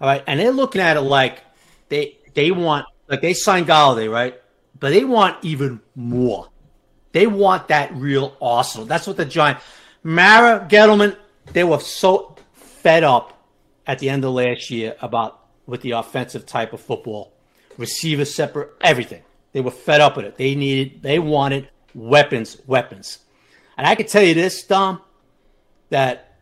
All 0.00 0.08
right. 0.08 0.22
And 0.26 0.38
they're 0.38 0.52
looking 0.52 0.80
at 0.80 0.96
it 0.96 1.02
like 1.02 1.42
they 1.88 2.16
they 2.34 2.52
want 2.52 2.86
like 3.08 3.20
they 3.22 3.34
signed 3.34 3.66
Golladay, 3.66 4.10
right? 4.10 4.40
But 4.78 4.90
they 4.90 5.04
want 5.04 5.44
even 5.44 5.80
more. 5.96 6.48
They 7.12 7.26
want 7.26 7.68
that 7.68 7.92
real 7.94 8.36
arsenal. 8.40 8.86
That's 8.86 9.06
what 9.06 9.16
the 9.16 9.24
Giant 9.24 9.58
Mara 10.02 10.66
Gettleman, 10.70 11.16
they 11.52 11.64
were 11.64 11.80
so 11.80 12.36
fed 12.54 13.04
up 13.04 13.46
at 13.86 13.98
the 13.98 14.08
end 14.08 14.24
of 14.24 14.32
last 14.32 14.70
year 14.70 14.96
about 15.00 15.40
with 15.66 15.82
the 15.82 15.92
offensive 15.92 16.46
type 16.46 16.72
of 16.72 16.80
football. 16.80 17.32
Receiver 17.76 18.24
separate 18.24 18.70
everything. 18.80 19.22
They 19.52 19.60
were 19.60 19.70
fed 19.70 20.00
up 20.00 20.16
with 20.16 20.26
it. 20.26 20.36
They 20.36 20.54
needed, 20.54 21.02
they 21.02 21.18
wanted 21.18 21.68
weapons, 21.94 22.58
weapons. 22.66 23.18
And 23.76 23.86
I 23.86 23.94
can 23.94 24.06
tell 24.06 24.22
you 24.22 24.34
this, 24.34 24.62
Dom, 24.64 25.00
that 25.88 26.36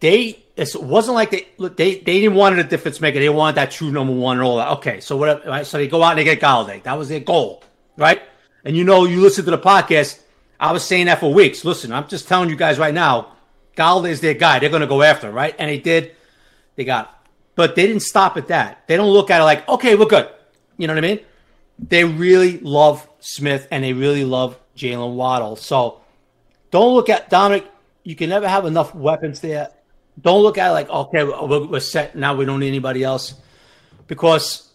they 0.00 0.44
it 0.56 0.74
wasn't 0.74 1.14
like 1.14 1.30
they 1.30 1.48
look 1.58 1.76
they 1.76 1.96
they 1.96 2.20
didn't 2.20 2.34
want 2.34 2.58
a 2.58 2.64
difference 2.64 3.00
maker. 3.00 3.18
They 3.18 3.28
wanted 3.28 3.56
that 3.56 3.70
true 3.70 3.90
number 3.90 4.12
one 4.12 4.38
and 4.38 4.46
all 4.46 4.56
that. 4.56 4.68
Okay, 4.78 5.00
so 5.00 5.16
whatever. 5.16 5.48
Right? 5.48 5.66
So 5.66 5.78
they 5.78 5.88
go 5.88 6.02
out 6.02 6.10
and 6.10 6.18
they 6.18 6.24
get 6.24 6.40
Golladay. 6.40 6.82
That 6.82 6.98
was 6.98 7.08
their 7.08 7.20
goal, 7.20 7.62
right? 7.96 8.22
And 8.64 8.76
you 8.76 8.84
know, 8.84 9.04
you 9.04 9.20
listen 9.20 9.44
to 9.44 9.50
the 9.50 9.58
podcast. 9.58 10.20
I 10.58 10.72
was 10.72 10.82
saying 10.82 11.06
that 11.06 11.20
for 11.20 11.32
weeks. 11.32 11.64
Listen, 11.64 11.92
I'm 11.92 12.08
just 12.08 12.26
telling 12.26 12.48
you 12.48 12.56
guys 12.56 12.78
right 12.78 12.94
now. 12.94 13.35
Golladay 13.76 14.10
is 14.10 14.20
their 14.20 14.34
guy. 14.34 14.58
They're 14.58 14.70
going 14.70 14.80
to 14.80 14.86
go 14.86 15.02
after, 15.02 15.28
him, 15.28 15.34
right? 15.34 15.54
And 15.58 15.70
they 15.70 15.78
did. 15.78 16.16
They 16.74 16.84
got, 16.84 17.26
but 17.54 17.76
they 17.76 17.86
didn't 17.86 18.02
stop 18.02 18.36
at 18.36 18.48
that. 18.48 18.86
They 18.86 18.96
don't 18.96 19.10
look 19.10 19.30
at 19.30 19.40
it 19.40 19.44
like, 19.44 19.68
okay, 19.68 19.94
we're 19.94 20.06
good. 20.06 20.28
You 20.76 20.86
know 20.86 20.94
what 20.94 21.04
I 21.04 21.08
mean? 21.08 21.20
They 21.78 22.04
really 22.04 22.58
love 22.58 23.08
Smith 23.20 23.68
and 23.70 23.84
they 23.84 23.92
really 23.92 24.24
love 24.24 24.58
Jaylen 24.76 25.14
Waddle. 25.14 25.56
So 25.56 26.00
don't 26.70 26.94
look 26.94 27.08
at 27.08 27.30
Dominic. 27.30 27.66
You 28.02 28.16
can 28.16 28.30
never 28.30 28.48
have 28.48 28.66
enough 28.66 28.94
weapons 28.94 29.40
there. 29.40 29.70
Don't 30.20 30.42
look 30.42 30.58
at 30.58 30.70
it 30.70 30.72
like, 30.72 30.88
okay, 30.88 31.24
we're, 31.24 31.66
we're 31.66 31.80
set 31.80 32.16
now. 32.16 32.34
We 32.34 32.44
don't 32.44 32.60
need 32.60 32.68
anybody 32.68 33.04
else 33.04 33.34
because 34.06 34.70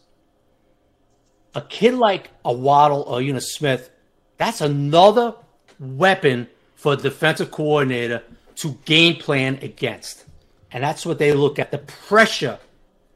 a 1.55 1.61
kid 1.61 1.95
like 1.95 2.29
a 2.45 2.53
Waddle 2.53 3.01
or 3.01 3.21
you 3.21 3.33
know 3.33 3.39
Smith, 3.39 3.89
that's 4.37 4.61
another 4.61 5.35
weapon 5.79 6.47
for 6.75 6.93
a 6.93 6.97
defensive 6.97 7.51
coordinator 7.51 8.23
to 8.57 8.77
game 8.85 9.15
plan 9.15 9.59
against. 9.61 10.25
And 10.71 10.83
that's 10.83 11.05
what 11.05 11.19
they 11.19 11.33
look 11.33 11.59
at. 11.59 11.71
The 11.71 11.79
pressure 11.79 12.59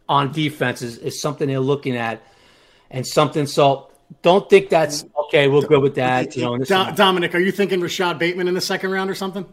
on 0.09 0.31
defenses 0.31 0.97
is 0.97 1.21
something 1.21 1.47
they're 1.47 1.59
looking 1.59 1.95
at 1.95 2.21
and 2.91 3.05
something. 3.05 3.47
So 3.47 3.89
don't 4.21 4.49
think 4.49 4.69
that's 4.69 5.05
okay. 5.25 5.47
We're 5.47 5.61
good 5.61 5.81
with 5.81 5.95
that. 5.95 6.36
You 6.36 6.43
know, 6.43 6.57
Do- 6.57 6.91
Dominic, 6.95 7.33
are 7.33 7.39
you 7.39 7.51
thinking 7.51 7.79
Rashod 7.79 8.19
Bateman 8.19 8.47
in 8.47 8.53
the 8.53 8.61
second 8.61 8.91
round 8.91 9.09
or 9.09 9.15
something? 9.15 9.45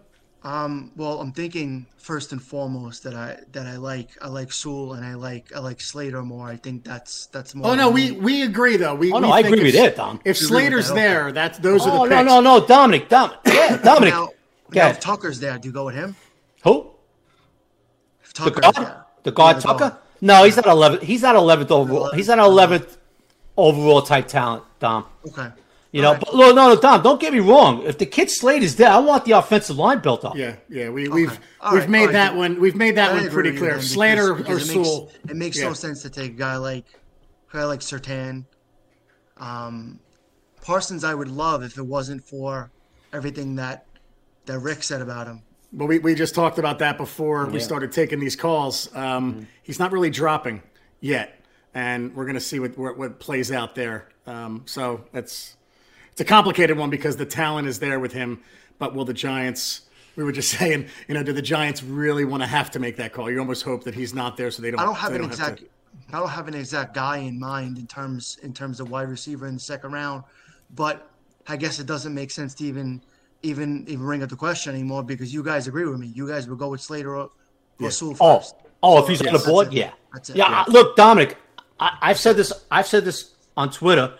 Um, 0.45 0.91
well, 0.97 1.21
I'm 1.21 1.31
thinking 1.31 1.87
first 1.97 2.33
and 2.33 2.43
foremost 2.43 3.05
that 3.05 3.15
I 3.15 3.39
that 3.53 3.69
I 3.69 3.77
like 3.77 4.09
I 4.21 4.27
like 4.27 4.51
Sewell 4.53 4.95
and 4.95 5.07
I 5.07 5.15
like 5.15 5.55
I 5.55 5.61
like 5.61 5.81
Slater 5.81 6.21
more. 6.23 6.49
I 6.49 6.57
think 6.57 6.83
that's 6.83 7.27
that's 7.27 7.55
more. 7.55 7.69
Oh 7.71 7.75
no, 7.77 7.89
we 7.89 8.11
we 8.11 8.43
agree 8.43 8.77
though. 8.77 8.97
We 8.97 9.13
oh 9.13 9.21
no, 9.21 9.29
we 9.29 9.33
I 9.35 9.43
think 9.43 9.55
agree 9.55 9.69
if, 9.69 9.75
with 9.77 9.85
it, 9.93 9.97
Dom. 9.97 10.21
If 10.25 10.41
You 10.41 10.47
Slater's 10.49 10.89
that, 10.89 10.95
okay. 10.95 11.01
there, 11.03 11.31
that's 11.33 11.59
those 11.61 11.83
Oh 11.87 11.91
are 11.91 12.09
the 12.09 12.15
no, 12.17 12.17
picks. 12.23 12.27
no, 12.29 12.41
no, 12.41 12.67
Dominic, 12.67 13.09
Dominic, 13.09 13.39
yeah, 13.47 13.77
Dominic. 13.77 14.15
now, 14.15 14.31
Go 14.73 14.81
now 14.81 14.89
if 14.89 15.01
Tucker's 15.01 15.41
there, 15.41 15.59
do 15.59 15.69
you 15.69 15.73
go 15.73 15.87
with 15.87 15.95
him? 15.95 16.17
Who? 16.65 16.91
If 18.23 18.33
The 18.35 18.51
Tucker's 18.51 18.61
guard? 18.61 18.75
there, 18.77 19.05
The 19.25 19.33
guard 19.33 19.57
Yeah, 19.57 19.61
the 19.61 19.67
Tucker? 19.69 19.79
guard. 19.79 19.93
No, 20.21 20.45
he's 20.45 20.57
not 20.57 20.67
eleventh. 20.67 21.03
He's 21.03 21.23
not 21.23 21.35
eleventh 21.37 21.71
overall. 21.71 22.11
11th. 22.11 22.15
He's 22.17 22.29
not 22.29 22.39
eleventh 22.39 22.97
overall 23.57 24.03
type 24.03 24.29
talent, 24.29 24.65
Dom. 24.79 25.05
Okay. 25.29 25.49
You 25.91 26.01
know, 26.01 26.09
All 26.09 26.15
right. 26.15 26.25
but 26.25 26.35
no, 26.35 26.53
no, 26.53 26.75
no, 26.75 26.81
Dom. 26.81 27.03
Don't 27.03 27.21
get 27.21 27.33
me 27.35 27.41
wrong. 27.41 27.83
If 27.83 27.99
the 27.99 28.07
kid 28.07 28.31
Slade 28.31 28.63
is 28.63 28.77
there, 28.77 28.89
I 28.89 28.99
want 28.99 29.25
the 29.27 29.33
offensive 29.33 29.77
line 29.77 29.99
built 29.99 30.25
up. 30.25 30.37
Yeah, 30.37 30.57
yeah, 30.71 30.89
we, 30.89 31.09
we've 31.09 31.39
All 31.61 31.73
we've 31.73 31.81
right, 31.83 31.91
made 31.91 31.99
all 32.01 32.07
right. 32.07 32.13
that 32.13 32.35
one. 32.37 32.59
We've 32.61 32.75
made 32.77 32.97
that 32.97 33.11
I 33.11 33.15
one 33.15 33.29
pretty 33.31 33.55
clear. 33.57 33.73
then, 33.73 33.83
Slater 33.83 34.33
because- 34.35 34.63
or 34.63 34.65
because 34.65 34.71
it 34.71 34.77
makes- 34.77 34.89
Sewell. 34.89 35.11
It 35.29 35.37
makes 35.37 35.59
Yeah. 35.59 35.65
no 35.69 35.75
sense 35.75 36.01
to 36.03 36.09
take 36.11 36.31
a 36.33 36.35
guy 36.37 36.57
like 36.57 36.87
a 37.53 37.57
guy 37.57 37.65
like 37.65 37.81
Surtain. 37.81 38.47
Um, 39.37 39.99
Parsons, 40.63 41.05
I 41.05 41.15
would 41.15 41.29
love 41.29 41.63
if 41.63 41.77
it 41.77 41.83
wasn't 41.83 42.25
for 42.25 42.71
everything 43.13 43.57
that 43.57 43.85
that 44.47 44.59
Rick 44.59 44.83
said 44.83 45.01
about 45.01 45.27
him. 45.27 45.43
But 45.73 45.87
we, 45.87 45.99
we 45.99 46.15
just 46.15 46.35
talked 46.35 46.59
about 46.59 46.81
that 46.81 46.99
before 46.99 47.47
we 47.47 47.59
started 47.59 47.93
taking 47.93 48.21
these 48.21 48.37
calls. 48.37 48.95
Um, 48.95 49.47
He's 49.63 49.79
not 49.79 49.91
really 49.91 50.11
dropping 50.11 50.63
yet, 51.01 51.41
and 51.73 52.15
we're 52.15 52.25
going 52.25 52.35
to 52.35 52.41
see 52.41 52.59
what, 52.61 52.77
what 52.77 52.99
what 52.99 53.19
plays 53.19 53.51
out 53.51 53.75
there. 53.75 54.09
Um, 54.27 54.63
so 54.67 55.05
it's 55.15 55.57
it's 56.11 56.21
a 56.21 56.25
complicated 56.25 56.77
one 56.77 56.91
because 56.91 57.17
the 57.17 57.25
talent 57.25 57.69
is 57.69 57.79
there 57.79 57.99
with 57.99 58.13
him, 58.13 58.43
but 58.79 58.95
will 58.95 59.07
the 59.07 59.15
Giants? 59.15 59.83
We 60.15 60.25
were 60.25 60.33
just 60.33 60.51
saying, 60.59 60.89
you 61.09 61.15
know, 61.15 61.23
do 61.23 61.33
the 61.33 61.41
Giants 61.41 61.83
really 61.83 62.27
want 62.27 62.43
to 62.43 62.47
have 62.47 62.71
to 62.73 62.79
make 62.79 62.97
that 62.97 63.15
call? 63.15 63.31
You 63.31 63.39
almost 63.39 63.63
hope 63.63 63.85
that 63.85 63.95
he's 63.95 64.13
not 64.13 64.37
there, 64.37 64.51
so 64.51 64.61
they 64.61 64.71
don't. 64.71 64.81
I 64.81 64.85
don't 64.85 64.95
have 64.97 65.13
they 65.13 65.17
an 65.17 65.23
have 65.23 65.33
exact. 65.33 65.59
to- 65.61 65.67
I 66.13 66.19
don't 66.19 66.29
have 66.29 66.49
an 66.49 66.55
exact 66.55 66.95
guy 66.95 67.19
in 67.19 67.39
mind 67.39 67.79
in 67.79 67.87
terms 67.87 68.39
in 68.43 68.53
terms 68.53 68.79
of 68.81 68.91
wide 68.91 69.09
receiver 69.09 69.47
in 69.47 69.55
the 69.55 69.61
second 69.61 69.93
round, 69.93 70.25
but 70.75 71.09
I 71.49 71.57
guess 71.57 71.79
it 71.79 71.87
doesn't 71.87 72.13
make 72.13 72.31
sense 72.31 72.53
to 72.57 72.65
even 72.65 73.01
even 73.43 73.85
even 73.89 74.05
bring 74.05 74.23
up 74.23 74.29
the 74.31 74.37
question 74.37 74.75
anymore 74.75 75.03
because 75.03 75.33
you 75.33 75.43
guys 75.43 75.67
agree 75.69 75.85
with 75.87 75.99
me. 75.99 76.07
You 76.09 76.29
guys 76.29 76.49
would 76.49 76.59
go 76.59 76.69
with 76.69 76.81
Slater 76.81 77.17
or, 77.17 77.31
or 77.81 77.91
Sewell 77.91 78.17
Oh, 78.21 78.39
first. 78.39 78.55
oh, 78.83 78.99
if 78.99 79.05
So, 79.05 79.09
he's 79.11 79.27
on 79.27 79.33
the 79.33 79.39
board, 79.41 79.73
yeah, 79.73 79.91
That's 80.13 80.31
it. 80.31 80.37
yeah. 80.37 80.49
Yeah. 80.51 80.65
I- 80.67 80.71
Look, 80.71 80.97
Dominic, 80.97 81.37
I, 81.81 81.99
I've 82.03 82.19
said 82.19 82.37
this. 82.37 82.53
I've 82.71 82.87
said 82.87 83.05
this 83.05 83.35
on 83.57 83.71
Twitter. 83.71 84.15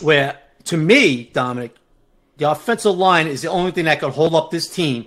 Where 0.00 0.38
to 0.64 0.76
me, 0.76 1.30
Dominic, 1.32 1.74
the 2.36 2.50
offensive 2.50 2.96
line 2.96 3.26
is 3.28 3.42
the 3.42 3.48
only 3.50 3.70
thing 3.70 3.84
that 3.86 4.00
can 4.00 4.10
hold 4.10 4.34
up 4.34 4.50
this 4.50 4.68
team 4.68 5.06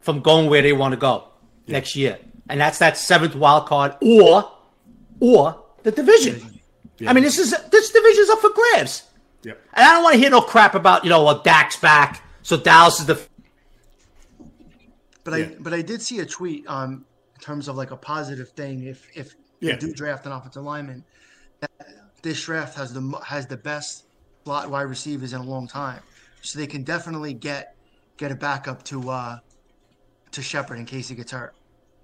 from 0.00 0.20
going 0.20 0.50
where 0.50 0.62
they 0.62 0.72
want 0.72 0.92
to 0.92 0.96
go 0.98 1.24
next 1.66 1.96
year, 1.96 2.18
and 2.48 2.60
that's 2.60 2.78
that 2.78 2.96
seventh 2.96 3.34
wild 3.34 3.66
card 3.66 3.94
or 4.02 4.50
or 5.20 5.62
the 5.84 5.90
division. 5.92 6.60
I 7.06 7.12
mean, 7.12 7.24
this 7.24 7.38
is 7.38 7.54
this 7.70 7.90
division's 7.90 8.28
up 8.30 8.40
for 8.40 8.50
grabs. 8.50 9.04
Yep. 9.42 9.60
And 9.74 9.86
I 9.86 9.92
don't 9.94 10.02
want 10.02 10.14
to 10.14 10.18
hear 10.20 10.30
no 10.30 10.40
crap 10.40 10.74
about, 10.74 11.04
you 11.04 11.10
know, 11.10 11.22
well, 11.24 11.40
Dak's 11.42 11.76
back, 11.76 12.22
so 12.42 12.56
Dallas 12.56 13.00
is 13.00 13.06
the. 13.06 13.20
But 15.24 15.34
I 15.34 15.56
but 15.60 15.72
I 15.74 15.82
did 15.82 16.00
see 16.02 16.20
a 16.20 16.26
tweet 16.26 16.64
um 16.68 17.04
in 17.34 17.40
terms 17.40 17.68
of 17.68 17.76
like 17.76 17.90
a 17.90 17.96
positive 17.96 18.50
thing 18.50 18.84
if 18.84 19.08
if 19.14 19.34
Yeah. 19.60 19.72
you 19.74 19.78
do 19.78 19.92
draft 19.92 20.26
an 20.26 20.32
offensive 20.32 20.62
lineman, 20.62 21.04
that 21.60 21.70
this 22.22 22.42
draft 22.44 22.76
has 22.76 22.92
the 22.92 23.00
mo- 23.00 23.20
has 23.20 23.46
the 23.46 23.56
best 23.56 24.04
slot 24.44 24.70
wide 24.70 24.82
receivers 24.82 25.32
in 25.32 25.40
a 25.40 25.44
long 25.44 25.66
time, 25.66 26.00
so 26.42 26.58
they 26.58 26.66
can 26.66 26.82
definitely 26.84 27.34
get 27.34 27.74
get 28.16 28.30
a 28.30 28.36
backup 28.36 28.84
to 28.84 29.10
uh 29.10 29.38
to 30.30 30.42
Shepard 30.42 30.78
in 30.78 30.86
case 30.86 31.08
he 31.08 31.14
gets 31.16 31.32
hurt, 31.32 31.54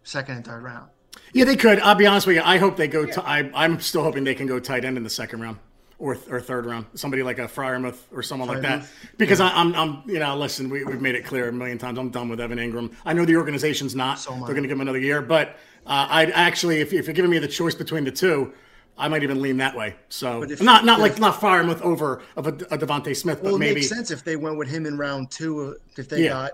second 0.03 0.37
and 0.37 0.45
third 0.45 0.62
round. 0.62 0.91
Yeah, 1.33 1.45
they 1.45 1.57
could. 1.57 1.78
I'll 1.80 1.95
be 1.95 2.07
honest 2.07 2.26
with 2.26 2.37
you. 2.37 2.43
I 2.45 2.59
hope 2.59 2.76
they 2.76 2.89
go. 2.89 3.05
To, 3.05 3.22
I, 3.24 3.51
I'm 3.55 3.80
still 3.80 4.03
hoping 4.03 4.24
they 4.24 4.35
can 4.35 4.47
go 4.47 4.59
tight 4.59 4.85
end 4.85 4.97
in 4.97 5.03
the 5.05 5.11
second 5.11 5.41
round 5.43 5.59
or 6.03 6.19
or 6.29 6.41
third 6.41 6.67
round. 6.67 6.85
Somebody 6.95 7.23
like 7.23 7.39
a 7.39 7.43
Freiermuth 7.47 8.01
or 8.13 8.25
someone 8.25 8.49
like 8.49 8.61
that. 8.63 8.85
Because 9.19 9.41
I, 9.41 9.51
I'm, 9.51 9.73
I'm, 9.77 10.03
you 10.05 10.19
know, 10.19 10.37
listen. 10.37 10.69
We, 10.69 10.83
we've 10.85 11.01
made 11.01 11.15
it 11.15 11.25
clear 11.25 11.49
a 11.49 11.53
million 11.53 11.79
times. 11.79 11.97
I'm 11.97 12.11
done 12.11 12.29
with 12.29 12.41
Evan 12.41 12.59
Engram. 12.59 12.93
I 13.05 13.13
know 13.13 13.25
the 13.25 13.37
organization's 13.37 13.95
not. 13.95 14.19
So 14.19 14.33
am 14.33 14.41
They're 14.41 14.49
going 14.49 14.65
to 14.65 14.69
give 14.69 14.77
him 14.77 14.81
another 14.81 14.99
year. 14.99 15.23
But 15.23 15.51
uh, 15.87 16.09
I'd 16.11 16.33
actually, 16.33 16.81
if, 16.81 16.93
if 16.93 17.07
you're 17.07 17.15
giving 17.15 17.31
me 17.31 17.39
the 17.39 17.47
choice 17.47 17.77
between 17.77 18.03
the 18.03 18.11
two, 18.11 18.53
I 18.99 19.07
might 19.07 19.23
even 19.23 19.41
lean 19.41 19.59
that 19.59 19.77
way. 19.77 19.95
So 20.09 20.43
if- 20.43 20.61
not 20.61 20.85
not 20.85 20.99
like 20.99 21.13
if- 21.13 21.21
not 21.21 21.37
Freiermuth 21.41 21.81
over 21.83 22.21
of 22.37 22.49
a, 22.49 22.51
a 22.51 22.79
Devontae 22.79 23.17
Smith, 23.17 23.41
Well, 23.41 23.53
but 23.53 23.57
it 23.57 23.61
maybe 23.61 23.75
makes 23.77 23.89
sense 23.89 24.11
if 24.11 24.25
they 24.25 24.35
went 24.35 24.59
with 24.59 24.69
him 24.69 24.87
in 24.87 24.99
round 24.99 25.31
two. 25.31 25.61
uh, 25.61 25.75
If 25.97 26.09
they 26.09 26.25
Yeah. 26.25 26.31
got 26.31 26.51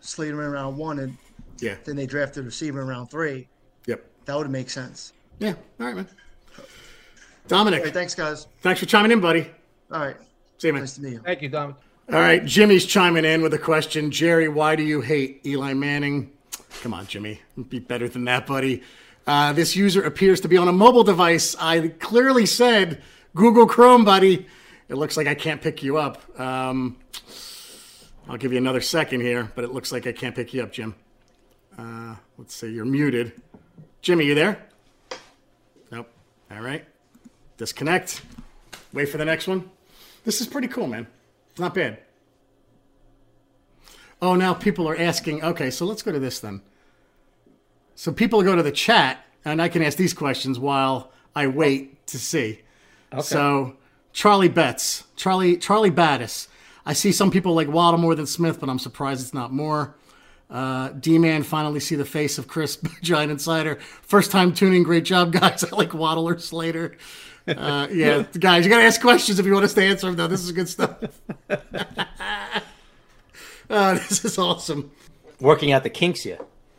Slater 0.00 0.42
in 0.44 0.50
round 0.50 0.76
one 0.76 0.98
and 0.98 1.16
yeah. 1.58 1.76
then 1.84 1.96
they 1.96 2.04
drafted 2.06 2.42
a 2.42 2.46
receiver 2.46 2.82
in 2.82 2.86
round 2.86 3.10
three, 3.10 3.48
Yep. 3.86 4.04
that 4.26 4.36
would 4.36 4.50
make 4.50 4.68
sense. 4.68 5.14
Yeah. 5.38 5.54
All 5.80 5.86
right, 5.86 5.96
man. 5.96 6.08
Dominic, 7.48 7.80
All 7.80 7.84
right, 7.86 7.94
thanks, 7.94 8.14
guys. 8.14 8.46
thanks 8.60 8.80
for 8.80 8.86
chiming 8.86 9.10
in, 9.12 9.20
buddy. 9.20 9.50
All 9.90 10.00
right, 10.00 10.16
See 10.58 10.68
you, 10.68 10.72
man. 10.72 10.82
nice 10.82 10.94
to 10.94 11.02
meet 11.02 11.12
you. 11.14 11.18
Thank 11.20 11.42
you, 11.42 11.48
Dominic. 11.48 11.76
All 12.12 12.18
right, 12.20 12.44
Jimmy's 12.44 12.84
chiming 12.86 13.24
in 13.24 13.42
with 13.42 13.54
a 13.54 13.58
question. 13.58 14.10
Jerry, 14.10 14.48
why 14.48 14.76
do 14.76 14.82
you 14.82 15.00
hate 15.00 15.40
Eli 15.46 15.72
Manning? 15.72 16.32
Come 16.82 16.94
on, 16.94 17.06
Jimmy. 17.06 17.40
Be 17.68 17.78
better 17.78 18.08
than 18.08 18.24
that, 18.24 18.46
buddy. 18.46 18.82
Uh, 19.26 19.52
this 19.52 19.76
user 19.76 20.02
appears 20.02 20.40
to 20.40 20.48
be 20.48 20.56
on 20.56 20.66
a 20.68 20.72
mobile 20.72 21.04
device. 21.04 21.54
I 21.60 21.88
clearly 22.00 22.44
said 22.46 23.02
Google 23.34 23.66
Chrome, 23.66 24.04
buddy. 24.04 24.46
It 24.88 24.96
looks 24.96 25.16
like 25.16 25.26
I 25.26 25.34
can't 25.34 25.62
pick 25.62 25.82
you 25.82 25.96
up. 25.96 26.20
Um, 26.40 26.96
I'll 28.28 28.36
give 28.36 28.52
you 28.52 28.58
another 28.58 28.80
second 28.80 29.20
here, 29.20 29.50
but 29.54 29.64
it 29.64 29.72
looks 29.72 29.92
like 29.92 30.06
I 30.06 30.12
can't 30.12 30.34
pick 30.34 30.52
you 30.52 30.62
up, 30.62 30.72
Jim. 30.72 30.94
Uh, 31.78 32.16
let's 32.36 32.54
see, 32.54 32.72
you're 32.72 32.84
muted. 32.84 33.32
Jimmy, 34.00 34.26
you 34.26 34.34
there? 34.34 34.60
Nope. 35.90 36.08
All 36.50 36.60
right. 36.60 36.84
Disconnect. 37.62 38.22
Wait 38.92 39.08
for 39.08 39.18
the 39.18 39.24
next 39.24 39.46
one. 39.46 39.70
This 40.24 40.40
is 40.40 40.48
pretty 40.48 40.66
cool, 40.66 40.88
man. 40.88 41.06
Not 41.60 41.74
bad. 41.74 41.98
Oh, 44.20 44.34
now 44.34 44.52
people 44.52 44.88
are 44.88 44.98
asking. 44.98 45.44
Okay, 45.44 45.70
so 45.70 45.86
let's 45.86 46.02
go 46.02 46.10
to 46.10 46.18
this 46.18 46.40
then. 46.40 46.60
So 47.94 48.10
people 48.10 48.42
go 48.42 48.56
to 48.56 48.64
the 48.64 48.72
chat, 48.72 49.24
and 49.44 49.62
I 49.62 49.68
can 49.68 49.80
ask 49.80 49.96
these 49.96 50.12
questions 50.12 50.58
while 50.58 51.12
I 51.36 51.46
wait 51.46 52.04
to 52.08 52.18
see. 52.18 52.62
Okay. 53.12 53.22
So 53.22 53.76
Charlie 54.12 54.48
Betts, 54.48 55.04
Charlie 55.14 55.56
Charlie 55.56 55.92
Battis. 55.92 56.48
I 56.84 56.94
see 56.94 57.12
some 57.12 57.30
people 57.30 57.54
like 57.54 57.68
Waddle 57.68 58.00
more 58.00 58.16
than 58.16 58.26
Smith, 58.26 58.58
but 58.58 58.70
I'm 58.70 58.80
surprised 58.80 59.20
it's 59.22 59.34
not 59.34 59.52
more. 59.52 59.94
Uh, 60.50 60.88
D-Man 60.88 61.44
finally 61.44 61.78
see 61.78 61.94
the 61.94 62.04
face 62.04 62.38
of 62.38 62.48
Chris 62.48 62.76
Giant 63.02 63.30
Insider. 63.30 63.76
First 64.02 64.32
time 64.32 64.52
tuning. 64.52 64.82
Great 64.82 65.04
job, 65.04 65.32
guys. 65.32 65.62
I 65.72 65.76
like 65.76 65.94
Waddle 65.94 66.28
or 66.28 66.38
Slater. 66.38 66.96
Uh, 67.46 67.88
yeah, 67.90 68.24
guys, 68.38 68.64
you 68.64 68.70
gotta 68.70 68.84
ask 68.84 69.00
questions 69.00 69.38
if 69.38 69.46
you 69.46 69.52
want 69.52 69.64
us 69.64 69.74
to 69.74 69.82
answer 69.82 70.06
them. 70.06 70.16
Though 70.16 70.28
this 70.28 70.44
is 70.44 70.52
good 70.52 70.68
stuff. 70.68 70.96
uh, 73.70 73.94
this 73.94 74.24
is 74.24 74.38
awesome. 74.38 74.90
Working 75.40 75.72
out 75.72 75.82
the 75.82 75.90
kinks 75.90 76.22
here. 76.22 76.38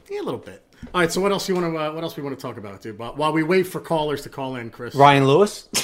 Yeah, 0.10 0.22
a 0.22 0.24
little 0.24 0.40
bit. 0.40 0.64
All 0.94 1.02
right. 1.02 1.12
So 1.12 1.20
what 1.22 1.32
else 1.32 1.50
you 1.50 1.56
want 1.56 1.74
to? 1.74 1.78
Uh, 1.78 1.92
what 1.92 2.04
else 2.04 2.16
we 2.16 2.24
want 2.24 2.38
to 2.38 2.42
talk 2.42 2.58
about, 2.58 2.82
dude? 2.82 2.98
While 2.98 3.16
while 3.16 3.34
we 3.34 3.44
wait 3.44 3.64
for 3.64 3.82
callers 3.82 4.22
to 4.24 4.30
call 4.30 4.56
in, 4.56 4.70
Chris. 4.70 4.96
Ryan 4.96 5.28
Lewis. 5.28 5.70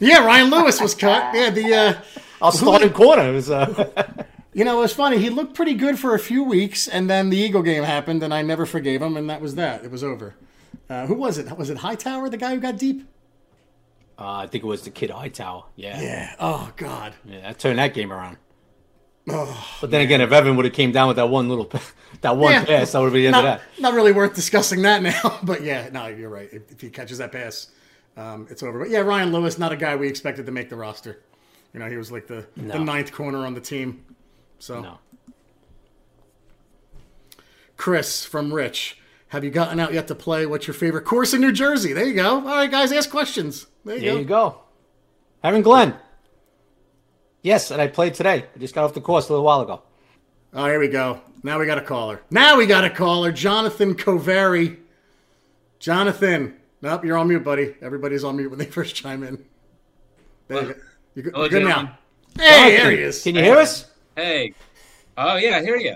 Yeah, 0.00 0.24
Ryan 0.24 0.50
Lewis 0.50 0.80
was 0.80 0.94
cut. 0.94 1.34
Yeah, 1.34 1.50
the 1.50 1.74
uh, 1.74 1.94
Our 2.40 2.52
starting 2.52 2.92
corner 2.92 3.32
was. 3.32 3.50
Uh, 3.50 4.24
you 4.52 4.64
know 4.64 4.78
it 4.78 4.82
was 4.82 4.92
funny. 4.92 5.18
He 5.18 5.30
looked 5.30 5.54
pretty 5.54 5.74
good 5.74 5.98
for 5.98 6.14
a 6.14 6.18
few 6.18 6.44
weeks, 6.44 6.86
and 6.88 7.10
then 7.10 7.30
the 7.30 7.36
Eagle 7.36 7.62
game 7.62 7.82
happened, 7.82 8.22
and 8.22 8.32
I 8.32 8.42
never 8.42 8.64
forgave 8.66 9.02
him, 9.02 9.16
and 9.16 9.28
that 9.28 9.40
was 9.40 9.56
that. 9.56 9.84
It 9.84 9.90
was 9.90 10.04
over. 10.04 10.34
Uh, 10.88 11.06
who 11.06 11.14
was 11.14 11.38
it? 11.38 11.56
Was 11.56 11.70
it 11.70 11.78
Hightower, 11.78 12.28
the 12.28 12.36
guy 12.36 12.54
who 12.54 12.60
got 12.60 12.78
deep? 12.78 13.08
Uh, 14.22 14.36
I 14.36 14.46
think 14.46 14.62
it 14.64 14.66
was 14.66 14.82
the 14.82 14.90
kid 14.90 15.10
Hightower. 15.10 15.64
Yeah. 15.76 16.00
yeah, 16.00 16.02
Yeah. 16.02 16.34
Oh 16.38 16.72
God. 16.76 17.14
that 17.26 17.58
turned 17.58 17.78
that 17.78 17.92
game 17.94 18.12
around. 18.12 18.36
Oh, 19.28 19.68
but 19.80 19.90
then 19.90 20.00
again, 20.00 20.20
if 20.20 20.32
Evan 20.32 20.56
would 20.56 20.64
have 20.64 20.74
came 20.74 20.90
down 20.92 21.06
with 21.08 21.16
that 21.16 21.28
one 21.28 21.48
little, 21.48 21.70
that 22.22 22.36
one 22.36 22.52
Yeah. 22.52 22.64
pass, 22.64 22.92
that 22.92 23.00
would 23.00 23.12
be 23.12 23.20
the 23.20 23.26
end 23.28 23.32
Not, 23.32 23.44
of 23.44 23.60
that. 23.60 23.80
not 23.80 23.94
really 23.94 24.12
worth 24.12 24.34
discussing 24.34 24.82
that 24.82 25.02
now, 25.02 25.38
but 25.42 25.62
yeah, 25.62 25.88
no, 25.92 26.06
you're 26.06 26.28
right. 26.30 26.48
If, 26.52 26.70
if 26.72 26.80
he 26.80 26.90
catches 26.90 27.18
that 27.18 27.30
pass, 27.32 27.68
um, 28.16 28.46
it's 28.50 28.62
over. 28.62 28.78
But 28.80 28.90
yeah, 28.90 28.98
Ryan 29.00 29.32
Lewis, 29.32 29.58
not 29.58 29.72
a 29.72 29.76
guy 29.76 29.94
we 29.96 30.08
expected 30.08 30.46
to 30.46 30.52
make 30.52 30.68
the 30.70 30.76
roster. 30.76 31.22
You 31.72 31.80
know, 31.80 31.88
he 31.88 31.96
was 31.96 32.10
like 32.12 32.26
the, 32.26 32.46
the 32.56 32.78
ninth 32.78 33.12
corner 33.12 33.46
on 33.46 33.54
the 33.54 33.60
team. 33.60 34.04
So, 34.58 34.80
No. 34.80 34.98
Chris 37.76 38.24
from 38.24 38.52
Rich, 38.52 38.98
have 39.28 39.44
you 39.44 39.50
gotten 39.50 39.80
out 39.80 39.92
yet 39.92 40.06
to 40.08 40.14
play? 40.14 40.46
What's 40.46 40.66
your 40.66 40.74
favorite 40.74 41.04
course 41.04 41.32
in 41.34 41.40
New 41.40 41.52
Jersey? 41.52 41.92
There 41.92 42.04
you 42.06 42.14
go. 42.14 42.34
All 42.36 42.42
right, 42.42 42.70
guys, 42.70 42.92
ask 42.92 43.10
questions. 43.10 43.66
There 43.84 43.96
you 43.96 44.00
There 44.02 44.12
go. 44.14 44.18
you 44.20 44.24
go. 44.24 44.58
Evan 45.44 45.62
Glenn. 45.62 45.96
Yes, 47.42 47.70
and 47.70 47.80
I 47.82 47.88
played 47.88 48.14
today. 48.14 48.46
I 48.54 48.58
just 48.58 48.74
got 48.74 48.84
off 48.84 48.94
the 48.94 49.00
course 49.00 49.28
a 49.28 49.32
little 49.32 49.44
while 49.44 49.62
ago. 49.62 49.82
Oh, 50.54 50.66
here 50.66 50.78
we 50.78 50.88
go. 50.88 51.20
Now 51.42 51.58
we 51.58 51.66
got 51.66 51.78
a 51.78 51.82
caller. 51.82 52.22
Now 52.30 52.56
we 52.56 52.66
got 52.66 52.84
a 52.84 52.90
caller. 52.90 53.32
Jonathan 53.32 53.94
Coveri. 53.94 54.78
Jonathan. 55.80 56.56
Nope, 56.82 57.04
you're 57.04 57.16
on 57.16 57.28
mute, 57.28 57.42
buddy. 57.42 57.74
Everybody's 57.82 58.22
on 58.22 58.36
mute 58.36 58.48
when 58.50 58.58
they 58.58 58.64
first 58.78 58.94
chime 58.94 59.22
in. 59.24 59.44
There 60.48 60.62
you 60.62 60.68
go. 60.68 60.80
You're 61.14 61.24
good, 61.24 61.34
Hello, 61.34 61.48
good 61.48 61.62
gentlemen. 61.62 61.90
now. 62.36 62.42
Hey, 62.44 62.76
there 62.76 62.90
he 62.90 62.98
is. 62.98 63.22
Can 63.22 63.34
you 63.34 63.42
hear 63.42 63.56
us? 63.56 63.90
Hey. 64.16 64.54
Oh 65.18 65.36
yeah, 65.36 65.56
I 65.56 65.62
hear 65.62 65.76
you. 65.76 65.94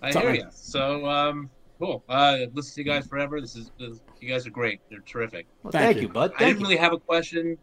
I 0.00 0.06
What's 0.06 0.16
up, 0.16 0.22
hear 0.22 0.34
you. 0.34 0.46
So 0.52 1.06
um, 1.06 1.50
cool. 1.78 2.04
Uh, 2.08 2.38
listen 2.54 2.74
to 2.74 2.80
you 2.80 2.84
guys 2.84 3.06
forever. 3.06 3.40
This 3.40 3.56
is 3.56 3.70
this, 3.78 4.00
you 4.20 4.28
guys 4.28 4.46
are 4.46 4.50
great. 4.50 4.80
They're 4.90 5.00
terrific. 5.00 5.46
Well, 5.62 5.72
Thank 5.72 5.84
thank, 5.84 5.96
you. 5.96 6.02
you, 6.02 6.08
bud. 6.08 6.32
I 6.36 6.44
didn't 6.44 6.60
you. 6.60 6.66
really 6.66 6.76
have 6.76 6.92
a 6.92 6.98
question. 6.98 7.58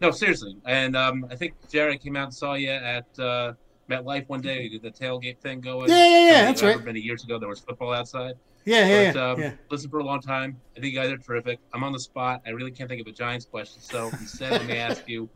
No, 0.00 0.10
seriously. 0.10 0.56
And 0.66 0.96
um, 0.96 1.26
I 1.30 1.36
think 1.36 1.54
Jared 1.68 2.00
came 2.02 2.16
out 2.16 2.24
and 2.24 2.34
saw 2.34 2.54
you 2.54 2.70
at 2.70 3.06
uh, 3.18 3.52
MetLife 3.88 4.28
one 4.28 4.40
day. 4.40 4.62
You 4.62 4.70
did 4.70 4.82
the 4.82 4.90
tailgate 4.90 5.38
thing 5.38 5.60
going. 5.60 5.88
Yeah, 5.90 5.96
yeah, 5.96 6.30
yeah, 6.30 6.44
that's 6.44 6.62
right. 6.62 6.84
Many 6.84 7.00
years 7.00 7.22
ago, 7.22 7.38
there 7.38 7.48
was 7.48 7.60
football 7.60 7.92
outside. 7.92 8.34
Yeah, 8.64 8.86
yeah, 8.86 9.12
But 9.12 9.18
yeah. 9.18 9.30
um, 9.30 9.40
yeah. 9.40 9.52
listen 9.70 9.90
for 9.90 9.98
a 9.98 10.04
long 10.04 10.20
time. 10.20 10.60
I 10.76 10.80
think 10.80 10.92
you 10.92 10.98
guys 11.00 11.10
are 11.10 11.18
terrific. 11.18 11.58
I'm 11.72 11.82
on 11.82 11.92
the 11.92 12.00
spot. 12.00 12.42
I 12.46 12.50
really 12.50 12.70
can't 12.70 12.88
think 12.88 13.00
of 13.00 13.06
a 13.06 13.12
Giants 13.12 13.44
question, 13.44 13.82
so 13.82 14.08
instead 14.20 14.52
let 14.52 14.66
me 14.66 14.76
ask 14.76 15.08
you. 15.08 15.28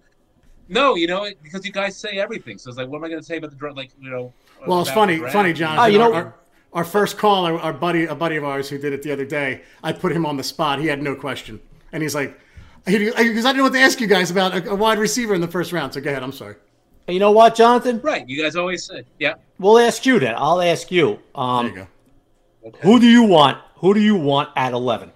No, 0.68 0.96
you 0.96 1.06
know, 1.06 1.28
because 1.42 1.64
you 1.64 1.70
guys 1.72 1.96
say 1.96 2.18
everything. 2.18 2.58
So 2.58 2.68
it's 2.68 2.76
like, 2.76 2.88
what 2.88 2.98
am 2.98 3.04
I 3.04 3.08
going 3.08 3.20
to 3.20 3.26
say 3.26 3.36
about 3.36 3.50
the 3.50 3.56
draft? 3.56 3.76
Like, 3.76 3.90
you 4.00 4.10
know. 4.10 4.32
Well, 4.66 4.80
it's 4.80 4.90
funny, 4.90 5.18
funny, 5.18 5.52
John. 5.52 5.78
Oh, 5.78 5.86
you 5.86 5.98
know- 5.98 6.12
our, 6.12 6.34
our, 6.72 6.78
our 6.80 6.84
first 6.84 7.18
call, 7.18 7.44
our, 7.46 7.58
our 7.58 7.72
buddy, 7.72 8.04
a 8.04 8.14
buddy 8.14 8.36
of 8.36 8.44
ours 8.44 8.68
who 8.68 8.78
did 8.78 8.92
it 8.92 9.02
the 9.02 9.12
other 9.12 9.24
day, 9.24 9.62
I 9.82 9.92
put 9.92 10.12
him 10.12 10.26
on 10.26 10.36
the 10.36 10.42
spot. 10.44 10.78
He 10.80 10.86
had 10.86 11.02
no 11.02 11.14
question, 11.14 11.60
and 11.92 12.02
he's 12.02 12.14
like, 12.14 12.38
because 12.84 13.14
I 13.16 13.28
didn't 13.28 13.56
know 13.56 13.62
what 13.64 13.72
to 13.72 13.80
ask 13.80 14.00
you 14.00 14.06
guys 14.06 14.30
about 14.30 14.54
a, 14.54 14.70
a 14.70 14.74
wide 14.74 14.98
receiver 14.98 15.34
in 15.34 15.40
the 15.40 15.48
first 15.48 15.72
round. 15.72 15.94
So 15.94 16.00
go 16.00 16.10
ahead. 16.10 16.22
I'm 16.22 16.32
sorry. 16.32 16.56
You 17.08 17.18
know 17.20 17.30
what, 17.32 17.54
Jonathan? 17.54 18.00
Right. 18.00 18.28
You 18.28 18.40
guys 18.42 18.56
always 18.56 18.84
say, 18.84 19.04
yeah. 19.18 19.34
We'll 19.58 19.78
ask 19.78 20.04
you 20.06 20.18
that. 20.20 20.36
I'll 20.38 20.60
ask 20.60 20.90
you. 20.90 21.06
There 21.06 21.20
Um, 21.34 21.66
you 21.66 21.74
go. 21.74 21.86
Okay. 22.66 22.78
who 22.82 22.98
do 23.00 23.06
you 23.06 23.22
want? 23.22 23.58
Who 23.76 23.94
do 23.94 24.00
you 24.00 24.16
want 24.16 24.50
at 24.56 24.72
eleven? 24.72 25.12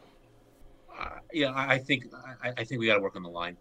Uh, 0.96 1.08
yeah, 1.32 1.50
I, 1.50 1.74
I 1.74 1.78
think 1.78 2.06
I, 2.42 2.50
I 2.58 2.64
think 2.64 2.80
we 2.80 2.86
got 2.86 2.94
to 2.94 3.00
work 3.00 3.16
on 3.16 3.22
the 3.22 3.28
line. 3.28 3.56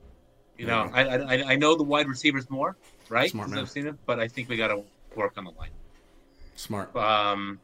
You 0.58 0.68
know, 0.68 0.90
I, 0.94 1.04
I 1.04 1.52
I 1.54 1.56
know 1.56 1.76
the 1.76 1.84
wide 1.84 2.08
receivers 2.08 2.50
more, 2.50 2.76
right? 3.10 3.32
Smart 3.32 3.50
man. 3.50 3.60
I've 3.60 3.70
seen 3.70 3.86
them, 3.86 3.98
but 4.06 4.20
I 4.20 4.28
think 4.28 4.50
we 4.50 4.58
got 4.58 4.68
to 4.68 4.84
work 5.16 5.34
on 5.38 5.46
the 5.46 5.52
line. 5.52 5.70
Smart. 6.56 6.94
Um, 6.96 7.60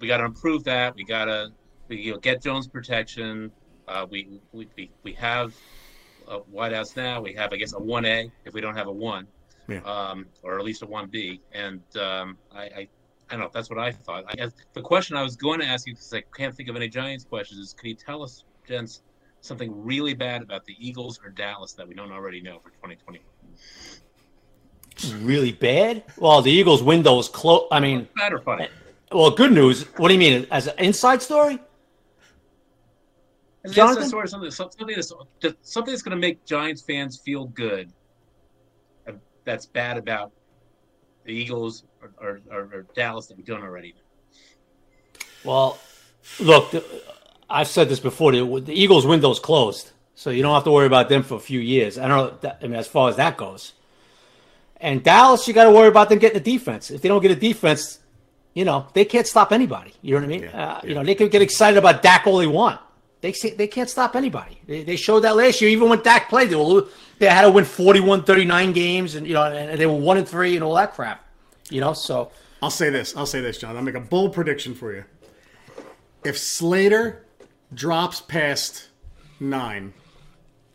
we 0.00 0.08
got 0.08 0.18
to 0.18 0.24
improve 0.24 0.64
that. 0.64 0.94
We 0.94 1.04
got 1.04 1.26
to 1.26 1.52
we, 1.88 1.98
you 2.00 2.12
know, 2.12 2.18
get 2.18 2.42
Jones 2.42 2.66
protection. 2.66 3.50
Uh, 3.88 4.06
we, 4.08 4.40
we 4.52 4.68
we 4.76 4.90
we 5.02 5.12
have 5.14 5.54
uh, 6.28 6.40
wideouts 6.52 6.96
now. 6.96 7.20
We 7.20 7.32
have, 7.34 7.52
I 7.52 7.56
guess, 7.56 7.72
a 7.74 7.78
one 7.78 8.04
A 8.04 8.30
if 8.44 8.54
we 8.54 8.60
don't 8.60 8.76
have 8.76 8.86
a 8.86 8.92
one, 8.92 9.26
Yeah. 9.68 9.80
um, 9.80 10.26
or 10.42 10.58
at 10.58 10.64
least 10.64 10.82
a 10.82 10.86
one 10.86 11.08
B. 11.08 11.40
And 11.52 11.80
um, 11.96 12.38
I, 12.54 12.62
I 12.62 12.88
I 13.28 13.34
don't 13.34 13.40
know. 13.40 13.50
That's 13.52 13.70
what 13.70 13.78
I 13.78 13.92
thought. 13.92 14.24
I 14.28 14.34
guess 14.34 14.52
the 14.72 14.80
question 14.82 15.16
I 15.16 15.22
was 15.22 15.36
going 15.36 15.60
to 15.60 15.66
ask 15.66 15.86
you 15.86 15.94
because 15.94 16.12
I 16.12 16.22
can't 16.36 16.54
think 16.54 16.68
of 16.68 16.76
any 16.76 16.88
Giants 16.88 17.24
questions 17.24 17.60
is, 17.60 17.72
can 17.72 17.88
you 17.90 17.94
tell 17.94 18.22
us, 18.24 18.44
gents, 18.66 19.02
something 19.40 19.84
really 19.84 20.14
bad 20.14 20.42
about 20.42 20.64
the 20.64 20.74
Eagles 20.80 21.20
or 21.24 21.30
Dallas 21.30 21.72
that 21.74 21.86
we 21.86 21.94
don't 21.94 22.10
already 22.10 22.40
know 22.40 22.58
for 22.58 22.70
2020? 22.70 23.20
Really 25.24 25.52
bad? 25.52 26.02
Well, 26.18 26.42
the 26.42 26.50
Eagles' 26.50 26.82
window 26.82 27.18
is 27.20 27.28
close. 27.28 27.66
I 27.70 27.78
mean, 27.80 28.08
Bad 28.16 28.32
or 28.32 28.40
funny? 28.40 28.68
Well, 29.10 29.30
good 29.30 29.52
news. 29.52 29.84
What 29.96 30.08
do 30.08 30.14
you 30.14 30.20
mean? 30.20 30.46
As 30.50 30.66
an 30.66 30.78
inside 30.78 31.22
story? 31.22 31.58
Jonathan? 33.68 34.00
that's 34.00 34.10
sort 34.10 34.30
something, 34.30 34.50
something 34.50 34.86
that's 34.86 35.12
something 35.62 35.92
that's 35.92 36.02
going 36.02 36.16
to 36.16 36.20
make 36.20 36.44
Giants 36.46 36.82
fans 36.82 37.18
feel 37.18 37.46
good. 37.46 37.92
That's 39.44 39.66
bad 39.66 39.96
about 39.96 40.32
the 41.24 41.32
Eagles 41.32 41.84
or, 42.00 42.40
or, 42.50 42.68
or, 42.72 42.86
Dallas 42.94 43.26
that 43.26 43.36
we 43.36 43.42
don't 43.42 43.62
already. 43.62 43.94
Well, 45.44 45.78
look, 46.38 46.74
I've 47.48 47.68
said 47.68 47.88
this 47.88 48.00
before. 48.00 48.32
The, 48.32 48.60
the 48.60 48.72
Eagles' 48.72 49.06
window's 49.06 49.40
closed, 49.40 49.92
so 50.14 50.30
you 50.30 50.42
don't 50.42 50.54
have 50.54 50.64
to 50.64 50.70
worry 50.70 50.86
about 50.86 51.08
them 51.08 51.22
for 51.22 51.34
a 51.34 51.40
few 51.40 51.60
years. 51.60 51.98
I 51.98 52.08
don't 52.08 52.42
know. 52.42 52.52
I 52.62 52.66
mean, 52.66 52.74
as 52.74 52.86
far 52.86 53.08
as 53.08 53.16
that 53.16 53.36
goes, 53.36 53.72
and 54.76 55.02
Dallas, 55.02 55.46
you 55.48 55.54
got 55.54 55.64
to 55.64 55.70
worry 55.70 55.88
about 55.88 56.08
them 56.08 56.18
getting 56.18 56.38
a 56.38 56.44
defense. 56.44 56.90
If 56.90 57.02
they 57.02 57.08
don't 57.08 57.22
get 57.22 57.30
a 57.30 57.36
defense, 57.36 57.99
you 58.54 58.64
know 58.64 58.86
they 58.94 59.04
can't 59.04 59.26
stop 59.26 59.52
anybody. 59.52 59.92
You 60.02 60.14
know 60.14 60.20
what 60.20 60.24
I 60.24 60.28
mean? 60.28 60.42
Yeah, 60.42 60.66
uh, 60.66 60.80
You 60.84 60.94
know 60.94 61.04
they 61.04 61.14
can 61.14 61.28
get 61.28 61.42
excited 61.42 61.78
about 61.78 62.02
Dak 62.02 62.26
all 62.26 62.38
they 62.38 62.46
want. 62.46 62.80
They 63.20 63.32
say, 63.32 63.50
they 63.50 63.66
can't 63.66 63.90
stop 63.90 64.16
anybody. 64.16 64.58
They, 64.66 64.82
they 64.82 64.96
showed 64.96 65.20
that 65.20 65.36
last 65.36 65.60
year. 65.60 65.70
Even 65.70 65.90
when 65.90 66.02
Dak 66.02 66.30
played, 66.30 66.48
they 66.48 66.56
were 66.56 66.86
they 67.18 67.26
had 67.26 67.42
to 67.42 67.50
win 67.50 67.66
41, 67.66 68.24
39 68.24 68.72
games, 68.72 69.14
and 69.14 69.26
you 69.26 69.34
know, 69.34 69.44
and 69.44 69.78
they 69.78 69.86
were 69.86 69.92
one 69.94 70.16
and 70.16 70.26
three 70.26 70.54
and 70.54 70.64
all 70.64 70.74
that 70.74 70.94
crap. 70.94 71.26
You 71.68 71.80
know, 71.80 71.92
so 71.92 72.30
I'll 72.62 72.70
say 72.70 72.90
this. 72.90 73.16
I'll 73.16 73.26
say 73.26 73.40
this, 73.40 73.58
John. 73.58 73.76
I'll 73.76 73.82
make 73.82 73.94
a 73.94 74.00
bold 74.00 74.32
prediction 74.32 74.74
for 74.74 74.94
you. 74.94 75.04
If 76.24 76.38
Slater 76.38 77.26
drops 77.72 78.20
past 78.20 78.88
nine, 79.38 79.92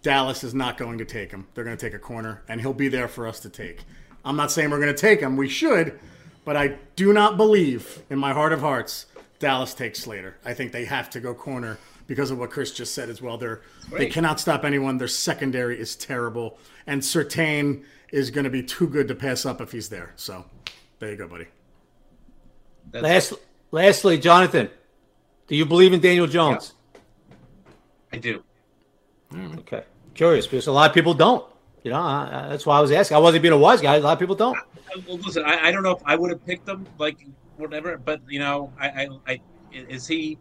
Dallas 0.01 0.43
is 0.43 0.53
not 0.53 0.77
going 0.77 0.99
to 0.99 1.05
take 1.05 1.31
him. 1.31 1.47
They're 1.53 1.63
going 1.63 1.77
to 1.77 1.83
take 1.83 1.95
a 1.95 1.99
corner, 1.99 2.43
and 2.47 2.61
he'll 2.61 2.73
be 2.73 2.87
there 2.87 3.07
for 3.07 3.27
us 3.27 3.39
to 3.41 3.49
take. 3.49 3.83
I'm 4.23 4.35
not 4.35 4.51
saying 4.51 4.69
we're 4.69 4.79
going 4.79 4.93
to 4.93 4.99
take 4.99 5.19
him. 5.19 5.35
We 5.35 5.49
should, 5.49 5.99
but 6.45 6.55
I 6.55 6.77
do 6.95 7.11
not 7.11 7.35
believe, 7.35 8.03
in 8.09 8.17
my 8.19 8.31
heart 8.31 8.53
of 8.53 8.61
hearts, 8.61 9.07
Dallas 9.39 9.73
takes 9.73 9.99
Slater. 9.99 10.37
I 10.45 10.53
think 10.53 10.71
they 10.71 10.85
have 10.85 11.09
to 11.11 11.19
go 11.19 11.33
corner 11.33 11.77
because 12.07 12.31
of 12.31 12.37
what 12.37 12.51
Chris 12.51 12.71
just 12.71 12.93
said 12.93 13.09
as 13.09 13.21
well. 13.21 13.37
They're 13.37 13.61
they 13.91 14.05
cannot 14.07 14.39
stop 14.39 14.63
anyone. 14.63 14.97
Their 14.97 15.07
secondary 15.07 15.79
is 15.79 15.95
terrible, 15.95 16.57
and 16.87 17.01
Surtain 17.01 17.83
is 18.11 18.31
going 18.31 18.43
to 18.45 18.49
be 18.49 18.63
too 18.63 18.87
good 18.87 19.07
to 19.07 19.15
pass 19.15 19.45
up 19.45 19.59
if 19.59 19.71
he's 19.71 19.89
there. 19.89 20.13
So, 20.15 20.45
there 20.99 21.11
you 21.11 21.17
go, 21.17 21.27
buddy. 21.27 21.47
That's, 22.91 23.03
last, 23.03 23.33
lastly, 23.71 24.17
Jonathan, 24.19 24.69
do 25.47 25.55
you 25.55 25.65
believe 25.65 25.93
in 25.93 25.99
Daniel 25.99 26.27
Jones? 26.27 26.73
I 28.13 28.17
do. 28.17 28.43
Okay. 29.33 29.83
Curious 30.13 30.47
because 30.47 30.67
a 30.67 30.71
lot 30.71 30.89
of 30.89 30.93
people 30.93 31.13
don't. 31.13 31.45
You 31.85 31.91
know, 31.91 32.01
I, 32.01 32.47
that's 32.49 32.65
why 32.65 32.79
I 32.79 32.81
was 32.81 32.91
asking. 32.91 33.15
I 33.15 33.19
wasn't 33.19 33.43
being 33.43 33.53
a 33.53 33.57
wise 33.59 33.79
guy. 33.79 33.97
A 33.97 33.99
lot 33.99 34.13
of 34.13 34.19
people 34.19 34.33
don't. 34.33 34.57
Well, 35.07 35.17
listen, 35.17 35.43
I, 35.45 35.67
I 35.67 35.71
don't 35.71 35.83
know 35.83 35.91
if 35.91 36.01
I 36.03 36.15
would 36.15 36.31
have 36.31 36.43
picked 36.43 36.65
them, 36.65 36.87
like 36.97 37.27
whatever, 37.57 37.95
but 37.99 38.21
you 38.27 38.39
know, 38.39 38.73
I, 38.79 39.07
I, 39.27 39.39
is 39.71 40.07
he? 40.07 40.39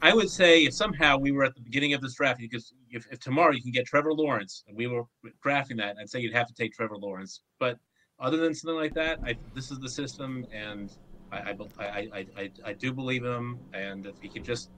I 0.00 0.14
would 0.14 0.30
say 0.30 0.62
if 0.62 0.74
somehow 0.74 1.16
we 1.16 1.32
were 1.32 1.42
at 1.42 1.56
the 1.56 1.60
beginning 1.60 1.92
of 1.92 2.00
this 2.02 2.14
draft, 2.14 2.38
because 2.38 2.72
if, 2.92 3.04
if 3.10 3.18
tomorrow 3.18 3.50
you 3.50 3.60
can 3.60 3.72
get 3.72 3.84
Trevor 3.84 4.12
Lawrence, 4.12 4.62
and 4.68 4.76
we 4.76 4.86
were 4.86 5.02
drafting 5.42 5.76
that, 5.78 5.96
I'd 6.00 6.08
say 6.08 6.20
you'd 6.20 6.34
have 6.34 6.46
to 6.46 6.54
take 6.54 6.72
Trevor 6.72 6.96
Lawrence. 6.96 7.40
But 7.58 7.76
other 8.20 8.36
than 8.36 8.54
something 8.54 8.76
like 8.76 8.94
that, 8.94 9.18
I, 9.26 9.34
this 9.56 9.72
is 9.72 9.80
the 9.80 9.88
system, 9.88 10.46
and 10.52 10.96
I, 11.32 11.38
I, 11.38 11.56
I, 11.80 11.84
I, 11.84 12.26
I, 12.36 12.50
I 12.64 12.72
do 12.74 12.92
believe 12.92 13.24
him. 13.24 13.58
And 13.72 14.06
if 14.06 14.20
he 14.22 14.28
could 14.28 14.44
just, 14.44 14.70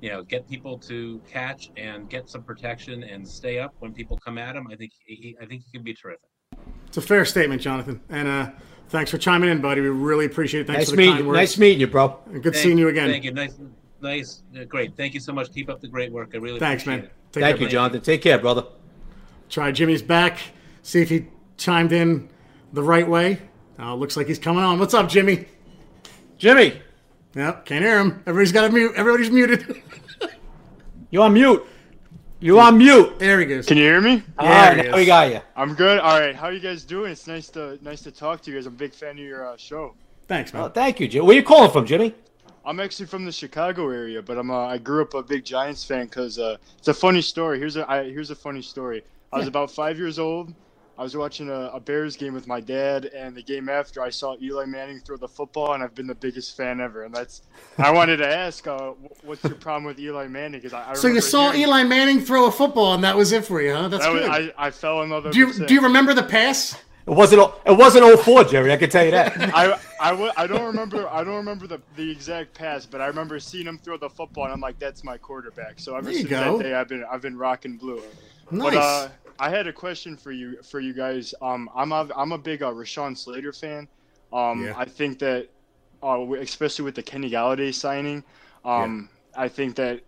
you 0.00 0.10
know, 0.10 0.22
get 0.22 0.48
people 0.48 0.78
to 0.78 1.20
catch 1.30 1.70
and 1.76 2.08
get 2.08 2.28
some 2.28 2.42
protection 2.42 3.02
and 3.02 3.26
stay 3.26 3.58
up 3.58 3.74
when 3.80 3.92
people 3.92 4.18
come 4.18 4.38
at 4.38 4.56
him, 4.56 4.66
I 4.70 4.76
think 4.76 4.92
he, 5.06 5.36
I 5.40 5.46
think 5.46 5.62
he 5.64 5.70
can 5.72 5.82
be 5.82 5.94
terrific. 5.94 6.22
It's 6.86 6.96
a 6.96 7.02
fair 7.02 7.24
statement, 7.24 7.62
Jonathan. 7.62 8.00
And 8.08 8.26
uh, 8.28 8.50
thanks 8.88 9.10
for 9.10 9.18
chiming 9.18 9.50
in, 9.50 9.60
buddy. 9.60 9.80
We 9.80 9.88
really 9.88 10.26
appreciate 10.26 10.62
it. 10.62 10.66
Thanks 10.66 10.80
Nice 10.80 10.90
for 10.90 10.92
the 10.92 10.96
meeting 10.98 11.12
kind 11.14 11.24
you. 11.24 11.28
words. 11.28 11.36
Nice 11.36 11.58
meeting 11.58 11.80
you, 11.80 11.86
bro. 11.86 12.18
And 12.26 12.42
Good 12.42 12.54
Thank- 12.54 12.62
seeing 12.62 12.78
you 12.78 12.88
again. 12.88 13.10
Thank 13.10 13.24
you. 13.24 13.32
Nice, 13.32 13.58
nice, 14.00 14.42
uh, 14.58 14.64
great. 14.64 14.96
Thank 14.96 15.14
you 15.14 15.20
so 15.20 15.32
much. 15.32 15.52
Keep 15.52 15.68
up 15.70 15.80
the 15.80 15.88
great 15.88 16.10
work. 16.12 16.30
I 16.34 16.38
really 16.38 16.58
Thanks, 16.58 16.82
appreciate 16.82 17.02
man. 17.02 17.10
it. 17.10 17.32
Take 17.32 17.42
Thank 17.42 17.44
care, 17.44 17.50
you, 17.50 17.66
buddy. 17.66 17.72
Jonathan. 17.72 18.00
Take 18.00 18.22
care, 18.22 18.38
brother. 18.38 18.64
Try 19.48 19.70
Jimmy's 19.72 20.02
back. 20.02 20.38
See 20.82 21.00
if 21.02 21.08
he 21.10 21.26
chimed 21.56 21.92
in 21.92 22.28
the 22.72 22.82
right 22.82 23.08
way. 23.08 23.40
Uh, 23.78 23.94
looks 23.94 24.16
like 24.16 24.26
he's 24.26 24.38
coming 24.38 24.62
on. 24.64 24.78
What's 24.78 24.94
up, 24.94 25.08
Jimmy? 25.08 25.46
Jimmy, 26.38 26.80
Yep, 27.34 27.66
can't 27.66 27.84
hear 27.84 27.98
him. 28.00 28.22
Everybody's 28.26 28.52
got 28.52 28.66
to 28.66 28.72
mute. 28.72 28.92
Everybody's 28.96 29.30
muted. 29.30 29.82
you 31.10 31.22
on 31.22 31.32
mute. 31.32 31.64
You're 32.40 32.60
on 32.60 32.78
mute. 32.78 33.18
There 33.18 33.38
he 33.38 33.44
goes. 33.46 33.66
Can 33.66 33.76
you 33.76 33.82
hear 33.84 34.00
me? 34.00 34.22
All 34.38 34.48
There 34.48 34.76
right, 34.76 34.86
now 34.90 34.96
we 34.96 35.04
got 35.04 35.30
you. 35.30 35.40
I'm 35.54 35.74
good. 35.74 35.98
All 36.00 36.18
right. 36.18 36.34
How 36.34 36.48
you 36.48 36.58
guys 36.58 36.84
doing? 36.84 37.12
It's 37.12 37.26
nice 37.26 37.48
to 37.50 37.78
nice 37.82 38.00
to 38.02 38.10
talk 38.10 38.40
to 38.42 38.50
you 38.50 38.56
guys. 38.56 38.66
I'm 38.66 38.72
a 38.72 38.76
big 38.76 38.94
fan 38.94 39.10
of 39.10 39.18
your 39.18 39.46
uh, 39.46 39.56
show. 39.58 39.94
Thanks, 40.26 40.54
man. 40.54 40.62
Oh, 40.62 40.68
thank 40.70 41.00
you, 41.00 41.06
Jim. 41.06 41.26
Where 41.26 41.36
you 41.36 41.42
calling 41.42 41.70
from, 41.70 41.84
Jimmy? 41.84 42.14
I'm 42.64 42.80
actually 42.80 43.06
from 43.06 43.26
the 43.26 43.32
Chicago 43.32 43.90
area, 43.90 44.22
but 44.22 44.38
I'm 44.38 44.50
uh, 44.50 44.66
I 44.66 44.78
grew 44.78 45.02
up 45.02 45.12
a 45.12 45.22
big 45.22 45.44
Giants 45.44 45.84
fan 45.84 46.06
because 46.06 46.38
uh, 46.38 46.56
it's 46.78 46.88
a 46.88 46.94
funny 46.94 47.20
story. 47.20 47.58
Here's 47.58 47.76
a 47.76 47.90
I, 47.90 48.04
here's 48.04 48.30
a 48.30 48.34
funny 48.34 48.62
story. 48.62 49.02
I 49.32 49.38
was 49.38 49.46
about 49.46 49.70
five 49.70 49.98
years 49.98 50.18
old. 50.18 50.54
I 51.00 51.02
was 51.02 51.16
watching 51.16 51.48
a, 51.48 51.70
a 51.72 51.80
Bears 51.80 52.14
game 52.14 52.34
with 52.34 52.46
my 52.46 52.60
dad, 52.60 53.06
and 53.06 53.34
the 53.34 53.42
game 53.42 53.70
after, 53.70 54.02
I 54.02 54.10
saw 54.10 54.36
Eli 54.38 54.66
Manning 54.66 55.00
throw 55.00 55.16
the 55.16 55.26
football, 55.26 55.72
and 55.72 55.82
I've 55.82 55.94
been 55.94 56.06
the 56.06 56.14
biggest 56.14 56.58
fan 56.58 56.78
ever. 56.78 57.04
And 57.04 57.14
that's 57.14 57.40
I 57.78 57.90
wanted 57.90 58.18
to 58.18 58.28
ask, 58.28 58.66
uh, 58.66 58.90
what's 59.22 59.42
your 59.42 59.54
problem 59.54 59.84
with 59.84 59.98
Eli 59.98 60.26
Manning? 60.26 60.60
Because 60.60 60.74
I, 60.74 60.90
I 60.90 60.92
so 60.92 61.08
you 61.08 61.22
saw 61.22 61.52
hearing- 61.52 61.68
Eli 61.68 61.84
Manning 61.84 62.20
throw 62.20 62.44
a 62.44 62.50
football, 62.50 62.92
and 62.92 63.02
that 63.02 63.16
was 63.16 63.32
it 63.32 63.46
for 63.46 63.62
you, 63.62 63.72
huh? 63.72 63.88
That's 63.88 64.04
That 64.04 64.12
was, 64.12 64.22
good. 64.24 64.52
I, 64.58 64.66
I 64.66 64.70
fell 64.70 65.00
in 65.00 65.08
love. 65.08 65.32
do 65.32 65.38
you 65.38 65.50
do 65.54 65.72
you 65.72 65.80
remember 65.80 66.12
the 66.12 66.22
pass? 66.22 66.74
It 67.06 67.14
wasn't. 67.14 67.50
It 67.64 67.78
wasn't 67.78 68.20
04, 68.20 68.44
Jerry. 68.44 68.70
I 68.70 68.76
can 68.76 68.90
tell 68.90 69.06
you 69.06 69.12
that. 69.12 69.34
I, 69.54 69.78
I, 70.02 70.10
w- 70.10 70.32
I 70.36 70.46
don't 70.46 70.66
remember 70.66 71.08
I 71.08 71.24
don't 71.24 71.36
remember 71.36 71.66
the, 71.66 71.80
the 71.96 72.10
exact 72.10 72.52
pass, 72.52 72.84
but 72.84 73.00
I 73.00 73.06
remember 73.06 73.40
seeing 73.40 73.66
him 73.66 73.78
throw 73.78 73.96
the 73.96 74.10
football, 74.10 74.44
and 74.44 74.52
I'm 74.52 74.60
like, 74.60 74.78
that's 74.78 75.02
my 75.02 75.16
quarterback. 75.16 75.80
So 75.80 75.96
ever 75.96 76.12
since 76.12 76.28
go. 76.28 76.58
that 76.58 76.62
day, 76.62 76.74
I've 76.74 76.88
been 76.88 77.06
I've 77.10 77.22
been 77.22 77.38
rocking 77.38 77.78
blue. 77.78 78.02
Nice. 78.50 78.74
But 78.74 78.76
uh, 78.76 79.08
I 79.40 79.48
had 79.50 79.66
a 79.66 79.72
question 79.72 80.16
for 80.16 80.30
you 80.32 80.62
for 80.62 80.80
you 80.80 80.92
guys. 80.92 81.34
Um, 81.40 81.68
I'm 81.74 81.92
a, 81.92 82.08
I'm 82.14 82.32
a 82.32 82.38
big 82.38 82.62
uh, 82.62 82.70
Rashawn 82.70 83.16
Slater 83.16 83.52
fan. 83.52 83.88
Um, 84.32 84.64
Yeah. 84.64 84.74
I 84.76 84.84
think 84.84 85.18
that, 85.20 85.48
uh, 86.02 86.32
especially 86.34 86.84
with 86.84 86.94
the 86.94 87.02
Kenny 87.02 87.30
Golladay 87.30 87.74
signing, 87.74 88.22
um, 88.64 89.08
I 89.34 89.48
think 89.48 89.76
that 89.76 90.02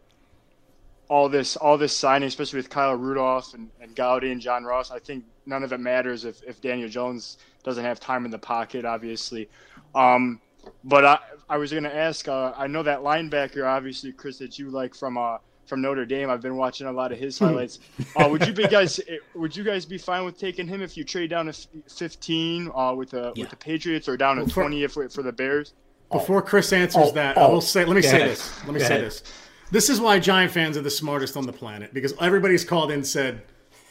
all 1.09 1.29
this 1.29 1.57
all 1.57 1.79
this 1.79 1.97
signing, 1.97 2.29
especially 2.29 2.59
with 2.59 2.71
Kyle 2.71 2.95
Rudolph 2.95 3.55
and, 3.55 3.71
and 3.81 3.97
Golladay 3.97 4.33
and 4.33 4.41
John 4.41 4.65
Ross, 4.65 4.91
I 4.91 4.99
think 4.99 5.25
none 5.47 5.63
of 5.65 5.73
it 5.73 5.81
matters 5.81 6.25
if, 6.25 6.43
if 6.47 6.61
Daniel 6.61 6.89
Jones 6.89 7.39
doesn't 7.65 7.85
have 7.85 7.99
time 8.01 8.25
in 8.25 8.31
the 8.31 8.39
pocket, 8.39 8.85
obviously. 8.85 9.49
Um, 9.95 10.41
but 10.85 11.05
I 11.05 11.19
I 11.49 11.57
was 11.57 11.73
gonna 11.73 11.89
ask. 11.89 12.29
Uh, 12.29 12.53
I 12.57 12.67
know 12.67 12.83
that 12.83 13.01
linebacker, 13.01 13.67
obviously, 13.67 14.13
Chris, 14.13 14.39
that 14.39 14.59
you 14.59 14.71
like 14.71 14.95
from 14.95 15.19
uh 15.19 15.39
from 15.67 15.81
Notre 15.81 16.05
Dame. 16.05 16.29
I've 16.31 16.41
been 16.41 16.57
watching 16.57 16.87
a 16.87 16.93
lot 16.93 17.13
of 17.13 17.19
his 17.19 17.39
highlights. 17.39 17.79
uh, 18.17 18.29
would 18.29 18.47
you 18.47 18.53
be 18.53 18.67
guys 18.67 19.01
would 19.35 19.57
you 19.57 19.65
guys 19.65 19.85
be 19.87 19.99
fine 19.99 20.25
with 20.25 20.39
taking 20.39 20.67
him 20.67 20.83
if 20.83 20.97
you 20.97 21.05
trade 21.05 21.31
down 21.31 21.47
to 21.47 21.53
15 21.97 22.71
uh, 22.75 22.95
with 22.95 23.11
the 23.11 23.33
Yeah. 23.35 23.43
with 23.45 23.51
the 23.51 23.57
Patriots 23.57 24.09
or 24.09 24.17
down 24.17 24.37
to 24.37 24.43
Well, 24.43 24.49
for- 24.51 24.63
20 24.63 24.83
if 24.85 24.93
for 24.93 25.23
the 25.23 25.33
Bears? 25.33 25.75
Before 26.11 26.43
Chris 26.43 26.73
answers 26.75 27.05
Oh, 27.07 27.11
that, 27.13 27.39
oh. 27.39 27.47
I 27.47 27.51
will 27.51 27.61
say. 27.63 27.85
Let 27.87 27.97
me 27.97 28.03
Go 28.03 28.09
say 28.09 28.17
ahead. 28.19 28.31
this. 28.33 28.65
Let 28.65 28.73
me 28.75 28.81
Go 28.81 28.87
say 28.87 28.95
ahead. 28.97 29.07
this. 29.07 29.23
This 29.71 29.89
is 29.89 29.99
why 29.99 30.19
Giant 30.19 30.53
fans 30.53 30.77
are 30.77 30.83
the 30.83 30.91
smartest 30.91 31.39
on 31.39 31.47
the 31.47 31.53
planet 31.55 31.95
because 31.95 32.13
everybody's 32.21 32.65
called 32.67 32.91
in 32.91 32.97
and 32.97 33.07
said 33.07 33.41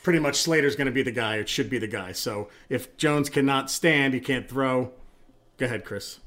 pretty 0.03 0.19
much 0.19 0.35
Slater's 0.35 0.75
going 0.75 0.85
to 0.85 0.91
be 0.91 1.01
the 1.01 1.11
guy. 1.11 1.37
It 1.37 1.49
should 1.49 1.67
be 1.69 1.79
the 1.79 1.87
guy. 1.87 2.11
So 2.11 2.49
if 2.69 2.95
Jones 2.97 3.29
cannot 3.31 3.71
stand, 3.71 4.13
he 4.13 4.19
can't 4.19 4.47
throw. 4.47 4.91
Go 5.57 5.65
ahead, 5.65 5.83
Chris. 5.83 6.19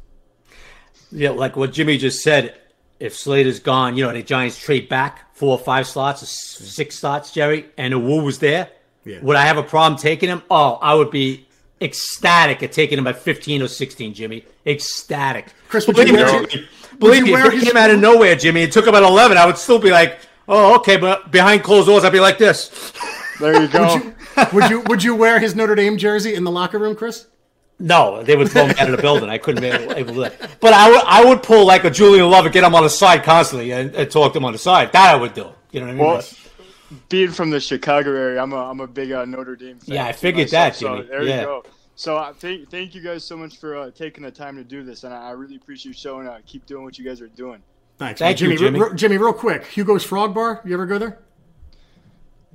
Yeah, 1.13 1.31
like 1.31 1.55
what 1.55 1.73
Jimmy 1.73 1.97
just 1.97 2.23
said. 2.25 2.57
If 3.05 3.15
Slater's 3.17 3.61
gone, 3.61 3.97
you 3.97 4.05
know, 4.05 4.13
the 4.13 4.23
Giants 4.23 4.59
trade 4.59 4.89
back 4.89 5.35
four 5.35 5.59
or 5.59 5.63
five 5.63 5.87
slots, 5.87 6.23
or 6.23 6.27
six 6.27 6.97
slots, 6.99 7.33
Jerry, 7.33 7.67
and 7.77 7.93
the 7.93 7.99
Wu 7.99 8.23
was 8.23 8.39
there. 8.39 8.71
Yeah. 9.05 9.19
Would 9.21 9.37
I 9.37 9.43
have 9.45 9.59
a 9.59 9.63
problem 9.63 9.99
taking 9.99 10.29
him? 10.31 10.43
Oh, 10.51 10.79
I 10.81 10.95
would 10.95 11.11
be 11.11 11.47
ecstatic 11.83 12.63
at 12.63 12.73
taking 12.73 12.97
him 12.99 13.07
at 13.07 13.19
15 13.19 13.61
or 13.63 13.69
16, 13.69 14.15
Jimmy. 14.15 14.45
Ecstatic. 14.67 15.47
Chris, 15.69 15.87
would 15.87 15.97
believe 15.97 16.09
you 16.09 16.15
me, 16.17 16.23
wear- 16.23 16.47
Jimmy, 16.47 16.69
believe 16.99 17.17
you 17.19 17.25
me, 17.27 17.33
wear 17.33 17.47
if 17.49 17.53
it 17.53 17.59
his- 17.61 17.65
came 17.69 17.77
out 17.77 17.91
of 17.91 18.01
nowhere, 18.01 18.35
Jimmy, 18.37 18.63
and 18.63 18.73
took 18.73 18.87
him 18.87 18.95
at 18.95 19.03
11, 19.03 19.37
I 19.37 19.45
would 19.45 19.59
still 19.59 19.79
be 19.79 19.91
like, 19.91 20.19
oh, 20.49 20.77
okay, 20.77 20.97
but 20.97 21.31
behind 21.31 21.63
closed 21.63 21.87
doors, 21.89 22.05
I'd 22.05 22.13
be 22.13 22.21
like 22.21 22.39
this. 22.39 22.93
There 23.39 23.61
you 23.61 23.69
go. 23.73 24.13
would 24.55 24.71
you 24.71 24.81
would 24.81 25.03
you 25.05 25.15
wear 25.15 25.39
his 25.39 25.55
Notre 25.55 25.75
Dame 25.75 25.99
jersey 25.99 26.35
in 26.35 26.45
the 26.45 26.51
locker 26.51 26.79
room, 26.79 26.97
Chris? 26.97 27.27
No, 27.79 28.23
they 28.23 28.37
would 28.37 28.49
throw 28.51 28.67
me 28.69 28.75
out 28.79 28.89
of 28.89 28.97
the 28.97 29.03
building. 29.03 29.29
I 29.29 29.39
couldn't 29.39 29.61
be 29.61 29.67
able, 29.69 29.93
able 29.95 30.09
to 30.11 30.15
do 30.15 30.21
that. 30.21 30.61
But 30.61 30.73
I 30.73 30.91
would, 30.91 31.03
I 31.05 31.25
would 31.25 31.43
pull 31.43 31.67
like 31.67 31.85
a 31.85 31.91
Julian 31.91 32.31
Love 32.31 32.45
and 32.45 32.55
get 32.55 32.63
him 32.65 32.75
on 32.75 32.83
the 32.85 32.89
side 32.91 33.25
constantly 33.25 33.73
and, 33.73 33.95
and 33.95 34.11
talk 34.11 34.33
to 34.33 34.39
him 34.39 34.45
on 34.45 34.53
the 34.53 34.59
side. 34.59 34.93
That 34.93 35.13
I 35.15 35.17
would 35.17 35.35
do. 35.35 35.49
You 35.73 35.81
know 35.81 35.87
what 35.87 35.93
I 35.93 35.97
mean? 35.97 36.07
Well, 36.07 36.23
being 37.09 37.31
from 37.33 37.51
the 37.51 37.59
Chicago 37.59 38.11
area, 38.15 38.41
I'm 38.41 38.53
a 38.53 38.71
I'm 38.71 38.79
a 38.81 38.87
big 38.87 39.11
uh, 39.11 39.25
Notre 39.25 39.57
Dame 39.57 39.79
fan. 39.81 39.95
Yeah, 39.97 40.07
I 40.07 40.13
figured 40.13 40.47
myself, 40.47 40.73
that, 40.75 40.77
So 40.77 40.97
Jimmy. 40.97 41.09
there 41.09 41.23
Yeah. 41.25 41.41
you 41.41 41.47
go. 41.47 41.65
So 41.97 42.17
uh, 42.17 42.33
thank 42.33 42.71
thank 42.71 42.95
you 42.95 43.01
guys 43.03 43.25
so 43.25 43.37
much 43.37 43.59
for 43.59 43.77
uh, 43.77 43.91
taking 43.91 44.23
the 44.23 44.31
time 44.31 44.57
to 44.57 44.65
do 44.65 44.85
this, 44.85 45.03
and 45.05 45.13
I, 45.13 45.29
I 45.29 45.31
really 45.33 45.57
appreciate 45.57 45.91
you 45.91 45.93
showing. 46.01 46.29
Uh, 46.29 46.39
keep 46.47 46.67
doing 46.67 46.85
what 46.85 46.97
you 46.99 47.05
guys 47.05 47.21
are 47.21 47.29
doing. 47.29 47.61
Thanks, 47.99 48.21
Thank 48.21 48.41
man. 48.41 48.51
you, 48.51 48.57
Jimmy. 48.59 48.79
Jimmy. 48.79 48.91
re- 48.91 48.97
Jimmy, 48.97 49.19
real 49.19 49.33
quick. 49.33 49.65
Hugo's 49.67 50.05
Frog 50.05 50.33
Bar. 50.35 50.61
You 50.65 50.75
ever 50.75 50.87
go 50.87 50.99
there? 50.99 51.19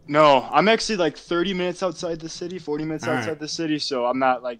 No, 0.07 0.47
I'm 0.51 0.67
actually 0.67 0.97
like 0.97 1.17
30 1.17 1.53
minutes 1.53 1.83
outside 1.83 2.19
the 2.19 2.29
city, 2.29 2.57
40 2.57 2.83
minutes 2.85 3.03
All 3.07 3.13
right. 3.13 3.19
outside 3.19 3.39
the 3.39 3.47
city, 3.47 3.77
so 3.79 4.05
I'm 4.05 4.17
not 4.19 4.41
like 4.41 4.59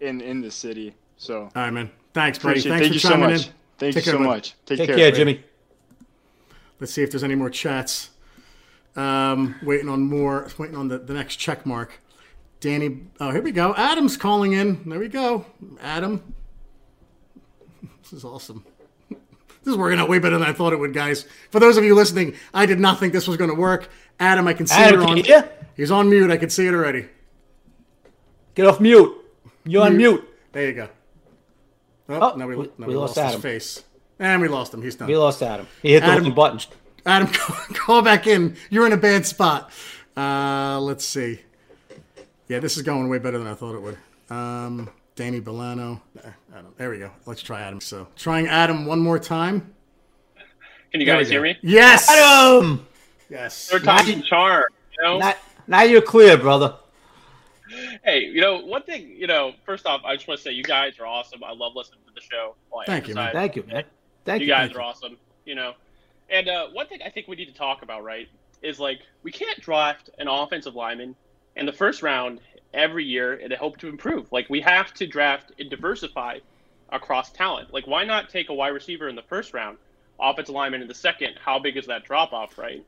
in 0.00 0.20
in 0.20 0.40
the 0.40 0.50
city. 0.50 0.94
So 1.16 1.42
All 1.42 1.50
right, 1.54 1.70
man. 1.70 1.90
Thanks, 2.14 2.38
buddy. 2.38 2.60
appreciate. 2.60 2.70
Thanks 2.72 2.82
Thank 2.82 2.90
for 2.90 2.94
you 2.94 3.00
so 3.00 3.08
chiming 3.10 3.30
much. 3.30 3.46
in. 3.46 3.52
Thank 3.78 3.94
Take 3.94 4.06
you 4.06 4.12
care, 4.12 4.12
so 4.12 4.18
bud. 4.18 4.26
much. 4.26 4.54
Take, 4.66 4.78
Take 4.78 4.86
care. 4.88 4.96
care, 4.96 5.10
Jimmy. 5.12 5.44
Let's 6.80 6.92
see 6.92 7.02
if 7.02 7.10
there's 7.10 7.24
any 7.24 7.34
more 7.34 7.50
chats. 7.50 8.10
Um, 8.96 9.54
waiting 9.62 9.88
on 9.88 10.02
more. 10.02 10.48
Waiting 10.58 10.76
on 10.76 10.88
the, 10.88 10.98
the 10.98 11.14
next 11.14 11.36
check 11.36 11.64
mark. 11.66 12.00
Danny. 12.60 13.00
Oh, 13.20 13.30
here 13.30 13.42
we 13.42 13.52
go. 13.52 13.74
Adam's 13.74 14.16
calling 14.16 14.52
in. 14.52 14.88
There 14.88 14.98
we 14.98 15.08
go. 15.08 15.46
Adam. 15.80 16.34
This 18.02 18.12
is 18.18 18.24
awesome. 18.24 18.64
This 19.62 19.72
is 19.72 19.76
working 19.78 20.00
out 20.00 20.08
way 20.08 20.18
better 20.18 20.38
than 20.38 20.48
I 20.48 20.54
thought 20.54 20.72
it 20.72 20.78
would, 20.78 20.94
guys. 20.94 21.26
For 21.50 21.60
those 21.60 21.76
of 21.76 21.84
you 21.84 21.94
listening, 21.94 22.34
I 22.54 22.64
did 22.64 22.80
not 22.80 22.98
think 22.98 23.12
this 23.12 23.28
was 23.28 23.36
going 23.36 23.50
to 23.50 23.54
work. 23.56 23.90
Adam, 24.18 24.48
I 24.48 24.54
can 24.54 24.66
see 24.66 24.74
Adam, 24.74 25.00
you're 25.00 25.08
can 25.08 25.18
on. 25.18 25.24
you? 25.24 25.42
He's 25.76 25.90
on 25.90 26.08
mute. 26.08 26.30
I 26.30 26.38
can 26.38 26.48
see 26.48 26.66
it 26.66 26.72
already. 26.72 27.06
Get 28.54 28.64
off 28.66 28.80
mute. 28.80 29.14
You're 29.64 29.84
on 29.84 29.96
mute. 29.96 30.26
There 30.52 30.66
you 30.66 30.72
go. 30.74 30.88
Oh, 32.08 32.32
Oh, 32.32 32.36
no, 32.36 32.46
we, 32.46 32.56
we- 32.56 32.64
no, 32.78 32.86
we 32.86 32.86
we 32.86 32.94
lost 32.96 33.16
lost, 33.16 33.26
his 33.26 33.34
Adam. 33.34 33.40
face. 33.42 33.84
And 34.18 34.42
we 34.42 34.48
lost 34.48 34.74
him. 34.74 34.82
He's 34.82 34.96
done. 34.96 35.08
We 35.08 35.16
lost 35.16 35.42
Adam. 35.42 35.66
He 35.82 35.92
hit 35.92 36.00
the 36.00 36.06
Adam- 36.06 36.24
wrong 36.24 36.34
button. 36.34 36.60
Adam, 37.06 37.28
call 37.74 38.02
back 38.02 38.26
in. 38.26 38.56
You're 38.68 38.86
in 38.86 38.92
a 38.92 38.96
bad 38.98 39.24
spot. 39.26 39.70
Uh, 40.16 40.78
let's 40.80 41.04
see. 41.04 41.40
Yeah, 42.48 42.58
this 42.58 42.76
is 42.76 42.82
going 42.82 43.08
way 43.08 43.18
better 43.18 43.38
than 43.38 43.46
I 43.46 43.54
thought 43.54 43.74
it 43.74 43.80
would. 43.80 43.96
Um, 44.28 44.90
Danny 45.14 45.40
Bolano. 45.40 46.00
Uh, 46.22 46.28
Adam. 46.54 46.74
There 46.76 46.90
we 46.90 46.98
go. 46.98 47.10
Let's 47.26 47.42
try 47.42 47.62
Adam. 47.62 47.80
So, 47.80 48.08
trying 48.16 48.48
Adam 48.48 48.84
one 48.86 48.98
more 49.00 49.18
time. 49.18 49.72
Can 50.90 51.00
you 51.00 51.06
There 51.06 51.16
guys 51.16 51.28
hear 51.30 51.40
me? 51.42 51.56
Yes. 51.62 52.10
Adam! 52.10 52.86
Yes. 53.30 53.68
Third 53.68 53.84
time's 53.84 54.08
a 54.08 54.20
charm. 54.22 54.64
You 54.98 55.04
know? 55.04 55.18
Now, 55.18 55.34
now 55.68 55.82
you're 55.82 56.02
clear, 56.02 56.36
brother. 56.36 56.74
Hey, 58.04 58.20
you 58.24 58.40
know 58.40 58.58
one 58.58 58.82
thing. 58.82 59.14
You 59.16 59.26
know, 59.26 59.52
first 59.64 59.86
off, 59.86 60.02
I 60.04 60.16
just 60.16 60.28
want 60.28 60.38
to 60.38 60.44
say 60.44 60.52
you 60.52 60.64
guys 60.64 60.98
are 60.98 61.06
awesome. 61.06 61.42
I 61.44 61.52
love 61.52 61.74
listening 61.74 62.00
to 62.06 62.14
the 62.14 62.20
show. 62.20 62.54
Well, 62.72 62.84
Thank 62.86 63.08
you, 63.08 63.14
man. 63.14 63.32
Thank 63.32 63.56
you, 63.56 63.64
man. 63.64 63.84
Thank 64.24 64.40
you 64.40 64.46
you. 64.46 64.52
guys 64.52 64.68
thank 64.68 64.76
are 64.76 64.80
you. 64.80 64.86
awesome. 64.86 65.16
You 65.44 65.54
know, 65.54 65.74
and 66.28 66.48
uh, 66.48 66.68
one 66.68 66.86
thing 66.86 67.00
I 67.04 67.10
think 67.10 67.28
we 67.28 67.36
need 67.36 67.48
to 67.48 67.54
talk 67.54 67.82
about, 67.82 68.04
right, 68.04 68.28
is 68.62 68.78
like 68.78 69.00
we 69.22 69.32
can't 69.32 69.60
draft 69.60 70.10
an 70.18 70.28
offensive 70.28 70.74
lineman 70.74 71.16
in 71.56 71.66
the 71.66 71.72
first 71.72 72.02
round 72.02 72.40
every 72.72 73.04
year 73.04 73.34
and 73.34 73.52
hope 73.54 73.78
to 73.78 73.88
improve. 73.88 74.30
Like 74.32 74.48
we 74.48 74.60
have 74.60 74.94
to 74.94 75.06
draft 75.06 75.52
and 75.58 75.68
diversify 75.70 76.38
across 76.90 77.30
talent. 77.32 77.72
Like 77.72 77.86
why 77.86 78.04
not 78.04 78.28
take 78.28 78.48
a 78.48 78.54
wide 78.54 78.68
receiver 78.68 79.08
in 79.08 79.16
the 79.16 79.22
first 79.22 79.54
round, 79.54 79.78
offensive 80.20 80.54
lineman 80.54 80.82
in 80.82 80.88
the 80.88 80.94
second? 80.94 81.34
How 81.42 81.58
big 81.58 81.76
is 81.76 81.86
that 81.86 82.04
drop 82.04 82.32
off, 82.32 82.58
right? 82.58 82.84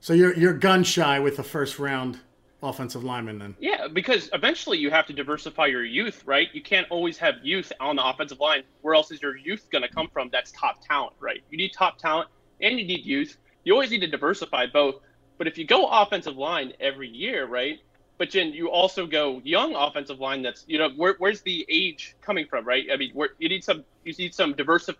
So 0.00 0.12
you're 0.12 0.34
you're 0.34 0.52
gun 0.52 0.84
shy 0.84 1.18
with 1.18 1.36
the 1.36 1.42
first 1.42 1.78
round 1.78 2.20
offensive 2.64 3.04
lineman 3.04 3.38
then. 3.38 3.54
Yeah, 3.60 3.88
because 3.88 4.30
eventually 4.32 4.78
you 4.78 4.90
have 4.90 5.06
to 5.06 5.12
diversify 5.12 5.66
your 5.66 5.84
youth, 5.84 6.22
right? 6.24 6.48
You 6.52 6.62
can't 6.62 6.86
always 6.90 7.18
have 7.18 7.36
youth 7.42 7.72
on 7.78 7.96
the 7.96 8.06
offensive 8.06 8.40
line. 8.40 8.62
Where 8.82 8.94
else 8.94 9.10
is 9.10 9.22
your 9.22 9.36
youth 9.36 9.68
going 9.70 9.82
to 9.82 9.88
come 9.88 10.08
from? 10.12 10.30
That's 10.32 10.50
top 10.52 10.84
talent, 10.86 11.14
right? 11.20 11.42
You 11.50 11.58
need 11.58 11.72
top 11.72 11.98
talent 11.98 12.28
and 12.60 12.78
you 12.78 12.86
need 12.86 13.04
youth. 13.04 13.36
You 13.64 13.72
always 13.74 13.90
need 13.90 14.00
to 14.00 14.06
diversify 14.06 14.66
both. 14.66 14.96
But 15.38 15.46
if 15.46 15.58
you 15.58 15.66
go 15.66 15.86
offensive 15.86 16.36
line 16.36 16.72
every 16.80 17.08
year, 17.08 17.46
right? 17.46 17.78
But 18.16 18.30
then 18.30 18.52
you 18.52 18.70
also 18.70 19.06
go 19.06 19.40
young 19.44 19.74
offensive 19.74 20.20
line. 20.20 20.42
That's 20.42 20.64
you 20.68 20.78
know 20.78 20.90
where, 20.90 21.16
where's 21.18 21.42
the 21.42 21.66
age 21.68 22.14
coming 22.22 22.46
from, 22.46 22.64
right? 22.64 22.86
I 22.92 22.96
mean, 22.96 23.10
where, 23.12 23.30
you 23.38 23.48
need 23.48 23.64
some 23.64 23.84
you 24.04 24.14
need 24.16 24.34
some 24.34 24.54
diversi- 24.54 24.94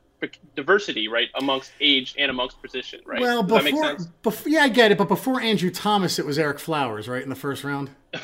diversity, 0.54 1.08
right, 1.08 1.28
amongst 1.34 1.72
age 1.80 2.14
and 2.18 2.30
amongst 2.30 2.60
position, 2.62 3.00
right? 3.04 3.20
Well, 3.20 3.42
Does 3.42 4.06
before, 4.22 4.50
yeah, 4.50 4.62
I 4.62 4.68
get 4.68 4.92
it. 4.92 4.98
But 4.98 5.08
before 5.08 5.40
Andrew 5.40 5.70
Thomas, 5.70 6.18
it 6.18 6.26
was 6.26 6.38
Ereck 6.38 6.58
Flowers, 6.58 7.08
right 7.08 7.22
in 7.22 7.28
the 7.28 7.36
first 7.36 7.64
round. 7.64 7.90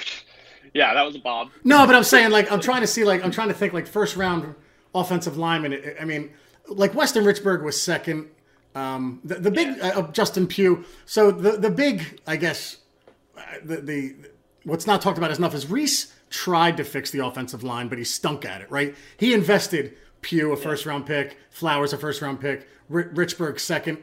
Yeah, 0.75 0.95
that 0.95 1.05
was 1.05 1.17
a 1.17 1.19
Bob. 1.19 1.51
No, 1.65 1.87
but 1.87 1.95
I'm 1.95 2.05
saying 2.05 2.31
like 2.31 2.51
I'm 2.51 2.61
trying 2.61 2.83
to 2.83 2.87
see 2.87 3.05
like 3.05 3.25
I'm 3.25 3.31
trying 3.31 3.49
to 3.49 3.55
think 3.55 3.73
like 3.73 3.87
first 3.87 4.17
round 4.17 4.55
offensive 4.95 5.37
lineman. 5.37 5.97
I- 6.01 6.05
mean, 6.05 6.31
like 6.69 6.95
Weston 6.95 7.25
Richburg 7.25 7.63
was 7.65 7.81
second. 7.81 8.29
Um, 8.75 9.21
the, 9.25 9.35
the 9.37 9.51
big 9.51 9.81
uh, 9.81 10.03
Justin 10.13 10.47
Pugh. 10.47 10.85
So 11.07 11.31
the 11.31 11.53
the 11.53 11.71
big 11.71 12.21
I 12.27 12.37
guess 12.37 12.79
uh, 13.37 13.43
the 13.65 13.77
the 13.81 14.17
what's 14.65 14.87
not 14.87 15.03
talked 15.03 15.19
about 15.19 15.37
enough 15.37 15.55
is 15.55 15.69
Reese 15.69 16.15
tried 16.29 16.77
to 16.77 16.85
fix 16.85 17.11
the 17.11 17.25
offensive 17.25 17.65
line, 17.65 17.89
but 17.89 17.99
he 17.99 18.05
stunk 18.05 18.45
at 18.45 18.61
it. 18.61 18.71
Right? 18.71 18.95
He 19.17 19.35
invested 19.35 19.97
Pugh 20.23 20.53
a 20.53 20.57
first 20.57 20.87
round 20.87 21.07
pick, 21.07 21.37
Flowers 21.51 21.93
a 21.93 21.99
first 21.99 22.21
round 22.23 22.41
pick, 22.41 22.69
R- 22.93 23.05
Richburg 23.05 23.59
second. 23.61 23.99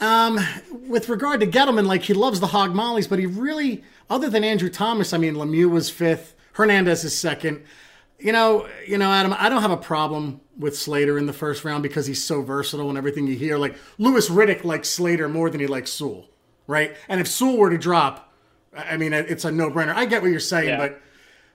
Um, 0.00 0.38
with 0.86 1.08
regard 1.08 1.40
to 1.40 1.46
Gettleman, 1.46 1.86
like 1.86 2.02
he 2.02 2.14
loves 2.14 2.38
the 2.40 2.46
hog 2.48 2.74
mollies, 2.74 3.08
but 3.08 3.18
he 3.18 3.26
really, 3.26 3.82
other 4.08 4.30
than 4.30 4.44
Andrew 4.44 4.68
Thomas, 4.68 5.12
I 5.12 5.18
mean, 5.18 5.34
Lemieux 5.34 5.68
was 5.70 5.90
fifth, 5.90 6.34
Hernandez 6.52 7.02
is 7.04 7.16
second. 7.18 7.64
You 8.20 8.32
know, 8.32 8.68
you 8.86 8.98
know, 8.98 9.10
Adam, 9.12 9.34
I 9.36 9.48
don't 9.48 9.62
have 9.62 9.70
a 9.72 9.76
problem 9.76 10.40
with 10.56 10.76
Slater 10.76 11.18
in 11.18 11.26
the 11.26 11.32
first 11.32 11.64
round 11.64 11.82
because 11.84 12.06
he's 12.06 12.22
so 12.22 12.42
versatile 12.42 12.88
and 12.88 12.98
everything 12.98 13.26
you 13.28 13.36
hear. 13.36 13.58
Like 13.58 13.76
Louis 13.98 14.28
Riddick 14.28 14.64
likes 14.64 14.88
Slater 14.88 15.28
more 15.28 15.50
than 15.50 15.60
he 15.60 15.66
likes 15.68 15.90
Sewell, 15.92 16.28
right? 16.66 16.96
And 17.08 17.20
if 17.20 17.28
Sewell 17.28 17.56
were 17.58 17.70
to 17.70 17.78
drop, 17.78 18.32
I 18.76 18.96
mean, 18.96 19.12
it's 19.12 19.44
a 19.44 19.50
no-brainer. 19.52 19.94
I 19.94 20.04
get 20.04 20.22
what 20.22 20.30
you're 20.30 20.40
saying, 20.40 20.68
Yeah. 20.68 20.78
but 20.78 21.00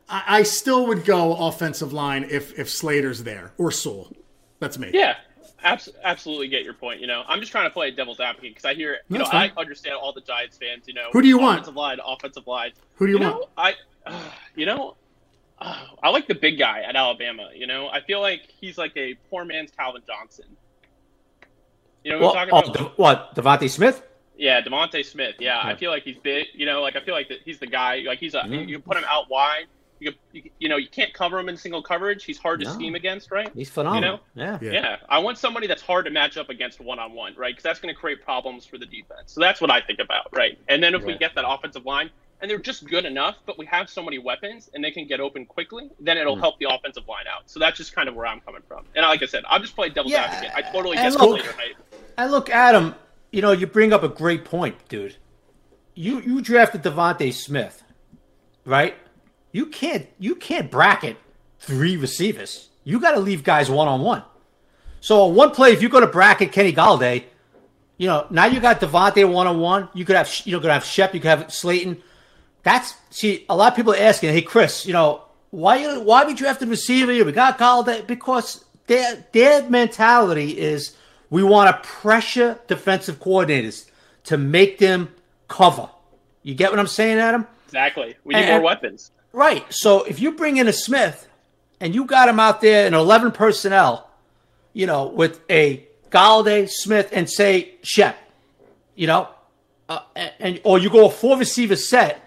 I, 0.10 0.24
I 0.40 0.44
still 0.44 0.88
would 0.88 1.06
go 1.06 1.36
offensive 1.36 1.94
line 1.94 2.26
if 2.30 2.58
if 2.60 2.70
Slater's 2.70 3.24
there 3.24 3.54
or 3.58 3.72
Sewell. 3.72 4.12
That's 4.60 4.78
me. 4.78 4.92
Yeah, 4.94 5.16
abs- 5.64 5.90
absolutely 6.04 6.48
get 6.48 6.64
your 6.64 6.74
point. 6.74 7.02
You 7.02 7.08
know, 7.08 7.24
I'm 7.28 7.40
just 7.40 7.52
trying 7.52 7.66
to 7.66 7.70
play 7.74 7.92
devil's 7.92 8.20
advocate 8.20 8.52
because 8.52 8.66
I 8.66 8.74
hear, 8.74 8.98
you 9.10 9.18
That's 9.18 9.32
know, 9.32 9.38
I 9.40 9.52
understand 9.58 9.96
all 9.96 10.14
the 10.14 10.22
Giants 10.22 10.58
fans. 10.58 10.88
You 10.88 10.94
know, 10.94 11.10
Who 11.14 11.22
do 11.22 11.28
you 11.28 11.38
want? 11.38 11.60
Offensive 11.60 11.76
line, 11.76 11.98
offensive 12.06 12.48
line. 12.48 12.72
Who 12.96 13.08
do 13.08 13.12
you, 13.14 13.18
You 13.20 13.24
want? 13.26 13.40
know, 13.42 13.48
I, 13.58 13.74
you 14.56 14.66
know, 14.66 14.96
uh, 15.60 15.86
I 16.02 16.10
like 16.10 16.28
the 16.28 16.36
big 16.36 16.58
guy 16.60 16.82
at 16.82 16.96
Alabama. 16.96 17.50
You 17.56 17.68
know, 17.68 17.88
I 17.88 18.02
feel 18.02 18.22
like 18.22 18.42
he's 18.60 18.78
like 18.78 18.96
a 18.98 19.16
poor 19.30 19.46
man's 19.46 19.72
Calvin 19.72 20.02
Johnson. 20.08 20.46
You 22.04 22.12
know 22.12 22.20
what 22.20 22.36
Well, 22.36 22.44
I'm 22.44 22.48
oh, 22.52 22.62
talking 22.62 22.76
about? 22.76 22.96
De- 22.96 23.02
what 23.02 23.36
Devontae 23.36 23.70
Smith? 23.70 24.04
Yeah, 24.38 24.62
Devonte 24.62 25.06
Smith. 25.06 25.36
Yeah, 25.40 25.60
I 25.62 25.76
feel 25.76 25.92
like 25.92 26.04
he's 26.04 26.18
big. 26.18 26.48
You 26.54 26.66
know, 26.66 26.82
like 26.82 26.96
I 26.96 27.02
feel 27.02 27.14
like 27.14 27.30
that 27.30 27.40
he's 27.46 27.60
the 27.60 27.68
guy. 27.68 27.98
Like 28.06 28.20
he's 28.20 28.34
a. 28.34 28.42
Mhm. 28.42 28.68
You 28.68 28.80
put 28.80 28.98
him 28.98 29.04
out 29.08 29.30
wide. 29.30 29.66
You, 30.04 30.12
you, 30.32 30.50
you 30.60 30.70
know, 30.70 30.78
you 30.78 30.88
can't 30.88 31.14
cover 31.14 31.40
him 31.40 31.50
in 31.50 31.58
single 31.58 31.82
coverage. 31.82 32.24
He's 32.26 32.38
hard 32.38 32.60
to 32.62 32.66
No. 32.66 32.74
scheme 32.74 32.96
against, 32.96 33.32
right? 33.32 33.50
He's 33.56 33.70
phenomenal. 33.70 34.20
yeah. 34.36 34.58
Yeah. 34.62 34.72
Yeah. 34.72 34.96
I 35.10 35.20
want 35.20 35.38
somebody 35.38 35.68
that's 35.68 35.82
hard 35.82 36.06
to 36.06 36.12
match 36.12 36.38
up 36.38 36.50
against 36.50 36.80
one 36.82 37.00
on 37.00 37.14
one, 37.14 37.34
right? 37.36 37.52
Because 37.54 37.64
that's 37.64 37.80
going 37.80 37.94
to 37.94 38.00
create 38.00 38.24
problems 38.24 38.66
for 38.66 38.78
the 38.78 38.86
defense. 38.86 39.32
So 39.34 39.42
that's 39.42 39.62
what 39.62 39.72
I 39.72 39.82
think 39.82 40.00
about, 40.00 40.28
right? 40.34 40.58
And 40.68 40.84
then 40.84 40.94
if 40.96 41.04
we 41.04 41.18
get 41.18 41.34
that 41.36 41.46
offensive 41.48 41.86
line 41.86 42.10
and 42.42 42.52
they're 42.52 42.60
just 42.60 42.86
good 42.88 43.06
enough, 43.06 43.38
but 43.46 43.58
we 43.58 43.66
have 43.68 43.90
so 43.90 44.04
many 44.04 44.18
weapons 44.20 44.70
and 44.74 44.84
they 44.84 44.92
can 44.92 45.08
get 45.08 45.20
open 45.22 45.46
quickly, 45.46 45.90
then 46.00 46.18
it'll 46.18 46.36
Mm. 46.36 46.42
help 46.42 46.60
the 46.60 46.68
offensive 46.70 47.08
line 47.08 47.26
out. 47.34 47.44
So 47.50 47.60
that's 47.60 47.78
just 47.78 47.96
kind 47.96 48.10
of 48.10 48.16
where 48.16 48.26
I'm 48.28 48.42
coming 48.42 48.62
from. 48.68 48.86
And 48.96 49.06
like 49.06 49.24
I 49.24 49.26
said, 49.28 49.44
I'm 49.50 49.62
just 49.62 49.76
playing 49.76 49.94
devil's 49.94 50.12
Yeah, 50.12 50.24
advocate. 50.24 50.52
I 50.56 50.62
totally 50.72 50.98
and 50.98 51.12
get 51.14 51.18
the 51.20 51.26
look- 51.26 51.38
later 51.38 51.54
hype. 51.54 51.76
And 52.18 52.32
look, 52.32 52.50
Adam, 52.50 52.96
you 53.32 53.42
know, 53.42 53.52
you 53.54 53.66
bring 53.66 53.94
up 53.94 54.04
a 54.04 54.10
great 54.10 54.44
point, 54.46 54.76
dude. 54.90 55.16
You 55.96 56.20
you 56.22 56.42
drafted 56.42 56.82
Devontae 56.84 57.32
Smith, 57.34 57.84
right? 58.66 58.96
You 59.54 59.68
can't 59.68 60.08
you 60.20 60.36
can't 60.36 60.70
bracket 60.70 61.16
three 61.60 61.96
receivers. 61.96 62.70
You 62.84 63.00
got 63.00 63.12
to 63.12 63.20
leave 63.20 63.44
guys 63.44 63.70
one 63.70 63.88
on 63.88 64.02
one. 64.02 64.24
So 65.00 65.22
on 65.24 65.36
one 65.36 65.52
play, 65.52 65.72
if 65.72 65.82
you 65.82 65.88
go 65.88 66.02
to 66.02 66.08
bracket 66.08 66.52
Kenny 66.52 66.74
Golladay, 66.74 67.24
you 67.98 68.08
know 68.08 68.26
now 68.30 68.46
you 68.46 68.60
got 68.60 68.82
Devontae 68.82 69.32
one 69.32 69.48
on 69.48 69.60
one. 69.60 69.88
You 69.94 70.04
could 70.04 70.16
have 70.18 70.30
you 70.44 70.52
know 70.52 70.60
gonna 70.60 70.74
have 70.74 70.84
Shep. 70.84 71.14
You 71.14 71.22
could 71.22 71.30
have 71.30 71.54
Slayton. 71.54 72.02
That's 72.64 72.96
see 73.12 73.46
a 73.48 73.56
lot 73.56 73.72
of 73.72 73.76
people 73.76 73.94
are 73.94 73.98
asking, 73.98 74.34
hey 74.34 74.42
Chris, 74.42 74.86
you 74.86 74.94
know 74.94 75.22
why 75.52 75.86
would 75.86 75.94
you 75.96 76.02
why 76.02 76.26
we 76.26 76.34
drafted 76.34 76.68
receiver? 76.68 77.12
We 77.24 77.32
got 77.32 77.60
Golladay 77.60 78.06
because 78.08 78.66
their 78.88 79.24
their 79.34 79.70
mentality 79.70 80.58
is 80.58 80.96
we 81.30 81.44
want 81.44 81.70
to 81.76 81.88
pressure 81.88 82.60
defensive 82.68 83.20
coordinators 83.20 83.88
to 84.26 84.38
make 84.38 84.80
them 84.80 85.10
cover. 85.48 85.90
You 86.42 86.56
get 86.56 86.72
what 86.72 86.80
I'm 86.80 86.88
saying, 86.88 87.20
Adam? 87.20 87.46
Exactly. 87.68 88.16
We 88.24 88.34
need 88.34 88.42
And- 88.46 88.52
more 88.52 88.62
weapons. 88.62 89.12
Right. 89.34 89.66
So 89.74 90.04
if 90.04 90.20
you 90.20 90.34
bring 90.34 90.58
in 90.58 90.68
a 90.68 90.74
Smith 90.74 91.28
and 91.80 91.94
you 91.94 92.06
got 92.06 92.30
him 92.30 92.40
out 92.40 92.62
there 92.62 92.86
in 92.88 92.94
11 92.94 93.32
personnel, 93.32 94.10
you 94.74 94.86
know, 94.86 95.08
with 95.08 95.42
a 95.50 95.86
Golladay, 96.12 96.70
Smith, 96.70 97.10
and 97.12 97.30
say 97.30 97.74
Shep, 97.82 98.16
you 98.96 99.08
know, 99.08 99.28
uh, 99.90 100.00
and 100.40 100.62
or 100.64 100.78
you 100.80 100.90
go 100.90 101.08
a 101.08 101.12
four 101.12 101.38
receiver 101.38 101.76
set, 101.76 102.22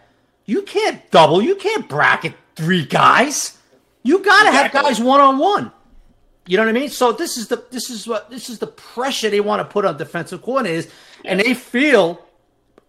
you 0.45 0.63
can't 0.63 1.09
double, 1.11 1.41
you 1.41 1.55
can't 1.55 1.89
bracket 1.89 2.35
three 2.57 2.85
guys. 2.85 3.57
You 4.03 4.19
got 4.19 4.45
to 4.45 4.53
have 4.53 4.73
guys 4.73 5.01
one 5.01 5.21
on 5.21 5.39
one. 5.39 5.73
You 6.47 6.57
know 6.57 6.65
what 6.65 6.71
I 6.71 6.79
mean? 6.79 6.91
So 6.91 7.13
this 7.13 7.37
is 7.37 7.49
the 7.49 7.65
this 7.71 7.91
is 7.91 8.07
what 8.07 8.31
this 8.31 8.49
is 8.49 8.59
the 8.59 8.69
pressure 8.69 9.31
they 9.31 9.41
want 9.41 9.61
to 9.61 9.65
put 9.65 9.85
on 9.85 9.97
defensive 9.97 10.43
coordinators, 10.43 10.91
and 11.25 11.41
they 11.41 11.55
feel 11.55 12.25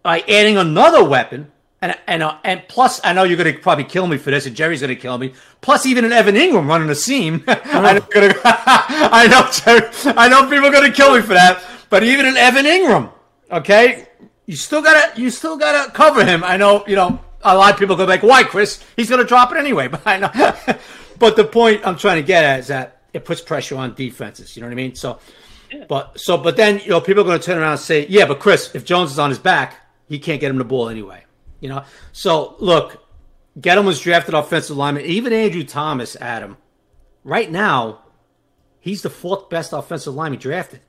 by 0.02 0.20
adding 0.20 0.56
another 0.56 1.02
weapon, 1.02 1.50
and 1.80 1.96
and 2.06 2.22
uh, 2.22 2.38
and 2.44 2.62
plus, 2.68 3.00
I 3.04 3.12
know 3.12 3.22
you're 3.24 3.36
going 3.36 3.54
to 3.54 3.60
probably 3.60 3.84
kill 3.84 4.06
me 4.06 4.16
for 4.18 4.30
this, 4.30 4.46
and 4.46 4.56
Jerry's 4.56 4.80
going 4.80 4.94
to 4.94 5.00
kill 5.00 5.16
me. 5.18 5.32
Plus, 5.60 5.86
even 5.86 6.04
an 6.04 6.12
Evan 6.12 6.34
Engram 6.34 6.66
running 6.66 6.90
a 6.90 6.94
seam, 6.94 7.44
I 7.48 7.94
know, 7.94 8.00
gonna- 8.12 8.34
I 8.44 9.26
know, 9.28 9.48
Jerry, 9.52 10.14
I 10.16 10.28
know 10.28 10.48
people 10.50 10.66
are 10.66 10.72
going 10.72 10.90
to 10.90 10.96
kill 10.96 11.14
me 11.14 11.22
for 11.22 11.34
that. 11.34 11.62
But 11.90 12.02
even 12.02 12.26
an 12.26 12.36
Evan 12.36 12.64
Engram, 12.66 13.12
okay, 13.50 14.08
you 14.46 14.56
still 14.56 14.82
gotta 14.82 15.20
you 15.20 15.30
still 15.30 15.56
gotta 15.56 15.90
cover 15.92 16.24
him. 16.24 16.42
I 16.44 16.56
know, 16.56 16.84
you 16.86 16.96
know, 16.96 17.20
a 17.42 17.56
lot 17.56 17.72
of 17.72 17.78
people 17.78 17.96
go 17.96 18.04
like, 18.04 18.22
"Why, 18.22 18.42
Chris? 18.42 18.84
He's 18.96 19.08
going 19.08 19.22
to 19.22 19.26
drop 19.26 19.52
it 19.52 19.58
anyway." 19.58 19.88
But 19.92 20.02
I 20.04 20.18
know. 20.18 20.78
but 21.18 21.36
the 21.36 21.44
point 21.44 21.86
I'm 21.86 21.96
trying 21.96 22.16
to 22.16 22.26
get 22.26 22.44
at 22.44 22.60
is 22.60 22.66
that 22.68 23.02
it 23.12 23.24
puts 23.24 23.40
pressure 23.40 23.76
on 23.76 23.94
defenses. 23.94 24.56
You 24.56 24.62
know 24.62 24.66
what 24.68 24.72
I 24.72 24.76
mean? 24.76 24.94
So. 24.94 25.18
But 25.86 26.18
so, 26.18 26.38
but 26.38 26.56
then 26.56 26.80
you 26.80 26.88
know, 26.88 27.00
people 27.00 27.20
are 27.22 27.26
going 27.26 27.38
to 27.38 27.44
turn 27.44 27.58
around 27.58 27.72
and 27.72 27.80
say, 27.80 28.06
"Yeah, 28.08 28.24
but 28.24 28.40
Chris, 28.40 28.74
if 28.74 28.86
Jones 28.86 29.12
is 29.12 29.18
on 29.18 29.28
his 29.28 29.38
back, 29.38 29.76
he 30.08 30.18
can't 30.18 30.40
get 30.40 30.50
him 30.50 30.56
the 30.56 30.64
ball 30.64 30.88
anyway." 30.88 31.24
You 31.60 31.68
know. 31.68 31.84
So 32.12 32.56
look, 32.58 33.04
Gettleman 33.58 33.86
was 33.86 34.00
drafted 34.00 34.34
offensive 34.34 34.76
lineman. 34.76 35.04
Even 35.04 35.32
Andrew 35.32 35.64
Thomas, 35.64 36.16
Adam, 36.20 36.56
right 37.24 37.50
now, 37.50 38.00
he's 38.80 39.02
the 39.02 39.10
fourth 39.10 39.48
best 39.50 39.72
offensive 39.72 40.14
lineman 40.14 40.40
drafted. 40.40 40.80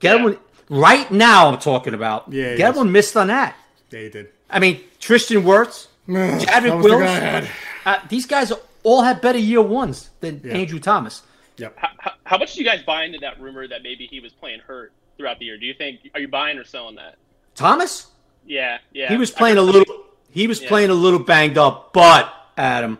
Gettleman, 0.00 0.38
right 0.68 1.10
now, 1.10 1.48
I'm 1.48 1.58
talking 1.58 1.94
about. 1.94 2.32
Yeah, 2.32 2.54
he 2.54 2.58
Gettleman 2.60 2.90
missed 2.90 3.16
on 3.16 3.28
that. 3.28 3.56
Yeah, 3.90 4.00
he 4.00 4.08
did. 4.10 4.28
I 4.50 4.58
mean, 4.58 4.80
Tristan 5.00 5.42
Wirfs, 5.42 5.86
Chadwick 6.08 6.44
that 6.46 6.62
the 6.62 6.76
Wills. 6.76 7.00
guy 7.02 7.06
I 7.16 7.18
had. 7.20 7.48
Uh, 7.86 7.98
these 8.08 8.26
guys 8.26 8.52
all 8.82 9.02
had 9.02 9.20
better 9.20 9.38
year 9.38 9.62
ones 9.62 10.10
than 10.20 10.40
Yeah. 10.44 10.54
Andrew 10.54 10.78
Thomas. 10.80 11.22
Yep. 11.58 11.74
How, 11.78 11.88
how, 11.98 12.12
how 12.24 12.38
much 12.38 12.54
do 12.54 12.60
you 12.60 12.66
guys 12.66 12.82
buy 12.82 13.04
into 13.04 13.18
that 13.20 13.40
rumor 13.40 13.68
that 13.68 13.82
maybe 13.82 14.06
he 14.06 14.18
was 14.20 14.32
playing 14.32 14.60
hurt 14.60 14.92
throughout 15.16 15.38
the 15.38 15.44
year? 15.44 15.56
Do 15.58 15.66
you 15.66 15.74
think 15.74 16.00
are 16.14 16.20
you 16.20 16.28
buying 16.28 16.58
or 16.58 16.64
selling 16.64 16.96
that? 16.96 17.16
Thomas, 17.54 18.08
Yeah, 18.46 18.78
yeah. 18.92 19.08
He 19.08 19.16
was 19.16 19.30
playing 19.30 19.56
a 19.56 19.62
little. 19.62 19.84
He 20.30 20.46
was 20.46 20.60
Yeah. 20.62 20.68
playing 20.68 20.90
a 20.90 20.94
little 20.94 21.18
banged 21.20 21.56
up, 21.58 21.92
but 21.92 22.32
Adam, 22.56 22.98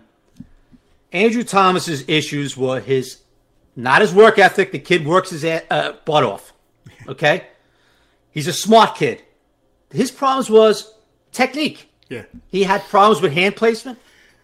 Andrew 1.12 1.42
Thomas's 1.44 2.04
issues 2.08 2.56
were 2.56 2.80
his 2.80 3.18
not 3.76 4.00
his 4.00 4.12
work 4.14 4.38
ethic. 4.38 4.72
The 4.72 4.78
kid 4.78 5.06
works 5.06 5.30
his 5.30 5.44
uh, 5.44 5.94
butt 6.04 6.24
off. 6.24 6.52
Okay, 7.08 7.44
he's 8.30 8.46
a 8.46 8.52
smart 8.52 8.94
kid. 8.96 9.22
His 9.90 10.10
problems 10.10 10.48
was 10.50 10.92
technique. 11.32 11.88
Yeah. 12.08 12.22
He 12.48 12.64
had 12.64 12.82
problems 12.84 13.20
with 13.22 13.32
hand 13.32 13.56
placement. 13.56 13.98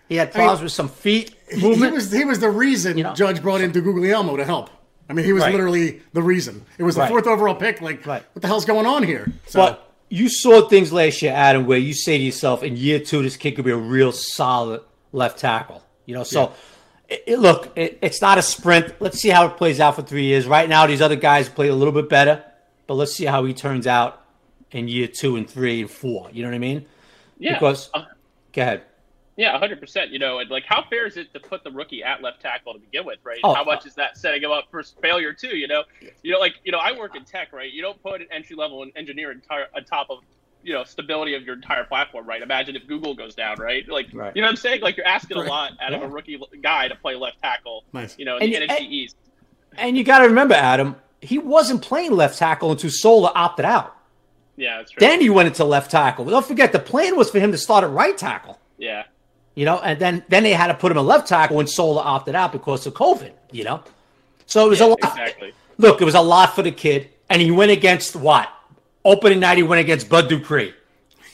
He 0.09 0.17
had 0.17 0.33
problems 0.33 0.61
with 0.63 0.73
some 0.73 0.89
feet 0.89 1.35
He, 1.51 1.61
movement. 1.63 1.93
he 1.93 1.95
was 1.97 2.13
he 2.13 2.25
was 2.25 2.39
the 2.41 2.51
reason 2.51 2.99
You 2.99 3.05
know? 3.05 3.15
Judge 3.15 3.41
brought 3.41 3.61
in 3.61 3.71
Guglielmo 3.73 4.37
to 4.37 4.45
help. 4.45 4.71
I 5.09 5.13
mean, 5.13 5.25
he 5.25 5.33
was 5.33 5.43
Right. 5.43 5.53
literally 5.53 6.03
the 6.13 6.23
reason. 6.23 6.65
It 6.79 6.83
was 6.85 6.95
the 6.95 7.03
Right. 7.03 7.09
fourth 7.11 7.27
overall 7.27 7.55
pick. 7.55 7.81
Like, 7.81 8.07
Right. 8.07 8.23
what 8.33 8.43
the 8.43 8.49
hell's 8.49 8.65
going 8.65 8.87
on 8.87 9.03
here? 9.03 9.33
So, 9.47 9.59
But 9.61 9.90
you 10.11 10.29
saw 10.29 10.69
things 10.69 10.93
last 10.93 11.23
year, 11.23 11.33
Adam, 11.33 11.65
where 11.67 11.79
you 11.79 11.95
say 11.95 12.19
to 12.19 12.23
yourself, 12.25 12.63
in 12.63 12.77
year 12.77 12.99
two, 13.01 13.23
this 13.23 13.37
kid 13.37 13.53
could 13.57 13.65
be 13.65 13.71
a 13.71 13.77
real 13.77 14.13
solid 14.13 14.83
left 15.13 15.39
tackle. 15.39 15.83
You 16.05 16.15
know, 16.17 16.25
so 16.25 16.53
it, 17.09 17.23
it- 17.27 17.39
look, 17.39 17.73
it, 17.77 17.99
it's 18.03 18.21
not 18.21 18.37
a 18.37 18.43
sprint. 18.43 18.95
Let's 19.01 19.19
see 19.21 19.29
how 19.31 19.47
it 19.47 19.57
plays 19.57 19.81
out 19.81 19.95
for 19.97 20.03
three 20.03 20.25
years. 20.25 20.47
Right 20.47 20.69
now, 20.69 20.87
these 20.87 21.01
other 21.01 21.17
guys 21.17 21.49
play 21.49 21.69
a 21.69 21.75
little 21.75 21.95
bit 21.95 22.09
better, 22.09 22.45
but 22.87 22.95
let's 22.95 23.15
see 23.15 23.25
how 23.25 23.45
he 23.45 23.55
turns 23.55 23.87
out 23.87 24.25
in 24.73 24.89
year 24.89 25.07
two 25.09 25.37
and 25.37 25.49
three 25.49 25.81
and 25.81 25.91
four. 25.91 26.29
You 26.33 26.43
know 26.43 26.49
what 26.51 26.55
I 26.57 26.59
mean? 26.59 26.87
Yeah. 27.39 27.55
Because, 27.55 27.89
Uh, 27.95 28.03
go 28.53 28.63
ahead. 28.63 28.83
Yeah, 29.41 29.59
hundred 29.59 29.81
percent. 29.81 30.11
You 30.11 30.19
know, 30.19 30.39
and 30.41 30.51
like 30.51 30.65
how 30.67 30.85
fair 30.91 31.07
is 31.07 31.17
it 31.17 31.33
to 31.33 31.41
put 31.41 31.65
the 31.65 31.71
rookie 31.71 32.03
at 32.05 32.23
left 32.23 32.43
tackle 32.43 32.75
to 32.75 32.79
begin 32.79 33.07
with, 33.07 33.19
right? 33.25 33.39
Oh, 33.43 33.55
how 33.55 33.65
much 33.65 33.85
uh, 33.87 33.89
is 33.89 33.95
that 33.95 34.19
setting 34.19 34.43
him 34.43 34.51
up 34.51 34.65
for 34.71 34.83
failure 34.83 35.33
too? 35.33 35.57
You 35.57 35.67
know, 35.67 35.85
you 36.23 36.33
know, 36.33 36.39
like 36.39 36.57
you 36.63 36.73
know, 36.73 36.79
I 36.79 36.93
work 36.93 37.17
in 37.17 37.25
tech, 37.25 37.51
right? 37.53 37.73
You 37.73 37.81
don't 37.81 38.01
put 38.03 38.21
an 38.21 38.27
entry 38.31 38.55
level 38.55 38.85
engineer 38.97 39.33
entire 39.33 39.67
on 39.75 39.85
top 39.85 40.09
of 40.11 40.19
you 40.63 40.75
know 40.75 40.85
stability 40.85 41.35
of 41.37 41.43
your 41.45 41.55
entire 41.55 41.85
platform, 41.85 42.27
right? 42.27 42.43
Imagine 42.43 42.77
if 42.77 42.87
Google 42.87 43.15
goes 43.15 43.35
down, 43.35 43.57
right? 43.59 43.89
Like, 43.89 44.09
Right. 44.13 44.37
you 44.37 44.43
know 44.43 44.47
what 44.49 44.51
I'm 44.51 44.57
saying? 44.57 44.83
Like 44.83 44.99
you're 44.99 45.07
asking 45.07 45.39
a 45.39 45.45
lot 45.45 45.73
out 45.81 45.95
of 45.95 46.03
a 46.03 46.09
rookie 46.09 46.39
guy 46.63 46.89
to 46.89 46.95
play 46.97 47.15
left 47.15 47.41
tackle. 47.41 47.85
Nice. 47.95 48.19
You 48.19 48.27
know, 48.27 48.37
in 48.37 48.53
And 48.53 48.69
the 48.69 48.75
NFC 48.75 48.81
East. 48.83 49.17
And 49.79 49.97
you 49.97 50.05
got 50.05 50.19
to 50.19 50.25
remember, 50.27 50.53
Adam, 50.55 50.97
he 51.23 51.39
wasn't 51.39 51.81
playing 51.81 52.13
left 52.13 52.37
tackle 52.39 52.73
until 52.73 52.91
Solder 52.91 53.33
opted 53.35 53.65
out. 53.65 53.97
Yeah, 54.57 54.77
that's 54.79 54.91
true. 54.91 55.01
Then 55.01 55.23
he 55.23 55.31
went 55.31 55.47
into 55.47 55.65
left 55.65 55.91
tackle. 55.91 56.27
Don't 56.27 56.45
forget, 56.45 56.73
the 56.73 56.79
plan 56.79 57.17
was 57.17 57.31
for 57.31 57.39
him 57.39 57.53
to 57.53 57.57
start 57.59 57.85
at 57.85 57.91
right 57.91 58.19
tackle. 58.19 58.59
yeah, 58.77 59.05
you 59.55 59.65
know, 59.65 59.79
and 59.81 59.99
then 59.99 60.25
then 60.29 60.43
they 60.43 60.53
had 60.53 60.69
to 60.69 60.75
put 60.75 60.93
him 60.93 60.99
at 60.99 61.05
left 61.05 61.29
tackle 61.29 61.57
when 61.57 61.67
Solder 61.67 62.01
opted 62.05 62.35
out 62.35 62.53
because 62.53 62.87
of 62.87 62.95
COVID, 62.95 63.33
you 63.53 63.65
know. 63.65 63.83
So 64.47 64.67
it 64.67 64.71
was 64.71 64.81
a 64.81 64.87
lot. 64.87 64.99
exactly. 65.03 65.53
Look, 65.79 66.01
it 66.01 66.05
was 66.05 66.15
a 66.15 66.21
lot 66.21 66.55
for 66.55 66.63
the 66.63 66.73
kid, 66.73 67.09
and 67.29 67.41
he 67.41 67.51
went 67.51 67.71
against 67.71 68.15
what? 68.17 68.49
Opening 69.05 69.41
night, 69.41 69.57
he 69.57 69.63
went 69.63 69.81
against 69.81 70.09
Bud 70.11 70.29
Dupree, 70.29 70.75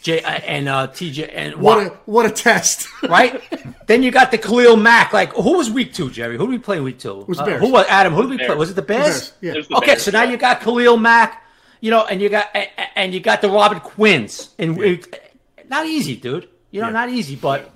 J 0.03 0.21
uh, 0.23 0.29
and 0.29 0.69
uh, 0.69 0.87
TJ 0.89 1.31
and 1.33 1.57
what 1.57 1.79
Watt, 1.79 1.87
a 1.87 1.91
what 2.07 2.27
a 2.27 2.31
test. 2.31 2.87
right? 3.09 3.43
then 3.87 4.03
you 4.05 4.11
got 4.13 4.31
the 4.31 4.39
Khalil 4.39 4.77
Mack. 4.77 5.13
Like, 5.13 5.33
who 5.33 5.57
was 5.57 5.69
week 5.71 5.93
two, 5.93 6.11
Jerry? 6.11 6.37
Who 6.37 6.45
did 6.47 6.51
we 6.51 6.59
play 6.59 6.79
week 6.81 6.99
two? 7.01 7.25
was 7.27 7.41
Uh, 7.41 7.45
Bears. 7.47 7.61
who 7.61 7.71
was 7.73 7.87
Adam? 7.89 8.13
Who 8.15 8.23
did 8.23 8.31
we 8.31 8.39
play? 8.39 8.55
Was 8.55 8.71
it 8.71 8.75
the 8.75 8.83
Bears? 8.83 9.05
Bears, 9.05 9.33
yeah. 9.41 9.53
There's 9.55 9.69
the 9.69 9.77
Okay, 9.79 9.87
Bears, 9.87 10.03
so 10.03 10.11
now 10.13 10.23
yeah. 10.23 10.31
you 10.31 10.37
got 10.37 10.61
Khalil 10.61 10.97
Mack. 10.97 11.43
you 11.81 11.91
know, 11.91 12.05
and 12.07 12.21
you 12.23 12.29
got 12.29 12.49
and 12.95 13.13
you 13.13 13.19
got 13.21 13.41
the 13.41 13.51
Robert 13.51 13.83
Quinns, 13.83 14.51
and 14.59 14.81
it, 14.81 15.35
not 15.69 15.87
easy, 15.87 16.15
dude. 16.17 16.49
You 16.71 16.83
know, 16.83 16.91
not 16.91 17.09
easy, 17.09 17.35
but 17.37 17.73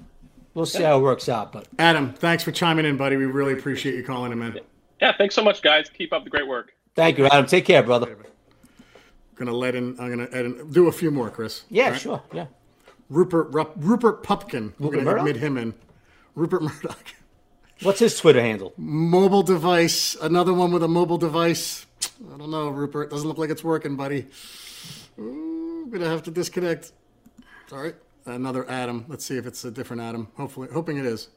we'll 0.61 0.67
see 0.67 0.83
how 0.83 0.99
it 0.99 1.03
works 1.03 1.29
out. 1.29 1.53
But 1.53 1.67
Adam, 1.79 2.13
thanks 2.13 2.43
for 2.45 2.53
chiming 2.53 2.85
in, 2.87 2.97
buddy. 2.97 3.17
We 3.17 3.27
really 3.27 3.53
appreciate 3.55 3.95
you 3.95 4.05
calling 4.05 4.31
him 4.33 4.43
in. 4.43 4.61
Yeah, 5.01 5.13
thanks 5.17 5.35
so 5.35 5.43
much, 5.43 5.63
guys. 5.63 5.89
Keep 5.97 6.13
up 6.13 6.25
the 6.25 6.31
great 6.31 6.47
work. 6.47 6.75
thank 6.95 7.19
you, 7.19 7.27
Adam. 7.27 7.47
Take 7.47 7.65
care, 7.65 7.83
brother. 7.83 8.11
I'm 8.19 8.25
Gonna 9.35 9.53
let 9.53 9.75
in. 9.75 9.99
I'm 9.99 10.11
gonna 10.11 10.29
add 10.33 10.45
in, 10.45 10.71
do 10.71 10.89
a 10.89 10.93
few 10.93 11.11
more, 11.11 11.31
Chris. 11.31 11.63
Yeah, 11.71 11.85
All 11.85 11.91
right? 11.93 12.01
sure. 12.01 12.23
Yeah. 12.33 12.47
Rupert 13.09 13.49
Rup, 13.53 13.73
Rupert 13.77 14.23
Pupkin. 14.23 14.75
We're 14.79 14.91
Rupert 14.91 14.99
gonna 15.05 15.11
Murdoch? 15.11 15.27
admit 15.27 15.37
him 15.43 15.57
in. 15.57 15.75
Rupert 16.35 16.63
Murdoch. 16.63 17.15
What's 17.83 17.99
his 18.01 18.19
Twitter 18.19 18.43
handle? 18.43 18.75
Mobile 18.77 19.43
device. 19.43 20.15
Another 20.21 20.53
one 20.53 20.71
with 20.71 20.83
a 20.83 20.89
mobile 20.89 21.17
device. 21.17 21.87
I 22.33 22.37
don't 22.37 22.51
know, 22.51 22.69
Rupert. 22.69 23.09
Doesn't 23.11 23.27
look 23.27 23.39
like 23.39 23.49
it's 23.51 23.65
working, 23.65 23.97
buddy. 23.97 24.27
Ooh, 25.19 25.89
gonna 25.91 26.05
have 26.09 26.23
to 26.25 26.31
disconnect. 26.31 26.93
Sorry. 27.69 27.95
Another 28.27 28.69
Adam. 28.71 29.05
Let's 29.09 29.25
see 29.25 29.37
if 29.37 29.47
it's 29.47 29.65
a 29.65 29.71
different 29.71 30.03
Adam. 30.03 30.29
Hopefully, 30.37 30.69
hoping 30.73 30.99
it 30.99 31.07
is. 31.07 31.29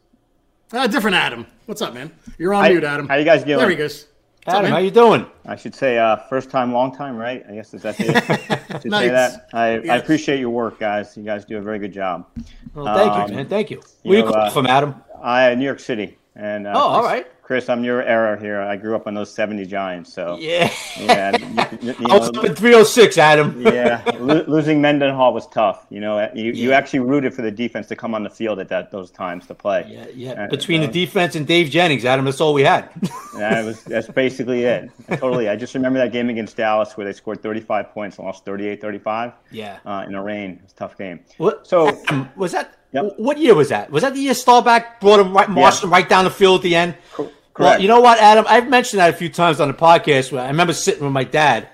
Ah, 0.73 0.88
different 0.88 1.15
Adam. 1.15 1.45
What's 1.65 1.81
up, 1.81 1.93
man? 1.93 2.11
You're 2.38 2.53
on 2.53 2.63
Hi- 2.63 2.69
mute, 2.71 2.84
Adam. 2.84 3.07
how 3.07 3.15
you 3.15 3.25
guys 3.25 3.43
doing? 3.43 3.57
There 3.59 3.69
he 3.69 3.75
goes. 3.75 4.07
What's 4.45 4.55
up, 4.55 4.59
Adam, 4.59 4.63
man? 4.63 4.71
how 4.73 4.77
you 4.79 4.91
doing? 4.91 5.25
I 5.45 5.55
should 5.55 5.73
say 5.75 5.97
uh, 5.97 6.17
first 6.27 6.49
time, 6.49 6.73
long 6.73 6.93
time, 6.95 7.15
right? 7.15 7.43
I 7.49 7.53
guess 7.53 7.73
is 7.73 7.84
that 7.84 7.95
it? 7.99 8.81
Should 8.81 8.91
Nice. 8.91 9.05
say 9.05 9.09
that. 9.09 9.47
I, 9.53 9.67
I 9.89 9.97
appreciate 9.97 10.39
your 10.39 10.49
work, 10.49 10.79
guys. 10.79 11.15
You 11.15 11.23
guys 11.23 11.45
do 11.45 11.57
a 11.57 11.61
very 11.61 11.79
good 11.79 11.93
job. 11.93 12.27
Well, 12.73 12.86
thank 12.95 13.11
Um, 13.13 13.29
you, 13.29 13.36
man. 13.38 13.47
Thank 13.47 13.71
you. 13.71 13.77
you 14.03 14.09
Where 14.09 14.19
you 14.19 14.25
know, 14.25 14.31
calling 14.31 14.47
uh, 14.47 14.51
from, 14.51 14.67
Adam? 14.67 14.95
I 15.23 15.55
New 15.55 15.63
York 15.65 15.79
City, 15.79 16.17
and 16.36 16.67
uh, 16.67 16.73
Oh, 16.75 16.79
all 16.79 17.01
Chris- 17.01 17.11
right. 17.11 17.27
Chris, 17.44 17.68
I'm 17.68 17.84
your 17.84 18.02
era 18.02 18.39
here. 18.39 18.62
I 18.62 18.78
grew 18.78 18.96
up 18.96 19.06
on 19.06 19.14
those 19.14 19.30
'70 19.34 19.66
Giants, 19.66 20.14
so 20.14 20.38
Yeah. 20.39 20.72
yeah, 20.98 21.36
you, 21.82 21.94
you 22.00 22.08
I 22.10 22.18
was 22.18 22.32
know, 22.32 22.39
up 22.39 22.46
in 22.46 22.56
306, 22.56 23.18
Adam. 23.18 23.62
yeah, 23.66 24.02
lo- 24.18 24.46
losing 24.48 24.80
Mendenhall 24.82 25.34
was 25.34 25.46
tough. 25.48 25.86
You 25.89 26.00
know, 26.00 26.32
you, 26.34 26.54
you 26.54 26.72
actually 26.72 27.00
rooted 27.00 27.34
for 27.34 27.41
the 27.41 27.52
defense 27.52 27.88
to 27.88 27.98
come 27.98 28.16
on 28.16 28.24
the 28.24 28.30
field 28.30 28.60
at 28.60 28.70
that 28.70 28.91
those 28.91 29.12
times 29.12 29.46
to 29.48 29.54
play. 29.56 29.86
Yeah, 29.89 30.06
yeah. 30.16 30.44
Uh, 30.46 30.48
Between 30.48 30.84
uh, 30.84 30.86
the 30.88 30.91
defense 30.94 31.36
and 31.36 31.46
Dave 31.46 31.70
Jennings, 31.70 32.06
Adam, 32.06 32.24
that's 32.24 32.39
all 32.39 32.54
we 32.54 32.64
had. 32.64 32.89
That 33.34 33.66
was 33.66 33.84
that's 33.84 34.08
basically 34.10 34.64
it. 34.66 34.91
Totally. 35.18 35.50
I 35.50 35.56
just 35.56 35.74
remember 35.74 35.98
that 35.98 36.12
game 36.12 36.30
against 36.30 36.56
Dallas 36.56 36.96
where 36.96 37.04
they 37.04 37.14
scored 37.14 37.41
35 37.41 37.89
points 37.89 38.18
and 38.20 38.28
lost 38.28 38.46
38-35. 38.46 39.34
Yeah. 39.50 39.80
Uh, 39.84 40.06
in 40.08 40.14
a 40.14 40.22
rain. 40.22 40.52
It 40.52 40.62
was 40.62 40.72
a 40.72 40.76
tough 40.76 40.98
game. 41.00 41.20
What? 41.39 41.66
So 41.66 42.00
was 42.36 42.52
that? 42.52 42.78
Yep. 42.94 43.14
What 43.18 43.38
year 43.39 43.56
was 43.56 43.70
that? 43.70 43.89
Was 43.91 44.04
that 44.04 44.14
the 44.14 44.20
year 44.22 44.34
Staubach 44.34 45.00
brought 45.02 45.20
him 45.20 45.34
right, 45.36 45.50
marched 45.50 45.82
Yeah. 45.82 45.88
him 45.88 45.94
right 45.94 46.08
down 46.08 46.26
the 46.26 46.32
field 46.32 46.60
at 46.60 46.64
the 46.64 46.76
end? 46.76 46.96
Well, 47.18 47.32
correct. 47.54 47.82
you 47.82 47.88
know 47.88 48.00
what, 48.02 48.20
Adam? 48.20 48.46
I've 48.48 48.70
mentioned 48.70 49.00
that 49.00 49.10
a 49.10 49.18
few 49.18 49.30
times 49.30 49.60
on 49.60 49.68
the 49.68 49.74
podcast. 49.74 50.32
Where 50.32 50.44
I 50.44 50.48
remember 50.48 50.74
sitting 50.74 51.04
with 51.04 51.12
my 51.14 51.24
dad, 51.24 51.68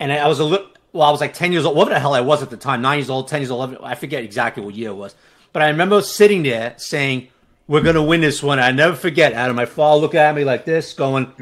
and 0.00 0.12
I 0.12 0.26
was 0.28 0.40
a 0.40 0.44
little. 0.44 0.66
Well, 0.92 1.06
I 1.08 1.10
was 1.10 1.20
like 1.20 1.32
ten 1.34 1.52
years 1.52 1.64
old. 1.64 1.76
What 1.76 1.88
the 1.88 1.98
hell 1.98 2.12
I 2.14 2.20
was 2.20 2.42
at 2.42 2.50
the 2.50 2.56
time? 2.56 2.82
Nine 2.82 2.98
years 2.98 3.08
old, 3.10 3.28
ten 3.28 3.40
years 3.40 3.50
old. 3.50 3.70
11, 3.70 3.84
I 3.84 3.94
forget 3.94 4.22
exactly 4.24 4.62
what 4.64 4.74
year 4.74 4.90
it 4.90 4.94
was. 4.94 5.14
But 5.52 5.62
I 5.62 5.68
remember 5.68 6.02
sitting 6.02 6.42
there 6.42 6.74
saying, 6.76 7.28
"We're 7.68 7.80
gonna 7.82 8.02
win 8.02 8.20
this 8.20 8.42
one." 8.42 8.58
I 8.58 8.72
never 8.72 8.94
forget, 8.96 9.32
Adam. 9.32 9.54
My 9.56 9.64
father 9.66 10.00
looked 10.00 10.14
at 10.16 10.34
me 10.34 10.44
like 10.44 10.64
this, 10.64 10.92
going, 10.92 11.32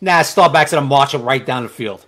"Nah, 0.00 0.22
Staubach's 0.22 0.72
gonna 0.72 0.86
march 0.86 1.14
him 1.14 1.22
right 1.22 1.44
down 1.44 1.62
the 1.64 1.68
field." 1.68 2.04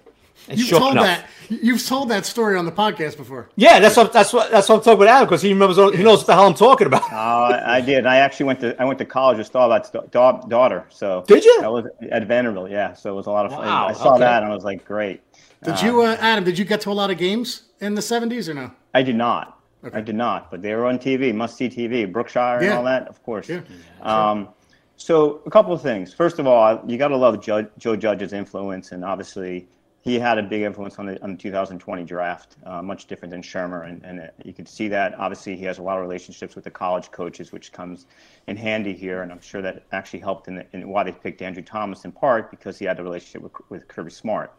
And 0.48 0.58
You've 0.58 0.68
sure 0.68 0.78
told 0.78 0.92
enough- 0.92 1.04
that. 1.04 1.26
You've 1.50 1.84
told 1.84 2.08
that 2.08 2.24
story 2.24 2.56
on 2.56 2.64
the 2.64 2.72
podcast 2.72 3.16
before. 3.18 3.50
Yeah, 3.56 3.78
that's 3.78 3.96
what 3.96 4.12
that's 4.12 4.32
what 4.32 4.50
that's 4.50 4.68
what 4.68 4.76
I'm 4.76 4.82
talking 4.82 5.02
about 5.02 5.08
Adam 5.08 5.26
because 5.28 5.42
he 5.42 5.52
remembers 5.52 5.76
he 5.94 6.02
knows 6.02 6.18
what 6.18 6.26
the 6.26 6.34
hell 6.34 6.46
I'm 6.46 6.54
talking 6.54 6.86
about. 6.86 7.02
uh, 7.12 7.62
I 7.66 7.82
did. 7.82 8.06
I 8.06 8.16
actually 8.16 8.46
went 8.46 8.60
to 8.60 8.80
I 8.80 8.84
went 8.84 8.98
to 9.00 9.04
college 9.04 9.38
with 9.38 9.46
Staubach's 9.46 9.90
da- 9.90 10.06
da- 10.10 10.40
daughter. 10.46 10.86
So 10.88 11.22
Did 11.26 11.44
you? 11.44 11.60
That 11.60 11.70
was 11.70 11.86
at 12.10 12.26
Vanderbilt. 12.26 12.70
Yeah. 12.70 12.94
So 12.94 13.12
it 13.12 13.16
was 13.16 13.26
a 13.26 13.30
lot 13.30 13.44
of 13.44 13.52
fun. 13.52 13.66
Wow, 13.66 13.88
I 13.88 13.92
saw 13.92 14.12
okay. 14.12 14.20
that 14.20 14.42
and 14.42 14.50
I 14.50 14.54
was 14.54 14.64
like, 14.64 14.84
great. 14.84 15.20
Did 15.62 15.80
you, 15.80 16.02
uh, 16.02 16.16
Adam? 16.20 16.44
Did 16.44 16.58
you 16.58 16.64
get 16.66 16.82
to 16.82 16.90
a 16.90 16.92
lot 16.92 17.10
of 17.10 17.16
games 17.16 17.62
in 17.80 17.94
the 17.94 18.02
'70s 18.02 18.48
or 18.48 18.54
no? 18.54 18.70
I 18.92 19.02
did 19.02 19.16
not. 19.16 19.60
I 19.92 20.00
did 20.00 20.14
not. 20.14 20.50
But 20.50 20.62
they 20.62 20.74
were 20.74 20.86
on 20.86 20.98
TV, 20.98 21.34
must 21.34 21.56
see 21.56 21.68
TV, 21.68 22.10
Brookshire 22.10 22.58
and 22.60 22.72
all 22.72 22.84
that, 22.84 23.08
of 23.08 23.22
course. 23.22 23.48
Yeah. 23.48 23.60
Um, 24.02 24.48
so 24.96 25.42
a 25.46 25.50
couple 25.50 25.72
of 25.72 25.82
things. 25.82 26.14
First 26.14 26.38
of 26.38 26.46
all, 26.46 26.82
you 26.86 26.96
got 26.96 27.08
to 27.08 27.16
love 27.16 27.42
Judge, 27.42 27.68
Joe 27.78 27.96
Judge's 27.96 28.32
influence, 28.32 28.92
and 28.92 29.04
obviously 29.04 29.66
he 30.04 30.18
had 30.18 30.36
a 30.36 30.42
big 30.42 30.60
influence 30.60 30.98
on 30.98 31.06
the, 31.06 31.22
on 31.22 31.30
the 31.30 31.36
2020 31.38 32.04
draft, 32.04 32.56
uh, 32.66 32.82
much 32.82 33.06
different 33.06 33.32
than 33.32 33.40
Shurmur, 33.40 33.88
and, 33.88 34.04
and 34.04 34.20
uh, 34.20 34.26
you 34.44 34.52
could 34.52 34.68
see 34.68 34.86
that. 34.88 35.14
Obviously, 35.18 35.56
he 35.56 35.64
has 35.64 35.78
a 35.78 35.82
lot 35.82 35.96
of 35.96 36.02
relationships 36.02 36.54
with 36.54 36.64
the 36.64 36.70
college 36.70 37.10
coaches, 37.10 37.52
which 37.52 37.72
comes 37.72 38.04
in 38.46 38.54
handy 38.54 38.92
here, 38.92 39.22
and 39.22 39.32
I'm 39.32 39.40
sure 39.40 39.62
that 39.62 39.84
actually 39.92 40.18
helped 40.20 40.46
in, 40.46 40.56
the, 40.56 40.66
in 40.74 40.90
why 40.90 41.04
they 41.04 41.12
picked 41.12 41.40
Andrew 41.40 41.62
Thomas 41.62 42.04
in 42.04 42.12
part 42.12 42.50
because 42.50 42.78
he 42.78 42.84
had 42.84 43.00
a 43.00 43.02
relationship 43.02 43.40
with, 43.40 43.52
with 43.70 43.88
Kirby 43.88 44.10
Smart. 44.10 44.52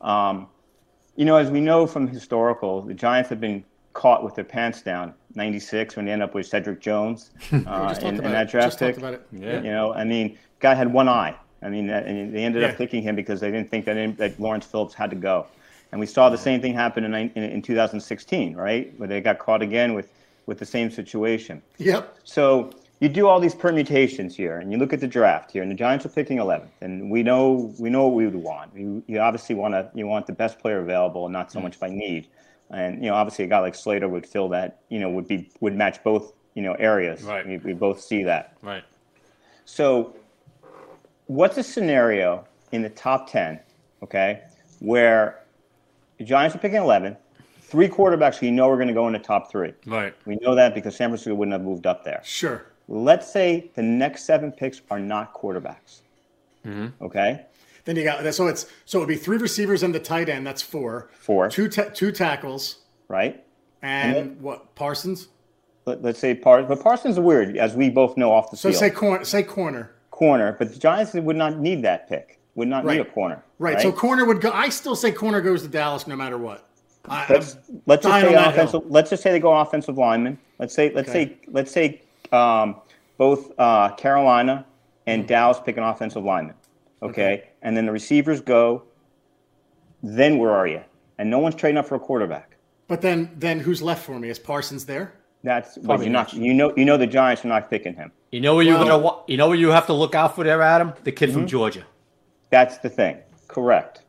Um, 0.00 0.46
you 1.16 1.24
know, 1.24 1.36
as 1.38 1.50
we 1.50 1.60
know 1.60 1.88
from 1.88 2.06
historical, 2.06 2.80
the 2.80 2.94
Giants 2.94 3.30
have 3.30 3.40
been 3.40 3.64
caught 3.94 4.22
with 4.22 4.36
their 4.36 4.44
pants 4.44 4.80
down. 4.80 5.12
96 5.34 5.96
when 5.96 6.04
they 6.04 6.12
end 6.12 6.22
up 6.22 6.34
with 6.34 6.46
Cedric 6.46 6.80
Jones 6.80 7.32
uh, 7.52 7.96
in, 8.00 8.22
in 8.24 8.30
that 8.30 8.48
draft 8.48 8.78
pick. 8.78 8.96
about 8.96 9.14
it. 9.14 9.26
Yeah. 9.32 9.56
You 9.56 9.72
know, 9.72 9.92
I 9.92 10.04
mean, 10.04 10.38
guy 10.60 10.74
had 10.74 10.92
one 10.92 11.08
eye. 11.08 11.36
I 11.64 11.70
mean, 11.70 11.88
and 11.90 12.34
they 12.34 12.44
ended 12.44 12.62
Yeah. 12.62 12.68
up 12.68 12.76
picking 12.76 13.02
him 13.02 13.16
because 13.16 13.40
they 13.40 13.50
didn't 13.50 13.70
think 13.70 13.86
that, 13.86 14.16
that 14.18 14.38
Lawrence 14.38 14.66
Phillips 14.66 14.94
had 14.94 15.10
to 15.10 15.16
go. 15.16 15.46
And 15.90 16.00
we 16.00 16.06
saw 16.06 16.28
the 16.28 16.38
same 16.38 16.60
thing 16.60 16.74
happen 16.74 17.04
in, 17.04 17.14
in, 17.14 17.42
in 17.42 17.62
2016, 17.62 18.54
right? 18.54 18.92
Where 18.98 19.08
they 19.08 19.20
got 19.20 19.38
caught 19.38 19.62
again 19.62 19.94
with, 19.94 20.08
with 20.46 20.58
the 20.58 20.66
same 20.66 20.90
situation. 20.90 21.62
Yep. 21.78 22.18
So 22.24 22.70
you 23.00 23.08
do 23.08 23.28
all 23.28 23.40
these 23.40 23.54
permutations 23.54 24.36
here, 24.36 24.58
and 24.58 24.72
you 24.72 24.78
look 24.78 24.92
at 24.92 25.00
the 25.00 25.06
draft 25.06 25.50
here, 25.50 25.62
and 25.62 25.70
the 25.70 25.74
Giants 25.74 26.06
are 26.06 26.10
picking 26.10 26.38
11th, 26.38 26.68
and 26.80 27.10
we 27.10 27.22
know 27.22 27.72
we 27.78 27.90
know 27.90 28.06
what 28.06 28.14
we 28.14 28.24
would 28.24 28.34
want. 28.34 28.74
You, 28.74 29.02
you 29.06 29.18
obviously 29.18 29.54
want 29.54 29.74
to 29.74 29.90
you 29.94 30.06
want 30.06 30.26
the 30.26 30.32
best 30.32 30.58
player 30.58 30.80
available, 30.80 31.26
and 31.26 31.32
not 31.32 31.50
so 31.50 31.58
mm. 31.58 31.64
much 31.64 31.78
by 31.78 31.90
need. 31.90 32.28
And 32.70 33.02
you 33.02 33.10
know, 33.10 33.14
obviously, 33.14 33.44
a 33.44 33.48
guy 33.48 33.58
like 33.58 33.74
Slater 33.74 34.08
would 34.08 34.26
fill 34.26 34.48
that. 34.50 34.80
You 34.88 35.00
know, 35.00 35.10
would 35.10 35.28
be 35.28 35.50
would 35.60 35.74
match 35.74 36.02
both 36.02 36.32
you 36.54 36.62
know 36.62 36.74
areas. 36.74 37.22
Right. 37.22 37.46
We, 37.46 37.58
we 37.58 37.72
both 37.72 38.00
see 38.00 38.22
that. 38.22 38.56
Right. 38.62 38.84
So, 39.64 40.16
what's 41.34 41.58
a 41.58 41.62
scenario 41.62 42.46
in 42.72 42.82
the 42.82 42.88
top 42.90 43.28
10, 43.30 43.58
okay, 44.02 44.42
where 44.78 45.40
the 46.18 46.24
Giants 46.24 46.54
are 46.54 46.58
picking 46.58 46.78
11, 46.78 47.16
three 47.60 47.88
quarterbacks 47.88 48.40
we 48.40 48.50
know 48.50 48.68
are 48.70 48.76
going 48.76 48.88
to 48.88 48.94
go 48.94 49.06
in 49.08 49.12
the 49.12 49.18
top 49.18 49.50
three. 49.50 49.72
Right. 49.86 50.14
We 50.26 50.36
know 50.36 50.54
that 50.54 50.74
because 50.74 50.94
San 50.96 51.10
Francisco 51.10 51.34
wouldn't 51.34 51.52
have 51.52 51.62
moved 51.62 51.86
up 51.86 52.04
there. 52.04 52.20
Sure. 52.24 52.66
Let's 52.88 53.30
say 53.32 53.70
the 53.74 53.82
next 53.82 54.24
seven 54.24 54.52
picks 54.52 54.80
are 54.90 55.00
not 55.00 55.34
quarterbacks. 55.34 56.02
Mm-hmm. 56.64 57.04
Okay? 57.04 57.46
Then 57.84 57.96
you 57.96 58.04
got 58.04 58.32
so 58.34 58.46
it's 58.46 58.66
so 58.86 58.98
it'd 58.98 59.08
be 59.08 59.16
three 59.16 59.36
receivers 59.36 59.82
and 59.82 59.94
the 59.94 60.00
tight 60.00 60.28
end. 60.30 60.46
That's 60.46 60.62
four. 60.62 61.10
Four. 61.18 61.50
Two 61.50 61.68
ta- 61.68 61.90
two 61.92 62.12
tackles 62.12 62.78
Right? 63.08 63.44
and 63.82 64.14
then- 64.16 64.36
what 64.40 64.74
Parsons. 64.74 65.28
Let, 65.86 66.02
let's 66.02 66.18
say 66.18 66.34
Parsons. 66.34 66.68
But 66.68 66.82
Parsons 66.82 67.16
is 67.16 67.20
weird, 67.20 67.58
as 67.58 67.74
we 67.74 67.90
both 67.90 68.16
know 68.16 68.32
off 68.32 68.50
the 68.50 68.56
So 68.56 68.70
field. 68.70 68.80
say 68.80 68.90
corner. 68.90 69.24
Say 69.24 69.42
corner. 69.42 69.93
Corner, 70.14 70.54
but 70.58 70.72
the 70.72 70.78
Giants 70.78 71.12
would 71.12 71.34
not 71.34 71.58
need 71.58 71.82
that 71.82 72.08
pick. 72.08 72.38
Would 72.54 72.68
not 72.68 72.86
need 72.86 73.00
a 73.00 73.04
corner. 73.04 73.42
Right. 73.58 73.80
So 73.80 73.90
corner 73.90 74.24
would 74.24 74.40
go. 74.40 74.52
I 74.52 74.68
still 74.68 74.94
say 74.94 75.10
corner 75.10 75.40
goes 75.40 75.62
to 75.62 75.68
Dallas 75.68 76.06
no 76.06 76.14
matter 76.14 76.38
what. 76.38 76.68
I, 77.08 77.26
let's 77.28 77.56
let's 77.86 78.04
just 78.04 78.20
say 78.22 78.34
offensive. 78.34 78.82
hill. 78.82 78.84
Let's 78.90 79.10
just 79.10 79.22
say 79.24 79.32
they 79.32 79.40
go 79.40 79.52
offensive 79.58 79.98
lineman. 79.98 80.38
Let's 80.60 80.72
say 80.72 80.92
let's 80.94 81.08
Okay. 81.08 81.26
say 81.26 81.48
let's 81.48 81.72
say 81.72 82.00
um, 82.30 82.76
both 83.18 83.50
uh, 83.58 83.90
Carolina 83.96 84.64
and 85.06 85.22
Mm-hmm. 85.22 85.28
Dallas 85.28 85.58
pick 85.66 85.76
an 85.76 85.82
offensive 85.82 86.24
lineman. 86.24 86.54
Okay? 87.02 87.48
and 87.62 87.76
then 87.76 87.84
the 87.86 87.92
receivers 87.92 88.40
go. 88.40 88.84
Then 90.02 90.38
where 90.38 90.52
are 90.52 90.66
you? 90.66 90.80
And 91.18 91.28
no 91.28 91.38
one's 91.40 91.54
trading 91.56 91.76
up 91.76 91.86
for 91.86 91.96
a 91.96 92.00
quarterback. 92.00 92.56
But 92.86 93.00
then 93.00 93.30
then 93.36 93.58
who's 93.60 93.82
left 93.82 94.04
for 94.06 94.18
me? 94.20 94.28
Is 94.28 94.38
Parsons 94.38 94.86
there? 94.86 95.14
That's 95.42 95.76
Probably 95.78 96.06
you're 96.06 96.12
not. 96.12 96.32
not. 96.32 96.40
You 96.42 96.54
know 96.54 96.72
you 96.76 96.84
know 96.84 96.96
the 96.96 97.06
Giants 97.06 97.44
are 97.44 97.48
not 97.48 97.68
picking 97.68 97.94
him. 97.94 98.12
You 98.34 98.40
know 98.40 98.56
where 98.56 98.64
you're 98.64 98.76
gonna 98.84 99.12
you 99.28 99.36
know 99.36 99.46
where 99.46 99.56
you 99.56 99.68
have 99.68 99.86
to 99.86 99.92
look 99.92 100.16
out 100.16 100.34
for 100.34 100.42
there, 100.42 100.60
Adam? 100.60 100.92
The 101.04 101.12
kid 101.12 101.28
Mm-hmm. 101.28 101.38
from 101.38 101.46
Georgia, 101.46 101.84
That's 102.50 102.78
the 102.78 102.90
thing. 102.90 103.18
Correct. 103.46 104.02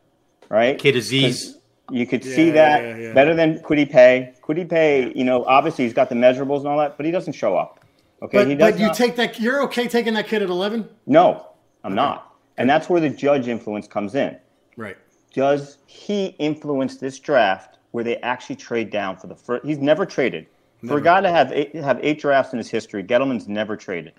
Right. 0.48 0.76
Kid 0.76 0.96
Azeez. 0.96 1.58
You 1.92 2.08
could 2.08 2.24
see 2.24 2.50
that 2.50 2.82
yeah, 2.82 2.96
yeah. 2.96 3.12
better 3.12 3.36
than 3.36 3.60
Kwity 3.60 3.88
Paye. 3.88 4.34
Kwity 4.42 4.68
Paye, 4.68 5.12
you 5.14 5.22
know, 5.22 5.44
obviously 5.44 5.84
he's 5.84 5.92
got 5.92 6.08
the 6.08 6.16
measurables 6.16 6.58
and 6.58 6.66
all 6.66 6.78
that, 6.78 6.96
but 6.96 7.06
he 7.06 7.12
doesn't 7.12 7.34
show 7.34 7.56
up. 7.56 7.84
Okay, 8.20 8.38
But 8.38 8.48
he 8.48 8.56
does 8.56 8.72
but 8.72 8.80
you 8.80 8.86
not- 8.88 8.96
take 8.96 9.14
that. 9.14 9.38
You're 9.38 9.62
okay 9.62 9.86
taking 9.86 10.14
that 10.14 10.26
kid 10.26 10.42
at 10.42 10.48
eleven. 10.50 10.88
No, 11.06 11.46
I'm 11.84 11.94
not. 11.94 12.34
And 12.56 12.68
that's 12.68 12.88
where 12.90 13.00
the 13.00 13.10
judge 13.10 13.46
influence 13.46 13.86
comes 13.86 14.16
in. 14.16 14.36
Right. 14.76 14.96
Does 15.34 15.78
he 15.86 16.34
influence 16.40 16.96
this 16.96 17.20
draft 17.20 17.78
where 17.92 18.02
they 18.02 18.16
actually 18.22 18.56
trade 18.56 18.90
down 18.90 19.18
for 19.18 19.28
the 19.28 19.36
first? 19.36 19.64
He's 19.64 19.78
never 19.78 20.04
traded. 20.04 20.46
For 20.86 20.98
a 20.98 21.00
guy 21.02 21.20
to 21.20 21.30
have 21.30 21.52
eight, 21.52 21.74
have 21.74 21.98
eight 22.02 22.20
drafts 22.20 22.52
in 22.52 22.58
his 22.58 22.68
history, 22.68 23.02
Gettleman's 23.02 23.48
never 23.48 23.76
traded. 23.76 24.12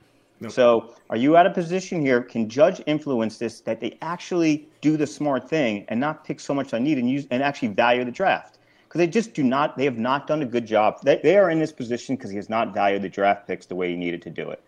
So, 0.50 0.94
are 1.10 1.18
you 1.18 1.36
at 1.36 1.48
a 1.48 1.50
position 1.50 2.00
here? 2.00 2.22
Can 2.22 2.48
Judge 2.48 2.82
influence 2.86 3.38
this 3.40 3.62
that 3.62 3.80
they 3.80 3.98
actually 4.02 4.68
do 4.82 4.96
the 4.96 5.08
smart 5.08 5.50
thing 5.50 5.86
and 5.88 6.00
not 6.00 6.24
pick 6.24 6.40
so 6.40 6.54
much 6.54 6.74
on 6.74 6.84
need 6.84 7.00
and 7.00 7.10
use 7.10 7.26
and 7.32 7.42
actually 7.42 7.70
value 7.70 8.06
the 8.06 8.12
draft? 8.12 8.60
Because 8.84 9.00
they 9.00 9.08
just 9.08 9.34
do 9.34 9.42
not. 9.44 9.78
They 9.78 9.86
have 9.86 9.98
not 9.98 10.28
done 10.28 10.42
a 10.44 10.46
good 10.46 10.66
job. 10.66 11.02
They, 11.02 11.20
they 11.24 11.38
are 11.38 11.50
in 11.50 11.60
this 11.60 11.72
position 11.72 12.16
because 12.16 12.30
he 12.30 12.38
has 12.38 12.50
not 12.50 12.74
valued 12.74 13.02
the 13.02 13.10
draft 13.10 13.48
picks 13.48 13.66
the 13.66 13.76
way 13.76 13.90
he 13.90 13.96
needed 13.96 14.22
to 14.24 14.30
do 14.30 14.50
it. 14.52 14.62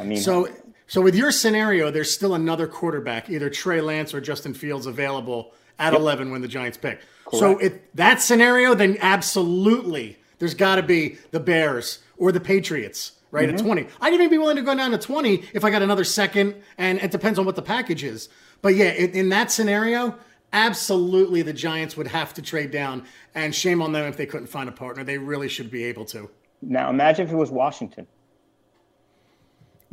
I 0.00 0.04
mean, 0.04 0.18
So 0.18 0.48
so 0.88 1.00
with 1.00 1.14
your 1.14 1.30
scenario, 1.30 1.90
there's 1.90 2.10
still 2.10 2.34
another 2.34 2.66
quarterback, 2.66 3.30
either 3.30 3.48
Trey 3.48 3.80
Lance 3.80 4.12
or 4.12 4.20
Justin 4.20 4.54
Fields, 4.54 4.86
available 4.86 5.52
at 5.78 5.94
eleven 5.94 6.30
when 6.30 6.42
the 6.42 6.48
Giants 6.48 6.78
pick. 6.78 7.00
So 7.30 7.58
if 7.58 7.74
that 7.94 8.20
scenario, 8.20 8.74
then 8.74 8.98
absolutely, 9.00 10.18
there's 10.42 10.54
got 10.54 10.74
to 10.74 10.82
be 10.82 11.18
the 11.30 11.38
Bears 11.38 12.00
or 12.16 12.32
the 12.32 12.40
Patriots, 12.40 13.12
right? 13.30 13.46
Mm-hmm. 13.48 13.58
At 13.58 13.64
20. 13.64 13.86
I'd 14.00 14.12
even 14.12 14.28
be 14.28 14.38
willing 14.38 14.56
to 14.56 14.62
go 14.62 14.74
down 14.74 14.90
to 14.90 14.98
20 14.98 15.44
if 15.54 15.64
I 15.64 15.70
got 15.70 15.82
another 15.82 16.02
second, 16.02 16.56
and 16.78 16.98
it 16.98 17.12
depends 17.12 17.38
on 17.38 17.44
what 17.44 17.54
the 17.54 17.62
package 17.62 18.02
is. 18.02 18.28
But 18.60 18.74
yeah, 18.74 18.90
in, 18.90 19.12
in 19.12 19.28
that 19.28 19.52
scenario, 19.52 20.18
absolutely 20.52 21.42
the 21.42 21.52
Giants 21.52 21.96
would 21.96 22.08
have 22.08 22.34
to 22.34 22.42
trade 22.42 22.72
down, 22.72 23.04
and 23.36 23.54
shame 23.54 23.80
on 23.80 23.92
them 23.92 24.04
if 24.06 24.16
they 24.16 24.26
couldn't 24.26 24.48
find 24.48 24.68
a 24.68 24.72
partner. 24.72 25.04
They 25.04 25.16
really 25.16 25.48
should 25.48 25.70
be 25.70 25.84
able 25.84 26.06
to. 26.06 26.28
Now 26.60 26.90
imagine 26.90 27.24
if 27.28 27.32
it 27.32 27.36
was 27.36 27.52
Washington. 27.52 28.08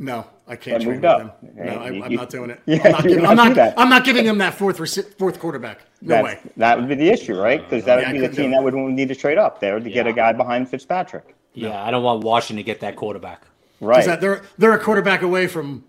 No, 0.02 0.26
I 0.48 0.56
can't 0.56 0.78
That 0.78 0.84
trade 0.84 0.86
moved 0.86 1.02
with 1.02 1.04
up. 1.04 1.40
them. 1.42 1.50
No, 1.56 1.72
I, 1.72 1.90
you- 1.90 2.02
I'm 2.02 2.14
not 2.14 2.30
doing 2.30 2.48
it. 2.50 2.60
Yeah, 2.66 2.78
I'm 2.86 2.90
not 2.92 3.02
giving, 3.02 3.18
don't 3.22 3.38
I'm 3.38 3.52
not. 3.54 3.74
I'm 3.76 3.88
not 3.90 4.04
giving 4.04 4.24
him 4.24 4.38
that 4.38 4.54
fourth 4.54 4.78
rece- 4.78 5.14
fourth 5.18 5.38
quarterback. 5.38 5.80
No 6.00 6.14
That's- 6.22 6.42
way. 6.44 6.50
That 6.56 6.78
would 6.80 6.88
be 6.88 6.94
the 6.94 7.10
issue, 7.10 7.38
right? 7.38 7.60
Because 7.62 7.84
that 7.84 8.00
Yeah, 8.00 8.10
would 8.10 8.20
be 8.20 8.26
the 8.26 8.34
team 8.34 8.50
that 8.52 8.62
would 8.62 8.72
need 8.74 9.08
to 9.08 9.14
trade 9.14 9.36
up 9.36 9.60
there 9.60 9.78
to 9.78 9.90
get 9.90 10.06
a 10.06 10.12
guy 10.14 10.32
behind 10.32 10.70
Fitzpatrick. 10.70 11.34
Yeah, 11.52 11.82
I 11.84 11.90
don't 11.90 12.02
want 12.02 12.24
Washington 12.24 12.56
to 12.56 12.62
get 12.62 12.80
that 12.80 12.96
quarterback. 12.96 13.42
Right. 13.80 14.04
That 14.06 14.20
they're 14.22 14.42
they're 14.56 14.72
a 14.72 14.78
quarterback 14.80 15.20
away 15.22 15.46
from 15.48 15.84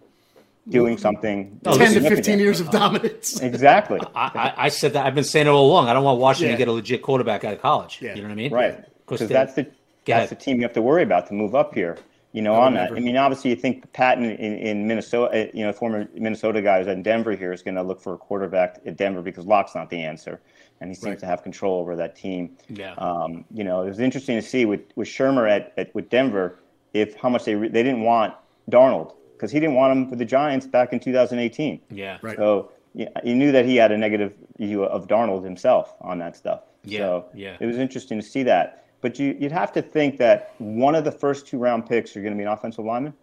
doing 0.67 0.97
something. 0.97 1.59
10 1.63 1.93
to 1.93 2.01
15 2.01 2.37
years 2.39 2.59
of 2.59 2.69
dominance. 2.69 3.39
Exactly. 3.41 3.99
I, 4.15 4.53
I, 4.57 4.65
I 4.65 4.69
said 4.69 4.93
that. 4.93 5.05
I've 5.05 5.15
been 5.15 5.23
saying 5.23 5.47
it 5.47 5.49
all 5.49 5.65
along. 5.65 5.87
I 5.87 5.93
don't 5.93 6.03
want 6.03 6.19
Washington 6.19 6.49
Yeah. 6.51 6.55
to 6.55 6.57
get 6.59 6.67
a 6.67 6.71
legit 6.73 7.01
quarterback 7.01 7.43
out 7.45 7.53
of 7.53 7.61
college. 7.61 7.99
Yeah. 8.01 8.15
You 8.15 8.21
know 8.23 8.27
what 8.27 8.33
I 8.33 8.35
mean? 8.35 8.51
Right. 8.51 8.83
Because 9.07 9.27
that's 9.29 9.53
the 9.53 9.63
Go 9.63 9.71
that's 10.05 10.29
the 10.31 10.35
team 10.35 10.57
you 10.57 10.63
have 10.63 10.73
to 10.73 10.81
worry 10.81 11.03
about 11.03 11.27
to 11.27 11.33
move 11.33 11.53
up 11.55 11.73
here. 11.75 11.97
You 12.33 12.41
know, 12.41 12.55
I 12.55 12.65
on 12.67 12.73
that. 12.75 12.83
never. 12.83 12.95
I 12.97 12.99
mean, 13.01 13.17
obviously, 13.17 13.49
you 13.49 13.57
think 13.57 13.91
Paton 13.93 14.23
in, 14.23 14.57
in 14.57 14.87
Minnesota, 14.87 15.47
uh, 15.47 15.51
you 15.53 15.65
know, 15.65 15.73
former 15.73 16.07
Minnesota 16.15 16.61
guy 16.61 16.79
who's 16.79 16.87
in 16.87 17.03
Denver 17.03 17.35
here 17.35 17.51
is 17.51 17.61
going 17.61 17.75
to 17.75 17.83
look 17.83 17.99
for 18.01 18.13
a 18.13 18.17
quarterback 18.17 18.79
at 18.85 18.95
Denver 18.95 19.21
because 19.21 19.45
Lock's 19.45 19.75
not 19.75 19.89
the 19.89 20.01
answer, 20.01 20.39
and 20.79 20.89
he 20.89 20.95
seems 20.95 21.05
Right. 21.07 21.19
to 21.19 21.25
have 21.25 21.43
control 21.43 21.79
over 21.81 21.95
that 21.97 22.15
team. 22.15 22.55
Yeah. 22.69 22.93
Um, 22.93 23.43
you 23.53 23.63
know, 23.65 23.81
it 23.81 23.87
was 23.89 23.99
interesting 23.99 24.37
to 24.37 24.41
see 24.41 24.63
with 24.65 24.81
with 24.95 25.09
Shurmur 25.09 25.49
at, 25.49 25.73
at 25.77 25.93
with 25.93 26.09
Denver 26.09 26.57
if 26.93 27.15
how 27.15 27.27
much 27.29 27.43
they 27.43 27.55
re- 27.55 27.67
they 27.69 27.83
didn't 27.83 28.01
want 28.03 28.33
Darnold 28.69 29.13
because 29.33 29.51
he 29.51 29.59
didn't 29.59 29.75
want 29.75 29.91
him 29.91 30.07
for 30.09 30.15
the 30.15 30.25
Giants 30.25 30.67
back 30.67 30.93
in 30.93 30.99
2018. 31.01 31.81
Yeah. 31.89 32.17
Right. 32.21 32.37
So 32.37 32.71
yeah, 32.93 33.09
you 33.25 33.35
knew 33.35 33.51
that 33.51 33.65
he 33.65 33.75
had 33.75 33.91
a 33.91 33.97
negative 33.97 34.33
view 34.57 34.83
of 34.83 35.07
Darnold 35.07 35.43
himself 35.43 35.95
on 36.01 36.19
that 36.19 36.35
stuff. 36.37 36.61
Yeah, 36.83 36.99
So 36.99 37.25
yeah. 37.33 37.57
it 37.59 37.65
was 37.65 37.77
interesting 37.77 38.19
to 38.19 38.25
see 38.25 38.43
that. 38.43 38.85
But 39.01 39.17
you, 39.19 39.35
you'd 39.39 39.51
have 39.51 39.71
to 39.73 39.81
think 39.81 40.17
that 40.17 40.53
one 40.59 40.93
of 40.95 41.03
the 41.03 41.11
first 41.11 41.47
two 41.47 41.57
round 41.57 41.87
picks 41.89 42.15
are 42.15 42.21
going 42.21 42.33
to 42.33 42.37
be 42.37 42.43
an 42.43 42.49
offensive 42.49 42.85
lineman. 42.85 43.13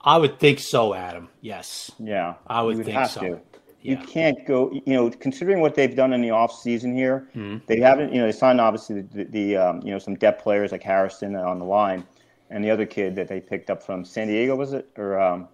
I 0.00 0.16
would 0.18 0.38
think 0.38 0.58
so, 0.58 0.94
Adam. 0.94 1.28
Yes. 1.40 1.90
Yeah, 1.98 2.34
I 2.46 2.62
would 2.62 2.76
you 2.78 2.84
think 2.84 2.96
have 2.96 3.10
so. 3.10 3.20
To. 3.20 3.40
You 3.82 3.96
can't 3.96 4.46
go. 4.46 4.70
You 4.72 4.82
know, 4.94 5.10
considering 5.10 5.60
what 5.60 5.74
they've 5.74 5.94
done 5.94 6.12
in 6.12 6.20
the 6.22 6.30
off 6.30 6.52
season 6.56 6.94
here, 6.94 7.28
Mm-hmm. 7.34 7.58
they 7.66 7.80
haven't. 7.80 8.12
You 8.12 8.20
know, 8.20 8.26
they 8.26 8.32
signed 8.32 8.60
obviously 8.60 9.02
the, 9.02 9.24
the 9.24 9.56
um, 9.56 9.80
you 9.82 9.90
know 9.92 9.98
some 9.98 10.14
depth 10.14 10.42
players 10.42 10.70
like 10.70 10.82
Harrison 10.84 11.34
on 11.34 11.58
the 11.58 11.64
line, 11.64 12.04
and 12.50 12.64
the 12.64 12.70
other 12.70 12.86
kid 12.86 13.16
that 13.16 13.26
they 13.26 13.40
picked 13.40 13.70
up 13.70 13.82
from 13.82 14.04
San 14.04 14.28
Diego 14.28 14.54
was 14.54 14.72
it 14.72 14.88
or 14.96 15.20
um, 15.20 15.48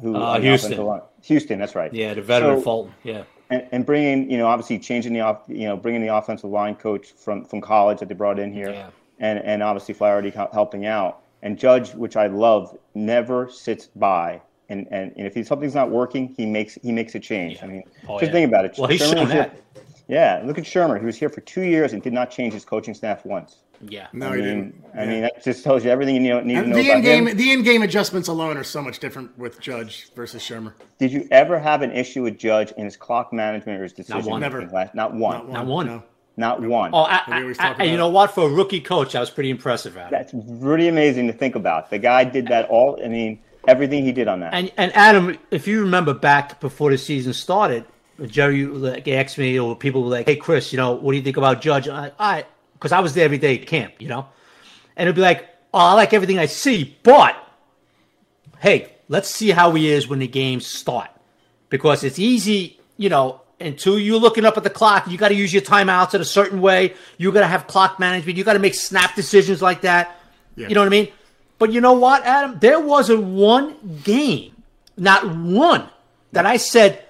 who? 0.00 0.16
Uh, 0.16 0.40
Houston. 0.40 1.00
Houston, 1.22 1.58
that's 1.60 1.76
right. 1.76 1.92
Yeah, 1.94 2.14
the 2.14 2.22
veteran 2.22 2.58
So- 2.58 2.62
Fulton. 2.62 2.94
Yeah. 3.04 3.22
And, 3.50 3.66
and 3.72 3.86
bringing, 3.86 4.30
you 4.30 4.36
know, 4.36 4.46
obviously 4.46 4.78
changing 4.78 5.14
the 5.14 5.20
off, 5.20 5.42
you 5.48 5.66
know, 5.66 5.76
bringing 5.76 6.02
the 6.02 6.14
offensive 6.14 6.50
line 6.50 6.74
coach 6.74 7.12
from 7.12 7.44
from 7.46 7.60
college 7.62 7.98
that 8.00 8.08
they 8.08 8.14
brought 8.14 8.38
in 8.38 8.52
here, 8.52 8.70
Yeah. 8.70 8.90
and 9.20 9.38
and 9.38 9.62
obviously 9.62 9.94
Flaherty 9.94 10.30
helping 10.30 10.84
out, 10.84 11.22
and 11.42 11.58
Judge, 11.58 11.94
which 11.94 12.14
I 12.16 12.26
love, 12.26 12.76
never 12.94 13.48
sits 13.48 13.86
by, 13.96 14.42
and 14.68 14.86
and, 14.90 15.12
and 15.16 15.26
if 15.26 15.34
he, 15.34 15.42
something's 15.42 15.74
not 15.74 15.90
working, 15.90 16.34
he 16.36 16.44
makes 16.44 16.74
he 16.82 16.92
makes 16.92 17.14
a 17.14 17.20
change. 17.20 17.62
I 17.62 17.66
mean, 17.68 17.84
Oh, 18.06 18.18
just 18.18 18.28
yeah. 18.30 18.32
think 18.32 18.48
about 18.48 18.66
it. 18.66 18.74
Well, 18.76 18.88
he's 18.88 19.00
shown 19.00 19.16
here- 19.16 19.26
that. 19.28 19.56
yeah, 20.08 20.42
look 20.44 20.58
at 20.58 20.64
Shurmur. 20.64 21.00
He 21.00 21.06
was 21.06 21.16
here 21.16 21.30
for 21.30 21.40
two 21.40 21.62
years 21.62 21.94
and 21.94 22.02
did 22.02 22.12
not 22.12 22.30
change 22.30 22.52
his 22.52 22.66
coaching 22.66 22.92
staff 22.92 23.24
once. 23.24 23.60
Yeah. 23.80 24.08
No, 24.12 24.32
I 24.32 24.36
he 24.36 24.42
mean, 24.42 24.44
didn't. 24.44 24.84
I 24.96 25.06
mean 25.06 25.20
that 25.22 25.44
just 25.44 25.62
tells 25.62 25.84
you 25.84 25.90
everything 25.90 26.14
you 26.16 26.20
need, 26.20 26.44
need 26.44 26.54
to 26.54 26.66
know 26.66 26.76
the 26.76 26.82
about 26.88 26.96
in 26.96 27.02
game 27.02 27.26
him. 27.28 27.36
the 27.36 27.52
in 27.52 27.62
game 27.62 27.82
adjustments 27.82 28.28
alone 28.28 28.56
are 28.56 28.64
so 28.64 28.82
much 28.82 28.98
different 28.98 29.36
with 29.38 29.60
Judge 29.60 30.10
versus 30.14 30.42
Shurmur. 30.42 30.72
Did 30.98 31.12
you 31.12 31.28
ever 31.30 31.58
have 31.58 31.82
an 31.82 31.92
issue 31.92 32.22
with 32.24 32.38
Judge 32.38 32.72
in 32.72 32.84
his 32.84 32.96
clock 32.96 33.32
management 33.32 33.78
or 33.80 33.84
his 33.84 33.92
decision? 33.92 34.24
one. 34.24 34.40
Never. 34.40 34.66
last- 34.66 34.94
Not 34.94 35.12
one. 35.14 35.36
Not 35.36 35.44
one. 35.46 35.52
Not 35.52 35.66
one. 35.66 35.86
No. 35.86 36.02
Not 36.36 36.60
one. 36.62 36.90
Oh, 36.94 37.02
I, 37.02 37.42
We 37.44 37.50
I, 37.50 37.52
talk 37.54 37.80
I, 37.80 37.84
you 37.84 37.96
know 37.96 38.08
what? 38.08 38.30
For 38.30 38.48
a 38.48 38.52
rookie 38.52 38.80
coach, 38.80 39.12
that 39.14 39.20
was 39.20 39.28
pretty 39.30 39.50
impressive, 39.50 39.96
Adam. 39.96 40.10
That's 40.12 40.32
really 40.32 40.86
amazing 40.86 41.26
to 41.26 41.32
think 41.32 41.56
about. 41.56 41.90
The 41.90 41.98
guy 41.98 42.22
did 42.22 42.46
that 42.46 42.68
all. 42.68 42.96
I 43.04 43.08
mean, 43.08 43.40
everything 43.66 44.04
he 44.04 44.12
did 44.12 44.28
on 44.28 44.40
that. 44.40 44.54
And 44.54 44.70
and 44.76 44.92
Adam, 44.94 45.36
if 45.50 45.66
you 45.66 45.80
remember 45.80 46.14
back 46.14 46.60
before 46.60 46.90
the 46.92 46.98
season 46.98 47.32
started, 47.32 47.84
Jerry 48.26 48.66
like 48.66 49.08
asked 49.08 49.36
me, 49.38 49.58
or 49.58 49.74
people 49.74 50.02
were 50.04 50.10
like, 50.10 50.26
"Hey, 50.26 50.36
Chris, 50.36 50.72
you 50.72 50.76
know, 50.76 50.92
what 50.92 51.10
do 51.12 51.16
you 51.18 51.24
think 51.24 51.36
about 51.36 51.60
Judge?" 51.60 51.88
I'm 51.88 52.02
like, 52.02 52.14
"All 52.20 52.32
right," 52.32 52.46
because 52.78 52.92
I 52.92 53.00
was 53.00 53.14
there 53.14 53.24
every 53.24 53.38
day 53.38 53.58
at 53.60 53.66
camp, 53.66 53.94
you 53.98 54.08
know, 54.08 54.26
and 54.96 55.06
it'd 55.06 55.16
be 55.16 55.22
like, 55.22 55.48
"Oh, 55.74 55.78
I 55.78 55.92
like 55.94 56.12
everything 56.14 56.38
I 56.38 56.46
see, 56.46 56.96
but 57.02 57.36
hey, 58.58 58.92
let's 59.08 59.28
see 59.28 59.50
how 59.50 59.72
he 59.72 59.90
is 59.90 60.06
when 60.08 60.20
the 60.20 60.28
games 60.28 60.66
start, 60.66 61.10
because 61.68 62.04
it's 62.04 62.18
easy, 62.18 62.78
you 62.96 63.08
know." 63.08 63.42
Until 63.60 63.98
you're 63.98 64.20
looking 64.20 64.44
up 64.44 64.56
at 64.56 64.62
the 64.62 64.70
clock, 64.70 65.08
you 65.08 65.18
got 65.18 65.30
to 65.30 65.34
use 65.34 65.52
your 65.52 65.62
timeouts 65.62 66.14
in 66.14 66.20
a 66.20 66.24
certain 66.24 66.60
way. 66.60 66.94
You 67.16 67.32
got 67.32 67.40
to 67.40 67.48
have 67.48 67.66
clock 67.66 67.98
management. 67.98 68.38
You 68.38 68.44
got 68.44 68.52
to 68.52 68.60
make 68.60 68.76
snap 68.76 69.16
decisions 69.16 69.60
like 69.60 69.80
that. 69.80 70.16
Yeah. 70.54 70.68
You 70.68 70.76
know 70.76 70.80
what 70.82 70.86
I 70.86 70.90
mean? 70.90 71.08
But 71.58 71.72
you 71.72 71.80
know 71.80 71.94
what, 71.94 72.22
Adam? 72.22 72.60
There 72.60 72.78
wasn't 72.78 73.24
one 73.24 74.00
game, 74.04 74.62
not 74.96 75.28
one, 75.28 75.88
that 76.30 76.46
I 76.46 76.56
said, 76.56 77.04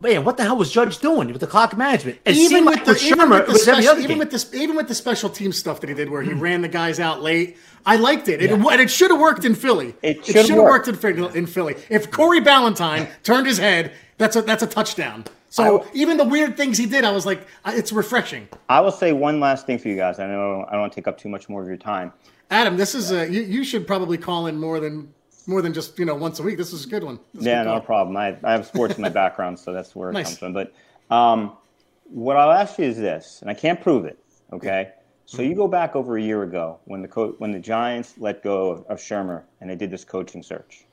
man, 0.00 0.24
what 0.24 0.36
the 0.36 0.44
hell 0.44 0.56
was 0.56 0.70
Judge 0.72 0.98
doing 0.98 1.28
with 1.28 1.40
the 1.40 1.46
clock 1.46 1.76
management? 1.76 2.18
It 2.24 2.36
even 2.36 2.64
with 2.64 2.84
the, 2.84 2.92
with 2.92 3.02
even 3.02 3.30
with 3.30 3.46
the 3.46 3.58
special, 3.58 3.98
even 3.98 4.18
with 4.18 4.30
this, 4.30 4.52
even 4.54 4.76
with 4.76 4.88
the 4.88 4.94
special 4.94 5.30
team 5.30 5.52
stuff 5.52 5.80
that 5.80 5.88
he 5.88 5.94
did, 5.94 6.10
where 6.10 6.22
he 6.22 6.32
ran 6.32 6.62
the 6.62 6.68
guys 6.68 6.98
out 6.98 7.22
late, 7.22 7.56
I 7.86 7.96
liked 7.96 8.28
it. 8.28 8.42
It, 8.42 8.50
and 8.50 8.80
it 8.80 8.90
should 8.90 9.10
have 9.10 9.20
worked 9.20 9.44
in 9.44 9.54
Philly. 9.54 9.94
It 10.02 10.24
should 10.24 10.46
should've 10.46 10.56
worked 10.56 10.86
worked. 10.86 11.04
in, 11.04 11.14
Philly- 11.16 11.38
in 11.38 11.46
Philly. 11.46 11.76
If 11.88 12.10
Corey 12.10 12.40
Ballentine 12.40 13.08
turned 13.22 13.46
his 13.46 13.58
head, 13.58 13.92
that's 14.18 14.36
a 14.36 14.42
that's 14.42 14.62
a 14.62 14.66
touchdown. 14.66 15.24
So 15.52 15.84
even 15.94 16.16
the 16.16 16.24
weird 16.24 16.56
things 16.56 16.78
he 16.78 16.86
did, 16.86 17.04
I 17.04 17.10
was 17.10 17.26
like, 17.26 17.40
uh, 17.64 17.72
it's 17.74 17.90
refreshing. 17.90 18.48
I 18.68 18.80
will 18.80 18.92
say 18.92 19.12
one 19.12 19.40
last 19.40 19.66
thing 19.66 19.78
for 19.78 19.88
you 19.88 19.96
guys. 19.96 20.20
I 20.20 20.26
know 20.28 20.64
I 20.68 20.72
don't 20.72 20.82
want 20.82 20.92
to 20.92 20.96
take 21.00 21.08
up 21.08 21.18
too 21.18 21.28
much 21.28 21.48
more 21.48 21.60
of 21.60 21.66
your 21.66 21.76
time. 21.76 22.12
Adam, 22.52 22.76
this 22.76 22.94
is 22.94 23.10
a 23.10 23.28
you, 23.28 23.42
you 23.42 23.64
should 23.64 23.86
probably 23.86 24.16
call 24.16 24.46
in 24.46 24.58
more 24.58 24.78
than 24.78 25.12
more 25.48 25.62
than 25.62 25.72
just 25.72 25.98
you 25.98 26.04
know 26.04 26.14
once 26.14 26.38
a 26.38 26.42
week. 26.42 26.56
This 26.56 26.72
is 26.72 26.84
a 26.86 26.88
good 26.88 27.04
one. 27.04 27.18
This 27.34 27.44
Yeah, 27.44 27.62
no 27.62 27.80
problem. 27.80 28.16
I, 28.16 28.36
I 28.42 28.52
have 28.52 28.66
sports 28.66 28.96
in 28.96 29.02
my 29.02 29.08
background, 29.08 29.58
so 29.58 29.72
that's 29.72 29.94
where 29.94 30.10
it 30.10 30.14
Nice. 30.14 30.26
comes 30.26 30.38
from. 30.38 30.52
But 30.52 30.72
um, 31.10 31.56
what 32.04 32.36
I'll 32.36 32.50
ask 32.52 32.78
you 32.78 32.84
is 32.86 32.96
this, 32.96 33.38
and 33.40 33.50
I 33.50 33.54
can't 33.54 33.80
prove 33.80 34.04
it. 34.04 34.18
Okay, 34.52 34.90
so 35.26 35.42
you 35.42 35.54
go 35.54 35.68
back 35.68 35.94
over 35.94 36.16
a 36.16 36.22
year 36.22 36.42
ago 36.42 36.78
when 36.86 37.02
the 37.02 37.08
co- 37.08 37.34
when 37.38 37.52
the 37.52 37.58
Giants 37.60 38.14
let 38.18 38.42
go 38.42 38.70
of, 38.70 38.84
of 38.86 38.98
Shurmur 38.98 39.42
and 39.60 39.70
they 39.70 39.76
did 39.76 39.90
this 39.90 40.04
coaching 40.04 40.42
search, 40.42 40.84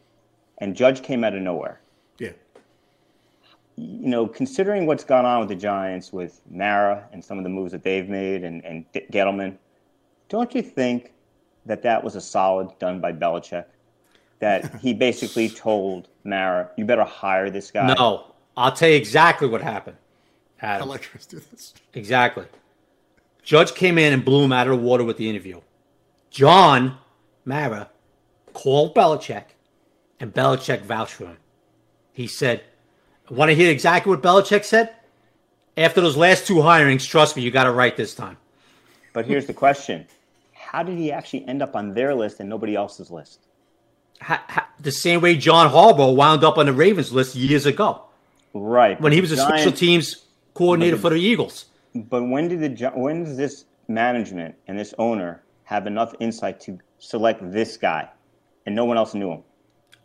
and 0.59 0.75
Judge 0.75 1.01
came 1.01 1.23
out 1.23 1.33
of 1.35 1.41
nowhere. 1.41 1.81
Yeah. 2.19 2.31
you 3.75 4.07
know, 4.09 4.27
considering 4.27 4.85
what's 4.87 5.03
gone 5.03 5.25
on 5.25 5.39
with 5.39 5.49
the 5.49 5.55
Giants 5.55 6.11
with 6.11 6.41
Mara 6.49 7.07
and 7.11 7.23
some 7.23 7.37
of 7.37 7.43
the 7.43 7.49
moves 7.49 7.71
that 7.71 7.83
they've 7.83 8.09
made 8.09 8.43
and, 8.43 8.63
and 8.65 8.85
D- 8.91 9.05
Gettleman, 9.11 9.57
don't 10.29 10.53
you 10.55 10.61
think 10.63 11.13
that 11.67 11.83
that 11.83 12.03
was 12.03 12.15
a 12.15 12.21
solid 12.21 12.69
done 12.79 12.99
by 12.99 13.11
Belichick? 13.11 13.65
That 14.39 14.75
he 14.81 14.93
basically 14.93 15.49
told 15.49 16.07
Mara, 16.23 16.69
you 16.77 16.85
better 16.85 17.03
hire 17.03 17.49
this 17.49 17.71
guy. 17.71 17.93
no, 17.93 18.33
I'll 18.55 18.71
tell 18.71 18.89
you 18.89 18.95
exactly 18.95 19.47
what 19.47 19.61
happened. 19.61 19.97
I 20.61 20.65
Adam. 20.65 20.89
let 20.89 21.03
Chris 21.03 21.25
do 21.25 21.39
this. 21.51 21.73
Exactly. 21.93 22.45
Judge 23.43 23.73
came 23.75 23.97
in 23.97 24.11
and 24.13 24.25
blew 24.25 24.43
him 24.43 24.51
out 24.51 24.67
of 24.67 24.77
the 24.77 24.83
water 24.83 25.03
with 25.03 25.17
the 25.17 25.29
interview. 25.29 25.61
John 26.31 26.97
Mara 27.45 27.89
called 28.53 28.93
Belichick, 28.93 29.45
and 30.19 30.33
Belichick 30.33 30.81
vouched 30.81 31.13
for 31.13 31.25
him. 31.27 31.37
He 32.11 32.27
said, 32.27 32.63
Want 33.29 33.49
to 33.49 33.55
hear 33.55 33.71
exactly 33.71 34.09
what 34.09 34.21
Belichick 34.21 34.65
said? 34.65 34.93
After 35.77 36.01
those 36.01 36.17
last 36.17 36.47
two 36.47 36.55
hirings, 36.55 37.07
trust 37.07 37.35
me, 37.35 37.43
you 37.43 37.51
got 37.51 37.67
it 37.67 37.71
right 37.71 37.95
this 37.95 38.15
time. 38.15 38.37
But 39.13 39.25
here's 39.25 39.45
the 39.45 39.53
question 39.53 40.07
How 40.53 40.83
did 40.83 40.97
he 40.97 41.11
actually 41.11 41.47
end 41.47 41.61
up 41.61 41.75
on 41.75 41.93
their 41.93 42.15
list 42.15 42.39
and 42.39 42.49
nobody 42.49 42.75
else's 42.75 43.11
list? 43.11 43.46
Ha- 44.21 44.43
ha- 44.47 44.67
the 44.79 44.91
same 44.91 45.21
way 45.21 45.35
John 45.35 45.69
Harbaugh 45.71 46.15
wound 46.15 46.43
up 46.43 46.57
on 46.57 46.65
the 46.65 46.73
Ravens 46.73 47.11
list 47.13 47.35
years 47.35 47.65
ago 47.65 48.01
Right. 48.53 48.99
when 48.99 49.11
he 49.11 49.21
was 49.21 49.31
a 49.31 49.35
Giants- 49.35 49.53
special 49.61 49.71
teams 49.71 50.25
coordinator 50.53 50.97
for 50.97 51.09
the 51.11 51.17
Eagles. 51.19 51.65
But 51.95 52.23
when 52.23 52.47
did 52.47 52.61
the 52.77 52.89
when 52.95 53.23
does 53.23 53.37
this 53.37 53.65
management 53.87 54.55
and 54.67 54.77
this 54.77 54.93
owner 54.99 55.41
have 55.63 55.87
enough 55.87 56.13
insight 56.19 56.59
to 56.61 56.77
select 56.99 57.39
this 57.51 57.77
guy, 57.77 58.07
and 58.65 58.75
no 58.75 58.85
one 58.85 58.97
else 58.97 59.13
knew 59.13 59.31
him? 59.31 59.43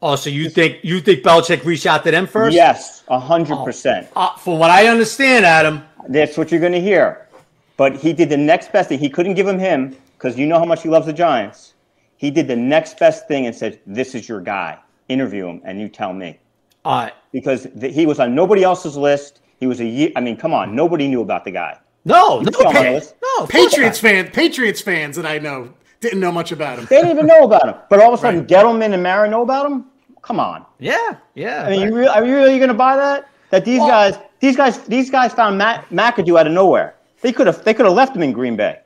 Oh, 0.01 0.17
so 0.17 0.31
you 0.31 0.49
think 0.51 0.79
you 0.83 1.01
think 1.01 1.23
Belichick 1.23 1.65
reached 1.65 1.87
out 1.87 2.05
to 2.05 2.11
them 2.11 2.27
first? 2.27 2.55
Yes, 2.55 3.03
a 3.09 3.19
hundred 3.19 3.57
percent. 3.65 4.09
Uh, 4.17 4.35
from 4.37 4.59
what 4.59 4.71
I 4.71 4.87
understand, 4.89 5.45
Adam, 5.47 5.85
That's 6.09 6.37
what 6.37 6.51
you're 6.51 6.61
going 6.61 6.73
to 6.73 6.81
hear. 6.81 7.29
But 7.77 7.95
he 7.97 8.13
did 8.13 8.29
the 8.29 8.37
next 8.37 8.73
best 8.73 8.89
thing. 8.89 8.99
He 8.99 9.09
couldn't 9.09 9.35
give 9.35 9.47
him 9.47 9.59
him 9.59 9.97
because 10.19 10.37
you 10.37 10.47
know 10.47 10.59
how 10.59 10.65
much 10.65 10.83
he 10.83 10.89
loves 10.89 11.07
the 11.07 11.13
Giants. 11.13 11.75
He 12.23 12.31
did 12.31 12.47
the 12.47 12.57
next 12.75 12.99
best 12.99 13.27
thing 13.29 13.47
and 13.47 13.55
said, 13.63 13.81
"This 13.99 14.15
is 14.15 14.29
your 14.31 14.41
guy. 14.41 14.79
Interview 15.09 15.45
him, 15.49 15.61
and 15.65 15.81
you 15.81 15.89
tell 15.89 16.13
me." 16.13 16.39
uh, 16.85 17.11
Because 17.33 17.67
th- 17.81 17.93
he 17.95 18.07
was 18.07 18.19
on 18.21 18.35
nobody 18.35 18.63
else's 18.71 18.97
list. 18.97 19.41
He 19.59 19.67
was 19.67 19.81
a 19.81 19.85
year. 19.85 20.11
I 20.17 20.21
mean, 20.21 20.37
come 20.37 20.55
on, 20.55 20.75
nobody 20.83 21.07
knew 21.09 21.21
about 21.23 21.45
the 21.45 21.51
guy. 21.51 21.79
No, 22.05 22.39
He's 22.41 22.51
no, 22.51 22.61
Pa- 22.63 23.01
no. 23.23 23.47
Patriots 23.47 24.01
not. 24.03 24.09
fan, 24.11 24.31
Patriots 24.31 24.81
fans 24.81 25.15
that 25.17 25.27
I 25.27 25.39
know 25.39 25.59
didn't 26.01 26.21
know 26.21 26.33
much 26.33 26.51
about 26.53 26.79
him. 26.79 26.87
They 26.91 26.97
didn't 26.97 27.11
even 27.17 27.27
know 27.27 27.43
about 27.45 27.67
him. 27.69 27.75
But 27.91 28.01
all 28.01 28.13
of 28.13 28.19
a 28.19 28.23
sudden, 28.23 28.47
Gettleman 28.47 28.93
and 28.95 29.03
Mara 29.03 29.29
know 29.29 29.43
about 29.43 29.67
him? 29.71 29.87
Come 30.23 30.39
on. 30.41 30.65
Yeah, 30.79 31.17
yeah. 31.35 31.65
I 31.67 31.71
mean, 31.71 31.81
you 31.89 31.95
re- 31.97 32.07
are 32.07 32.25
you 32.25 32.35
really 32.37 32.59
going 32.59 32.69
to 32.77 32.83
buy 32.87 32.97
that? 32.97 33.29
That 33.51 33.65
these 33.65 33.81
guys, 33.81 34.15
these 34.41 34.57
guys, 34.57 34.79
these 34.95 35.11
guys 35.11 35.33
found 35.33 35.59
Mac- 35.59 35.89
McAdoo 35.91 36.39
out 36.41 36.47
of 36.47 36.53
nowhere. 36.53 36.95
They 37.21 37.33
could 37.33 37.47
have, 37.49 37.65
they 37.65 37.75
could 37.75 37.87
have 37.87 37.95
left 37.95 38.15
him 38.17 38.23
in 38.23 38.33
Green 38.33 38.57
Bay. 38.57 38.79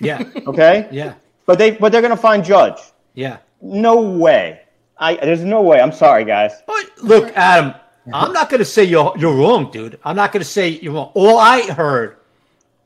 yeah, 0.00 0.22
Okay. 0.46 0.88
yeah, 0.92 1.14
But 1.48 1.58
they, 1.58 1.70
but 1.70 1.92
they're 1.92 2.02
going 2.02 2.14
to 2.14 2.22
find 2.30 2.44
Judge. 2.44 2.78
yeah. 3.14 3.38
No 3.62 4.02
way. 4.02 4.60
I 4.98 5.14
there's 5.16 5.42
no 5.42 5.62
way. 5.62 5.80
I'm 5.80 5.92
sorry, 5.92 6.24
guys. 6.26 6.52
But 6.66 6.90
look, 7.02 7.32
Adam, 7.34 7.74
I'm 8.12 8.34
not 8.34 8.50
going 8.50 8.58
to 8.58 8.66
say 8.66 8.84
you're 8.84 9.14
you're 9.16 9.34
wrong, 9.34 9.70
dude. 9.70 9.98
I'm 10.04 10.14
not 10.14 10.30
going 10.30 10.42
to 10.42 10.48
say 10.48 10.68
you're 10.68 10.92
wrong. 10.92 11.10
All 11.14 11.38
I 11.38 11.62
heard 11.62 12.18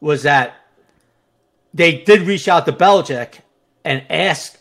was 0.00 0.22
that 0.22 0.54
they 1.74 2.02
did 2.02 2.22
reach 2.22 2.46
out 2.46 2.64
to 2.66 2.72
Belichick 2.72 3.40
and 3.84 4.04
ask, 4.08 4.56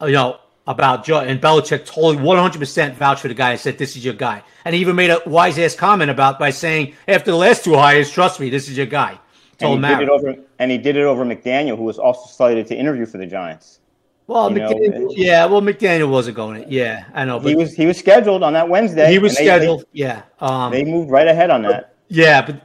you 0.00 0.12
know, 0.12 0.40
about 0.66 1.04
Joe, 1.04 1.20
and 1.20 1.40
Belichick 1.40 1.84
totally 1.84 2.16
100 2.16 2.58
percent 2.58 2.96
vouched 2.96 3.20
for 3.20 3.28
the 3.28 3.34
guy 3.34 3.50
and 3.50 3.60
said, 3.60 3.76
"This 3.76 3.96
is 3.96 4.04
your 4.04 4.14
guy." 4.14 4.42
And 4.64 4.74
he 4.74 4.80
even 4.80 4.96
made 4.96 5.10
a 5.10 5.20
wise 5.26 5.58
ass 5.58 5.74
comment 5.74 6.10
about 6.10 6.38
by 6.38 6.50
saying, 6.50 6.94
"After 7.06 7.30
the 7.32 7.36
last 7.36 7.64
two 7.64 7.74
hires, 7.74 8.10
trust 8.10 8.40
me, 8.40 8.48
this 8.48 8.68
is 8.70 8.76
your 8.78 8.86
guy." 8.86 9.18
And 9.58 9.82
Told 9.82 9.84
he 9.84 9.88
did 9.94 10.02
it 10.02 10.08
over, 10.10 10.36
and 10.58 10.70
he 10.70 10.76
did 10.76 10.96
it 10.96 11.04
over 11.04 11.24
McDaniel, 11.24 11.78
who 11.78 11.84
was 11.84 11.98
also 11.98 12.28
slated 12.28 12.66
to 12.66 12.76
interview 12.76 13.06
for 13.06 13.16
the 13.16 13.26
Giants. 13.26 13.80
Well, 14.26 14.50
McDaniel, 14.50 15.14
yeah, 15.16 15.46
well, 15.46 15.62
McDaniel 15.62 16.10
wasn't 16.10 16.36
going. 16.36 16.62
It. 16.62 16.68
Yeah, 16.68 17.04
I 17.14 17.24
know. 17.24 17.38
But 17.38 17.48
He 17.48 17.54
was 17.54 17.72
he 17.72 17.86
was 17.86 17.96
scheduled 17.96 18.42
on 18.42 18.52
that 18.52 18.68
Wednesday. 18.68 19.10
He 19.10 19.18
was 19.18 19.36
and 19.36 19.46
they- 19.46 19.50
they- 19.50 19.56
scheduled. 19.58 19.84
yeah. 19.92 20.22
Um, 20.40 20.72
They, 20.72 20.84
moved 20.84 21.10
right 21.10 21.26
ahead 21.26 21.50
on 21.50 21.62
that. 21.62 21.94
Yeah, 22.08 22.42
but 22.44 22.60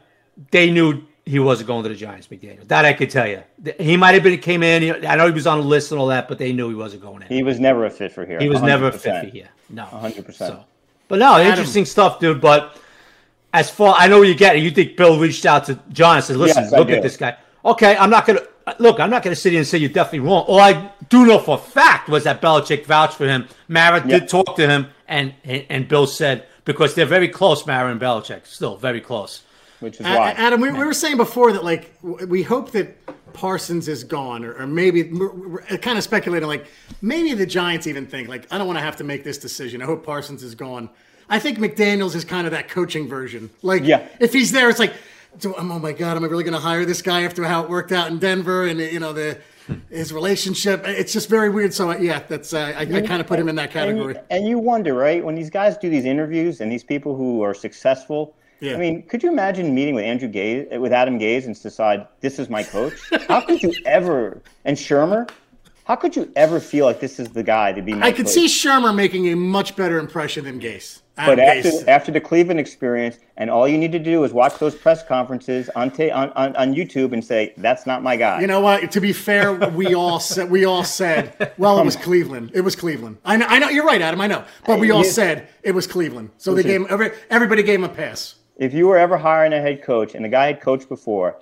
they 0.49 0.69
knew 0.69 1.03
he 1.25 1.39
wasn't 1.39 1.67
going 1.67 1.83
to 1.83 1.89
the 1.89 1.95
Giants, 1.95 2.27
McDaniel. 2.27 2.67
That 2.67 2.83
I 2.83 2.93
could 2.93 3.09
tell 3.09 3.27
you. 3.27 3.41
He 3.79 3.95
might 3.95 4.15
have 4.15 4.23
been 4.23 4.39
came 4.39 4.63
in. 4.63 5.05
I 5.05 5.15
know 5.15 5.27
he 5.27 5.31
was 5.31 5.47
on 5.47 5.59
the 5.59 5.65
list 5.65 5.91
and 5.91 6.01
all 6.01 6.07
that, 6.07 6.27
but 6.27 6.39
they 6.39 6.51
knew 6.51 6.67
he 6.67 6.75
wasn't 6.75 7.03
going 7.03 7.21
in. 7.21 7.27
He 7.29 7.43
was 7.43 7.59
never 7.59 7.85
a 7.85 7.89
fit 7.89 8.11
for 8.11 8.25
here. 8.25 8.39
He 8.39 8.49
was 8.49 8.61
never 8.61 8.87
a 8.87 8.91
fit 8.91 9.23
for 9.23 9.29
here. 9.29 9.49
No, 9.69 9.85
100%. 9.85 10.33
So, 10.33 10.65
but 11.07 11.19
no, 11.19 11.39
interesting 11.39 11.85
stuff, 11.85 12.19
dude. 12.19 12.41
But 12.41 12.75
as 13.53 13.69
far 13.69 13.95
I 13.97 14.07
know 14.07 14.19
where 14.19 14.27
you 14.27 14.35
get 14.35 14.55
it, 14.55 14.59
you 14.59 14.71
think 14.71 14.95
Bill 14.97 15.19
reached 15.19 15.45
out 15.45 15.65
to 15.65 15.79
John 15.91 16.15
and 16.17 16.23
said, 16.25 16.37
"Listen, 16.37 16.63
Yes, 16.63 16.71
look 16.71 16.89
at 16.89 17.01
this 17.01 17.17
guy." 17.17 17.35
Okay, 17.63 17.95
I'm 17.97 18.09
not 18.09 18.25
gonna 18.25 18.41
look. 18.79 18.99
I'm 18.99 19.09
not 19.09 19.23
gonna 19.23 19.35
sit 19.35 19.51
here 19.51 19.59
and 19.59 19.67
say 19.67 19.77
you're 19.77 19.89
definitely 19.89 20.21
wrong. 20.27 20.45
All 20.47 20.59
I 20.59 20.91
do 21.09 21.25
know 21.25 21.39
for 21.39 21.55
a 21.55 21.61
fact 21.61 22.09
was 22.09 22.23
that 22.23 22.41
Belichick 22.41 22.85
vouched 22.85 23.15
for 23.15 23.27
him. 23.27 23.47
Mara 23.67 23.97
Yeah. 24.05 24.19
did 24.19 24.29
talk 24.29 24.55
to 24.55 24.67
him, 24.67 24.87
and 25.07 25.33
and, 25.43 25.65
and 25.69 25.87
Bill 25.87 26.07
said 26.07 26.45
because 26.65 26.93
they're 26.95 27.05
very 27.05 27.27
close, 27.27 27.65
Mara 27.65 27.91
and 27.91 27.99
Belichick, 27.99 28.45
still 28.45 28.77
very 28.77 29.01
close. 29.01 29.41
Which 29.79 29.95
is 29.99 30.05
why. 30.05 30.31
Adam, 30.37 30.61
we, 30.61 30.71
we 30.71 30.85
were 30.85 30.93
saying 30.93 31.17
before 31.17 31.51
that 31.53 31.63
like 31.63 31.91
we 32.03 32.43
hope 32.43 32.71
that 32.71 32.95
Parsons 33.33 33.87
is 33.87 34.03
gone, 34.03 34.45
or, 34.45 34.53
or 34.53 34.67
maybe 34.67 35.03
we're, 35.11 35.31
we're 35.31 35.61
kind 35.79 35.97
of 35.97 36.03
speculating 36.03 36.47
like 36.47 36.67
maybe 37.01 37.33
the 37.33 37.45
Giants 37.47 37.87
even 37.87 38.05
think 38.05 38.27
like 38.27 38.45
I 38.51 38.57
don't 38.57 38.67
want 38.67 38.77
to 38.77 38.83
have 38.83 38.97
to 38.97 39.03
make 39.03 39.23
this 39.23 39.37
decision. 39.39 39.81
I 39.81 39.85
hope 39.85 40.05
Parsons 40.05 40.43
is 40.43 40.53
gone. 40.55 40.89
I 41.31 41.39
think 41.39 41.57
McDaniel's 41.57 42.13
is 42.13 42.25
kind 42.25 42.45
of 42.45 42.51
that 42.51 42.67
coaching 42.69 43.07
version. 43.07 43.49
Like 43.63 43.83
Yeah. 43.83 44.07
if 44.19 44.33
he's 44.33 44.51
there, 44.51 44.69
it's 44.69 44.79
like, 44.79 44.93
oh 45.45 45.79
my 45.79 45.93
god, 45.93 46.17
am 46.17 46.23
I 46.23 46.27
really 46.27 46.43
going 46.43 46.53
to 46.53 46.59
hire 46.59 46.85
this 46.85 47.01
guy 47.01 47.23
after 47.23 47.43
how 47.45 47.63
it 47.63 47.69
worked 47.69 47.91
out 47.93 48.09
in 48.11 48.19
Denver 48.19 48.67
and 48.67 48.79
you 48.79 48.99
know 48.99 49.13
the 49.13 49.37
his 49.89 50.11
relationship? 50.11 50.85
It's 50.85 51.13
just 51.13 51.29
very 51.29 51.49
weird. 51.49 51.73
So 51.73 51.89
yeah, 51.97 52.21
that's 52.27 52.53
uh, 52.53 52.73
I, 52.75 52.81
I 52.81 53.01
kind 53.01 53.21
of 53.21 53.27
put 53.27 53.39
him 53.39 53.47
in 53.47 53.55
that 53.55 53.71
category. 53.71 54.15
And, 54.15 54.23
and 54.29 54.47
you 54.47 54.59
wonder, 54.59 54.93
right, 54.93 55.23
when 55.23 55.33
these 55.35 55.49
guys 55.49 55.77
do 55.77 55.89
these 55.89 56.05
interviews 56.05 56.59
and 56.61 56.71
these 56.71 56.83
people 56.83 57.15
who 57.15 57.41
are 57.41 57.53
successful. 57.53 58.35
Yeah. 58.59 58.75
I 58.75 58.77
mean, 58.77 59.01
could 59.07 59.23
you 59.23 59.31
imagine 59.31 59.73
meeting 59.73 59.95
with 59.95 60.03
Andrew 60.03 60.29
Gase, 60.29 60.79
with 60.79 60.93
Adam 60.93 61.17
Gase, 61.17 61.45
and 61.45 61.59
decide 61.59 62.05
this 62.19 62.37
is 62.37 62.47
my 62.47 62.61
coach? 62.61 62.93
How 63.27 63.41
could 63.41 63.63
you 63.63 63.73
ever? 63.87 64.39
And 64.65 64.77
Shurmur, 64.77 65.31
how 65.85 65.95
could 65.95 66.15
you 66.15 66.31
ever 66.35 66.59
feel 66.59 66.85
like 66.85 66.99
this 66.99 67.19
is 67.19 67.29
the 67.29 67.41
guy 67.41 67.71
to 67.71 67.81
be 67.81 67.93
my 67.95 68.07
I 68.07 68.11
could 68.11 68.25
coach? 68.25 68.35
see 68.35 68.45
Shurmur 68.45 68.93
making 68.93 69.29
a 69.29 69.35
much 69.35 69.75
better 69.75 69.97
impression 69.97 70.45
than 70.45 70.59
Gase. 70.59 71.00
But 71.25 71.39
after, 71.39 71.89
after 71.89 72.11
the 72.11 72.21
Cleveland 72.21 72.59
experience, 72.59 73.19
and 73.37 73.49
all 73.49 73.67
you 73.67 73.77
need 73.77 73.91
to 73.91 73.99
do 73.99 74.23
is 74.23 74.33
watch 74.33 74.57
those 74.59 74.75
press 74.75 75.03
conferences 75.03 75.69
on, 75.75 75.91
ta- 75.91 76.13
on, 76.13 76.29
on 76.31 76.55
on 76.55 76.73
YouTube 76.73 77.13
and 77.13 77.23
say 77.23 77.53
that's 77.57 77.85
not 77.85 78.03
my 78.03 78.15
guy. 78.15 78.41
You 78.41 78.47
know 78.47 78.61
what? 78.61 78.91
To 78.91 79.01
be 79.01 79.13
fair, 79.13 79.53
we 79.53 79.93
all 79.93 80.19
said 80.19 80.49
we 80.51 80.65
all 80.65 80.83
said, 80.83 81.53
well, 81.57 81.79
it 81.79 81.85
was 81.85 81.95
Cleveland. 81.95 82.51
It 82.53 82.61
was 82.61 82.75
Cleveland. 82.75 83.17
I 83.25 83.37
know. 83.37 83.45
I 83.47 83.59
know. 83.59 83.69
You're 83.69 83.85
right, 83.85 84.01
Adam. 84.01 84.21
I 84.21 84.27
know. 84.27 84.43
But 84.65 84.79
we 84.79 84.91
all 84.91 85.03
said 85.03 85.47
it 85.63 85.71
was 85.73 85.87
Cleveland. 85.87 86.31
So 86.37 86.53
they 86.53 86.63
gave 86.63 86.81
him, 86.81 86.87
every, 86.89 87.11
everybody 87.29 87.63
gave 87.63 87.79
him 87.79 87.85
a 87.85 87.89
pass. 87.89 88.35
if 88.57 88.73
you 88.73 88.87
were 88.87 88.97
ever 88.97 89.17
hiring 89.17 89.53
a 89.53 89.61
head 89.61 89.81
coach 89.83 90.15
and 90.15 90.23
the 90.23 90.29
guy 90.29 90.47
had 90.47 90.61
coached 90.61 90.89
before, 90.89 91.37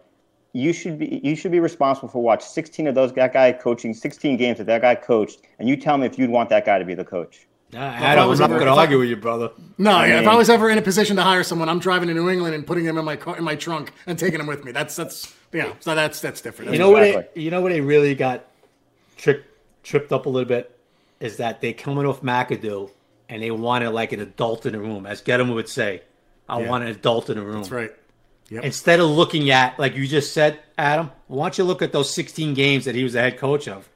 you 0.54 0.74
should 0.74 0.98
be 0.98 1.22
you 1.24 1.36
should 1.36 1.52
be 1.52 1.60
responsible 1.60 2.08
for 2.10 2.24
watch 2.24 2.44
16 2.44 2.88
of 2.88 2.96
those 2.96 3.14
that 3.14 3.34
guy 3.34 3.52
coaching 3.52 3.94
16 3.94 4.36
games 4.38 4.58
that 4.58 4.66
that 4.68 4.82
guy 4.82 4.96
coached, 4.96 5.42
and 5.60 5.70
you 5.70 5.76
tell 5.78 5.98
me 5.98 6.06
if 6.08 6.18
you'd 6.18 6.30
want 6.32 6.50
that 6.50 6.66
guy 6.66 6.80
to 6.80 6.86
be 6.86 6.96
the 6.96 7.04
coach. 7.06 7.46
I 7.74 8.16
don't, 8.16 8.24
I'm 8.24 8.30
was 8.30 8.40
not 8.40 8.50
going 8.50 8.66
to 8.66 8.72
I- 8.72 8.78
argue 8.78 9.00
with 9.00 9.10
you, 9.10 9.16
brother. 9.16 9.52
No, 9.78 10.04
yeah, 10.04 10.22
if 10.22 10.28
I 10.28 10.36
was 10.36 10.50
ever 10.50 10.70
in 10.70 10.78
a 10.78 10.82
position 10.82 11.16
to 11.18 11.22
hire 11.22 11.44
someone, 11.44 11.70
I'm 11.70 11.80
driving 11.80 12.08
to 12.08 12.14
New 12.14 12.30
England 12.30 12.56
and 12.56 12.66
putting 12.66 12.84
them 12.86 12.98
in 12.98 13.06
my 13.06 13.16
car, 13.16 13.38
in 13.38 13.44
my 13.44 13.56
trunk 13.56 13.94
and 14.08 14.18
taking 14.18 14.40
them 14.40 14.48
with 14.48 14.66
me. 14.66 14.72
That's 14.72 14.96
that's 14.96 15.34
yeah. 15.54 15.74
So 15.80 15.96
that's 15.96 16.20
that's 16.20 16.42
different. 16.42 16.72
You 16.74 16.80
know 16.80 16.90
what? 16.90 17.04
Exactly. 17.04 17.32
They, 17.36 17.42
you 17.42 17.52
know 17.52 17.62
what? 17.62 17.72
They 17.72 17.82
really 17.82 18.16
got 18.16 18.46
tripped 19.18 19.46
tripped 19.84 20.12
up 20.12 20.26
a 20.26 20.30
little 20.30 20.48
bit 20.48 20.76
is 21.20 21.38
that 21.38 21.62
they 21.62 21.74
coming 21.74 22.06
off 22.06 22.22
McAdoo 22.22 22.90
and 23.28 23.44
they 23.44 23.52
wanted 23.52 23.90
like 23.92 24.12
an 24.12 24.20
adult 24.22 24.66
in 24.66 24.74
the 24.74 24.80
room, 24.80 25.06
as 25.06 25.22
Gettleman 25.22 25.54
would 25.56 25.70
say. 25.70 26.02
I 26.48 26.64
want 26.64 26.84
an 26.84 26.90
adult 26.90 27.30
in 27.30 27.38
the 27.38 27.44
room. 27.44 27.58
That's 27.58 27.72
right. 27.72 27.92
Instead 28.50 29.00
of 29.00 29.10
looking 29.12 29.52
at 29.52 29.78
like 29.78 29.96
you 29.96 30.08
just 30.08 30.34
said, 30.34 30.60
Adam, 30.78 31.12
why 31.28 31.46
don't 31.46 31.58
you 31.60 31.64
look 31.64 31.84
at 31.84 31.92
those 31.92 32.12
16 32.12 32.56
games 32.56 32.86
that 32.86 32.96
he 32.96 33.04
was 33.04 33.14
the 33.14 33.22
head 33.22 33.38
coach 33.38 33.68
of? 33.68 33.88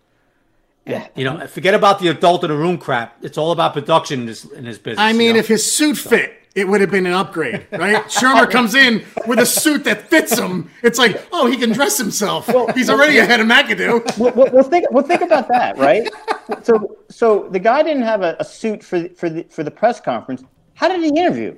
And, 0.86 1.10
you 1.16 1.24
know, 1.24 1.46
forget 1.48 1.74
about 1.74 2.00
the 2.00 2.10
adult 2.10 2.44
in 2.44 2.50
the 2.50 2.58
room 2.58 2.78
crap. 2.78 3.18
It's 3.24 3.38
all 3.38 3.52
about 3.52 3.74
production 3.74 4.22
in 4.22 4.26
this 4.26 4.44
in 4.46 4.66
his 4.66 4.78
business. 4.78 5.00
I 5.00 5.12
you 5.12 5.18
mean, 5.18 5.34
know? 5.34 5.40
if 5.40 5.48
his 5.48 5.70
suit 5.70 5.98
fit, 5.98 6.34
it 6.56 6.68
would 6.68 6.82
have 6.82 6.92
been 6.92 7.06
an 7.06 7.14
upgrade, 7.14 7.66
right? 7.72 8.04
Shurmur 8.08 8.50
comes 8.50 8.76
in 8.76 9.04
with 9.26 9.40
a 9.40 9.46
suit 9.46 9.86
that 9.86 10.10
fits 10.10 10.38
him. 10.38 10.70
It's 10.84 11.00
like, 11.00 11.26
oh, 11.32 11.48
he 11.50 11.58
can 11.58 11.72
dress 11.72 11.98
himself. 11.98 12.48
He's 12.76 12.90
already 12.90 13.18
ahead 13.18 13.40
of 13.40 13.48
McAdoo. 13.48 14.18
well, 14.18 14.34
well, 14.36 14.50
well, 14.52 14.64
think 14.64 14.92
well 14.92 15.04
think 15.04 15.22
about 15.22 15.48
that, 15.48 15.78
right? 15.78 16.10
so 16.64 16.98
so 17.10 17.48
the 17.50 17.60
guy 17.60 17.82
didn't 17.82 18.04
have 18.04 18.22
a, 18.22 18.36
a 18.40 18.46
suit 18.46 18.84
for 18.84 19.08
for 19.10 19.30
the 19.30 19.44
for 19.44 19.64
the 19.64 19.72
press 19.72 20.00
conference. 20.00 20.44
How 20.76 20.90
did 20.90 21.02
he 21.02 21.10
interview? 21.10 21.56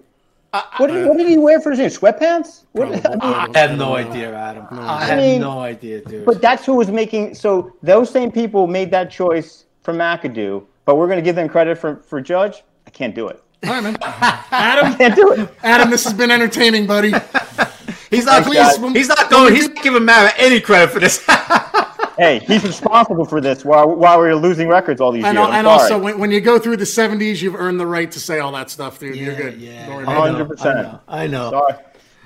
What, 0.77 0.87
did, 0.87 1.07
what 1.07 1.17
did 1.17 1.27
he 1.27 1.37
wear 1.37 1.59
for 1.61 1.71
his 1.71 1.79
interview? 1.79 1.99
Sweatpants? 1.99 2.63
What, 2.73 2.87
I 2.87 3.09
mean, 3.09 3.21
I 3.21 3.59
have 3.59 3.77
no 3.77 3.95
idea, 3.95 4.33
Adam. 4.35 4.67
I 4.71 5.05
have 5.05 5.17
mean- 5.17 5.41
no 5.41 5.59
idea, 5.59 6.01
dude. 6.01 6.25
But 6.25 6.41
that's 6.41 6.65
who 6.65 6.73
was 6.75 6.89
making. 6.89 7.35
So 7.35 7.73
those 7.83 8.09
same 8.09 8.31
people 8.31 8.67
made 8.67 8.91
that 8.91 9.09
choice 9.11 9.65
for 9.81 9.93
McAdoo. 9.93 10.65
But 10.85 10.97
we're 10.97 11.07
going 11.07 11.17
to 11.17 11.23
give 11.23 11.35
them 11.35 11.49
credit 11.49 11.77
for 11.77 11.97
for 11.97 12.21
Judge. 12.21 12.63
I 12.85 12.89
can't 12.91 13.15
do 13.15 13.27
it. 13.27 13.41
All 13.65 13.71
right, 13.71 13.81
man. 13.83 13.97
Adam, 14.01 14.95
Can't 14.95 15.15
do 15.15 15.31
it. 15.33 15.49
Adam, 15.63 15.89
this 15.89 16.03
has 16.03 16.13
been 16.13 16.29
entertaining, 16.29 16.85
buddy. 16.85 17.09
he's 18.11 18.25
not. 18.25 18.43
Thanks, 18.43 18.53
guys. 18.55 18.79
when- 18.79 18.93
He's 18.93 19.07
not 19.07 19.29
going. 19.31 19.55
He's 19.55 19.67
not 19.69 19.81
giving 19.83 20.05
Mara 20.05 20.31
any 20.37 20.59
credit 20.61 20.91
for 20.91 20.99
this. 20.99 21.23
Hey, 22.17 22.39
he's 22.39 22.63
responsible 22.63 23.25
for 23.25 23.41
this 23.41 23.65
while 23.65 23.93
while 23.93 24.19
we 24.21 24.27
were 24.27 24.35
losing 24.35 24.67
records 24.69 25.01
all 25.01 25.11
these 25.11 25.23
And, 25.25 25.37
years. 25.37 25.47
I'm 25.47 25.53
and 25.53 25.65
sorry. 25.65 25.81
also, 25.81 25.99
when, 25.99 26.17
when 26.19 26.31
you 26.31 26.39
go 26.41 26.57
through 26.59 26.77
the 26.77 26.85
70s, 26.85 27.41
you've 27.41 27.55
earned 27.55 27.79
the 27.79 27.85
right 27.87 28.09
to 28.11 28.19
say 28.19 28.39
all 28.39 28.51
that 28.53 28.69
stuff, 28.69 28.99
dude. 28.99 29.15
You're 29.15 29.35
good. 29.35 29.59
yeah. 29.59 29.87
Don't 29.87 30.07
I 30.07 30.31
know, 30.31 30.45
100%. 30.45 30.65
I 30.65 30.81
know. 30.81 30.99
I 31.07 31.27
know. 31.27 31.49
sorry, 31.51 31.73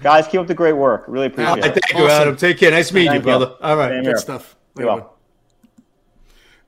guys, 0.04 0.28
keep 0.28 0.40
up 0.42 0.48
the 0.48 0.54
great 0.54 0.74
work. 0.74 1.06
Really 1.08 1.28
appreciate 1.28 1.56
right, 1.56 1.66
it. 1.78 1.84
thank 1.84 1.90
you, 2.00 2.06
Awesome. 2.06 2.22
Adam. 2.22 2.36
Take 2.38 2.58
care. 2.60 2.72
Nice 2.72 2.92
meeting 2.92 3.06
you, 3.14 3.20
Thank 3.22 3.26
you. 3.26 3.32
brother. 3.46 3.56
All 3.62 3.78
right. 3.78 3.90
Same 3.90 4.04
Good 4.04 4.10
here. 4.10 4.18
stuff. 4.18 4.56
You're 4.78 4.88
welcome. 4.88 5.08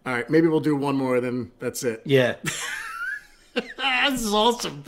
All 0.03 0.13
right, 0.13 0.27
maybe 0.29 0.47
we'll 0.47 0.59
do 0.61 0.75
one 0.75 0.95
more, 0.95 1.21
then 1.21 1.51
that's 1.59 1.83
it. 1.83 2.01
Yeah. 2.05 2.37
Ah, 3.77 4.07
this 4.09 4.23
is 4.23 4.33
awesome. 4.33 4.83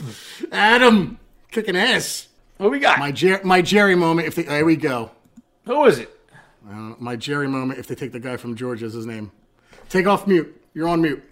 Adam, 0.50 1.18
kicking 1.52 1.76
ass. 1.76 2.26
What 2.56 2.72
we 2.72 2.80
got? 2.80 2.98
My, 2.98 3.12
Jer- 3.12 3.40
my 3.44 3.62
Jerry 3.62 3.94
moment, 3.94 4.26
if 4.26 4.34
they, 4.34 4.42
there 4.42 4.64
we 4.64 4.74
go. 4.76 5.10
Who 5.66 5.84
is 5.84 5.98
it? 6.00 6.10
Uh, 6.68 6.94
my 6.98 7.16
Jerry 7.16 7.48
moment, 7.48 7.78
if 7.78 7.86
they 7.86 7.94
take 7.94 8.12
the 8.12 8.20
guy 8.20 8.36
from 8.36 8.54
Georgia 8.56 8.86
as 8.86 8.94
his 8.94 9.06
name. 9.06 9.30
Take 9.88 10.06
off 10.06 10.26
mute. 10.26 10.60
You're 10.72 10.88
on 10.88 11.02
mute. 11.02 11.22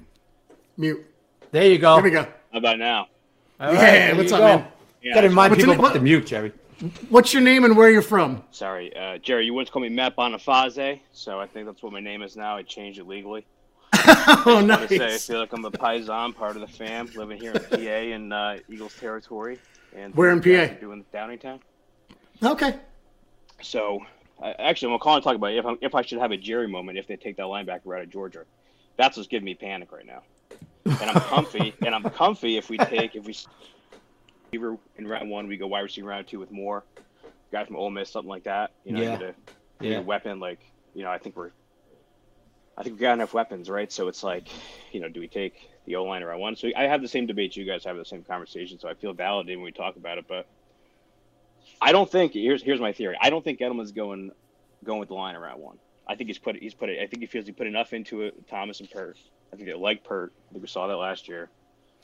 Mute. 0.77 1.05
There 1.51 1.67
you 1.67 1.79
go. 1.79 1.95
There 1.97 2.05
we 2.05 2.11
go. 2.11 2.23
How 2.53 2.59
about 2.59 2.79
now? 2.79 3.09
All 3.61 3.73
Yeah, 3.73 3.81
there 4.09 4.17
what's 4.17 4.33
up, 4.33 4.41
go. 4.41 4.45
man? 4.59 4.67
Yeah, 5.03 5.15
Got 5.15 5.21
to 5.23 5.29
remind 5.29 5.55
people 5.57 5.73
in- 5.73 5.79
about 5.79 5.95
the 5.95 6.01
mute, 6.01 6.27
Jerry. 6.27 6.53
What's 7.11 7.33
your 7.33 7.43
name 7.43 7.65
and 7.65 7.77
where 7.77 7.91
you're 7.91 8.03
from? 8.03 8.43
Sorry, 8.51 8.95
uh, 8.97 9.19
Jerry. 9.19 9.47
You 9.47 9.55
once 9.55 9.71
called 9.71 9.85
me 9.85 9.89
Matt 9.89 10.17
Boniface, 10.17 10.99
so 11.13 11.39
I 11.39 11.47
think 11.47 11.67
that's 11.67 11.81
what 11.83 11.93
my 11.93 12.01
name 12.01 12.23
is 12.23 12.37
now. 12.37 12.57
I 12.57 12.63
changed 12.63 12.99
it 12.99 13.07
legally. 13.07 13.45
Oh, 13.95 14.59
I 14.59 14.63
want 14.67 14.89
say 14.89 15.15
I 15.15 15.19
feel 15.19 15.39
like 15.39 15.53
I'm 15.53 15.65
a 15.65 15.71
Paisan, 15.71 16.35
part 16.35 16.57
of 16.57 16.61
the 16.63 16.67
fam, 16.67 17.09
living 17.15 17.39
here 17.39 17.53
in 17.53 17.61
PA 17.61 17.77
in 17.79 18.33
uh, 18.33 18.59
Eagles 18.69 18.97
territory. 18.99 19.61
And 19.95 20.13
Where 20.17 20.31
in 20.31 20.41
PA? 20.43 20.49
are 20.73 20.75
Doing 20.81 21.05
Downingtown. 21.15 21.61
Okay. 22.43 22.75
So, 23.61 24.01
I 24.01 24.07
actually, 24.41 24.95
I'm 24.95 25.01
talk 25.01 25.37
about 25.37 25.53
if, 25.53 25.67
I'm, 25.67 25.79
if 25.83 25.95
I 25.95 26.03
should 26.03 26.19
have 26.21 26.33
a 26.33 26.37
Jerry 26.37 26.69
moment 26.69 26.99
if 26.99 27.07
they 27.07 27.17
take 27.17 27.37
that 27.37 27.45
linebacker 27.45 27.97
out 27.97 28.03
of 28.03 28.11
Georgia. 28.11 28.45
That's 28.99 29.17
what's 29.17 29.29
giving 29.29 29.45
me 29.47 29.55
panic 29.55 29.93
right 29.93 30.07
now. 30.07 30.23
And 31.01 31.11
I'm 31.11 31.19
comfy, 31.21 31.77
and 31.85 31.95
I'm 31.95 32.07
comfy 32.07 32.57
if 32.59 32.71
we 32.71 32.79
take 32.79 33.15
if 33.17 33.25
we 33.25 33.35
receiver 34.53 34.79
in 34.97 35.07
round 35.07 35.31
one, 35.31 35.49
we 35.49 35.57
go 35.57 35.67
wide 35.67 35.81
receiver 35.81 36.09
round 36.09 36.29
two 36.29 36.39
with 36.39 36.51
more 36.51 36.85
guy 37.53 37.65
from 37.65 37.77
Ole 37.77 37.91
Miss, 37.91 38.11
something 38.13 38.29
like 38.31 38.45
that. 38.45 38.71
You 38.85 38.93
know, 38.93 39.01
Yeah. 39.01 39.11
get 39.11 39.23
a 39.23 39.29
I 39.81 39.85
think 39.85 39.93
Yeah. 39.93 39.99
a 39.99 40.03
weapon 40.03 40.41
like 40.41 40.61
you 40.95 41.05
know 41.05 41.11
I 41.11 41.19
think 41.19 41.37
we're 41.37 41.51
I 42.77 42.83
think 42.83 42.97
we 42.97 43.01
got 43.01 43.15
enough 43.15 43.35
weapons, 43.35 43.69
right? 43.69 43.93
So 43.93 44.09
it's 44.09 44.23
like, 44.23 44.49
you 44.93 45.01
know, 45.01 45.09
do 45.09 45.21
we 45.21 45.29
take 45.29 45.55
the 45.87 45.97
O 45.97 46.05
line 46.05 46.23
around 46.23 46.41
one? 46.41 46.57
So 46.57 46.69
I 46.77 46.85
have 46.85 47.03
the 47.03 47.09
same 47.09 47.27
debate 47.27 47.57
you 47.57 47.67
guys 47.67 47.85
have 47.85 47.97
the 47.97 48.05
same 48.05 48.25
conversation, 48.25 48.79
so 48.79 48.89
I 48.89 48.95
feel 48.95 49.13
validated 49.13 49.59
when 49.59 49.67
we 49.67 49.73
talk 49.73 49.97
about 49.97 50.19
it. 50.19 50.25
But 50.29 50.47
I 51.81 51.93
don't 51.93 52.11
think 52.11 52.33
here's 52.33 52.63
here's 52.63 52.81
my 52.81 52.93
theory. 52.93 53.17
I 53.21 53.31
don't 53.31 53.45
think 53.45 53.59
Gettleman's 53.59 53.93
going 53.93 54.31
going 54.85 55.01
with 55.01 55.09
the 55.09 55.15
line 55.15 55.37
around 55.37 55.61
one. 55.61 55.79
I 56.07 56.15
think 56.15 56.29
he's 56.29 56.39
put 56.39 56.57
he's 56.57 56.75
put 56.75 56.89
it. 56.89 57.01
I 57.01 57.07
think 57.07 57.21
he 57.21 57.27
feels 57.27 57.47
he 57.47 57.53
put 57.53 57.67
enough 57.67 57.93
into 57.93 58.23
it. 58.23 58.49
Thomas 58.49 58.81
and 58.81 58.91
Peart. 58.91 59.19
I 59.53 59.57
think 59.57 59.69
they 59.69 59.75
like 59.75 60.05
Peart. 60.05 60.33
I 60.49 60.53
think 60.53 60.63
we 60.63 60.69
saw 60.69 60.87
that 60.87 60.97
last 60.97 61.29
year. 61.29 61.49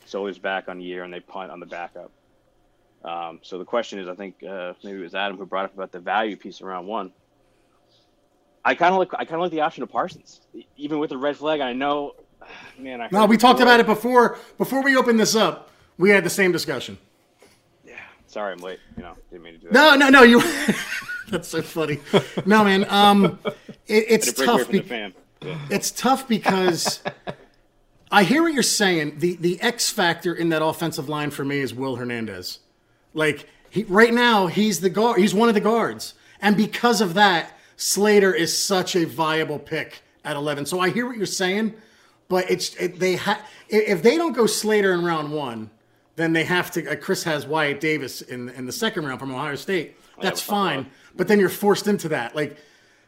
So 0.04 0.26
he's 0.26 0.38
back 0.38 0.68
on 0.68 0.80
year, 0.80 1.04
and 1.04 1.12
they 1.12 1.20
punt 1.20 1.50
on 1.50 1.60
the 1.60 1.66
backup. 1.66 2.10
Um, 3.04 3.40
so 3.42 3.58
the 3.58 3.64
question 3.64 3.98
is, 3.98 4.08
I 4.08 4.14
think 4.14 4.42
uh, 4.42 4.74
maybe 4.82 4.98
it 4.98 5.02
was 5.02 5.14
Adam 5.14 5.36
who 5.36 5.46
brought 5.46 5.66
up 5.66 5.74
about 5.74 5.92
the 5.92 6.00
value 6.00 6.36
piece 6.36 6.60
around 6.60 6.86
one. 6.86 7.12
I 8.64 8.74
kind 8.74 8.92
of 8.92 8.98
like 8.98 9.14
I 9.14 9.24
kind 9.24 9.36
of 9.36 9.40
like 9.40 9.52
the 9.52 9.60
option 9.60 9.82
of 9.82 9.90
Parsons, 9.90 10.40
even 10.76 10.98
with 10.98 11.10
the 11.10 11.18
red 11.18 11.36
flag. 11.36 11.60
I 11.60 11.72
know, 11.72 12.14
man. 12.78 13.00
I 13.00 13.08
No, 13.12 13.26
we 13.26 13.36
talked 13.36 13.60
about 13.60 13.80
it 13.80 13.86
before. 13.86 14.38
Before 14.56 14.82
we 14.82 14.96
opened 14.96 15.20
this 15.20 15.34
up, 15.36 15.70
we 15.96 16.10
had 16.10 16.24
the 16.24 16.30
same 16.30 16.52
discussion. 16.52 16.98
Sorry, 18.28 18.52
I'm 18.52 18.58
late. 18.58 18.78
You 18.96 19.02
know, 19.02 19.14
didn't 19.30 19.42
mean 19.42 19.54
to 19.54 19.58
do 19.58 19.68
that. 19.68 19.72
No, 19.72 19.94
no, 19.96 20.08
no. 20.10 20.22
You. 20.22 20.42
That's 21.30 21.48
so 21.48 21.60
funny. 21.62 21.98
No, 22.46 22.62
man. 22.64 22.86
Um, 22.88 23.38
it, 23.86 24.04
it's 24.08 24.26
Had 24.26 24.36
to 24.36 24.42
break 24.42 24.48
away 24.48 24.80
tough. 24.80 24.88
be-. 25.40 25.46
Yeah. 25.46 25.58
It's 25.70 25.90
tough 25.90 26.28
because 26.28 27.02
I 28.10 28.24
hear 28.24 28.42
what 28.42 28.52
you're 28.52 28.62
saying. 28.62 29.18
The 29.18 29.36
the 29.36 29.60
X 29.60 29.90
factor 29.90 30.34
in 30.34 30.50
that 30.50 30.62
offensive 30.62 31.08
line 31.08 31.30
for 31.30 31.44
me 31.44 31.58
is 31.58 31.74
Will 31.74 31.96
Hernandez. 31.96 32.58
Like 33.14 33.48
he 33.70 33.84
right 33.84 34.12
now, 34.12 34.46
he's 34.46 34.80
the 34.80 34.90
guard. 34.90 35.20
He's 35.20 35.34
one 35.34 35.48
of 35.48 35.54
the 35.54 35.60
guards, 35.60 36.14
and 36.40 36.56
because 36.56 37.00
of 37.00 37.14
that, 37.14 37.56
Slater 37.76 38.32
is 38.34 38.56
such 38.56 38.94
a 38.96 39.04
viable 39.04 39.58
pick 39.58 40.02
at 40.24 40.36
11. 40.36 40.66
So 40.66 40.80
I 40.80 40.90
hear 40.90 41.06
what 41.06 41.16
you're 41.16 41.26
saying, 41.26 41.74
but 42.28 42.50
it's 42.50 42.74
it, 42.76 42.98
they 42.98 43.16
ha- 43.16 43.40
if 43.68 44.02
they 44.02 44.16
don't 44.16 44.32
go 44.32 44.46
Slater 44.46 44.92
in 44.92 45.04
round 45.04 45.32
one, 45.32 45.70
then 46.18 46.32
they 46.32 46.44
have 46.44 46.70
to. 46.72 46.90
Uh, 46.90 46.96
Chris 46.96 47.22
has 47.22 47.46
Wyatt 47.46 47.80
Davis 47.80 48.20
in 48.22 48.48
in 48.50 48.66
the 48.66 48.72
second 48.72 49.06
round 49.06 49.20
from 49.20 49.30
Ohio 49.30 49.54
State. 49.54 49.96
That's 50.20 50.40
fine, 50.40 50.90
but 51.14 51.28
then 51.28 51.38
you're 51.38 51.48
forced 51.48 51.86
into 51.86 52.08
that. 52.08 52.34
Like, 52.34 52.58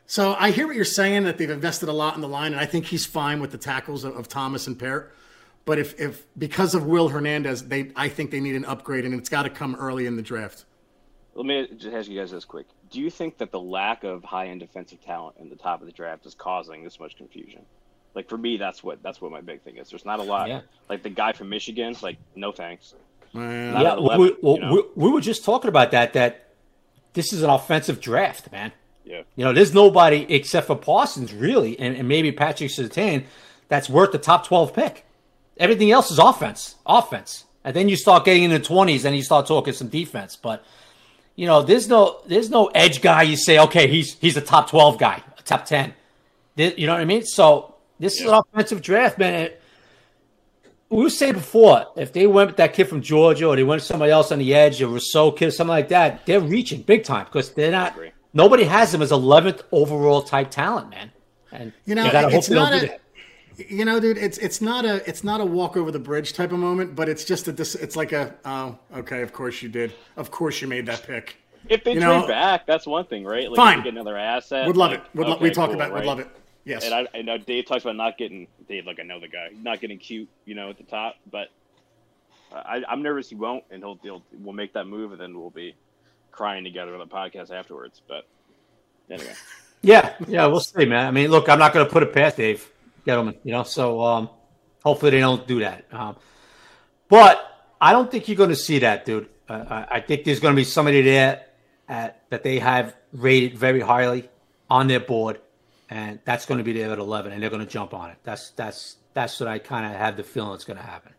so 0.06 0.36
I 0.38 0.52
hear 0.52 0.66
what 0.66 0.76
you're 0.76 0.84
saying 0.84 1.24
that 1.24 1.38
they've 1.38 1.50
invested 1.50 1.88
a 1.88 1.92
lot 1.92 2.14
in 2.14 2.20
the 2.20 2.28
line, 2.28 2.52
and 2.52 2.60
I 2.60 2.66
think 2.66 2.86
he's 2.86 3.04
fine 3.04 3.40
with 3.40 3.50
the 3.50 3.58
tackles 3.58 4.04
of, 4.04 4.16
of 4.16 4.28
Thomas 4.28 4.68
and 4.68 4.78
Parrott. 4.78 5.10
But 5.64 5.78
if, 5.78 6.00
if 6.00 6.24
because 6.38 6.74
of 6.74 6.86
Will 6.86 7.08
Hernandez, 7.08 7.66
they 7.66 7.90
I 7.96 8.08
think 8.08 8.30
they 8.30 8.40
need 8.40 8.54
an 8.54 8.64
upgrade, 8.64 9.04
and 9.04 9.14
it's 9.14 9.28
got 9.28 9.42
to 9.42 9.50
come 9.50 9.74
early 9.74 10.06
in 10.06 10.14
the 10.14 10.22
draft. 10.22 10.64
Let 11.34 11.46
me 11.46 11.68
just 11.76 11.94
ask 11.94 12.08
you 12.08 12.18
guys 12.18 12.30
this 12.30 12.44
quick: 12.44 12.66
Do 12.90 13.00
you 13.00 13.10
think 13.10 13.38
that 13.38 13.50
the 13.50 13.60
lack 13.60 14.04
of 14.04 14.22
high-end 14.22 14.60
defensive 14.60 15.00
talent 15.00 15.36
in 15.40 15.48
the 15.48 15.56
top 15.56 15.80
of 15.80 15.86
the 15.86 15.92
draft 15.92 16.26
is 16.26 16.34
causing 16.34 16.84
this 16.84 17.00
much 17.00 17.16
confusion? 17.16 17.66
Like 18.14 18.28
for 18.28 18.38
me, 18.38 18.56
that's 18.56 18.82
what 18.82 19.02
that's 19.02 19.20
what 19.20 19.30
my 19.30 19.40
big 19.40 19.62
thing 19.62 19.76
is. 19.76 19.90
There's 19.90 20.04
not 20.04 20.18
a 20.18 20.22
lot. 20.22 20.48
Yeah. 20.48 20.62
Like 20.88 21.02
the 21.02 21.10
guy 21.10 21.32
from 21.32 21.48
Michigan, 21.48 21.94
like 22.02 22.18
no 22.34 22.52
thanks. 22.52 22.94
Not 23.32 23.82
yeah, 23.82 23.92
at 23.92 23.98
we, 23.98 24.04
11, 24.04 24.20
we, 24.20 24.52
you 24.52 24.60
know? 24.60 24.72
we, 24.72 25.06
we 25.06 25.10
were 25.10 25.20
just 25.20 25.44
talking 25.44 25.68
about 25.68 25.92
that. 25.92 26.14
That 26.14 26.48
this 27.12 27.32
is 27.32 27.42
an 27.42 27.50
offensive 27.50 28.00
draft, 28.00 28.50
man. 28.50 28.72
Yeah. 29.04 29.22
You 29.36 29.44
know, 29.44 29.52
there's 29.52 29.74
nobody 29.74 30.26
except 30.28 30.66
for 30.66 30.76
Parsons, 30.76 31.32
really, 31.32 31.78
and, 31.78 31.96
and 31.96 32.06
maybe 32.08 32.30
Patrick 32.32 32.70
Surtain 32.70 33.24
that's 33.68 33.88
worth 33.88 34.12
the 34.12 34.18
top 34.18 34.46
12 34.46 34.74
pick. 34.74 35.04
Everything 35.56 35.90
else 35.90 36.10
is 36.10 36.18
offense, 36.18 36.76
offense. 36.86 37.44
And 37.64 37.74
then 37.74 37.88
you 37.88 37.96
start 37.96 38.24
getting 38.24 38.44
in 38.44 38.50
the 38.50 38.60
20s 38.60 39.04
and 39.04 39.14
you 39.14 39.22
start 39.22 39.46
talking 39.46 39.72
some 39.72 39.88
defense. 39.88 40.36
But, 40.36 40.64
you 41.36 41.46
know, 41.46 41.62
there's 41.62 41.88
no 41.88 42.20
there's 42.26 42.50
no 42.50 42.66
edge 42.68 43.02
guy 43.02 43.22
you 43.22 43.36
say, 43.36 43.58
okay, 43.58 43.86
he's 43.86 44.14
he's 44.18 44.36
a 44.36 44.40
top 44.40 44.70
12 44.70 44.98
guy, 44.98 45.22
a 45.38 45.42
top 45.42 45.66
10. 45.66 45.92
You 46.56 46.86
know 46.86 46.92
what 46.92 47.00
I 47.00 47.04
mean? 47.04 47.24
So 47.24 47.69
this 48.00 48.20
is 48.20 48.26
an 48.26 48.34
offensive 48.34 48.82
draft, 48.82 49.18
man. 49.18 49.34
It- 49.46 49.62
we 50.88 51.04
were 51.04 51.10
saying 51.10 51.34
before, 51.34 51.86
if 51.96 52.12
they 52.12 52.26
went 52.26 52.48
with 52.48 52.56
that 52.56 52.74
kid 52.74 52.86
from 52.88 53.00
Georgia 53.00 53.46
or 53.46 53.54
they 53.54 53.62
went 53.62 53.76
with 53.80 53.86
somebody 53.86 54.10
else 54.10 54.32
on 54.32 54.40
the 54.40 54.52
edge, 54.52 54.82
a 54.82 54.88
Rousseau 54.88 55.30
kid, 55.30 55.52
something 55.52 55.68
like 55.70 55.86
that, 55.90 56.26
they're 56.26 56.40
reaching 56.40 56.82
big 56.82 57.04
time 57.04 57.26
because 57.26 57.52
they're 57.52 57.70
not. 57.70 57.96
Nobody 58.34 58.64
has 58.64 58.90
them 58.90 59.00
as 59.00 59.12
11th 59.12 59.62
overall 59.70 60.20
type 60.22 60.50
talent, 60.50 60.90
man. 60.90 61.12
And 61.52 61.72
You 61.84 61.94
know, 61.94 62.10
gotta 62.10 62.28
hope 62.28 62.38
it's 62.38 62.48
they 62.48 62.56
don't 62.56 62.70
not 62.72 62.80
do 62.80 62.86
a, 62.86 62.88
that. 62.88 63.70
you 63.70 63.84
know, 63.84 64.00
dude, 64.00 64.18
it's 64.18 64.38
it's 64.38 64.60
not 64.60 64.84
a 64.84 65.08
it's 65.08 65.22
not 65.22 65.40
a 65.40 65.44
walk 65.44 65.76
over 65.76 65.92
the 65.92 65.98
bridge 66.00 66.32
type 66.32 66.50
of 66.50 66.58
moment, 66.58 66.96
but 66.96 67.08
it's 67.08 67.22
just 67.24 67.46
a 67.46 67.52
dis- 67.52 67.74
it's 67.76 67.94
like 67.94 68.10
a 68.12 68.34
oh 68.44 68.76
okay, 68.96 69.22
of 69.22 69.32
course 69.32 69.62
you 69.62 69.68
did, 69.68 69.92
of 70.16 70.30
course 70.32 70.60
you 70.60 70.66
made 70.66 70.86
that 70.86 71.04
pick. 71.06 71.36
If 71.68 71.84
they 71.84 71.92
You 71.94 72.00
trade 72.00 72.08
know- 72.22 72.26
back, 72.26 72.66
that's 72.66 72.86
one 72.86 73.04
thing, 73.04 73.24
right? 73.24 73.48
Like 73.50 73.56
Fine. 73.56 73.78
You 73.78 73.84
get 73.84 73.92
another 73.92 74.16
asset. 74.16 74.66
Would 74.66 74.76
love 74.76 74.90
like, 74.92 75.00
it. 75.00 75.06
Would 75.14 75.26
lo- 75.28 75.38
we 75.40 75.46
okay, 75.48 75.54
talk 75.54 75.66
cool, 75.70 75.74
about- 75.76 75.92
would 75.92 75.98
right? 75.98 76.06
love 76.06 76.18
it. 76.20 76.28
Yes. 76.64 76.84
And 76.84 76.94
I, 76.94 77.06
I 77.14 77.22
know 77.22 77.38
Dave 77.38 77.66
talks 77.66 77.84
about 77.84 77.96
not 77.96 78.18
getting 78.18 78.46
Dave, 78.68 78.86
like 78.86 79.00
I 79.00 79.02
know 79.02 79.18
the 79.18 79.28
guy, 79.28 79.48
not 79.60 79.80
getting 79.80 79.98
cute, 79.98 80.28
you 80.44 80.54
know, 80.54 80.70
at 80.70 80.76
the 80.76 80.84
top, 80.84 81.16
but 81.30 81.48
I, 82.52 82.82
I'm 82.88 83.02
nervous 83.02 83.28
he 83.30 83.34
won't, 83.34 83.64
and 83.70 83.82
he'll, 83.82 83.98
he'll 84.02 84.22
we'll 84.32 84.54
make 84.54 84.74
that 84.74 84.86
move, 84.86 85.12
and 85.12 85.20
then 85.20 85.38
we'll 85.38 85.50
be 85.50 85.74
crying 86.30 86.64
together 86.64 86.92
on 86.94 86.98
the 86.98 87.06
podcast 87.06 87.50
afterwards. 87.50 88.02
But 88.06 88.26
anyway, 89.08 89.32
Yeah, 89.82 90.14
yeah, 90.28 90.46
we'll 90.46 90.60
see, 90.60 90.84
man. 90.84 91.06
I 91.06 91.10
mean, 91.10 91.30
look, 91.30 91.48
I'm 91.48 91.58
not 91.58 91.72
going 91.72 91.86
to 91.86 91.92
put 91.92 92.02
it 92.02 92.12
past 92.12 92.36
Dave 92.36 92.70
Gettleman, 93.06 93.36
you 93.44 93.52
know. 93.52 93.62
So 93.62 94.02
um, 94.02 94.30
hopefully 94.84 95.12
they 95.12 95.20
don't 95.20 95.46
do 95.46 95.60
that. 95.60 95.84
Um, 95.90 96.16
but 97.08 97.40
I 97.80 97.92
don't 97.92 98.10
think 98.10 98.28
you're 98.28 98.36
going 98.36 98.50
to 98.50 98.56
see 98.56 98.80
that, 98.80 99.06
dude. 99.06 99.28
Uh, 99.48 99.64
I, 99.68 99.96
I 99.96 100.00
think 100.00 100.24
there's 100.24 100.40
going 100.40 100.54
to 100.54 100.56
be 100.56 100.64
somebody 100.64 101.00
there 101.00 101.46
at, 101.88 102.22
that 102.30 102.42
they 102.42 102.58
have 102.58 102.94
rated 103.12 103.58
very 103.58 103.80
highly 103.80 104.28
on 104.68 104.86
their 104.86 105.00
board, 105.00 105.40
and 105.90 106.20
that's 106.24 106.46
going 106.46 106.58
to 106.58 106.64
be 106.64 106.72
there 106.72 106.92
at 106.92 106.98
11, 106.98 107.32
and 107.32 107.42
they're 107.42 107.50
going 107.50 107.64
to 107.64 107.70
jump 107.70 107.92
on 107.92 108.10
it. 108.10 108.16
That's 108.22 108.50
that's 108.50 108.96
that's 109.12 109.40
what 109.40 109.48
I 109.48 109.58
kind 109.58 109.84
of 109.84 109.92
have 109.92 110.16
the 110.16 110.22
feeling 110.22 110.54
it's 110.54 110.64
going 110.64 110.78
to 110.78 110.82
happen. 110.82 111.12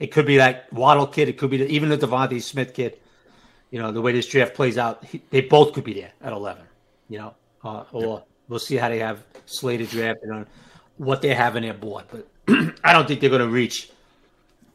It 0.00 0.08
could 0.08 0.26
be 0.26 0.38
that 0.38 0.72
Waddle 0.72 1.06
kid. 1.06 1.28
It 1.28 1.38
could 1.38 1.50
be 1.50 1.58
the, 1.58 1.68
even 1.68 1.90
the 1.90 1.98
DeVonta 1.98 2.42
Smith 2.42 2.74
kid. 2.74 2.98
You 3.70 3.80
know, 3.80 3.92
the 3.92 4.00
way 4.00 4.12
this 4.12 4.26
draft 4.26 4.54
plays 4.54 4.78
out, 4.78 5.04
he, 5.04 5.22
they 5.30 5.42
both 5.42 5.72
could 5.72 5.84
be 5.84 5.94
there 5.94 6.12
at 6.22 6.32
11. 6.32 6.64
You 7.08 7.18
know, 7.18 7.34
uh, 7.62 7.84
or 7.92 8.24
we'll 8.48 8.58
see 8.58 8.76
how 8.76 8.88
they 8.88 8.98
have 8.98 9.24
slated 9.46 9.90
draft 9.90 10.20
on 10.30 10.46
what 10.96 11.22
they 11.22 11.34
have 11.34 11.56
in 11.56 11.62
their 11.62 11.74
board. 11.74 12.04
But 12.10 12.26
I 12.84 12.92
don't 12.92 13.06
think 13.06 13.20
they're 13.20 13.30
going 13.30 13.42
to 13.42 13.48
reach 13.48 13.90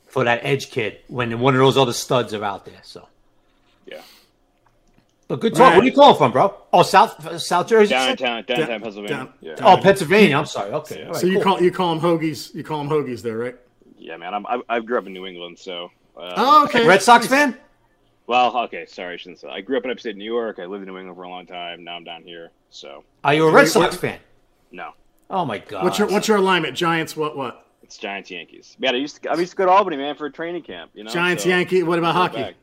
for 0.05 0.23
that 0.23 0.41
edge 0.43 0.69
kid 0.69 0.99
when 1.07 1.39
one 1.39 1.55
of 1.55 1.59
those 1.59 1.77
other 1.77 1.93
studs 1.93 2.33
are 2.33 2.43
out 2.43 2.65
there. 2.65 2.81
So, 2.83 3.07
yeah. 3.85 4.01
But 5.29 5.39
good 5.41 5.53
talk. 5.55 5.73
Where 5.73 5.79
are 5.81 5.83
you 5.85 5.93
calling 5.93 6.17
from, 6.17 6.31
bro? 6.31 6.53
Oh, 6.73 6.81
South 6.81 7.39
South 7.39 7.67
Jersey. 7.67 7.93
you 7.93 7.99
downtown, 7.99 8.43
downtown 8.45 8.67
Down- 8.67 8.81
Pennsylvania. 8.81 9.15
down- 9.15 9.33
yeah. 9.41 9.55
Oh, 9.61 9.77
Pennsylvania. 9.77 10.37
I'm 10.37 10.45
sorry. 10.47 10.71
Okay. 10.71 11.03
all 11.05 11.11
right, 11.11 11.21
so 11.21 11.27
you 11.27 11.35
cool. 11.35 11.43
call 11.43 11.61
you 11.61 11.71
call 11.71 11.95
them 11.95 12.03
hoagies? 12.03 12.53
You 12.53 12.63
call 12.63 12.79
them 12.79 12.89
hoagies 12.89 13.21
there, 13.21 13.37
right? 13.37 13.55
Yeah, 13.97 14.17
man. 14.17 14.33
I'm, 14.33 14.45
I, 14.47 14.59
I 14.67 14.79
grew 14.79 14.97
up 14.97 15.05
in 15.05 15.13
New 15.13 15.25
England, 15.27 15.59
so. 15.59 15.91
Uh, 16.17 16.33
Oh, 16.35 16.63
okay. 16.65 16.85
Red 16.87 17.01
Sox 17.03 17.27
fan? 17.27 17.55
Well, 18.27 18.55
okay. 18.65 18.85
Sorry, 18.87 19.13
I 19.13 19.17
shouldn't 19.17 19.39
say. 19.39 19.47
I 19.49 19.61
grew 19.61 19.77
up 19.77 19.85
in 19.85 19.91
upstate 19.91 20.15
New 20.17 20.25
York. 20.25 20.57
I 20.59 20.65
lived 20.65 20.83
in 20.83 20.89
New 20.89 20.97
England 20.97 21.15
for 21.15 21.23
a 21.23 21.29
long 21.29 21.45
time. 21.45 21.83
Now 21.83 21.95
I'm 21.95 22.03
down 22.03 22.23
here. 22.23 22.49
So. 22.71 23.03
Are 23.23 23.33
you 23.33 23.47
a 23.47 23.51
Red 23.51 23.67
Sox 23.67 23.95
fan? 23.95 24.19
No, 24.71 24.91
Oh 25.29 25.45
my 25.45 25.59
God. 25.59 25.83
What's 25.83 25.99
your 25.99 26.07
what's 26.07 26.27
your 26.27 26.37
alignment? 26.37 26.75
Giants? 26.75 27.15
What 27.15 27.37
what? 27.37 27.67
it's 27.83 27.97
Giants 27.97 28.29
Yankees. 28.31 28.75
Man, 28.79 28.95
I 28.95 28.97
used 28.97 29.21
to 29.21 29.29
I 29.31 29.35
used 29.35 29.51
to 29.51 29.57
go 29.57 29.65
to 29.65 29.71
Albany, 29.71 29.97
man, 29.97 30.15
for 30.15 30.25
a 30.25 30.31
training 30.31 30.63
camp. 30.63 30.91
You 30.95 31.03
know. 31.03 31.11
Giants, 31.11 31.43
so- 31.43 31.49
Yankee. 31.49 31.83
What 31.83 31.99
about 31.99 32.15
hockey? 32.15 32.37
back. 32.41 32.55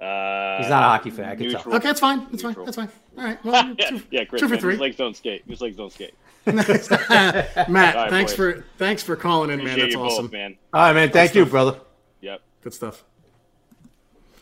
Uh, 0.00 0.58
He's 0.58 0.68
not 0.70 0.82
a 0.84 0.86
hockey 0.86 1.10
fan. 1.10 1.28
I 1.30 1.34
can 1.34 1.50
tell. 1.50 1.74
Okay, 1.74 1.88
that's 1.88 1.98
fine. 2.00 2.26
That's 2.30 2.42
fine. 2.42 2.54
That's 2.64 2.76
fine. 2.76 2.88
All 3.16 3.24
right. 3.24 3.38
Well, 3.44 3.74
yeah, 3.78 3.90
two, 3.90 4.02
yeah, 4.12 4.24
Chris, 4.24 4.40
two 4.40 4.46
for 4.48 4.54
man. 4.54 4.60
three. 4.60 4.72
His 4.74 4.80
legs 4.80 4.96
don't 4.96 5.16
skate. 5.16 5.42
His 5.48 5.60
legs 5.60 5.76
don't 5.76 5.92
skate. 5.92 6.14
Matt, 6.46 6.66
All 7.68 7.68
right, 7.68 8.10
thanks 8.10 8.32
boys. 8.32 8.36
for 8.36 8.64
thanks 8.78 9.02
for 9.02 9.16
calling 9.16 9.50
in, 9.50 9.62
man. 9.64 9.78
That's 9.78 9.94
awesome. 9.96 10.26
both, 10.26 10.32
man. 10.32 10.56
All 10.72 10.82
right, 10.82 10.92
man. 10.94 11.10
Thank 11.10 11.34
you, 11.34 11.42
stuff. 11.42 11.50
brother. 11.50 11.80
Yep. 12.20 12.40
Good 12.62 12.74
stuff. 12.74 13.04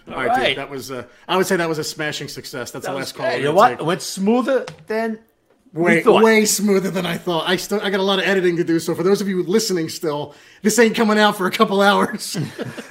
All 0.08 0.14
All 0.14 0.20
right, 0.20 0.28
right. 0.28 0.48
dude. 0.48 0.58
That 0.58 0.70
was 0.70 0.90
uh, 0.92 1.04
I 1.26 1.36
would 1.36 1.46
say 1.46 1.56
that 1.56 1.68
was 1.68 1.78
a 1.78 1.84
smashing 1.84 2.28
success. 2.28 2.70
That's 2.70 2.84
That 2.86 2.92
the 2.92 2.96
was 2.98 3.06
last 3.06 3.14
call. 3.16 3.26
great. 3.26 3.38
You 3.38 3.44
know 3.46 3.54
what? 3.54 3.68
take. 3.70 3.80
It 3.80 3.84
went 3.86 4.02
smoother 4.02 4.66
than 4.86 5.12
we 5.12 5.18
Way, 5.72 6.02
way 6.04 6.44
smoother 6.46 6.90
than 6.90 7.04
I 7.04 7.18
thought. 7.18 7.46
I 7.48 7.56
still 7.56 7.80
I 7.82 7.90
got 7.90 8.00
a 8.00 8.02
lot 8.02 8.18
of 8.18 8.24
editing 8.24 8.56
to 8.56 8.64
do. 8.64 8.78
So 8.80 8.94
for 8.94 9.02
those 9.02 9.20
of 9.20 9.28
you 9.28 9.42
listening, 9.42 9.90
still 9.90 10.34
this 10.62 10.78
ain't 10.78 10.96
coming 10.96 11.18
out 11.18 11.36
for 11.36 11.46
a 11.46 11.50
couple 11.50 11.82
hours. 11.82 12.36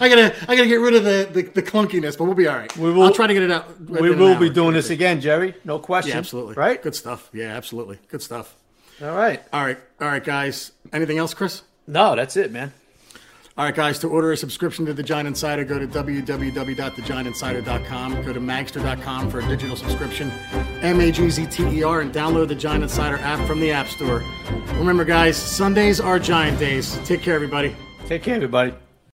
I 0.00 0.08
gotta 0.08 0.34
I 0.48 0.56
gotta 0.56 0.66
get 0.66 0.76
rid 0.80 0.94
of 0.94 1.04
the, 1.04 1.28
the, 1.30 1.42
the 1.42 1.62
clunkiness, 1.62 2.16
but 2.16 2.24
we'll 2.24 2.34
be 2.34 2.46
all 2.48 2.56
right. 2.56 2.74
We 2.76 2.90
will- 2.92 3.02
I'll 3.02 3.12
try 3.12 3.26
to 3.26 3.34
get 3.34 3.42
it 3.42 3.50
out. 3.50 3.78
We 3.80 4.10
will 4.10 4.38
be 4.38 4.48
doing 4.50 4.74
this 4.74 4.90
again, 4.90 5.20
Jerry. 5.20 5.54
No 5.64 5.78
question. 5.78 6.12
Yeah, 6.12 6.18
absolutely. 6.18 6.54
Right? 6.54 6.80
Good 6.82 6.94
stuff. 6.94 7.28
Yeah, 7.32 7.54
absolutely. 7.56 7.98
Good 8.08 8.22
stuff. 8.22 8.54
All 9.02 9.14
right. 9.14 9.42
All 9.52 9.64
right, 9.64 9.78
all 10.00 10.08
right, 10.08 10.22
guys. 10.24 10.72
Anything 10.92 11.18
else, 11.18 11.34
Chris? 11.34 11.62
No, 11.86 12.14
that's 12.16 12.36
it, 12.36 12.50
man. 12.52 12.72
All 13.56 13.64
right, 13.64 13.74
guys, 13.74 14.00
to 14.00 14.08
order 14.08 14.32
a 14.32 14.36
subscription 14.36 14.84
to 14.86 14.94
The 14.94 15.04
Giant 15.04 15.28
Insider, 15.28 15.64
go 15.64 15.78
to 15.78 15.86
www.thegiantinsider.com. 15.86 18.22
Go 18.24 18.32
to 18.32 18.40
magzter.com 18.40 19.30
for 19.30 19.38
a 19.38 19.46
digital 19.46 19.76
subscription, 19.76 20.32
M 20.82 21.00
A 21.00 21.12
G 21.12 21.30
Z 21.30 21.46
T 21.46 21.62
E 21.62 21.84
R, 21.84 22.00
and 22.00 22.12
download 22.12 22.48
the 22.48 22.56
Giant 22.56 22.82
Insider 22.82 23.18
app 23.18 23.46
from 23.46 23.60
the 23.60 23.70
App 23.70 23.86
Store. 23.86 24.24
Remember, 24.72 25.04
guys, 25.04 25.36
Sundays 25.36 26.00
are 26.00 26.18
Giant 26.18 26.58
Days. 26.58 26.98
Take 27.04 27.22
care, 27.22 27.36
everybody. 27.36 27.76
Take 28.06 28.24
care, 28.24 28.34
everybody. 28.34 28.74